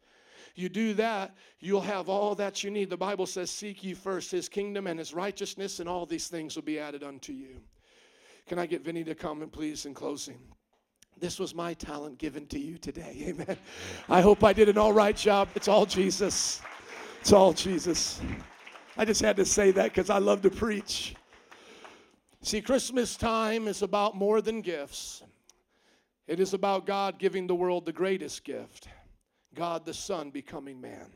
You 0.57 0.69
do 0.69 0.95
that, 0.95 1.35
you'll 1.59 1.81
have 1.81 2.09
all 2.09 2.33
that 2.33 2.63
you 2.63 2.71
need. 2.71 2.89
The 2.89 2.97
Bible 2.97 3.27
says, 3.27 3.51
Seek 3.51 3.83
ye 3.83 3.93
first 3.93 4.31
his 4.31 4.49
kingdom 4.49 4.87
and 4.87 4.97
his 4.97 5.13
righteousness, 5.13 5.79
and 5.79 5.87
all 5.87 6.07
these 6.07 6.29
things 6.29 6.55
will 6.55 6.63
be 6.63 6.79
added 6.79 7.03
unto 7.03 7.31
you. 7.31 7.61
Can 8.47 8.57
I 8.57 8.65
get 8.65 8.83
Vinny 8.83 9.03
to 9.03 9.13
come 9.13 9.43
and 9.43 9.51
please 9.51 9.85
in 9.85 9.93
closing? 9.93 10.39
This 11.19 11.37
was 11.37 11.53
my 11.53 11.75
talent 11.75 12.17
given 12.17 12.47
to 12.47 12.57
you 12.59 12.79
today. 12.79 13.25
Amen. 13.27 13.55
I 14.09 14.21
hope 14.21 14.43
I 14.43 14.51
did 14.51 14.67
an 14.67 14.79
all 14.79 14.91
right 14.91 15.15
job. 15.15 15.47
It's 15.53 15.67
all 15.67 15.85
Jesus. 15.85 16.59
It's 17.21 17.31
all 17.31 17.53
Jesus. 17.53 18.19
I 18.97 19.05
just 19.05 19.21
had 19.21 19.37
to 19.37 19.45
say 19.45 19.69
that 19.69 19.83
because 19.83 20.09
I 20.09 20.17
love 20.17 20.41
to 20.41 20.49
preach. 20.49 21.13
See, 22.41 22.61
Christmas 22.61 23.15
time 23.15 23.67
is 23.67 23.83
about 23.83 24.15
more 24.15 24.41
than 24.41 24.61
gifts, 24.61 25.21
it 26.25 26.39
is 26.39 26.55
about 26.55 26.87
God 26.87 27.19
giving 27.19 27.45
the 27.45 27.55
world 27.55 27.85
the 27.85 27.93
greatest 27.93 28.43
gift. 28.43 28.87
God 29.57 29.85
the 29.85 29.93
Son 29.93 30.29
becoming 30.29 30.79
man. 30.79 31.11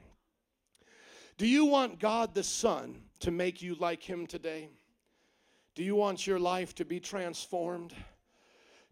Do 1.38 1.47
you 1.47 1.63
want 1.65 1.99
God 1.99 2.34
the 2.34 2.43
Son 2.43 2.95
to 3.19 3.30
make 3.30 3.61
you 3.61 3.76
like 3.76 4.01
Him 4.01 4.26
today? 4.26 4.69
Do 5.76 5.84
you 5.84 5.95
want 5.95 6.26
your 6.26 6.39
life 6.39 6.73
to 6.76 6.85
be 6.85 6.99
transformed? 6.99 7.93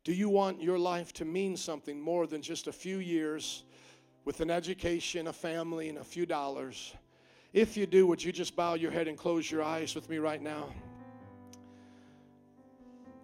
Do 0.04 0.14
you 0.14 0.30
want 0.30 0.62
your 0.62 0.78
life 0.78 1.12
to 1.14 1.26
mean 1.26 1.58
something 1.58 2.00
more 2.00 2.28
than 2.28 2.42
just 2.44 2.68
a 2.68 2.72
few 2.72 3.00
years 3.00 3.64
with 4.24 4.40
an 4.40 4.52
education, 4.52 5.28
a 5.28 5.34
family, 5.34 5.90
and 5.90 5.98
a 5.98 6.04
few 6.04 6.28
dollars? 6.28 6.94
If 7.52 7.76
you 7.76 7.88
do, 7.88 8.06
would 8.06 8.24
you 8.24 8.32
just 8.32 8.56
bow 8.56 8.76
your 8.76 8.92
head 8.92 9.08
and 9.08 9.18
close 9.18 9.50
your 9.50 9.64
eyes 9.64 9.96
with 9.96 10.10
me 10.10 10.20
right 10.20 10.42
now? 10.42 10.70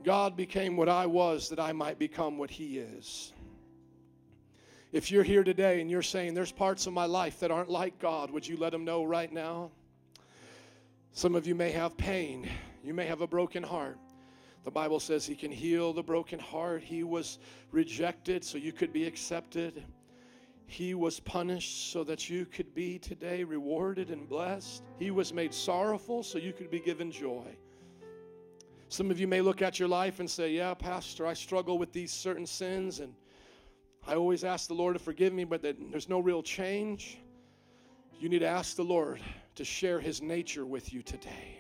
God 0.04 0.36
became 0.36 0.76
what 0.76 0.90
I 0.90 1.06
was 1.06 1.50
that 1.50 1.60
I 1.60 1.72
might 1.72 2.00
become 2.00 2.40
what 2.40 2.50
He 2.50 2.80
is. 2.80 3.32
If 4.96 5.12
you're 5.12 5.24
here 5.24 5.44
today 5.44 5.82
and 5.82 5.92
you're 5.92 6.02
saying 6.02 6.36
there's 6.36 6.54
parts 6.54 6.88
of 6.88 6.94
my 6.94 7.04
life 7.04 7.42
that 7.42 7.52
aren't 7.52 7.70
like 7.70 8.00
God, 8.00 8.32
would 8.32 8.48
you 8.48 8.56
let 8.56 8.74
Him 8.74 8.86
know 8.86 9.04
right 9.04 9.30
now? 9.30 9.70
Some 11.12 11.36
of 11.36 11.46
you 11.46 11.54
may 11.54 11.72
have 11.72 11.98
pain, 11.98 12.48
you 12.82 12.94
may 12.94 13.06
have 13.06 13.20
a 13.20 13.28
broken 13.28 13.62
heart. 13.62 13.98
The 14.64 14.72
Bible 14.72 15.02
says 15.02 15.26
He 15.26 15.36
can 15.36 15.52
heal 15.52 15.92
the 15.92 16.02
broken 16.02 16.40
heart. 16.40 16.82
He 16.82 17.04
was 17.04 17.40
rejected 17.74 18.46
so 18.46 18.58
you 18.58 18.72
could 18.72 18.94
be 18.94 19.04
accepted. 19.04 19.84
He 20.66 20.94
was 20.94 21.20
punished 21.20 21.92
so 21.92 22.06
that 22.06 22.30
you 22.30 22.46
could 22.46 22.74
be 22.74 22.98
today 22.98 23.44
rewarded 23.44 24.12
and 24.12 24.30
blessed. 24.30 24.82
He 24.98 25.12
was 25.12 25.34
made 25.34 25.54
sorrowful 25.54 26.24
so 26.24 26.38
you 26.38 26.54
could 26.54 26.72
be 26.72 26.80
given 26.80 27.12
joy. 27.12 27.58
Some 28.88 29.12
of 29.12 29.20
you 29.20 29.28
may 29.28 29.42
look 29.42 29.62
at 29.62 29.78
your 29.78 29.90
life 29.90 30.22
and 30.22 30.30
say, 30.30 30.54
Yeah, 30.54 30.74
Pastor, 30.74 31.28
I 31.28 31.34
struggle 31.34 31.78
with 31.78 31.92
these 31.92 32.14
certain 32.14 32.46
sins 32.46 33.02
and 33.02 33.14
I 34.08 34.16
always 34.16 34.44
ask 34.44 34.68
the 34.68 34.76
Lord 34.76 34.96
to 34.96 35.04
forgive 35.04 35.34
me, 35.34 35.46
but 35.46 35.62
there's 35.64 36.10
no 36.10 36.20
real 36.20 36.44
change. 36.44 37.18
You 38.20 38.30
need 38.30 38.40
to 38.40 38.48
ask 38.48 38.76
the 38.76 38.84
Lord 38.84 39.20
to 39.56 39.66
share 39.66 40.00
his 40.00 40.22
nature 40.22 40.66
with 40.66 40.94
you 40.94 41.02
today. 41.02 41.60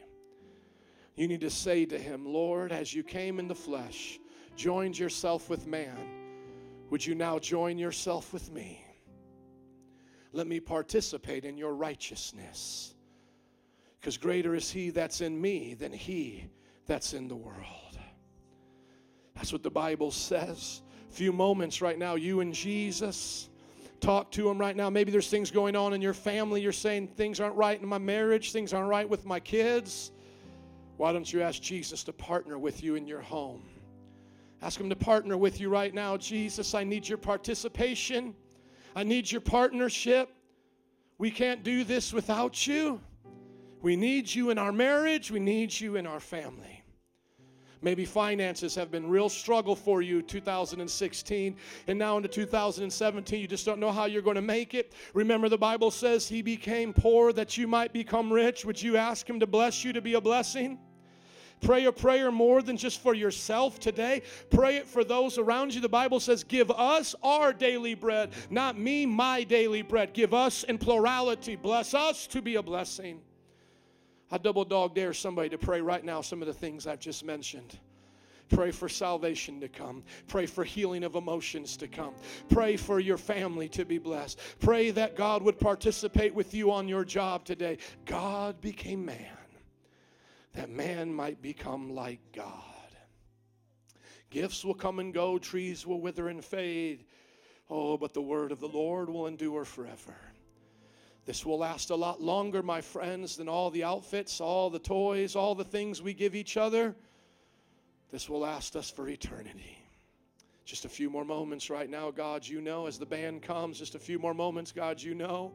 You 1.15 1.27
need 1.27 1.41
to 1.41 1.49
say 1.49 1.85
to 1.85 1.97
him, 1.97 2.25
Lord, 2.25 2.71
as 2.71 2.93
you 2.93 3.01
came 3.01 3.39
in 3.39 3.47
the 3.47 3.55
flesh, 3.55 4.19
joined 4.55 4.97
yourself 4.97 5.49
with 5.49 5.65
man, 5.65 5.97
would 6.89 7.05
you 7.05 7.15
now 7.15 7.39
join 7.39 7.77
yourself 7.79 8.31
with 8.31 8.51
me? 8.51 8.85
Let 10.31 10.45
me 10.45 10.59
participate 10.59 11.45
in 11.45 11.57
your 11.57 11.73
righteousness. 11.73 12.93
Because 13.99 14.17
greater 14.17 14.53
is 14.53 14.69
he 14.69 14.91
that's 14.91 15.21
in 15.21 15.39
me 15.39 15.73
than 15.73 15.91
he 15.91 16.45
that's 16.85 17.13
in 17.13 17.27
the 17.27 17.35
world. 17.35 17.97
That's 19.33 19.51
what 19.51 19.63
the 19.63 19.71
Bible 19.71 20.11
says 20.11 20.81
few 21.15 21.31
moments 21.31 21.81
right 21.81 21.97
now, 21.97 22.15
you 22.15 22.41
and 22.41 22.53
Jesus. 22.53 23.49
talk 24.01 24.31
to 24.31 24.49
Him 24.49 24.57
right 24.57 24.75
now. 24.75 24.89
Maybe 24.89 25.11
there's 25.11 25.29
things 25.29 25.49
going 25.49 25.75
on 25.75 25.93
in 25.93 26.01
your 26.01 26.13
family. 26.13 26.61
You're 26.61 26.73
saying 26.73 27.07
things 27.07 27.39
aren't 27.39 27.55
right 27.55 27.81
in 27.81 27.87
my 27.87 27.97
marriage, 27.97 28.51
things 28.51 28.73
aren't 28.73 28.89
right 28.89 29.09
with 29.09 29.25
my 29.25 29.39
kids. 29.39 30.11
Why 30.97 31.11
don't 31.11 31.31
you 31.31 31.41
ask 31.41 31.61
Jesus 31.61 32.03
to 32.03 32.13
partner 32.13 32.57
with 32.57 32.83
you 32.83 32.95
in 32.95 33.07
your 33.07 33.21
home? 33.21 33.63
Ask 34.61 34.79
Him 34.79 34.89
to 34.89 34.95
partner 34.95 35.37
with 35.37 35.59
you 35.59 35.69
right 35.69 35.93
now. 35.93 36.17
Jesus, 36.17 36.73
I 36.73 36.83
need 36.83 37.07
your 37.07 37.17
participation. 37.17 38.35
I 38.95 39.03
need 39.03 39.31
your 39.31 39.41
partnership. 39.41 40.29
We 41.17 41.31
can't 41.31 41.63
do 41.63 41.83
this 41.83 42.13
without 42.13 42.67
you. 42.67 43.01
We 43.81 43.95
need 43.95 44.33
you 44.33 44.49
in 44.49 44.57
our 44.57 44.71
marriage. 44.71 45.31
We 45.31 45.39
need 45.39 45.77
you 45.79 45.95
in 45.95 46.05
our 46.05 46.19
family. 46.19 46.83
Maybe 47.81 48.05
finances 48.05 48.75
have 48.75 48.91
been 48.91 49.09
real 49.09 49.29
struggle 49.29 49.75
for 49.75 50.01
you 50.01 50.21
2016 50.21 51.55
and 51.87 51.99
now 51.99 52.17
into 52.17 52.29
2017 52.29 53.39
you 53.39 53.47
just 53.47 53.65
don't 53.65 53.79
know 53.79 53.91
how 53.91 54.05
you're 54.05 54.21
going 54.21 54.35
to 54.35 54.41
make 54.41 54.73
it. 54.73 54.93
Remember 55.13 55.49
the 55.49 55.57
Bible 55.57 55.91
says 55.91 56.27
he 56.27 56.41
became 56.41 56.93
poor 56.93 57.33
that 57.33 57.57
you 57.57 57.67
might 57.67 57.93
become 57.93 58.31
rich. 58.31 58.65
Would 58.65 58.81
you 58.81 58.97
ask 58.97 59.29
him 59.29 59.39
to 59.39 59.47
bless 59.47 59.83
you 59.83 59.93
to 59.93 60.01
be 60.01 60.13
a 60.13 60.21
blessing? 60.21 60.79
Pray 61.61 61.85
a 61.85 61.91
prayer 61.91 62.31
more 62.31 62.61
than 62.61 62.77
just 62.77 63.01
for 63.01 63.13
yourself 63.13 63.79
today. 63.79 64.21
Pray 64.49 64.77
it 64.77 64.87
for 64.87 65.03
those 65.03 65.37
around 65.37 65.73
you. 65.73 65.81
The 65.81 65.89
Bible 65.89 66.19
says, 66.19 66.43
Give 66.43 66.69
us 66.69 67.15
our 67.23 67.53
daily 67.53 67.95
bread, 67.95 68.31
not 68.49 68.77
me, 68.77 69.05
my 69.05 69.43
daily 69.43 69.81
bread. 69.81 70.13
Give 70.13 70.33
us 70.33 70.63
in 70.63 70.77
plurality. 70.77 71.55
Bless 71.55 71.93
us 71.93 72.27
to 72.27 72.41
be 72.41 72.55
a 72.55 72.63
blessing. 72.63 73.21
I 74.31 74.37
double 74.37 74.65
dog 74.65 74.95
dare 74.95 75.13
somebody 75.13 75.49
to 75.49 75.57
pray 75.57 75.81
right 75.81 76.03
now 76.03 76.21
some 76.21 76.41
of 76.41 76.47
the 76.47 76.53
things 76.53 76.87
I've 76.87 76.99
just 76.99 77.23
mentioned. 77.23 77.77
Pray 78.49 78.71
for 78.71 78.87
salvation 78.87 79.59
to 79.61 79.67
come. 79.67 80.03
Pray 80.27 80.45
for 80.45 80.63
healing 80.63 81.03
of 81.03 81.15
emotions 81.15 81.77
to 81.77 81.87
come. 81.87 82.13
Pray 82.49 82.77
for 82.77 82.99
your 82.99 83.17
family 83.17 83.67
to 83.69 83.85
be 83.85 83.97
blessed. 83.97 84.39
Pray 84.59 84.91
that 84.91 85.15
God 85.15 85.41
would 85.41 85.59
participate 85.59 86.33
with 86.33 86.53
you 86.53 86.71
on 86.71 86.87
your 86.87 87.03
job 87.03 87.43
today. 87.43 87.79
God 88.05 88.61
became 88.61 89.03
man 89.03 89.37
that 90.55 90.69
man 90.69 91.13
might 91.13 91.41
become 91.41 91.93
like 91.93 92.19
God. 92.33 92.53
Gifts 94.29 94.65
will 94.65 94.73
come 94.73 94.99
and 94.99 95.13
go, 95.13 95.37
trees 95.37 95.85
will 95.85 96.01
wither 96.01 96.29
and 96.29 96.43
fade. 96.43 97.05
Oh, 97.69 97.97
but 97.97 98.13
the 98.13 98.21
word 98.21 98.51
of 98.51 98.59
the 98.59 98.67
Lord 98.67 99.09
will 99.09 99.27
endure 99.27 99.65
forever. 99.65 100.15
This 101.25 101.45
will 101.45 101.57
last 101.57 101.89
a 101.89 101.95
lot 101.95 102.21
longer, 102.21 102.61
my 102.61 102.81
friends, 102.81 103.35
than 103.35 103.49
all 103.49 103.71
the 103.71 103.83
outfits, 103.83 104.39
all 104.39 104.69
the 104.69 104.79
toys, 104.79 105.35
all 105.35 105.55
the 105.55 105.63
things 105.63 106.01
we 106.01 106.13
give 106.13 106.35
each 106.35 106.55
other. 106.55 106.95
This 108.11 108.29
will 108.29 108.41
last 108.41 108.75
us 108.75 108.91
for 108.91 109.09
eternity. 109.09 109.79
Just 110.65 110.85
a 110.85 110.89
few 110.89 111.09
more 111.09 111.25
moments 111.25 111.69
right 111.69 111.89
now, 111.89 112.11
God, 112.11 112.47
you 112.47 112.61
know, 112.61 112.85
as 112.85 112.97
the 112.97 113.05
band 113.05 113.41
comes, 113.41 113.79
just 113.79 113.95
a 113.95 113.99
few 113.99 114.19
more 114.19 114.33
moments, 114.33 114.71
God, 114.71 115.01
you 115.01 115.15
know, 115.15 115.51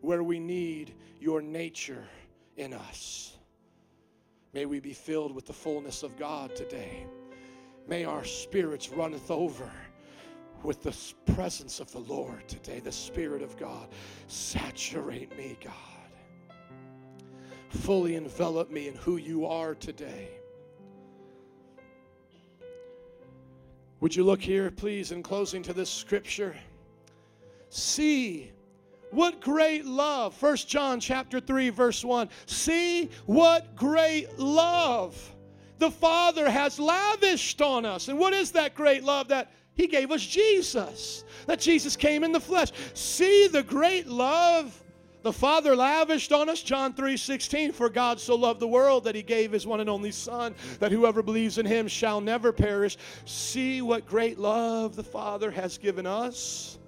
where 0.00 0.22
we 0.22 0.38
need 0.38 0.94
your 1.20 1.42
nature 1.42 2.04
in 2.56 2.72
us. 2.72 3.36
May 4.52 4.66
we 4.66 4.80
be 4.80 4.92
filled 4.92 5.34
with 5.34 5.46
the 5.46 5.52
fullness 5.52 6.02
of 6.02 6.16
God 6.16 6.54
today. 6.56 7.06
May 7.86 8.04
our 8.04 8.24
spirits 8.24 8.88
runneth 8.90 9.30
over 9.30 9.70
with 10.62 10.82
the 10.82 11.32
presence 11.32 11.80
of 11.80 11.90
the 11.92 12.00
Lord 12.00 12.46
today, 12.48 12.80
the 12.80 12.92
Spirit 12.92 13.42
of 13.42 13.56
God. 13.56 13.88
Saturate 14.26 15.36
me, 15.36 15.56
God. 15.62 15.74
Fully 17.70 18.16
envelop 18.16 18.70
me 18.70 18.88
in 18.88 18.94
who 18.94 19.16
you 19.16 19.46
are 19.46 19.74
today. 19.74 20.28
Would 24.00 24.14
you 24.14 24.24
look 24.24 24.40
here, 24.40 24.70
please, 24.70 25.12
in 25.12 25.22
closing 25.22 25.62
to 25.64 25.72
this 25.72 25.90
scripture? 25.90 26.56
See 27.68 28.52
what 29.10 29.40
great 29.40 29.84
love. 29.84 30.34
First 30.34 30.68
John 30.68 31.00
chapter 31.00 31.40
3 31.40 31.70
verse 31.70 32.04
1. 32.04 32.28
See 32.46 33.10
what 33.26 33.74
great 33.74 34.38
love 34.38 35.34
the 35.78 35.90
Father 35.90 36.50
has 36.50 36.78
lavished 36.78 37.60
on 37.62 37.84
us. 37.84 38.08
And 38.08 38.18
what 38.18 38.32
is 38.32 38.52
that 38.52 38.74
great 38.74 39.04
love 39.04 39.28
that 39.28 39.50
he 39.78 39.86
gave 39.86 40.10
us 40.10 40.20
Jesus? 40.26 41.24
That 41.46 41.60
Jesus 41.60 41.96
came 41.96 42.24
in 42.24 42.32
the 42.32 42.40
flesh. 42.40 42.72
See 42.92 43.46
the 43.46 43.62
great 43.62 44.08
love 44.08 44.82
the 45.22 45.32
Father 45.32 45.74
lavished 45.74 46.32
on 46.32 46.48
us, 46.48 46.62
John 46.62 46.94
3 46.94 47.16
16, 47.16 47.72
for 47.72 47.88
God 47.88 48.20
so 48.20 48.34
loved 48.34 48.60
the 48.60 48.68
world 48.68 49.04
that 49.04 49.14
he 49.14 49.22
gave 49.22 49.52
his 49.52 49.66
one 49.66 49.80
and 49.80 49.90
only 49.90 50.10
Son, 50.10 50.54
that 50.78 50.92
whoever 50.92 51.22
believes 51.22 51.58
in 51.58 51.66
him 51.66 51.88
shall 51.88 52.20
never 52.20 52.52
perish. 52.52 52.96
See 53.24 53.82
what 53.82 54.06
great 54.06 54.38
love 54.38 54.96
the 54.96 55.02
Father 55.02 55.50
has 55.50 55.76
given 55.76 56.06
us, 56.06 56.78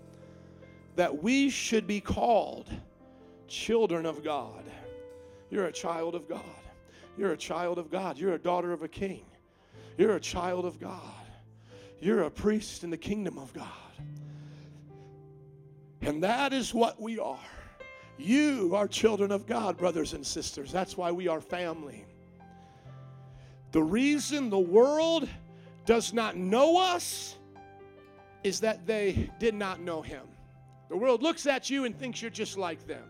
that 0.96 1.22
we 1.22 1.50
should 1.50 1.86
be 1.86 2.00
called 2.00 2.70
children 3.48 4.06
of 4.06 4.22
God. 4.22 4.64
You're 5.50 5.66
a 5.66 5.72
child 5.72 6.14
of 6.14 6.28
God. 6.28 6.42
You're 7.18 7.32
a 7.32 7.36
child 7.36 7.78
of 7.78 7.90
God. 7.90 8.16
You're 8.16 8.34
a 8.34 8.38
daughter 8.38 8.72
of 8.72 8.82
a 8.82 8.88
king. 8.88 9.24
You're 9.98 10.16
a 10.16 10.20
child 10.20 10.64
of 10.64 10.80
God. 10.80 11.19
You're 12.00 12.22
a 12.22 12.30
priest 12.30 12.82
in 12.82 12.90
the 12.90 12.96
kingdom 12.96 13.38
of 13.38 13.52
God. 13.52 13.66
And 16.00 16.22
that 16.22 16.52
is 16.52 16.72
what 16.72 17.00
we 17.00 17.18
are. 17.18 17.38
You 18.16 18.74
are 18.74 18.88
children 18.88 19.32
of 19.32 19.46
God, 19.46 19.76
brothers 19.76 20.14
and 20.14 20.26
sisters. 20.26 20.72
That's 20.72 20.96
why 20.96 21.10
we 21.12 21.28
are 21.28 21.40
family. 21.40 22.06
The 23.72 23.82
reason 23.82 24.50
the 24.50 24.58
world 24.58 25.28
does 25.84 26.12
not 26.12 26.36
know 26.36 26.78
us 26.78 27.36
is 28.42 28.60
that 28.60 28.86
they 28.86 29.30
did 29.38 29.54
not 29.54 29.80
know 29.80 30.02
Him. 30.02 30.22
The 30.88 30.96
world 30.96 31.22
looks 31.22 31.46
at 31.46 31.70
you 31.70 31.84
and 31.84 31.96
thinks 31.96 32.20
you're 32.20 32.30
just 32.30 32.56
like 32.58 32.86
them, 32.86 33.04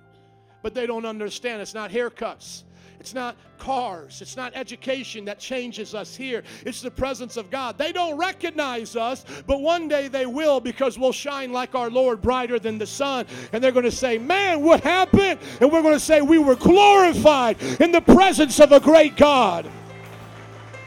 but 0.63 0.75
they 0.75 0.87
don't 0.87 1.07
understand. 1.07 1.63
It's 1.63 1.75
not 1.75 1.91
haircuts. 1.91 2.65
It's 3.01 3.15
not 3.15 3.37
cars. 3.59 4.21
It's 4.21 4.37
not 4.37 4.53
education 4.55 5.25
that 5.25 5.39
changes 5.39 5.95
us 5.95 6.15
here. 6.15 6.43
It's 6.67 6.83
the 6.83 6.91
presence 6.91 7.39
of 7.39 7.51
God. 7.51 7.79
They 7.79 7.93
don't 7.93 8.19
recognize 8.19 8.95
us, 8.95 9.25
but 9.47 9.63
one 9.63 9.89
day 9.89 10.09
they 10.09 10.27
will 10.27 10.61
because 10.61 10.99
we'll 10.99 11.13
shine 11.13 11.51
like 11.51 11.75
our 11.75 11.91
Lord 11.91 12.21
brighter 12.21 12.59
than 12.59 12.77
the 12.77 12.87
sun. 12.87 13.25
And 13.53 13.65
they're 13.65 13.73
going 13.73 13.87
to 13.87 13.91
say, 13.91 14.19
Man, 14.19 14.61
what 14.61 14.83
happened? 14.83 15.41
And 15.63 15.73
we're 15.73 15.83
going 15.83 15.95
to 15.95 16.01
say, 16.01 16.21
We 16.21 16.39
were 16.39 16.57
glorified 16.57 17.61
in 17.81 17.91
the 17.91 18.03
presence 18.03 18.61
of 18.61 18.73
a 18.73 18.81
great 18.81 19.17
God. 19.17 19.71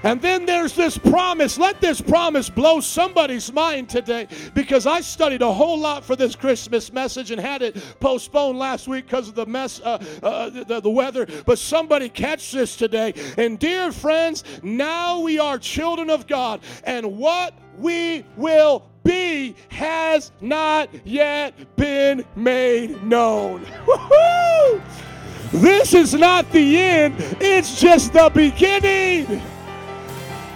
And 0.04 0.22
then 0.22 0.46
there's 0.46 0.74
this 0.74 0.98
promise. 0.98 1.58
Let 1.58 1.80
this 1.82 2.02
promise 2.02 2.50
blow 2.50 2.82
somebody's 2.82 3.52
mind 3.52 3.90
today 3.90 4.28
because 4.54 4.86
I 4.86 5.02
studied 5.02 5.42
a 5.42 5.52
whole 5.52 5.80
lot 5.80 6.04
for 6.04 6.16
this 6.16 6.36
Christmas 6.36 6.92
message 6.92 7.32
and 7.32 7.40
had 7.40 7.62
it 7.62 7.82
postponed 8.00 8.60
last 8.60 8.88
week 8.88 9.06
because 9.06 9.30
of 9.30 9.36
the 9.36 9.46
mess, 9.46 9.80
uh, 9.82 10.04
uh, 10.22 10.50
the, 10.50 10.82
the 10.82 10.90
weather. 10.90 11.26
But 11.46 11.58
somebody 11.58 12.10
catch 12.10 12.52
this 12.52 12.76
today. 12.76 13.14
And 13.38 13.58
dear 13.58 13.92
friends, 13.92 14.44
now 14.62 15.22
we 15.22 15.40
are 15.40 15.58
children 15.58 16.10
of 16.10 16.28
God. 16.28 16.60
And 16.84 17.18
what 17.18 17.54
we 17.78 18.26
will 18.36 18.86
be 19.04 19.56
has 19.70 20.32
not 20.42 20.90
yet 21.06 21.76
been 21.76 22.26
made 22.36 23.04
known. 23.04 23.62
Woo-hoo! 23.88 24.82
This 25.54 25.94
is 25.94 26.14
not 26.14 26.52
the 26.52 26.78
end, 26.78 27.16
it's 27.40 27.80
just 27.80 28.14
the 28.14 28.32
beginning. 28.34 29.42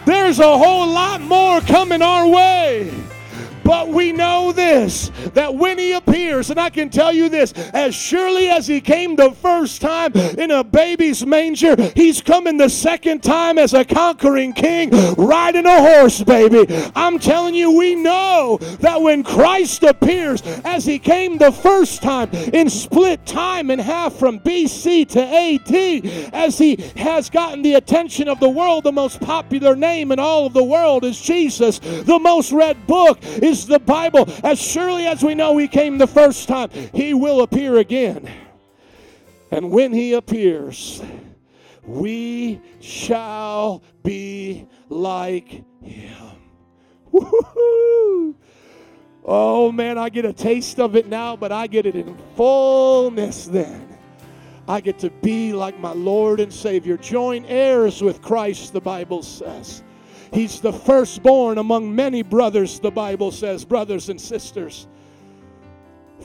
There's 0.08 0.40
a 0.40 0.58
whole 0.58 0.88
lot 0.88 1.20
more 1.20 1.60
coming 1.60 2.02
our 2.02 2.26
way. 2.26 2.90
But 3.68 3.89
we 3.89 4.14
know 4.14 4.53
this 4.53 5.11
that 5.34 5.53
when 5.53 5.77
he 5.77 5.91
appears, 5.91 6.49
and 6.49 6.57
I 6.57 6.69
can 6.69 6.89
tell 6.89 7.11
you 7.11 7.27
this 7.27 7.52
as 7.73 7.94
surely 7.94 8.48
as 8.48 8.65
he 8.65 8.80
came 8.80 9.18
the 9.18 9.31
first 9.31 9.81
time 9.81 10.14
in 10.15 10.52
a 10.52 10.64
baby's 10.64 11.26
manger, 11.26 11.76
he's 11.94 12.22
coming 12.22 12.56
the 12.56 12.69
second 12.69 13.23
time 13.23 13.57
as 13.57 13.73
a 13.73 13.84
conquering 13.84 14.53
king 14.53 14.91
riding 15.15 15.65
a 15.65 15.81
horse, 15.81 16.23
baby. 16.23 16.65
I'm 16.95 17.19
telling 17.19 17.56
you, 17.56 17.77
we 17.77 17.94
know 17.94 18.57
that 18.80 19.02
when 19.02 19.22
Christ 19.22 19.84
appears, 19.84 20.41
as 20.64 20.85
he 20.85 20.98
came 20.98 21.38
the 21.38 21.52
first 21.52 22.02
time 22.02 22.30
in 22.31 22.69
split 22.69 23.26
time 23.26 23.69
in 23.69 23.80
half 23.80 24.14
from 24.14 24.39
BC 24.39 25.10
to 25.10 25.22
AD, 25.22 26.34
as 26.34 26.57
he 26.57 26.77
has 26.95 27.30
gotten 27.30 27.64
the 27.64 27.73
attention 27.73 28.30
of 28.30 28.39
the 28.39 28.49
world, 28.49 28.85
the 28.85 28.94
most 28.94 29.19
popular 29.19 29.76
name 29.76 30.14
in 30.14 30.19
all 30.19 30.45
of 30.45 30.53
the 30.53 30.64
world 30.64 31.03
is 31.03 31.19
Jesus. 31.19 31.80
The 31.80 32.18
most 32.18 32.53
read 32.53 32.88
book 32.88 33.19
is 33.22 33.57
the 33.66 33.80
Bible. 33.80 34.30
As 34.44 34.60
surely 34.60 35.08
as 35.08 35.24
we 35.24 35.34
know 35.34 35.58
he 35.58 35.68
came 35.68 35.98
the 35.98 36.08
first 36.08 36.48
time, 36.48 36.70
he 36.94 37.14
will 37.14 37.42
appear 37.42 37.78
again. 37.78 38.30
And 39.52 39.72
when 39.72 39.94
he 39.94 40.14
appears, 40.14 41.02
we 41.86 42.62
shall 42.82 43.82
be 44.04 44.68
like 44.90 45.64
him. 45.82 46.28
Woo-hoo-hoo. 47.12 48.36
Oh 49.24 49.72
man, 49.72 49.98
I 49.98 50.10
get 50.10 50.26
a 50.26 50.34
taste 50.34 50.80
of 50.80 50.96
it 50.96 51.08
now, 51.08 51.36
but 51.36 51.52
I 51.52 51.68
get 51.68 51.86
it 51.86 51.96
in 51.96 52.18
fullness 52.36 53.46
then. 53.46 53.98
I 54.70 54.82
get 54.82 55.00
to 55.00 55.10
be 55.10 55.54
like 55.54 55.80
my 55.80 55.94
Lord 55.94 56.42
and 56.42 56.52
Savior. 56.52 56.98
Join 56.98 57.46
heirs 57.46 58.02
with 58.02 58.22
Christ, 58.22 58.74
the 58.74 58.82
Bible 58.82 59.24
says. 59.24 59.82
He's 60.34 60.62
the 60.62 60.74
firstborn 60.74 61.58
among 61.58 61.95
many 61.95 62.22
brothers, 62.22 62.80
the 62.80 62.91
Bible 62.91 63.32
says, 63.32 63.66
brothers 63.66 64.10
and 64.10 64.20
sisters. 64.20 64.88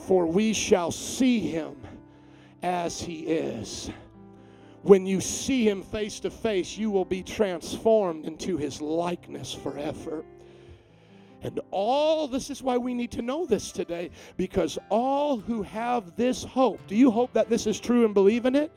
for 0.07 0.25
we 0.25 0.53
shall 0.53 0.91
see 0.91 1.39
him 1.39 1.75
as 2.61 3.01
he 3.01 3.21
is. 3.21 3.89
When 4.81 5.05
you 5.05 5.21
see 5.21 5.67
him 5.67 5.81
face 5.81 6.19
to 6.21 6.29
face, 6.29 6.77
you 6.77 6.91
will 6.91 7.05
be 7.05 7.23
transformed 7.23 8.25
into 8.25 8.57
his 8.57 8.81
likeness 8.81 9.53
forever. 9.53 10.25
And 11.41 11.59
all 11.71 12.27
this 12.27 12.49
is 12.49 12.63
why 12.63 12.77
we 12.77 12.93
need 12.93 13.11
to 13.11 13.21
know 13.21 13.45
this 13.45 13.71
today 13.71 14.11
because 14.37 14.77
all 14.89 15.37
who 15.37 15.61
have 15.63 16.15
this 16.15 16.43
hope, 16.43 16.79
do 16.87 16.95
you 16.95 17.11
hope 17.11 17.33
that 17.33 17.49
this 17.49 17.67
is 17.67 17.79
true 17.79 18.05
and 18.05 18.13
believe 18.13 18.45
in 18.45 18.55
it? 18.55 18.71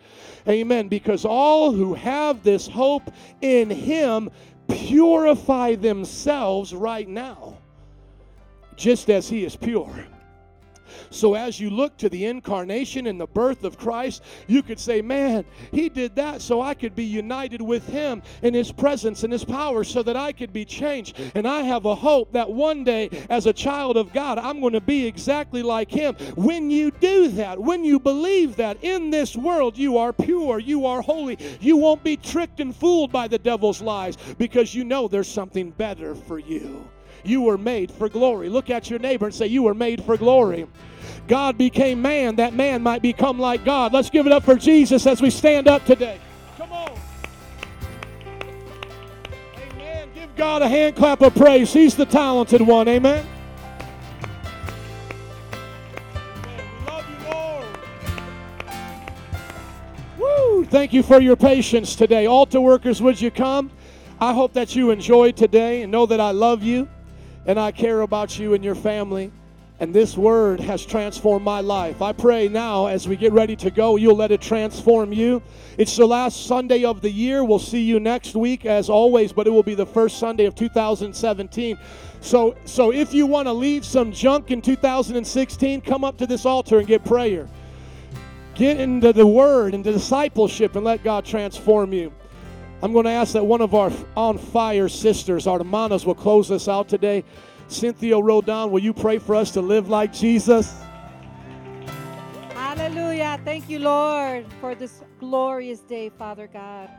Amen. 0.49 0.89
Because 0.89 1.25
all 1.25 1.73
who 1.73 1.95
have 1.95 2.43
this 2.43 2.67
hope 2.67 3.11
in 3.41 3.71
him 3.71 4.31
purify 4.69 5.75
themselves 5.75 6.75
right 6.75 7.09
now, 7.09 7.59
just 8.77 9.11
as 9.11 9.29
he 9.29 9.45
is 9.45 9.57
pure. 9.57 10.07
So, 11.11 11.35
as 11.35 11.61
you 11.61 11.71
look 11.71 11.97
to 11.99 12.09
the 12.09 12.27
incarnation 12.27 13.07
and 13.07 13.21
the 13.21 13.27
birth 13.27 13.65
of 13.65 13.79
Christ, 13.79 14.23
you 14.47 14.63
could 14.63 14.79
say, 14.79 15.03
Man, 15.03 15.45
He 15.73 15.89
did 15.89 16.17
that 16.17 16.43
so 16.43 16.61
I 16.61 16.75
could 16.75 16.95
be 16.95 17.05
united 17.05 17.63
with 17.63 17.87
Him 17.89 18.23
in 18.43 18.55
His 18.55 18.73
presence 18.73 19.23
and 19.23 19.33
His 19.33 19.45
power 19.45 19.85
so 19.85 20.03
that 20.03 20.17
I 20.17 20.33
could 20.33 20.53
be 20.53 20.65
changed. 20.65 21.21
And 21.35 21.47
I 21.47 21.63
have 21.63 21.85
a 21.85 21.95
hope 21.95 22.33
that 22.33 22.51
one 22.51 22.85
day, 22.85 23.11
as 23.31 23.47
a 23.47 23.53
child 23.53 23.97
of 23.97 24.13
God, 24.13 24.39
I'm 24.39 24.61
going 24.61 24.73
to 24.73 24.81
be 24.81 25.07
exactly 25.07 25.63
like 25.63 25.91
Him. 25.91 26.15
When 26.35 26.71
you 26.71 26.91
do 26.91 27.29
that, 27.29 27.61
when 27.61 27.85
you 27.85 27.99
believe 27.99 28.57
that 28.57 28.79
in 28.83 29.11
this 29.11 29.37
world 29.37 29.77
you 29.77 29.99
are 29.99 30.13
pure, 30.13 30.59
you 30.59 30.87
are 30.87 31.03
holy, 31.03 31.39
you 31.61 31.77
won't 31.77 32.03
be 32.03 32.17
tricked 32.17 32.61
and 32.61 32.75
fooled 32.75 33.13
by 33.13 33.29
the 33.29 33.39
devil's 33.39 33.81
lies 33.81 34.17
because 34.39 34.75
you 34.75 34.85
know 34.85 35.09
there's 35.09 35.29
something 35.29 35.71
better 35.71 36.15
for 36.15 36.39
you. 36.39 36.89
You 37.25 37.43
were 37.43 37.59
made 37.59 37.91
for 37.91 38.09
glory. 38.09 38.49
Look 38.49 38.71
at 38.71 38.91
your 38.91 38.99
neighbor 38.99 39.27
and 39.27 39.35
say, 39.35 39.47
You 39.47 39.63
were 39.65 39.75
made 39.75 40.05
for 40.05 40.17
glory. 40.17 40.67
God 41.29 41.59
became 41.59 42.01
man 42.01 42.37
that 42.37 42.55
man 42.55 42.83
might 42.83 43.03
become 43.03 43.39
like 43.39 43.65
God. 43.65 43.93
Let's 43.93 44.11
give 44.11 44.27
it 44.27 44.33
up 44.33 44.45
for 44.45 44.55
Jesus 44.55 45.07
as 45.07 45.21
we 45.21 45.31
stand 45.31 45.67
up 45.67 45.85
today. 45.85 46.21
Come 46.57 46.73
on. 46.73 46.97
Amen. 49.57 50.09
Give 50.15 50.35
God 50.37 50.63
a 50.63 50.69
hand 50.69 50.95
clap 50.97 51.23
of 51.23 51.35
praise. 51.35 51.73
He's 51.73 51.97
the 51.97 52.07
talented 52.07 52.61
one. 52.61 52.87
Amen. 52.87 53.27
We 56.45 56.87
love 56.87 57.05
you, 57.11 57.17
Lord. 57.29 57.67
Woo! 60.19 60.65
Thank 60.65 60.93
you 60.93 61.03
for 61.03 61.21
your 61.21 61.37
patience 61.37 61.97
today. 61.97 62.27
Altar 62.27 62.61
workers, 62.61 63.03
would 63.03 63.21
you 63.21 63.33
come? 63.33 63.71
I 64.21 64.33
hope 64.33 64.53
that 64.53 64.77
you 64.77 64.93
enjoyed 64.93 65.37
today 65.37 65.83
and 65.83 65.91
know 65.91 66.07
that 66.07 66.21
I 66.21 66.31
love 66.31 66.63
you 66.63 66.89
and 67.47 67.59
I 67.59 67.73
care 67.73 68.03
about 68.03 68.39
you 68.39 68.55
and 68.55 68.65
your 68.65 68.75
family. 68.75 69.33
And 69.79 69.93
this 69.93 70.17
word 70.17 70.59
has 70.61 70.87
transformed 70.87 71.45
my 71.45 71.61
life. 71.61 72.01
I 72.01 72.13
pray 72.13 72.49
now 72.49 72.87
as 72.87 73.07
we 73.07 73.15
get 73.15 73.33
ready 73.33 73.55
to 73.57 73.71
go, 73.71 73.97
you'll 73.97 74.17
let 74.17 74.31
it 74.31 74.41
transform 74.41 75.13
you. 75.13 75.43
It's 75.77 75.95
the 75.97 76.07
last 76.07 76.47
Sunday 76.47 76.85
of 76.85 77.03
the 77.03 77.11
year. 77.11 77.45
We'll 77.45 77.59
see 77.59 77.83
you 77.83 78.01
next 78.01 78.35
week 78.35 78.65
as 78.65 78.89
always, 78.89 79.35
but 79.35 79.47
it 79.47 79.51
will 79.51 79.63
be 79.63 79.75
the 79.75 79.85
first 79.85 80.19
Sunday 80.19 80.47
of 80.47 80.55
2017. 80.55 81.79
So 82.23 82.57
so 82.65 82.91
if 82.91 83.13
you 83.13 83.27
want 83.27 83.49
to 83.49 83.53
leave 83.53 83.85
some 83.85 84.13
junk 84.13 84.51
in 84.51 84.63
2016, 84.63 85.83
come 85.83 86.05
up 86.05 86.17
to 86.19 86.27
this 86.27 86.47
altar 86.47 86.79
and 86.79 86.89
get 86.89 87.05
prayer. 87.05 87.47
Get 88.55 88.81
into 88.81 89.13
the 89.13 89.27
word, 89.27 89.75
into 89.75 89.93
discipleship 89.93 90.77
and 90.77 90.87
let 90.87 91.05
God 91.05 91.27
transform 91.27 91.93
you. 91.93 92.15
I'm 92.83 92.93
going 92.93 93.05
to 93.07 93.11
ask 93.11 93.33
that 93.33 93.45
one 93.45 93.61
of 93.63 93.75
our 93.75 93.91
on 94.17 94.37
fire 94.39 94.89
sisters, 94.89 95.47
our 95.47 95.59
hermanas, 95.59 96.05
will 96.05 96.15
close 96.15 96.51
us 96.51 96.69
out 96.69 96.89
today. 96.89 97.25
Cynthia 97.69 98.17
Rodon, 98.17 98.71
will 98.71 98.83
you 98.83 98.93
pray 98.93 99.19
for 99.19 99.35
us 99.35 99.51
to 99.53 99.61
live 99.61 99.89
like 99.89 100.13
Jesus? 100.13 100.75
Hallelujah. 102.51 103.41
Thank 103.45 103.69
you, 103.69 103.79
Lord, 103.79 104.47
for 104.61 104.75
this 104.75 105.03
glorious 105.19 105.81
day, 105.81 106.11
Father 106.11 106.47
God. 106.47 106.91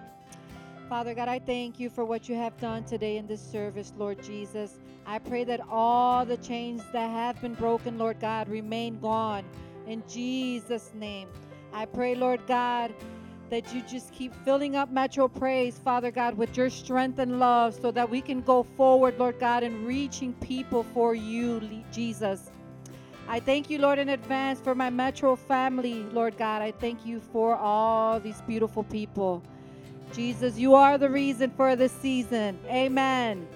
Father 0.90 1.14
God, 1.14 1.28
I 1.28 1.40
thank 1.40 1.80
you 1.80 1.90
for 1.90 2.06
what 2.06 2.28
you 2.28 2.36
have 2.36 2.58
done 2.58 2.84
today 2.84 3.18
in 3.18 3.28
this 3.28 3.42
service, 3.42 3.94
Lord 3.98 4.24
Jesus. 4.24 4.80
I 5.06 5.20
pray 5.20 5.44
that 5.44 5.62
all 5.70 6.26
the 6.26 6.38
chains 6.38 6.82
that 6.94 7.10
have 7.10 7.40
been 7.42 7.54
broken, 7.54 7.98
Lord 7.98 8.20
God, 8.20 8.50
remain 8.50 9.00
gone 9.00 9.46
in 9.86 10.04
Jesus' 10.08 10.92
name. 10.94 11.30
I 11.74 11.86
pray, 11.86 12.16
Lord 12.16 12.42
God, 12.48 12.94
that 13.50 13.74
you 13.74 13.82
just 13.84 14.12
keep 14.12 14.34
filling 14.44 14.76
up 14.76 14.92
Metro 14.92 15.28
Praise, 15.28 15.78
Father 15.78 16.12
God, 16.12 16.38
with 16.38 16.58
your 16.58 16.70
strength 16.70 17.20
and 17.20 17.40
love 17.40 17.74
so 17.74 17.92
that 17.92 18.10
we 18.10 18.22
can 18.22 18.42
go 18.42 18.64
forward, 18.64 19.18
Lord 19.18 19.40
God, 19.40 19.64
in 19.64 19.86
reaching 19.86 20.34
people 20.34 20.84
for 20.94 21.16
you, 21.16 21.62
Jesus. 21.92 22.52
I 23.30 23.40
thank 23.40 23.70
you, 23.70 23.80
Lord, 23.80 24.00
in 24.00 24.10
advance 24.10 24.60
for 24.60 24.74
my 24.74 24.90
Metro 24.90 25.36
family, 25.36 26.04
Lord 26.12 26.38
God. 26.38 26.62
I 26.62 26.72
thank 26.72 27.06
you 27.06 27.20
for 27.20 27.56
all 27.56 28.20
these 28.20 28.42
beautiful 28.42 28.84
people. 28.84 29.44
Jesus, 30.14 30.58
you 30.58 30.76
are 30.76 30.98
the 30.98 31.10
reason 31.10 31.52
for 31.52 31.76
this 31.76 31.92
season. 31.92 32.58
Amen. 32.68 33.48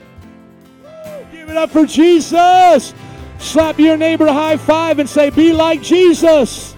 Give 1.31 1.49
it 1.49 1.57
up 1.57 1.69
for 1.69 1.85
Jesus. 1.85 2.93
Slap 3.39 3.80
your 3.80 3.97
neighbor 3.97 4.27
high 4.27 4.57
five 4.57 4.99
and 4.99 5.09
say, 5.09 5.30
Be 5.30 5.53
like 5.53 5.81
Jesus. 5.81 6.76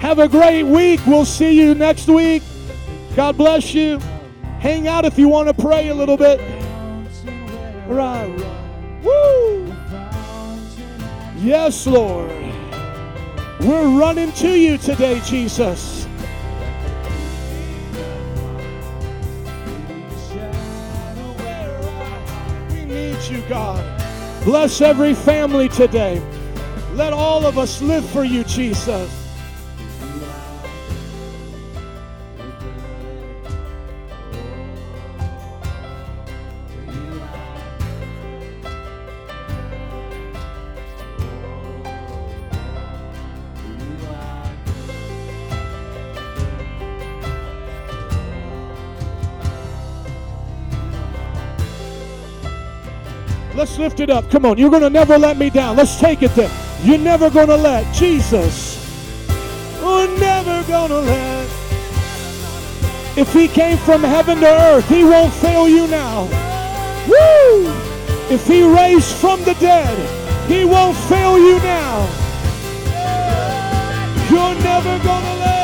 Have 0.00 0.18
a 0.18 0.28
great 0.28 0.62
week. 0.62 1.00
We'll 1.06 1.24
see 1.24 1.58
you 1.58 1.74
next 1.74 2.06
week. 2.06 2.42
God 3.16 3.36
bless 3.36 3.74
you. 3.74 3.98
Hang 4.60 4.88
out 4.88 5.04
if 5.04 5.18
you 5.18 5.28
want 5.28 5.48
to 5.48 5.54
pray 5.54 5.88
a 5.88 5.94
little 5.94 6.16
bit. 6.16 6.40
Right. 7.86 8.28
Woo! 9.02 9.74
Yes, 11.38 11.86
Lord. 11.86 12.30
We're 13.60 13.88
running 13.98 14.32
to 14.32 14.50
you 14.50 14.76
today, 14.76 15.20
Jesus. 15.24 16.06
We 22.70 22.84
need 22.84 23.18
you, 23.30 23.42
God. 23.48 23.82
Bless 24.44 24.80
every 24.80 25.14
family 25.14 25.68
today. 25.68 26.20
Let 26.92 27.12
all 27.12 27.46
of 27.46 27.56
us 27.56 27.80
live 27.80 28.08
for 28.10 28.24
you, 28.24 28.44
Jesus. 28.44 29.25
Lift 53.78 54.00
it 54.00 54.10
up. 54.10 54.30
Come 54.30 54.46
on. 54.46 54.56
You're 54.58 54.70
going 54.70 54.82
to 54.82 54.90
never 54.90 55.18
let 55.18 55.36
me 55.36 55.50
down. 55.50 55.76
Let's 55.76 56.00
take 56.00 56.22
it 56.22 56.34
there. 56.34 56.50
You're 56.82 56.98
never 56.98 57.28
going 57.30 57.48
to 57.48 57.56
let 57.56 57.94
Jesus. 57.94 58.82
We're 59.82 60.18
never 60.18 60.62
going 60.66 60.88
to 60.88 61.00
let. 61.00 61.48
If 63.16 63.32
he 63.32 63.48
came 63.48 63.78
from 63.78 64.02
heaven 64.02 64.40
to 64.40 64.46
earth, 64.46 64.88
he 64.88 65.04
won't 65.04 65.32
fail 65.32 65.68
you 65.68 65.86
now. 65.86 66.24
Woo! 67.08 67.72
If 68.28 68.46
he 68.46 68.62
raised 68.62 69.14
from 69.16 69.42
the 69.44 69.54
dead, 69.54 69.96
he 70.48 70.64
won't 70.64 70.96
fail 70.96 71.38
you 71.38 71.58
now. 71.60 72.06
You're 74.30 74.54
never 74.62 74.98
going 75.04 75.24
to 75.24 75.34
let. 75.40 75.55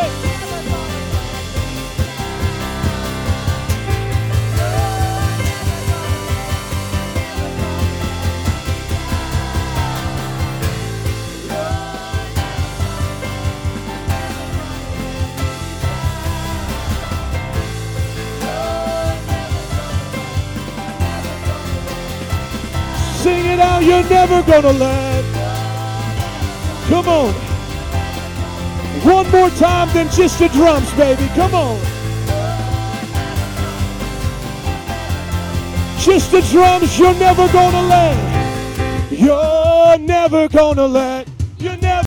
You're 23.92 24.08
never 24.08 24.42
gonna 24.42 24.72
let. 24.72 25.24
Come 26.88 27.08
on. 27.08 27.32
One 29.04 29.30
more 29.30 29.50
time 29.50 29.88
than 29.92 30.08
just 30.10 30.38
the 30.38 30.48
drums, 30.48 30.90
baby. 30.94 31.26
Come 31.34 31.54
on. 31.54 31.78
Just 35.98 36.32
the 36.32 36.40
drums, 36.50 36.98
you're 36.98 37.14
never 37.14 37.46
gonna 37.52 37.82
let. 37.82 39.12
You're 39.12 39.98
never 39.98 40.48
gonna 40.48 40.86
let. 40.86 41.28
You're 41.58 41.76
never 41.76 41.92